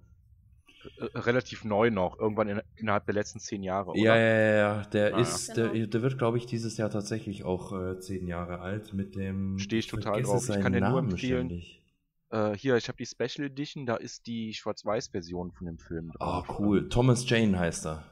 Äh, 0.99 1.17
relativ 1.19 1.63
neu 1.63 1.89
noch, 1.89 2.19
irgendwann 2.19 2.47
in, 2.49 2.61
innerhalb 2.75 3.05
der 3.05 3.15
letzten 3.15 3.39
zehn 3.39 3.63
Jahre, 3.63 3.93
Äh, 3.95 4.01
ja, 4.03 4.11
oder? 4.13 4.21
ja, 4.21 4.27
ja, 4.29 4.55
ja. 4.77 4.81
Der 4.85 5.07
Ah, 5.07 5.17
ja. 5.17 5.21
ist, 5.21 5.53
Genau. 5.55 5.73
der, 5.73 5.87
der 5.87 6.01
wird, 6.01 6.17
glaube 6.17 6.37
ich, 6.37 6.45
dieses 6.45 6.77
Jahr 6.77 6.89
tatsächlich 6.89 7.43
auch 7.43 7.71
äh, 7.73 7.99
zehn 7.99 8.27
Jahre 8.27 8.59
alt. 8.59 8.93
Mit 8.93 9.15
dem. 9.15 9.57
Steh 9.59 9.79
ich 9.79 9.87
total 9.87 10.21
drauf. 10.21 10.47
Ich 10.49 10.59
kann 10.61 10.73
dir 10.73 10.81
nur 10.81 10.99
empfehlen, 10.99 11.47
ständig. 11.47 11.81
Äh, 12.29 12.55
hier, 12.57 12.75
ich 12.77 12.87
habe 12.87 12.97
die 12.97 13.05
Special 13.05 13.45
Edition, 13.47 13.85
da 13.85 13.95
ist 13.95 14.25
die 14.27 14.53
Schwarz-Weiß-Version 14.53 15.51
von 15.51 15.65
dem 15.67 15.77
Film 15.77 16.11
Oh, 16.15 16.17
drauf. 16.17 16.59
cool. 16.59 16.89
Thomas 16.89 17.27
Jane 17.29 17.57
heißt 17.57 17.85
er. 17.85 18.03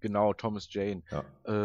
Genau, 0.00 0.32
Thomas 0.32 0.72
Jane. 0.72 1.02
Ja. 1.10 1.24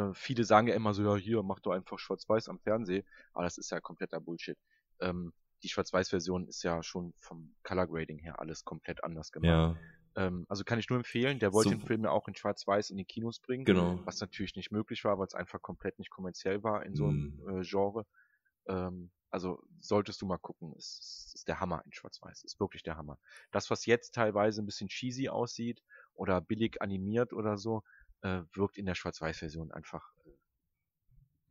Äh, 0.09 0.13
viele 0.13 0.43
sagen 0.43 0.67
ja 0.67 0.73
immer 0.75 0.93
so, 0.93 1.03
ja, 1.03 1.15
hier, 1.15 1.43
mach 1.43 1.59
doch 1.59 1.71
einfach 1.71 1.99
Schwarz-Weiß 1.99 2.49
am 2.49 2.59
Fernsehen. 2.59 3.05
Aber 3.33 3.43
das 3.43 3.57
ist 3.57 3.69
ja 3.71 3.79
kompletter 3.79 4.19
Bullshit. 4.19 4.57
Ähm, 5.01 5.33
die 5.61 5.69
Schwarz-Weiß-Version 5.69 6.47
ist 6.47 6.63
ja 6.63 6.81
schon 6.83 7.13
vom 7.19 7.53
Color 7.63 7.87
Grading 7.87 8.17
her 8.19 8.39
alles 8.39 8.65
komplett 8.65 9.03
anders 9.03 9.31
gemacht. 9.31 9.47
Ja, 9.49 9.75
Ähm, 10.15 10.45
also 10.49 10.63
kann 10.63 10.79
ich 10.79 10.89
nur 10.89 10.97
empfehlen, 10.99 11.39
der 11.39 11.53
wollte 11.53 11.69
So- 11.71 11.75
den 11.75 11.85
Film 11.85 12.03
ja 12.03 12.11
auch 12.11 12.27
in 12.27 12.35
Schwarz-Weiß 12.35 12.89
in 12.91 12.97
die 12.97 13.05
Kinos 13.05 13.39
bringen. 13.39 13.65
genau. 13.65 13.99
Was 14.05 14.19
natürlich 14.21 14.55
nicht 14.55 14.71
möglich 14.71 15.03
war, 15.05 15.17
weil 15.19 15.27
es 15.27 15.33
einfach 15.35 15.61
komplett 15.61 15.99
nicht 15.99 16.11
kommerziell 16.11 16.63
war 16.63 16.85
in 16.85 16.95
so 16.95 17.07
einem 17.07 17.41
Hm. 17.45 17.61
äh, 17.61 17.63
Genre. 17.63 18.05
Ähm, 18.67 19.11
also 19.31 19.63
solltest 19.79 20.21
du 20.21 20.27
mal 20.27 20.37
gucken, 20.37 20.73
ist, 20.75 21.33
ist 21.35 21.47
der 21.47 21.59
Hammer 21.59 21.81
in 21.85 21.93
Schwarz-Weiß, 21.93 22.43
ist 22.43 22.59
wirklich 22.59 22.83
der 22.83 22.97
Hammer. 22.97 23.17
Das, 23.51 23.69
was 23.71 23.85
jetzt 23.87 24.13
teilweise 24.13 24.61
ein 24.61 24.65
bisschen 24.67 24.89
cheesy 24.89 25.29
aussieht 25.29 25.83
oder 26.13 26.39
billig 26.41 26.81
animiert 26.81 27.33
oder 27.33 27.57
so, 27.57 27.83
äh, 28.21 28.43
wirkt 28.53 28.77
in 28.77 28.85
der 28.85 28.95
Schwarz-Weiß-Version 28.95 29.71
einfach, 29.71 30.13
äh, 30.25 30.29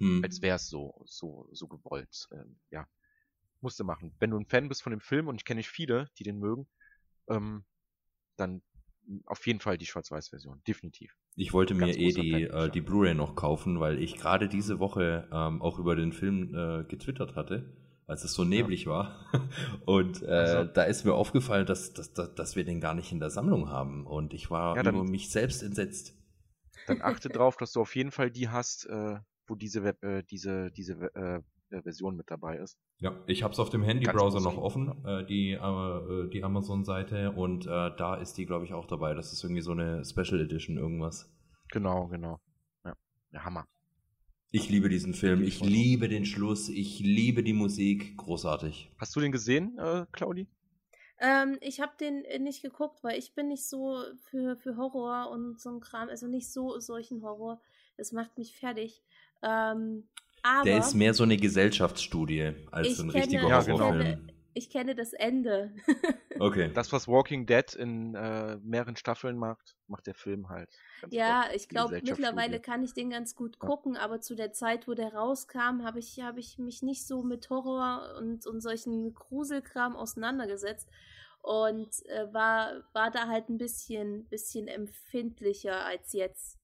Hm. 0.01 0.23
als 0.23 0.43
wäre 0.43 0.57
es 0.57 0.69
so, 0.69 1.03
so, 1.05 1.49
so 1.53 1.69
gewollt. 1.69 2.29
Ähm, 2.33 2.61
ja, 2.71 2.87
musste 3.61 3.85
machen. 3.85 4.15
Wenn 4.19 4.31
du 4.31 4.39
ein 4.39 4.47
Fan 4.47 4.69
bist 4.69 4.83
von 4.83 4.93
dem 4.93 5.01
Film 5.01 5.29
und 5.29 5.37
ich 5.37 5.45
kenne 5.45 5.59
nicht 5.59 5.71
viele, 5.71 6.11
die 6.19 6.25
den 6.25 6.39
mögen, 6.39 6.69
ähm, 7.29 7.65
dann 8.37 8.63
auf 9.27 9.47
jeden 9.47 9.59
Fall 9.61 9.79
die 9.79 9.87
Schwarz-Weiß-Version, 9.87 10.63
definitiv. 10.67 11.17
Ich 11.35 11.53
wollte 11.53 11.75
mir 11.75 11.89
eh 11.97 12.13
die, 12.13 12.33
äh, 12.45 12.49
ja. 12.49 12.69
die 12.69 12.81
Blu-ray 12.81 13.15
noch 13.15 13.35
kaufen, 13.35 13.81
weil 13.81 14.01
ich 14.01 14.17
gerade 14.17 14.49
diese 14.49 14.79
Woche 14.79 15.29
ähm, 15.33 15.61
auch 15.61 15.79
über 15.79 15.97
den 15.97 16.13
Film 16.13 16.55
äh, 16.55 16.85
getwittert 16.85 17.35
hatte, 17.35 17.77
als 18.07 18.23
es 18.23 18.33
so 18.35 18.45
neblig 18.45 18.87
war. 18.87 19.27
Und 19.87 20.23
äh, 20.23 20.27
Also. 20.27 20.65
da 20.73 20.85
ist 20.85 21.05
mir 21.05 21.15
aufgefallen, 21.15 21.67
dass, 21.67 21.93
dass, 21.95 22.13
dass, 22.13 22.35
dass 22.35 22.55
wir 22.57 22.65
den 22.65 22.81
gar 22.81 22.95
nicht 22.95 23.11
in 23.11 23.19
der 23.19 23.31
Sammlung 23.31 23.69
haben. 23.71 24.07
Und 24.07 24.35
ich 24.35 24.51
war 24.51 24.77
Ja, 24.77 24.83
dann- 24.85 24.95
über 24.95 25.05
mich 25.05 25.31
selbst 25.31 25.63
entsetzt. 25.63 26.15
Dann 26.87 27.03
achte 27.03 27.29
drauf, 27.29 27.57
dass 27.57 27.73
du 27.73 27.81
auf 27.81 27.95
jeden 27.97 28.11
Fall 28.13 28.31
die 28.31 28.49
hast, 28.49 28.87
äh, 28.87 29.17
wo 29.47 29.55
diese 29.57 29.83
Web, 29.85 30.03
äh, 30.05 30.23
diese, 30.23 30.71
diese 30.73 30.95
Version 31.81 32.17
mit 32.17 32.31
dabei 32.31 32.59
ist. 32.59 32.77
Ja, 32.99 33.19
ich 33.27 33.43
habe 33.43 33.53
es 33.53 33.59
auf 33.59 33.71
dem 33.71 33.83
Handybrowser 33.83 34.41
noch 34.41 34.59
offen, 34.59 35.03
äh, 35.07 35.25
die, 35.25 35.53
äh, 35.53 36.29
die 36.29 36.45
Amazon-Seite, 36.45 37.33
und 37.33 37.67
äh, 37.67 37.91
da 37.97 38.17
ist 38.17 38.35
die, 38.35 38.45
glaube 38.45 38.67
ich, 38.67 38.75
auch 38.75 38.87
dabei. 38.87 39.15
Das 39.15 39.33
ist 39.33 39.43
irgendwie 39.43 39.63
so 39.63 39.73
eine 39.73 40.05
Special 40.05 40.41
Edition 40.41 40.77
irgendwas. 40.77 41.33
Genau, 41.71 42.09
genau. 42.09 42.39
Ja, 42.85 42.95
der 43.33 43.45
Hammer. 43.45 43.67
Ich 44.51 44.69
liebe 44.69 44.91
diesen 44.91 45.15
Film, 45.15 45.43
ich 45.43 45.65
liebe 45.65 46.11
den 46.11 46.27
Schluss, 46.27 46.69
ich 46.69 46.99
liebe 47.01 47.43
die 47.43 47.55
Musik, 47.55 48.19
großartig. 48.19 48.93
Hast 48.99 49.17
du 49.17 49.21
den 49.21 49.33
gesehen, 49.33 49.79
äh, 49.79 50.05
Claudi? 50.13 50.47
Ähm, 51.21 51.57
ich 51.61 51.81
habe 51.81 51.93
den 51.99 52.25
äh, 52.25 52.39
nicht 52.39 52.63
geguckt, 52.63 53.03
weil 53.03 53.19
ich 53.19 53.35
bin 53.35 53.49
nicht 53.49 53.67
so 53.67 54.03
für, 54.29 54.57
für 54.57 54.77
Horror 54.77 55.31
und 55.31 55.59
so 55.59 55.71
ein 55.71 55.81
Kram, 55.81 56.09
also 56.09 56.27
nicht 56.27 56.53
so 56.53 56.81
solchen 56.81 57.23
Horror. 57.23 57.63
Das 57.97 58.13
macht 58.13 58.37
mich 58.37 58.57
fertig. 58.57 59.03
Ähm, 59.43 60.09
aber 60.43 60.65
Der 60.65 60.79
ist 60.79 60.95
mehr 60.95 61.15
so 61.15 61.23
eine 61.23 61.37
Gesellschaftsstudie 61.37 62.53
als 62.71 62.99
ein 62.99 63.11
kenne, 63.11 63.15
richtiger 63.15 63.49
Ja, 63.49 63.61
ich, 63.61 63.67
genau. 63.67 63.79
Horrorfilm. 63.85 64.17
kenne, 64.17 64.33
ich 64.55 64.71
kenne 64.71 64.95
das 64.95 65.13
Ende. 65.13 65.75
Okay. 66.39 66.71
Das, 66.75 66.93
was 66.93 67.07
Walking 67.07 67.47
Dead 67.47 67.73
in 67.75 68.15
äh, 68.15 68.57
mehreren 68.63 68.97
Staffeln 68.97 69.37
macht, 69.37 69.77
macht 69.87 70.07
der 70.07 70.15
Film 70.15 70.49
halt. 70.49 70.69
ganz 71.01 71.15
ja, 71.15 71.45
ich 71.55 71.69
glaube, 71.69 72.01
mittlerweile 72.03 72.59
kann 72.59 72.83
ich 72.83 72.95
den 72.95 73.11
ganz 73.11 73.37
gut 73.37 73.59
Ja. 73.63 73.69
gucken, 73.69 73.97
aber 73.97 74.21
zu 74.21 74.35
der 74.35 74.53
Zeit, 74.53 74.89
wo 74.89 74.95
der 74.95 75.13
rauskam, 75.15 75.83
habe 75.85 75.99
ich, 75.99 76.19
hab 76.21 76.39
ich 76.39 76.59
mich 76.59 76.83
nicht 76.83 77.07
so 77.07 77.23
mit 77.23 77.49
Horror 77.51 78.17
und, 78.19 78.47
und 78.47 78.61
solchen 78.61 79.15
Gruselkram 79.15 79.95
auseinandergesetzt 79.95 80.89
und 81.43 81.91
äh, 82.07 82.33
war, 82.33 82.83
war 82.93 83.11
da 83.11 83.29
halt 83.29 83.49
ein 83.51 83.59
bisschen, 83.59 84.27
bisschen 84.29 84.69
empfindlicher 84.69 85.85
als 85.85 86.13
jetzt. 86.13 86.59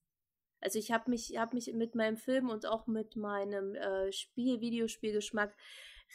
Also 0.61 0.77
ich 0.79 0.91
habe 0.91 1.09
mich, 1.09 1.37
hab 1.37 1.53
mich 1.53 1.71
mit 1.73 1.95
meinem 1.95 2.17
Film 2.17 2.49
und 2.49 2.65
auch 2.65 2.87
mit 2.87 3.15
meinem 3.15 3.75
äh, 3.75 4.11
Spiel, 4.11 4.59
Videospielgeschmack 4.61 5.55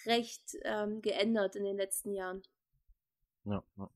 recht 0.07 0.57
ähm, 0.65 1.01
geändert 1.03 1.57
in 1.57 1.65
den 1.65 1.77
letzten 1.77 2.13
Jahren. 2.13 2.43
Ja, 3.45 3.63
ja. 3.79 3.91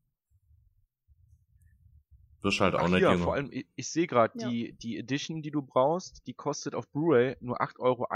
Wirst 2.41 2.61
halt 2.61 2.75
auch 2.77 2.83
Ach 2.83 2.89
nicht 2.89 3.01
jünger. 3.01 3.19
vor 3.19 3.35
allem, 3.35 3.51
ich, 3.51 3.67
ich 3.75 3.91
sehe 3.91 4.07
gerade, 4.07 4.39
Ja. 4.39 4.49
die, 4.49 4.73
die 4.75 4.97
Edition, 4.97 5.43
die 5.43 5.51
du 5.51 5.61
brauchst, 5.61 6.25
die 6.27 6.35
kostet 6.35 6.75
auf 6.75 6.89
Blu-ray 6.93 7.37
nur 7.41 7.61
8,81 7.61 7.79
Euro. 7.81 8.07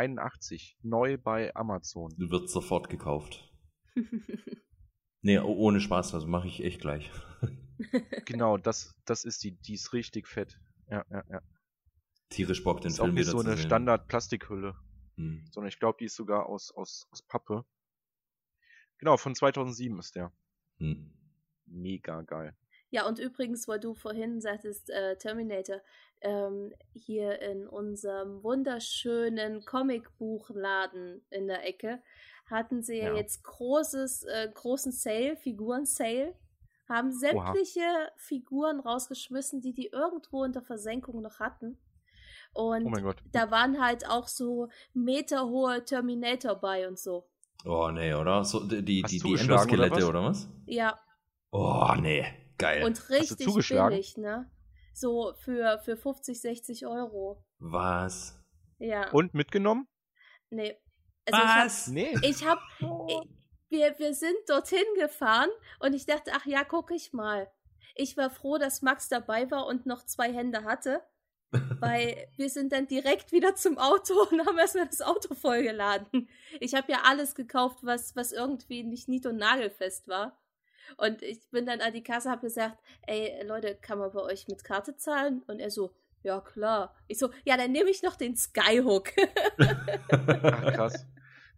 Neu 0.83 1.19
bei 1.19 1.55
Amazon. 1.57 2.13
Wird 2.17 2.49
sofort 2.49 2.89
gekauft. 2.89 3.49
Nee, 5.25 5.39
oh- 5.39 5.55
ohne 5.55 5.79
Spaß, 5.81 6.15
also 6.15 6.27
mache 6.27 6.49
ich 6.49 6.65
echt 6.65 6.81
gleich. 6.81 7.11
Genau, 8.27 8.57
das, 8.59 8.93
das 9.05 9.25
ist 9.25 9.43
die, 9.45 9.53
die 9.53 9.75
ist 9.75 9.93
richtig 9.93 10.27
fett. 10.29 10.59
Ja, 10.89 11.05
ja, 11.11 11.23
ja. 11.31 11.41
Tierisch 12.33 12.63
Bock, 12.65 12.81
den 12.81 12.91
ist 12.91 13.01
auch 13.01 13.05
Film 13.05 13.15
nicht 13.15 13.23
wieder 13.29 13.33
so 13.33 13.43
zu 13.43 13.49
eine. 13.49 13.57
Standard-Plastikhülle, 13.59 14.75
Hm. 15.17 15.45
sondern 15.51 15.69
ich 15.69 15.79
glaube, 15.79 15.99
die 16.01 16.07
ist 16.07 16.17
sogar 16.17 16.47
aus, 16.47 16.71
aus, 16.73 17.07
aus 17.11 17.23
Pappe. 17.23 17.65
Genau, 18.99 19.17
von 19.17 19.35
2007 19.35 19.99
ist 19.99 20.15
der. 20.17 20.33
Hm. 20.79 21.13
Mega 21.67 22.23
geil. 22.23 22.57
Ja, 22.91 23.07
und 23.07 23.19
übrigens, 23.19 23.67
weil 23.69 23.81
du 23.81 23.95
vorhin 23.95 24.41
sagtest, 24.41 24.91
äh, 24.91 25.17
Terminator, 25.17 25.81
ähm, 26.21 26.73
hier 26.93 27.41
in 27.41 27.67
unserem 27.67 28.43
wunderschönen 28.43 29.65
Comicbuchladen 29.65 31.25
in 31.31 31.47
der 31.49 31.67
Ecke 31.67 32.03
hatten 32.47 32.83
sie 32.83 32.99
ja, 32.99 33.09
Ja. 33.09 33.17
jetzt 33.17 33.43
großes, 33.45 34.25
äh, 34.25 34.51
großen 34.53 34.93
Sale, 34.93 35.37
Figuren-Sale, 35.37 36.35
haben 36.89 37.13
sämtliche 37.13 38.11
Figuren 38.17 38.79
rausgeschmissen, 38.81 39.63
die 39.63 39.73
die 39.73 39.87
irgendwo 39.87 40.45
in 40.45 40.53
der 40.53 40.63
Versenkung 40.63 41.23
noch 41.23 41.41
hatten. 41.41 41.79
Und 42.55 42.85
Oh 42.87 42.91
mein 42.91 43.03
Gott. 43.03 43.23
da 43.33 43.51
waren 43.51 43.81
halt 43.83 44.09
auch 44.09 44.29
so 44.29 44.69
meterhohe 44.93 45.85
Terminator 45.85 46.55
bei 46.57 46.87
und 46.87 46.99
so. 46.99 47.29
Oh, 47.65 47.91
nee, 47.91 48.13
oder? 48.15 48.45
So, 48.45 48.61
die, 48.67 48.85
die, 48.85 49.03
Hast 49.03 49.13
die, 49.13 49.19
die 49.21 49.35
Endoskelette, 49.37 49.95
oder 50.07 50.09
oder 50.09 50.23
was? 50.25 50.47
was? 50.49 50.53
Ja, 50.67 50.99
Oh, 51.51 51.95
nee. 52.01 52.27
Geil. 52.59 52.85
und 52.85 53.09
richtig 53.11 53.47
zugeschlagen? 53.47 53.91
billig, 53.91 54.17
ne? 54.17 54.51
So 54.95 55.33
für, 55.39 55.79
für 55.85 55.97
50, 55.97 56.41
60 56.41 56.87
Euro. 56.87 57.45
was? 57.59 58.39
Ja. 58.79 59.11
Und 59.13 59.33
mitgenommen? 59.35 59.87
Nee. 60.51 60.77
Also 61.31 61.93
Nee. 61.93 62.15
Ich 62.23 62.45
habe, 62.47 62.61
ich 62.81 62.87
hab, 62.89 63.09
ich, 63.09 63.31
wir, 63.71 63.99
wir 63.99 64.15
sind 64.15 64.35
dorthin 64.49 64.85
gefahren 64.99 65.49
und 65.81 65.95
ich 65.95 66.05
dachte, 66.05 66.33
ach 66.35 66.45
ja, 66.47 66.65
guck 66.65 66.91
ich 66.91 67.13
mal. 67.13 67.49
Ich 67.95 68.17
war 68.17 68.29
froh, 68.31 68.59
dass 68.59 68.83
Max 68.83 69.09
dabei 69.09 69.51
war 69.51 69.67
und 69.67 69.87
noch 69.87 70.05
zwei 70.05 70.33
Hände 70.33 70.65
hatte, 70.65 71.03
weil 71.81 72.29
wir 72.37 72.49
sind 72.49 72.73
dann 72.73 72.87
direkt 72.87 73.33
wieder 73.33 73.55
zum 73.55 73.79
Auto 73.79 74.15
und 74.31 74.47
haben 74.47 74.59
erstmal 74.59 74.87
das 74.87 75.03
Auto 75.03 75.35
vollgeladen. 75.35 76.29
Ich 76.61 76.75
habe 76.75 76.91
ja 76.93 77.01
alles 77.05 77.35
gekauft, 77.35 77.79
was, 77.83 78.17
was 78.17 78.33
irgendwie 78.33 78.83
nicht 78.83 79.09
nied- 79.09 79.27
und 79.27 79.37
nagelfest 79.37 80.09
war. 80.09 80.39
Und 80.97 81.23
ich 81.23 81.41
bin 81.51 81.67
dann 81.67 81.81
an 81.81 81.93
die 81.93 82.03
Kasse, 82.03 82.31
habe 82.31 82.43
gesagt, 82.43 82.79
ey 83.07 83.45
Leute, 83.47 83.77
kann 83.81 83.99
man 83.99 84.13
bei 84.13 84.21
euch 84.21 84.49
mit 84.49 84.65
Karte 84.65 84.97
zahlen? 84.97 85.43
Und 85.47 85.61
er 85.61 85.71
so, 85.71 85.95
ja 86.23 86.41
klar. 86.41 86.95
Ich 87.09 87.19
so, 87.19 87.31
ja, 87.45 87.57
dann 87.57 87.73
nehme 87.73 87.91
ich 87.91 88.03
noch 88.03 88.17
den 88.17 88.37
Skyhook. 88.37 89.11
Ach, 89.59 90.73
krass. 90.73 91.07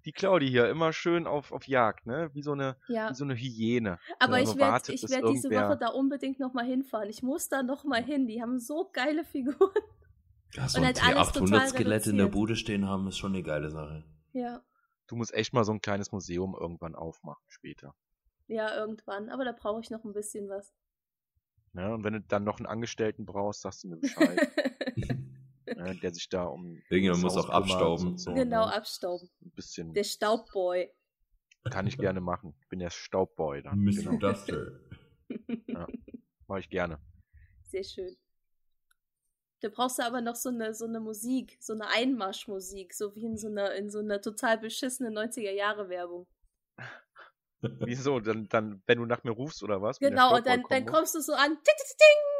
Die 0.04 0.12
Claudi 0.12 0.48
hier, 0.48 0.68
immer 0.68 0.92
schön 0.92 1.26
auf, 1.26 1.50
auf 1.52 1.66
Jagd, 1.66 2.06
ne? 2.06 2.30
Wie 2.34 2.42
so 2.42 2.52
eine, 2.52 2.76
ja. 2.88 3.08
wie 3.10 3.14
so 3.14 3.24
eine 3.24 3.34
Hyäne. 3.34 3.98
Aber 4.18 4.38
Ja, 4.38 4.42
ich 4.50 4.56
werde 4.58 4.92
ich 4.92 5.02
werd 5.10 5.28
diese 5.30 5.48
irgendwer- 5.48 5.68
Woche 5.70 5.78
da 5.78 5.88
unbedingt 5.88 6.38
nochmal 6.40 6.66
hinfahren. 6.66 7.08
Ich 7.08 7.22
muss 7.22 7.48
da 7.48 7.62
nochmal 7.62 8.02
hin. 8.04 8.26
Die 8.26 8.42
haben 8.42 8.58
so 8.58 8.90
geile 8.92 9.24
Figuren. 9.24 9.70
Ja, 10.52 10.68
so 10.68 10.78
Und 10.78 10.84
ein 10.84 10.94
halt 10.94 11.04
alles 11.16 11.32
total 11.32 11.58
T800-Skelett 11.60 12.06
in 12.06 12.16
der. 12.18 12.26
Bude 12.26 12.54
stehen 12.56 12.86
haben, 12.86 13.08
ist 13.08 13.16
schon 13.18 13.32
eine 13.32 13.42
geile 13.42 13.70
Sache. 13.70 14.04
Ja, 14.32 14.62
Du 15.06 15.16
musst 15.16 15.34
echt 15.34 15.52
mal 15.52 15.64
so 15.64 15.72
ein 15.72 15.80
kleines 15.82 16.12
Museum 16.12 16.56
irgendwann 16.58 16.94
aufmachen 16.94 17.42
später. 17.48 17.94
ja, 18.46 18.74
irgendwann. 18.76 19.28
Aber 19.30 19.44
da 19.44 19.52
brauche 19.52 19.80
ich 19.80 19.90
noch 19.90 20.04
ein 20.04 20.12
bisschen 20.12 20.48
was. 20.48 20.72
Ne? 21.72 21.92
Und 21.92 22.04
wenn 22.04 22.12
du 22.14 22.20
dann 22.20 22.44
noch 22.44 22.58
einen 22.58 22.66
Angestellten 22.66 23.26
brauchst, 23.26 23.62
sagst 23.62 23.84
du 23.84 23.88
mir 23.88 23.96
Bescheid, 23.96 24.38
ne? 25.76 25.96
der 26.02 26.14
sich 26.14 26.28
da 26.28 26.44
um. 26.44 26.80
Irgendjemand 26.88 27.22
muss 27.22 27.36
auch 27.36 27.50
abstauben. 27.50 28.06
und 28.12 28.18
So, 28.18 28.32
genau, 28.32 28.66
ne? 28.66 28.74
abstauben. 28.74 29.28
Bisschen 29.54 29.92
Der 29.94 30.04
Staubboy. 30.04 30.90
kann 31.70 31.86
ich 31.86 31.96
gerne 31.96 32.20
machen. 32.20 32.54
Ich 32.60 32.68
bin 32.68 32.80
der 32.80 32.90
Staubboy 32.90 33.62
dann. 33.62 33.78
Mr. 33.80 33.92
Genau. 33.92 34.16
Duster. 34.18 34.80
Mach 36.46 36.58
ich 36.58 36.68
gerne. 36.68 36.98
Sehr 37.64 37.84
schön. 37.84 38.16
Da 39.60 39.70
brauchst 39.70 39.98
du 39.98 40.02
aber 40.02 40.20
noch 40.20 40.36
so 40.36 40.50
eine, 40.50 40.74
so 40.74 40.84
eine 40.84 41.00
Musik, 41.00 41.56
so 41.60 41.72
eine 41.72 41.86
Einmarschmusik, 41.88 42.92
so 42.92 43.14
wie 43.14 43.24
in 43.24 43.38
so 43.38 43.48
einer, 43.48 43.74
in 43.74 43.88
so 43.88 44.00
einer 44.00 44.20
total 44.20 44.58
beschissenen 44.58 45.16
90er-Jahre-Werbung. 45.16 46.26
Wieso? 47.62 48.20
Dann, 48.20 48.46
dann, 48.48 48.82
wenn 48.86 48.98
du 48.98 49.06
nach 49.06 49.24
mir 49.24 49.30
rufst 49.30 49.62
oder 49.62 49.80
was? 49.80 49.98
Genau, 49.98 50.36
und 50.36 50.46
dann, 50.46 50.64
dann 50.68 50.84
kommst 50.84 51.14
du 51.14 51.20
so 51.20 51.32
an. 51.32 51.48
Ting, 51.48 51.62
ting, 51.64 51.96
ting, 51.96 52.33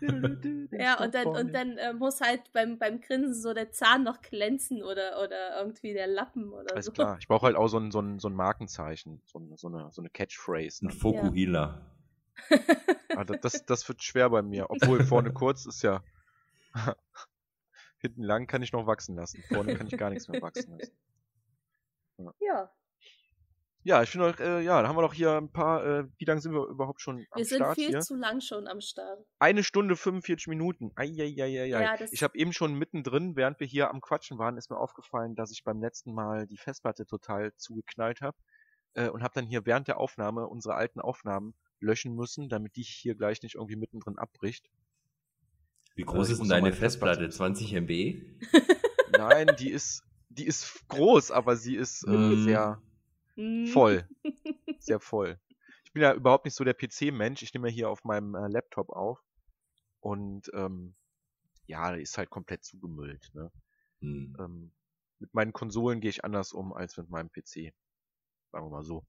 Ja, 0.72 1.02
und 1.02 1.14
dann, 1.14 1.26
und 1.26 1.52
dann 1.52 1.78
äh, 1.78 1.92
muss 1.92 2.20
halt 2.20 2.52
beim, 2.52 2.78
beim 2.78 3.00
Grinsen 3.00 3.34
so 3.34 3.54
der 3.54 3.70
Zahn 3.72 4.04
noch 4.04 4.20
glänzen 4.20 4.82
oder, 4.82 5.22
oder 5.22 5.58
irgendwie 5.60 5.92
der 5.92 6.06
Lappen 6.06 6.52
oder 6.52 6.72
Alles 6.74 6.86
so. 6.86 6.92
klar. 6.92 7.16
Ich 7.20 7.28
brauche 7.28 7.46
halt 7.46 7.56
auch 7.56 7.68
so 7.68 7.78
ein, 7.78 7.90
so 7.90 8.00
ein, 8.00 8.18
so 8.18 8.28
ein 8.28 8.34
Markenzeichen, 8.34 9.20
so, 9.24 9.38
ein, 9.38 9.56
so, 9.56 9.68
eine, 9.68 9.90
so 9.90 10.02
eine 10.02 10.10
Catchphrase. 10.10 10.86
Ein. 10.86 10.90
Fokuhila. 10.90 11.80
Ah, 13.16 13.24
das, 13.24 13.40
das, 13.40 13.66
das 13.66 13.88
wird 13.88 14.02
schwer 14.02 14.30
bei 14.30 14.42
mir. 14.42 14.66
Obwohl 14.70 15.04
vorne 15.04 15.32
kurz 15.32 15.66
ist 15.66 15.82
ja. 15.82 16.02
Hinten 17.98 18.22
lang 18.22 18.46
kann 18.46 18.62
ich 18.62 18.72
noch 18.72 18.86
wachsen 18.86 19.16
lassen. 19.16 19.42
Vorne 19.48 19.74
kann 19.74 19.88
ich 19.88 19.96
gar 19.96 20.10
nichts 20.10 20.28
mehr 20.28 20.40
wachsen 20.40 20.78
lassen. 20.78 20.96
Ja, 22.18 22.32
Ja, 22.40 22.70
ich 24.02 24.10
finde 24.10 24.28
auch, 24.28 24.38
äh, 24.38 24.60
ja, 24.62 24.82
da 24.82 24.88
haben 24.88 24.96
wir 24.96 25.02
doch 25.02 25.14
hier 25.14 25.32
ein 25.36 25.50
paar, 25.50 25.84
äh, 25.84 26.04
wie 26.18 26.24
lange 26.26 26.40
sind 26.40 26.52
wir 26.52 26.66
überhaupt 26.66 27.00
schon 27.00 27.24
am 27.30 27.38
wir 27.38 27.44
sind 27.46 27.58
Start 27.58 27.74
viel 27.76 27.88
hier? 27.88 28.00
zu 28.00 28.14
lang 28.16 28.40
schon 28.40 28.66
am 28.66 28.80
Start. 28.80 29.18
Eine 29.38 29.64
Stunde 29.64 29.96
45 29.96 30.46
Minuten. 30.48 30.90
Eieieiei. 30.94 31.66
Ja, 31.66 31.96
das- 31.96 32.12
ich 32.12 32.22
habe 32.22 32.36
eben 32.38 32.52
schon 32.52 32.74
mittendrin, 32.74 33.34
während 33.36 33.58
wir 33.60 33.66
hier 33.66 33.90
am 33.90 34.00
Quatschen 34.00 34.38
waren, 34.38 34.56
ist 34.58 34.68
mir 34.70 34.76
aufgefallen, 34.78 35.34
dass 35.34 35.50
ich 35.52 35.64
beim 35.64 35.80
letzten 35.80 36.12
Mal 36.12 36.46
die 36.46 36.58
Festplatte 36.58 37.06
total 37.06 37.54
zugeknallt 37.56 38.20
habe 38.20 38.36
äh, 38.94 39.08
und 39.08 39.22
habe 39.22 39.32
dann 39.34 39.46
hier 39.46 39.64
während 39.64 39.88
der 39.88 39.98
Aufnahme 39.98 40.46
unsere 40.48 40.74
alten 40.74 41.00
Aufnahmen 41.00 41.54
löschen 41.80 42.14
müssen, 42.14 42.48
damit 42.48 42.76
die 42.76 42.82
hier 42.82 43.14
gleich 43.14 43.42
nicht 43.42 43.54
irgendwie 43.54 43.76
mittendrin 43.76 44.18
abbricht. 44.18 44.68
Wie 45.94 46.02
Äh, 46.02 46.04
groß 46.04 46.26
ich 46.28 46.32
ist 46.34 46.40
denn 46.40 46.48
deine 46.48 46.72
Festplatte- 46.72 47.20
Festplatte? 47.20 47.30
20 47.30 47.72
MB? 47.74 48.20
Nein, 49.16 49.48
die 49.58 49.70
ist, 49.70 50.02
die 50.28 50.46
ist 50.46 50.86
groß, 50.88 51.30
aber 51.30 51.56
sie 51.56 51.74
ist 51.76 52.04
äh, 52.06 52.10
Mm. 52.10 52.44
sehr 52.44 52.74
Hm. 52.76 52.87
Voll. 53.72 54.08
sehr 54.78 55.00
voll. 55.00 55.38
Ich 55.84 55.92
bin 55.92 56.02
ja 56.02 56.14
überhaupt 56.14 56.44
nicht 56.44 56.54
so 56.54 56.64
der 56.64 56.74
PC-Mensch. 56.74 57.42
Ich 57.42 57.54
nehme 57.54 57.68
ja 57.68 57.74
hier 57.74 57.90
auf 57.90 58.04
meinem 58.04 58.34
äh, 58.34 58.48
Laptop 58.48 58.90
auf. 58.90 59.22
Und 60.00 60.50
ähm, 60.54 60.94
ja, 61.66 61.94
ist 61.94 62.18
halt 62.18 62.30
komplett 62.30 62.64
zugemüllt. 62.64 63.30
Ne? 63.34 63.50
Hm. 64.00 64.36
Ähm, 64.38 64.72
mit 65.18 65.34
meinen 65.34 65.52
Konsolen 65.52 66.00
gehe 66.00 66.10
ich 66.10 66.24
anders 66.24 66.52
um 66.52 66.72
als 66.72 66.96
mit 66.96 67.08
meinem 67.08 67.30
PC. 67.30 67.74
Sagen 68.52 68.66
wir 68.66 68.70
mal 68.70 68.84
so. 68.84 69.06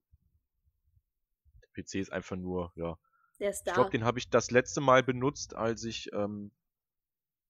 Der 1.61 1.84
PC 1.84 1.95
ist 1.95 2.11
einfach 2.11 2.35
nur, 2.35 2.72
ja. 2.76 2.97
Der 3.39 3.51
ist 3.51 3.64
da. 3.64 3.72
Ich 3.72 3.76
glaube, 3.76 3.91
den 3.91 4.03
habe 4.03 4.19
ich 4.19 4.30
das 4.30 4.51
letzte 4.51 4.81
Mal 4.81 5.03
benutzt, 5.03 5.56
als 5.56 5.84
ich 5.84 6.11
ähm, 6.14 6.51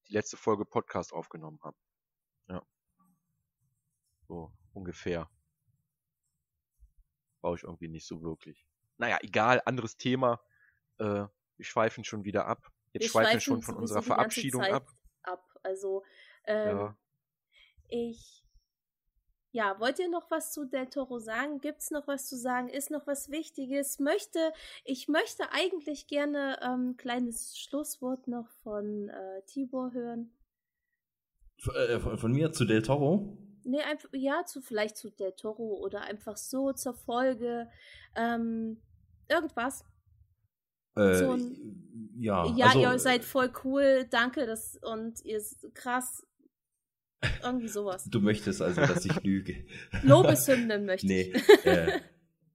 die 0.07 0.13
letzte 0.13 0.37
Folge 0.37 0.65
Podcast 0.65 1.13
aufgenommen 1.13 1.59
habe. 1.63 1.77
So 4.29 4.53
ungefähr. 4.73 5.27
Brauche 7.41 7.55
ich 7.57 7.63
irgendwie 7.63 7.87
nicht 7.87 8.05
so 8.07 8.21
wirklich. 8.21 8.65
Naja, 8.97 9.17
egal, 9.21 9.61
anderes 9.65 9.97
Thema. 9.97 10.41
Äh, 10.97 11.25
wir 11.57 11.65
schweifen 11.65 12.03
schon 12.03 12.23
wieder 12.23 12.45
ab. 12.45 12.67
Jetzt 12.91 13.03
Wir 13.03 13.09
schweifen 13.09 13.33
wir 13.33 13.39
schweifen 13.39 13.41
schon 13.41 13.61
von 13.61 13.75
unserer 13.75 14.01
Verabschiedung 14.01 14.63
ab. 14.63 14.87
ab. 15.23 15.45
Also, 15.63 16.03
ähm, 16.45 16.77
Ja. 16.77 16.97
ich. 17.87 18.43
Ja, 19.51 19.79
wollt 19.79 19.97
ihr 19.97 20.09
noch 20.09 20.29
was 20.29 20.53
zu 20.53 20.65
Del 20.65 20.87
Toro 20.89 21.17
sagen? 21.17 21.59
Gibt's 21.59 21.89
noch 21.89 22.07
was 22.07 22.27
zu 22.29 22.37
sagen? 22.37 22.69
Ist 22.69 22.91
noch 22.91 23.07
was 23.07 23.29
Wichtiges? 23.31 23.97
Möchte, 23.97 24.53
ich 24.83 25.07
möchte 25.07 25.51
eigentlich 25.51 26.05
gerne 26.05 26.61
ein 26.61 26.89
ähm, 26.89 26.97
kleines 26.97 27.57
Schlusswort 27.57 28.27
noch 28.27 28.47
von 28.61 29.09
äh, 29.09 29.41
Tibor 29.47 29.91
hören. 29.91 30.31
Äh, 31.73 31.99
Von, 31.99 32.17
von 32.19 32.31
mir 32.31 32.51
zu 32.51 32.65
Del 32.65 32.83
Toro? 32.83 33.37
Nee, 33.69 33.81
einfach, 33.81 34.09
ja, 34.13 34.43
zu, 34.45 34.61
vielleicht 34.61 34.97
zu 34.97 35.09
Del 35.11 35.33
Toro 35.33 35.77
oder 35.83 36.01
einfach 36.01 36.37
so 36.37 36.73
zur 36.73 36.93
Folge. 36.93 37.69
Ähm, 38.15 38.81
irgendwas. 39.29 39.85
Äh, 40.95 41.13
So 41.15 41.31
ein- 41.33 42.11
ja, 42.17 42.45
ja, 42.55 42.65
also, 42.67 42.79
ihr 42.81 42.99
seid 42.99 43.23
voll 43.23 43.51
cool, 43.63 44.05
danke, 44.09 44.45
das 44.45 44.77
und 44.81 45.23
ihr 45.23 45.37
ist 45.37 45.67
krass. 45.73 46.25
Irgendwie 47.43 47.67
sowas. 47.67 48.05
Du 48.05 48.21
möchtest 48.21 48.61
also, 48.61 48.79
dass 48.81 49.05
ich 49.05 49.21
lüge. 49.23 49.65
Lobeshymnen 50.03 50.85
möchte 50.85 51.07
Nee, 51.07 51.33
ich. 51.35 51.65
äh, 51.65 51.99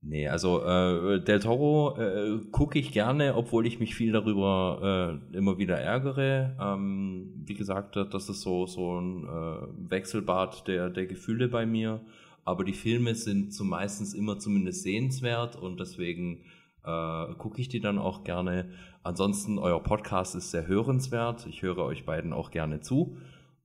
nee, 0.05 0.29
also 0.29 0.65
äh, 0.65 1.21
Del 1.23 1.41
Toro 1.41 1.97
äh, 1.99 2.39
gucke 2.51 2.79
ich 2.79 2.93
gerne, 2.93 3.35
obwohl 3.37 3.67
ich 3.67 3.81
mich 3.81 3.95
viel 3.95 4.13
darüber 4.13 5.21
äh, 5.33 5.37
immer 5.37 5.59
wieder 5.59 5.79
ärgere. 5.79 6.57
Ähm, 6.61 7.33
wie 7.45 7.55
gesagt, 7.55 7.97
das 7.97 8.29
ist 8.29 8.43
so, 8.43 8.67
so 8.67 9.01
ein 9.01 9.25
äh, 9.25 9.91
Wechselbad 9.91 10.69
der, 10.69 10.91
der 10.91 11.07
Gefühle 11.07 11.49
bei 11.49 11.67
mir. 11.67 12.01
Aber 12.45 12.65
die 12.65 12.75
Filme 12.75 13.15
sind 13.15 13.53
zumeistens 13.53 14.15
immer 14.15 14.39
zumindest 14.39 14.83
sehenswert 14.83 15.57
und 15.57 15.81
deswegen 15.81 16.45
äh, 16.85 17.35
gucke 17.39 17.61
ich 17.61 17.69
die 17.69 17.81
dann 17.81 17.99
auch 17.99 18.25
gerne. 18.25 18.71
Ansonsten, 19.03 19.59
euer 19.59 19.83
Podcast 19.83 20.35
ist 20.35 20.51
sehr 20.51 20.67
hörenswert. 20.67 21.47
Ich 21.47 21.63
höre 21.63 21.79
euch 21.79 22.05
beiden 22.05 22.33
auch 22.33 22.51
gerne 22.51 22.81
zu 22.81 23.17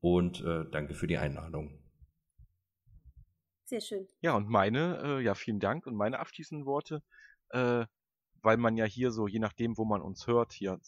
und 0.02 0.44
äh, 0.44 0.66
danke 0.72 0.94
für 0.94 1.08
die 1.08 1.18
Einladung. 1.18 1.79
Sehr 3.70 3.82
schön. 3.82 4.08
Ja, 4.22 4.36
und 4.36 4.50
meine, 4.50 5.00
äh, 5.04 5.22
ja, 5.22 5.36
vielen 5.36 5.60
Dank 5.60 5.86
und 5.86 5.96
meine 5.96 6.18
abschließenden 6.18 6.66
Worte, 6.66 7.04
äh, 7.50 7.86
weil 8.42 8.58
man 8.58 8.76
ja 8.78 8.86
hier 8.86 9.12
so, 9.12 9.28
je 9.28 9.38
nachdem, 9.38 9.78
wo 9.78 9.86
man 9.86 10.02
uns 10.02 10.26
hört, 10.26 10.54
hier, 10.54 10.80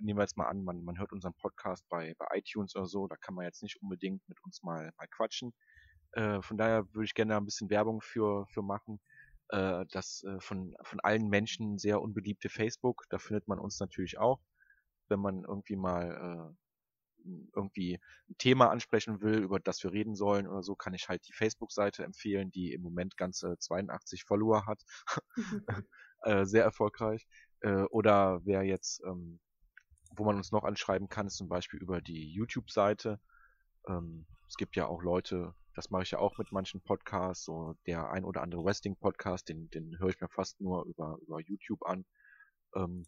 nehmen 0.00 0.18
wir 0.18 0.22
jetzt 0.22 0.38
mal 0.38 0.46
an, 0.46 0.64
man, 0.64 0.82
man 0.82 0.98
hört 0.98 1.12
unseren 1.12 1.34
Podcast 1.34 1.86
bei, 1.90 2.14
bei 2.16 2.26
iTunes 2.32 2.74
oder 2.74 2.86
so, 2.86 3.06
da 3.06 3.16
kann 3.16 3.34
man 3.34 3.44
jetzt 3.44 3.62
nicht 3.62 3.82
unbedingt 3.82 4.26
mit 4.30 4.42
uns 4.44 4.62
mal, 4.62 4.92
mal 4.96 5.08
quatschen. 5.08 5.52
Äh, 6.12 6.40
von 6.40 6.56
daher 6.56 6.86
würde 6.94 7.04
ich 7.04 7.12
gerne 7.12 7.36
ein 7.36 7.44
bisschen 7.44 7.68
Werbung 7.68 8.00
für, 8.00 8.46
für 8.46 8.62
machen. 8.62 8.98
Äh, 9.48 9.84
das 9.90 10.24
äh, 10.24 10.40
von, 10.40 10.74
von 10.84 11.00
allen 11.00 11.28
Menschen 11.28 11.76
sehr 11.76 12.00
unbeliebte 12.00 12.48
Facebook, 12.48 13.04
da 13.10 13.18
findet 13.18 13.46
man 13.46 13.58
uns 13.58 13.78
natürlich 13.78 14.16
auch. 14.16 14.40
Wenn 15.08 15.20
man 15.20 15.44
irgendwie 15.44 15.76
mal 15.76 16.56
irgendwie 17.54 18.00
ein 18.28 18.36
Thema 18.38 18.70
ansprechen 18.70 19.20
will, 19.20 19.38
über 19.38 19.60
das 19.60 19.82
wir 19.82 19.92
reden 19.92 20.14
sollen 20.14 20.46
oder 20.46 20.62
so, 20.62 20.74
kann 20.74 20.94
ich 20.94 21.08
halt 21.08 21.26
die 21.26 21.32
Facebook-Seite 21.32 22.04
empfehlen, 22.04 22.50
die 22.50 22.72
im 22.72 22.82
Moment 22.82 23.16
ganze 23.16 23.58
82 23.58 24.24
Follower 24.24 24.66
hat. 24.66 24.82
äh, 26.22 26.44
sehr 26.44 26.64
erfolgreich. 26.64 27.26
Äh, 27.60 27.82
oder 27.90 28.40
wer 28.44 28.62
jetzt, 28.62 29.02
ähm, 29.04 29.40
wo 30.16 30.24
man 30.24 30.36
uns 30.36 30.52
noch 30.52 30.64
anschreiben 30.64 31.08
kann, 31.08 31.26
ist 31.26 31.36
zum 31.36 31.48
Beispiel 31.48 31.80
über 31.80 32.00
die 32.00 32.32
YouTube-Seite. 32.32 33.20
Ähm, 33.88 34.26
es 34.48 34.56
gibt 34.56 34.76
ja 34.76 34.86
auch 34.86 35.02
Leute, 35.02 35.54
das 35.74 35.90
mache 35.90 36.02
ich 36.02 36.10
ja 36.10 36.18
auch 36.18 36.36
mit 36.38 36.52
manchen 36.52 36.82
Podcasts, 36.82 37.44
so 37.44 37.74
der 37.86 38.10
ein 38.10 38.24
oder 38.24 38.42
andere 38.42 38.64
Wrestling-Podcast, 38.64 39.48
den, 39.48 39.70
den 39.70 39.98
höre 39.98 40.10
ich 40.10 40.20
mir 40.20 40.28
fast 40.28 40.60
nur 40.60 40.84
über, 40.84 41.18
über 41.22 41.40
YouTube 41.40 41.82
an. 41.86 42.04
Ähm, 42.74 43.06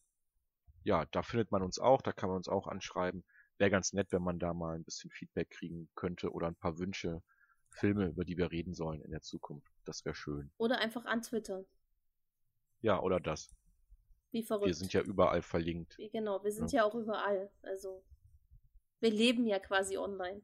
ja, 0.82 1.04
da 1.06 1.22
findet 1.22 1.50
man 1.50 1.62
uns 1.62 1.78
auch, 1.78 2.02
da 2.02 2.12
kann 2.12 2.28
man 2.28 2.36
uns 2.36 2.48
auch 2.48 2.66
anschreiben. 2.66 3.24
Wäre 3.58 3.70
ganz 3.70 3.92
nett, 3.92 4.10
wenn 4.12 4.22
man 4.22 4.38
da 4.38 4.52
mal 4.54 4.74
ein 4.76 4.84
bisschen 4.84 5.10
Feedback 5.10 5.50
kriegen 5.50 5.88
könnte 5.94 6.30
oder 6.32 6.48
ein 6.48 6.56
paar 6.56 6.78
Wünsche, 6.78 7.22
Filme, 7.70 8.06
über 8.06 8.24
die 8.24 8.36
wir 8.36 8.50
reden 8.50 8.74
sollen 8.74 9.00
in 9.02 9.10
der 9.10 9.20
Zukunft. 9.22 9.72
Das 9.84 10.04
wäre 10.04 10.14
schön. 10.14 10.50
Oder 10.58 10.78
einfach 10.78 11.04
antwittern. 11.04 11.64
Ja, 12.80 13.00
oder 13.00 13.20
das. 13.20 13.50
Wie 14.32 14.42
verrückt. 14.42 14.66
Wir 14.66 14.74
sind 14.74 14.92
ja 14.92 15.00
überall 15.02 15.42
verlinkt. 15.42 15.96
Wie- 15.98 16.10
Genau, 16.10 16.42
wir 16.42 16.52
sind 16.52 16.72
ja. 16.72 16.84
auch 16.84 16.94
überall. 16.94 17.50
Also, 17.62 18.04
wir 19.00 19.10
leben 19.10 19.46
ja 19.46 19.58
quasi 19.60 19.96
online. 19.96 20.42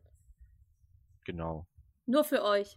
Genau. 1.24 1.66
Nur 2.06 2.24
für 2.24 2.42
euch. 2.44 2.76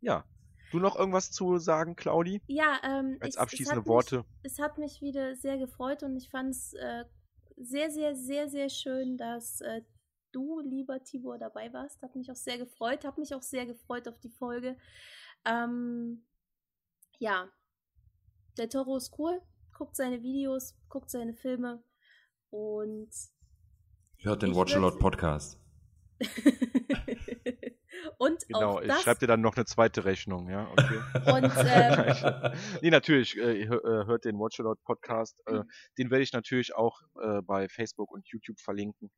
Ja. 0.00 0.24
Du 0.72 0.78
noch 0.80 0.96
irgendwas 0.96 1.30
zu 1.30 1.58
sagen, 1.58 1.94
Claudi? 1.94 2.42
Ja, 2.48 2.80
ähm, 2.82 3.18
Als 3.20 3.36
ich- 3.36 3.40
abschließende 3.40 3.80
es 3.82 3.86
Worte. 3.86 4.16
Mich, 4.18 4.52
es 4.52 4.58
hat 4.58 4.78
mich 4.78 5.00
wieder 5.00 5.36
sehr 5.36 5.58
gefreut 5.58 6.02
und 6.02 6.16
ich 6.16 6.28
fand 6.28 6.50
es 6.50 6.72
äh, 6.74 7.04
sehr, 7.56 7.90
sehr, 7.90 8.14
sehr, 8.14 8.48
sehr 8.48 8.68
schön, 8.68 9.16
dass 9.16 9.60
äh, 9.60 9.82
du, 10.32 10.60
lieber 10.60 11.02
Tibor, 11.02 11.38
dabei 11.38 11.72
warst. 11.72 12.02
Hat 12.02 12.14
mich 12.14 12.30
auch 12.30 12.36
sehr 12.36 12.58
gefreut. 12.58 13.04
Hat 13.04 13.18
mich 13.18 13.34
auch 13.34 13.42
sehr 13.42 13.66
gefreut 13.66 14.06
auf 14.08 14.18
die 14.20 14.30
Folge. 14.30 14.76
Ähm, 15.44 16.24
ja, 17.18 17.48
der 18.58 18.68
Toro 18.68 18.96
ist 18.96 19.18
cool. 19.18 19.40
Guckt 19.72 19.96
seine 19.96 20.22
Videos, 20.22 20.74
guckt 20.88 21.10
seine 21.10 21.34
Filme 21.34 21.82
und 22.50 23.10
Hört 24.18 24.42
den 24.42 24.54
Watch 24.54 24.74
a 24.74 24.78
Lot 24.78 24.98
Podcast. 24.98 25.58
und 28.18 28.46
Genau, 28.48 28.76
auch 28.76 28.80
ich 28.82 28.92
schreibe 29.00 29.20
dir 29.20 29.26
dann 29.26 29.40
noch 29.40 29.56
eine 29.56 29.64
zweite 29.66 30.04
Rechnung, 30.04 30.48
ja? 30.48 30.70
Okay. 30.72 31.00
und 31.32 31.52
ähm, 31.66 32.52
nee, 32.82 32.90
natürlich, 32.90 33.36
äh, 33.36 33.62
äh, 33.64 33.68
hört 33.68 34.24
den 34.24 34.38
Watch 34.38 34.60
a 34.60 34.62
Lot 34.62 34.82
Podcast. 34.84 35.40
Äh, 35.46 35.52
Mhm. 35.52 35.70
den 35.98 36.10
werde 36.10 36.22
ich 36.22 36.32
natürlich 36.32 36.74
auch 36.74 37.02
äh, 37.20 37.42
bei 37.42 37.68
Facebook 37.68 38.10
und 38.10 38.26
YouTube 38.28 38.58
verlinken. 38.60 39.10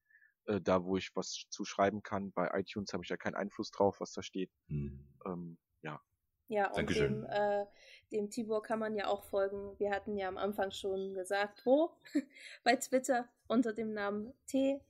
Äh, 0.46 0.60
da, 0.62 0.82
wo 0.82 0.96
ich 0.96 1.10
was 1.14 1.44
zu 1.50 1.64
schreiben 1.64 2.02
kann. 2.02 2.32
Bei 2.32 2.48
iTunes 2.58 2.92
habe 2.92 3.04
ich 3.04 3.10
ja 3.10 3.16
keinen 3.18 3.34
Einfluss 3.34 3.70
drauf, 3.70 4.00
was 4.00 4.12
da 4.12 4.22
steht. 4.22 4.50
Hm. 4.68 5.06
Ähm, 5.26 5.58
ja. 5.82 6.00
Ja, 6.48 6.68
und 6.68 6.78
Dankeschön. 6.78 7.20
dem, 7.22 7.30
äh, 7.30 7.66
dem 8.10 8.30
Tibor 8.30 8.62
kann 8.62 8.78
man 8.78 8.94
ja 8.94 9.08
auch 9.08 9.24
folgen. 9.24 9.78
Wir 9.78 9.90
hatten 9.90 10.16
ja 10.16 10.28
am 10.28 10.38
Anfang 10.38 10.70
schon 10.70 11.12
gesagt, 11.12 11.66
wo? 11.66 11.90
Bei 12.64 12.74
Twitter 12.76 13.28
unter 13.46 13.74
dem 13.74 13.92
Namen 13.92 14.32
T-Berium, 14.46 14.80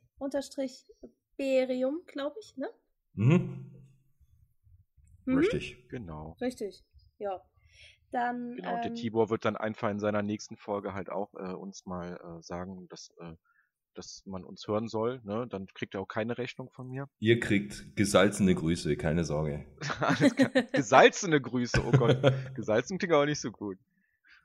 glaube 2.07 2.37
ich, 2.41 2.57
ne? 2.57 2.71
Mhm. 3.15 3.68
Mhm. 5.29 5.39
Richtig. 5.39 5.89
Genau. 5.89 6.37
Richtig, 6.41 6.85
ja. 7.19 7.41
Dann, 8.11 8.57
Genau, 8.57 8.75
und 8.75 8.85
der 8.85 8.91
ähm, 8.93 8.95
Tibor 8.95 9.29
wird 9.29 9.45
dann 9.45 9.57
einfach 9.57 9.91
in 9.91 10.01
seiner 10.01 10.23
nächsten 10.23 10.57
Folge 10.57 10.95
halt 10.95 11.11
auch 11.11 11.35
äh, 11.35 11.53
uns 11.53 11.85
mal 11.85 12.17
äh, 12.17 12.43
sagen, 12.43 12.89
dass, 12.89 13.13
äh, 13.21 13.35
dass 13.95 14.23
man 14.25 14.45
uns 14.45 14.67
hören 14.67 14.89
soll. 14.89 15.21
Ne? 15.25 15.47
Dann 15.51 15.67
kriegt 15.67 15.95
er 15.95 16.01
auch 16.01 16.09
keine 16.09 16.39
Rechnung 16.39 16.71
von 16.71 16.89
mir. 16.89 17.11
Ihr 17.19 17.39
kriegt 17.39 17.95
gesalzene 17.97 18.55
Grüße, 18.55 18.97
keine 18.97 19.25
Sorge. 19.25 19.67
Gesalzene 20.73 21.39
Grüße, 21.41 21.83
oh 21.85 21.91
Gott. 21.91 22.19
Gesalzen 22.55 22.97
klingt 22.97 23.13
auch 23.13 23.27
nicht 23.27 23.41
so 23.41 23.53
gut. 23.53 23.77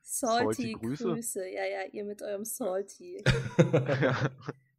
Salty, 0.02 0.44
salty 0.44 0.72
Grüße. 0.74 1.04
Grüße. 1.06 1.48
Ja, 1.48 1.64
ja, 1.64 1.86
ihr 1.94 2.04
mit 2.04 2.22
eurem 2.22 2.44
Salty. 2.44 3.24
Ja. 4.02 4.30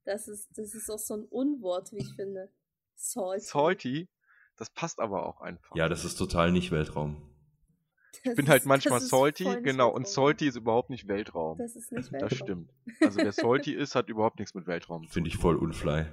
Das 0.04 0.28
ist, 0.28 0.50
das 0.58 0.74
ist 0.74 0.90
auch 0.90 0.98
so 0.98 1.14
ein 1.16 1.24
Unwort, 1.24 1.90
wie 1.92 1.96
ich 1.96 2.14
finde. 2.14 2.50
Salty. 2.94 3.40
Salty, 3.46 4.08
das 4.56 4.70
passt 4.70 5.00
aber 5.00 5.26
auch 5.26 5.40
einfach. 5.40 5.74
ja, 5.76 5.88
das 5.88 6.04
ist 6.04 6.16
total 6.16 6.52
nicht 6.52 6.70
Weltraum. 6.70 7.30
ich 8.22 8.34
bin 8.36 8.48
halt 8.48 8.64
manchmal 8.66 9.00
salty, 9.00 9.44
genau, 9.62 9.90
und 9.92 10.06
salty 10.08 10.46
ist 10.46 10.56
überhaupt 10.56 10.90
nicht 10.90 11.08
Weltraum. 11.08 11.58
Das 11.58 11.74
ist 11.76 11.90
nicht 11.92 12.12
Weltraum. 12.12 12.28
Das 12.28 12.38
stimmt. 12.38 12.70
Also 13.00 13.18
wer 13.18 13.32
salty 13.32 13.72
ist, 13.74 13.94
hat 13.94 14.08
überhaupt 14.08 14.38
nichts 14.38 14.54
mit 14.54 14.66
Weltraum 14.66 15.08
Finde 15.08 15.28
ich 15.28 15.36
voll 15.36 15.56
unfly. 15.56 16.06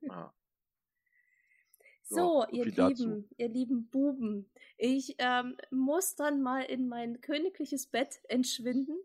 Ja. 0.00 0.32
So, 2.08 2.42
Ja, 2.44 2.48
ihr 2.52 2.62
viel 2.64 2.72
dazu. 2.72 3.04
Lieben, 3.08 3.28
ihr 3.36 3.48
lieben 3.48 3.88
Buben. 3.90 4.50
Ich 4.78 5.16
ähm, 5.18 5.56
muss 5.70 6.14
dann 6.14 6.40
mal 6.40 6.62
in 6.62 6.88
mein 6.88 7.20
königliches 7.20 7.88
Bett 7.88 8.14
entschwinden. 8.28 8.96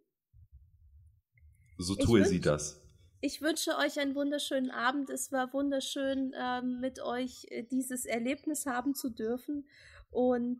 So 1.77 1.95
Ich 1.97 2.05
tue 2.05 2.19
wünsch- 2.21 2.27
sie 2.29 2.39
das. 2.39 2.80
Ich 3.23 3.39
wünsche 3.39 3.77
euch 3.77 3.99
einen 3.99 4.15
wunderschönen 4.15 4.71
Abend. 4.71 5.11
Es 5.11 5.31
war 5.31 5.53
wunderschön, 5.53 6.33
ähm, 6.35 6.79
mit 6.79 6.99
euch 6.99 7.45
äh, 7.49 7.61
dieses 7.61 8.05
Erlebnis 8.05 8.65
haben 8.65 8.95
zu 8.95 9.11
dürfen. 9.11 9.69
Und 10.09 10.59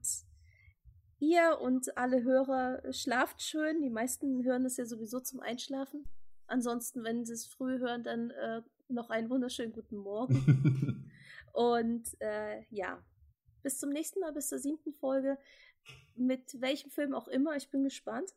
ihr 1.17 1.57
und 1.59 1.97
alle 1.97 2.21
Hörer 2.21 2.85
äh, 2.85 2.93
schlaft 2.93 3.41
schön. 3.41 3.81
Die 3.81 3.89
meisten 3.89 4.43
hören 4.43 4.63
es 4.65 4.77
ja 4.77 4.85
sowieso 4.85 5.19
zum 5.19 5.39
Einschlafen. 5.39 6.05
Ansonsten, 6.45 7.03
wenn 7.03 7.25
sie 7.25 7.33
es 7.33 7.47
früh 7.47 7.79
hören, 7.79 8.03
dann 8.03 8.29
äh, 8.29 8.61
noch 8.89 9.09
einen 9.09 9.31
wunderschönen 9.31 9.73
guten 9.73 9.97
Morgen. 9.97 11.11
Und 11.53 12.09
äh, 12.19 12.63
ja, 12.69 13.03
bis 13.63 13.79
zum 13.79 13.89
nächsten 13.89 14.19
Mal, 14.19 14.33
bis 14.33 14.49
zur 14.49 14.59
siebten 14.59 14.93
Folge. 14.93 15.39
Mit 16.13 16.61
welchem 16.61 16.91
Film 16.91 17.15
auch 17.15 17.27
immer. 17.27 17.55
Ich 17.55 17.71
bin 17.71 17.83
gespannt. 17.83 18.35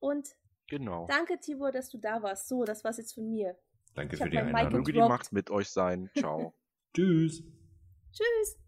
Und 0.00 0.36
Genau. 0.68 1.06
danke, 1.06 1.40
Tibor, 1.40 1.72
dass 1.72 1.88
du 1.88 1.98
da 1.98 2.22
warst. 2.22 2.46
So, 2.48 2.64
das 2.64 2.84
war's 2.84 2.98
jetzt 2.98 3.14
von 3.14 3.28
mir. 3.28 3.56
Danke 3.94 4.16
Ich 4.16 4.22
für 4.22 4.30
die 4.30 4.38
Einladung. 4.38 4.80
Möge 4.80 4.92
die. 4.92 4.98
Macht 5.00 5.32
mit 5.32 5.50
euch 5.50 5.70
sein. 5.70 6.10
Ciao. 6.16 6.54
Tschüss. 6.94 7.42
Tschüss. 8.12 8.67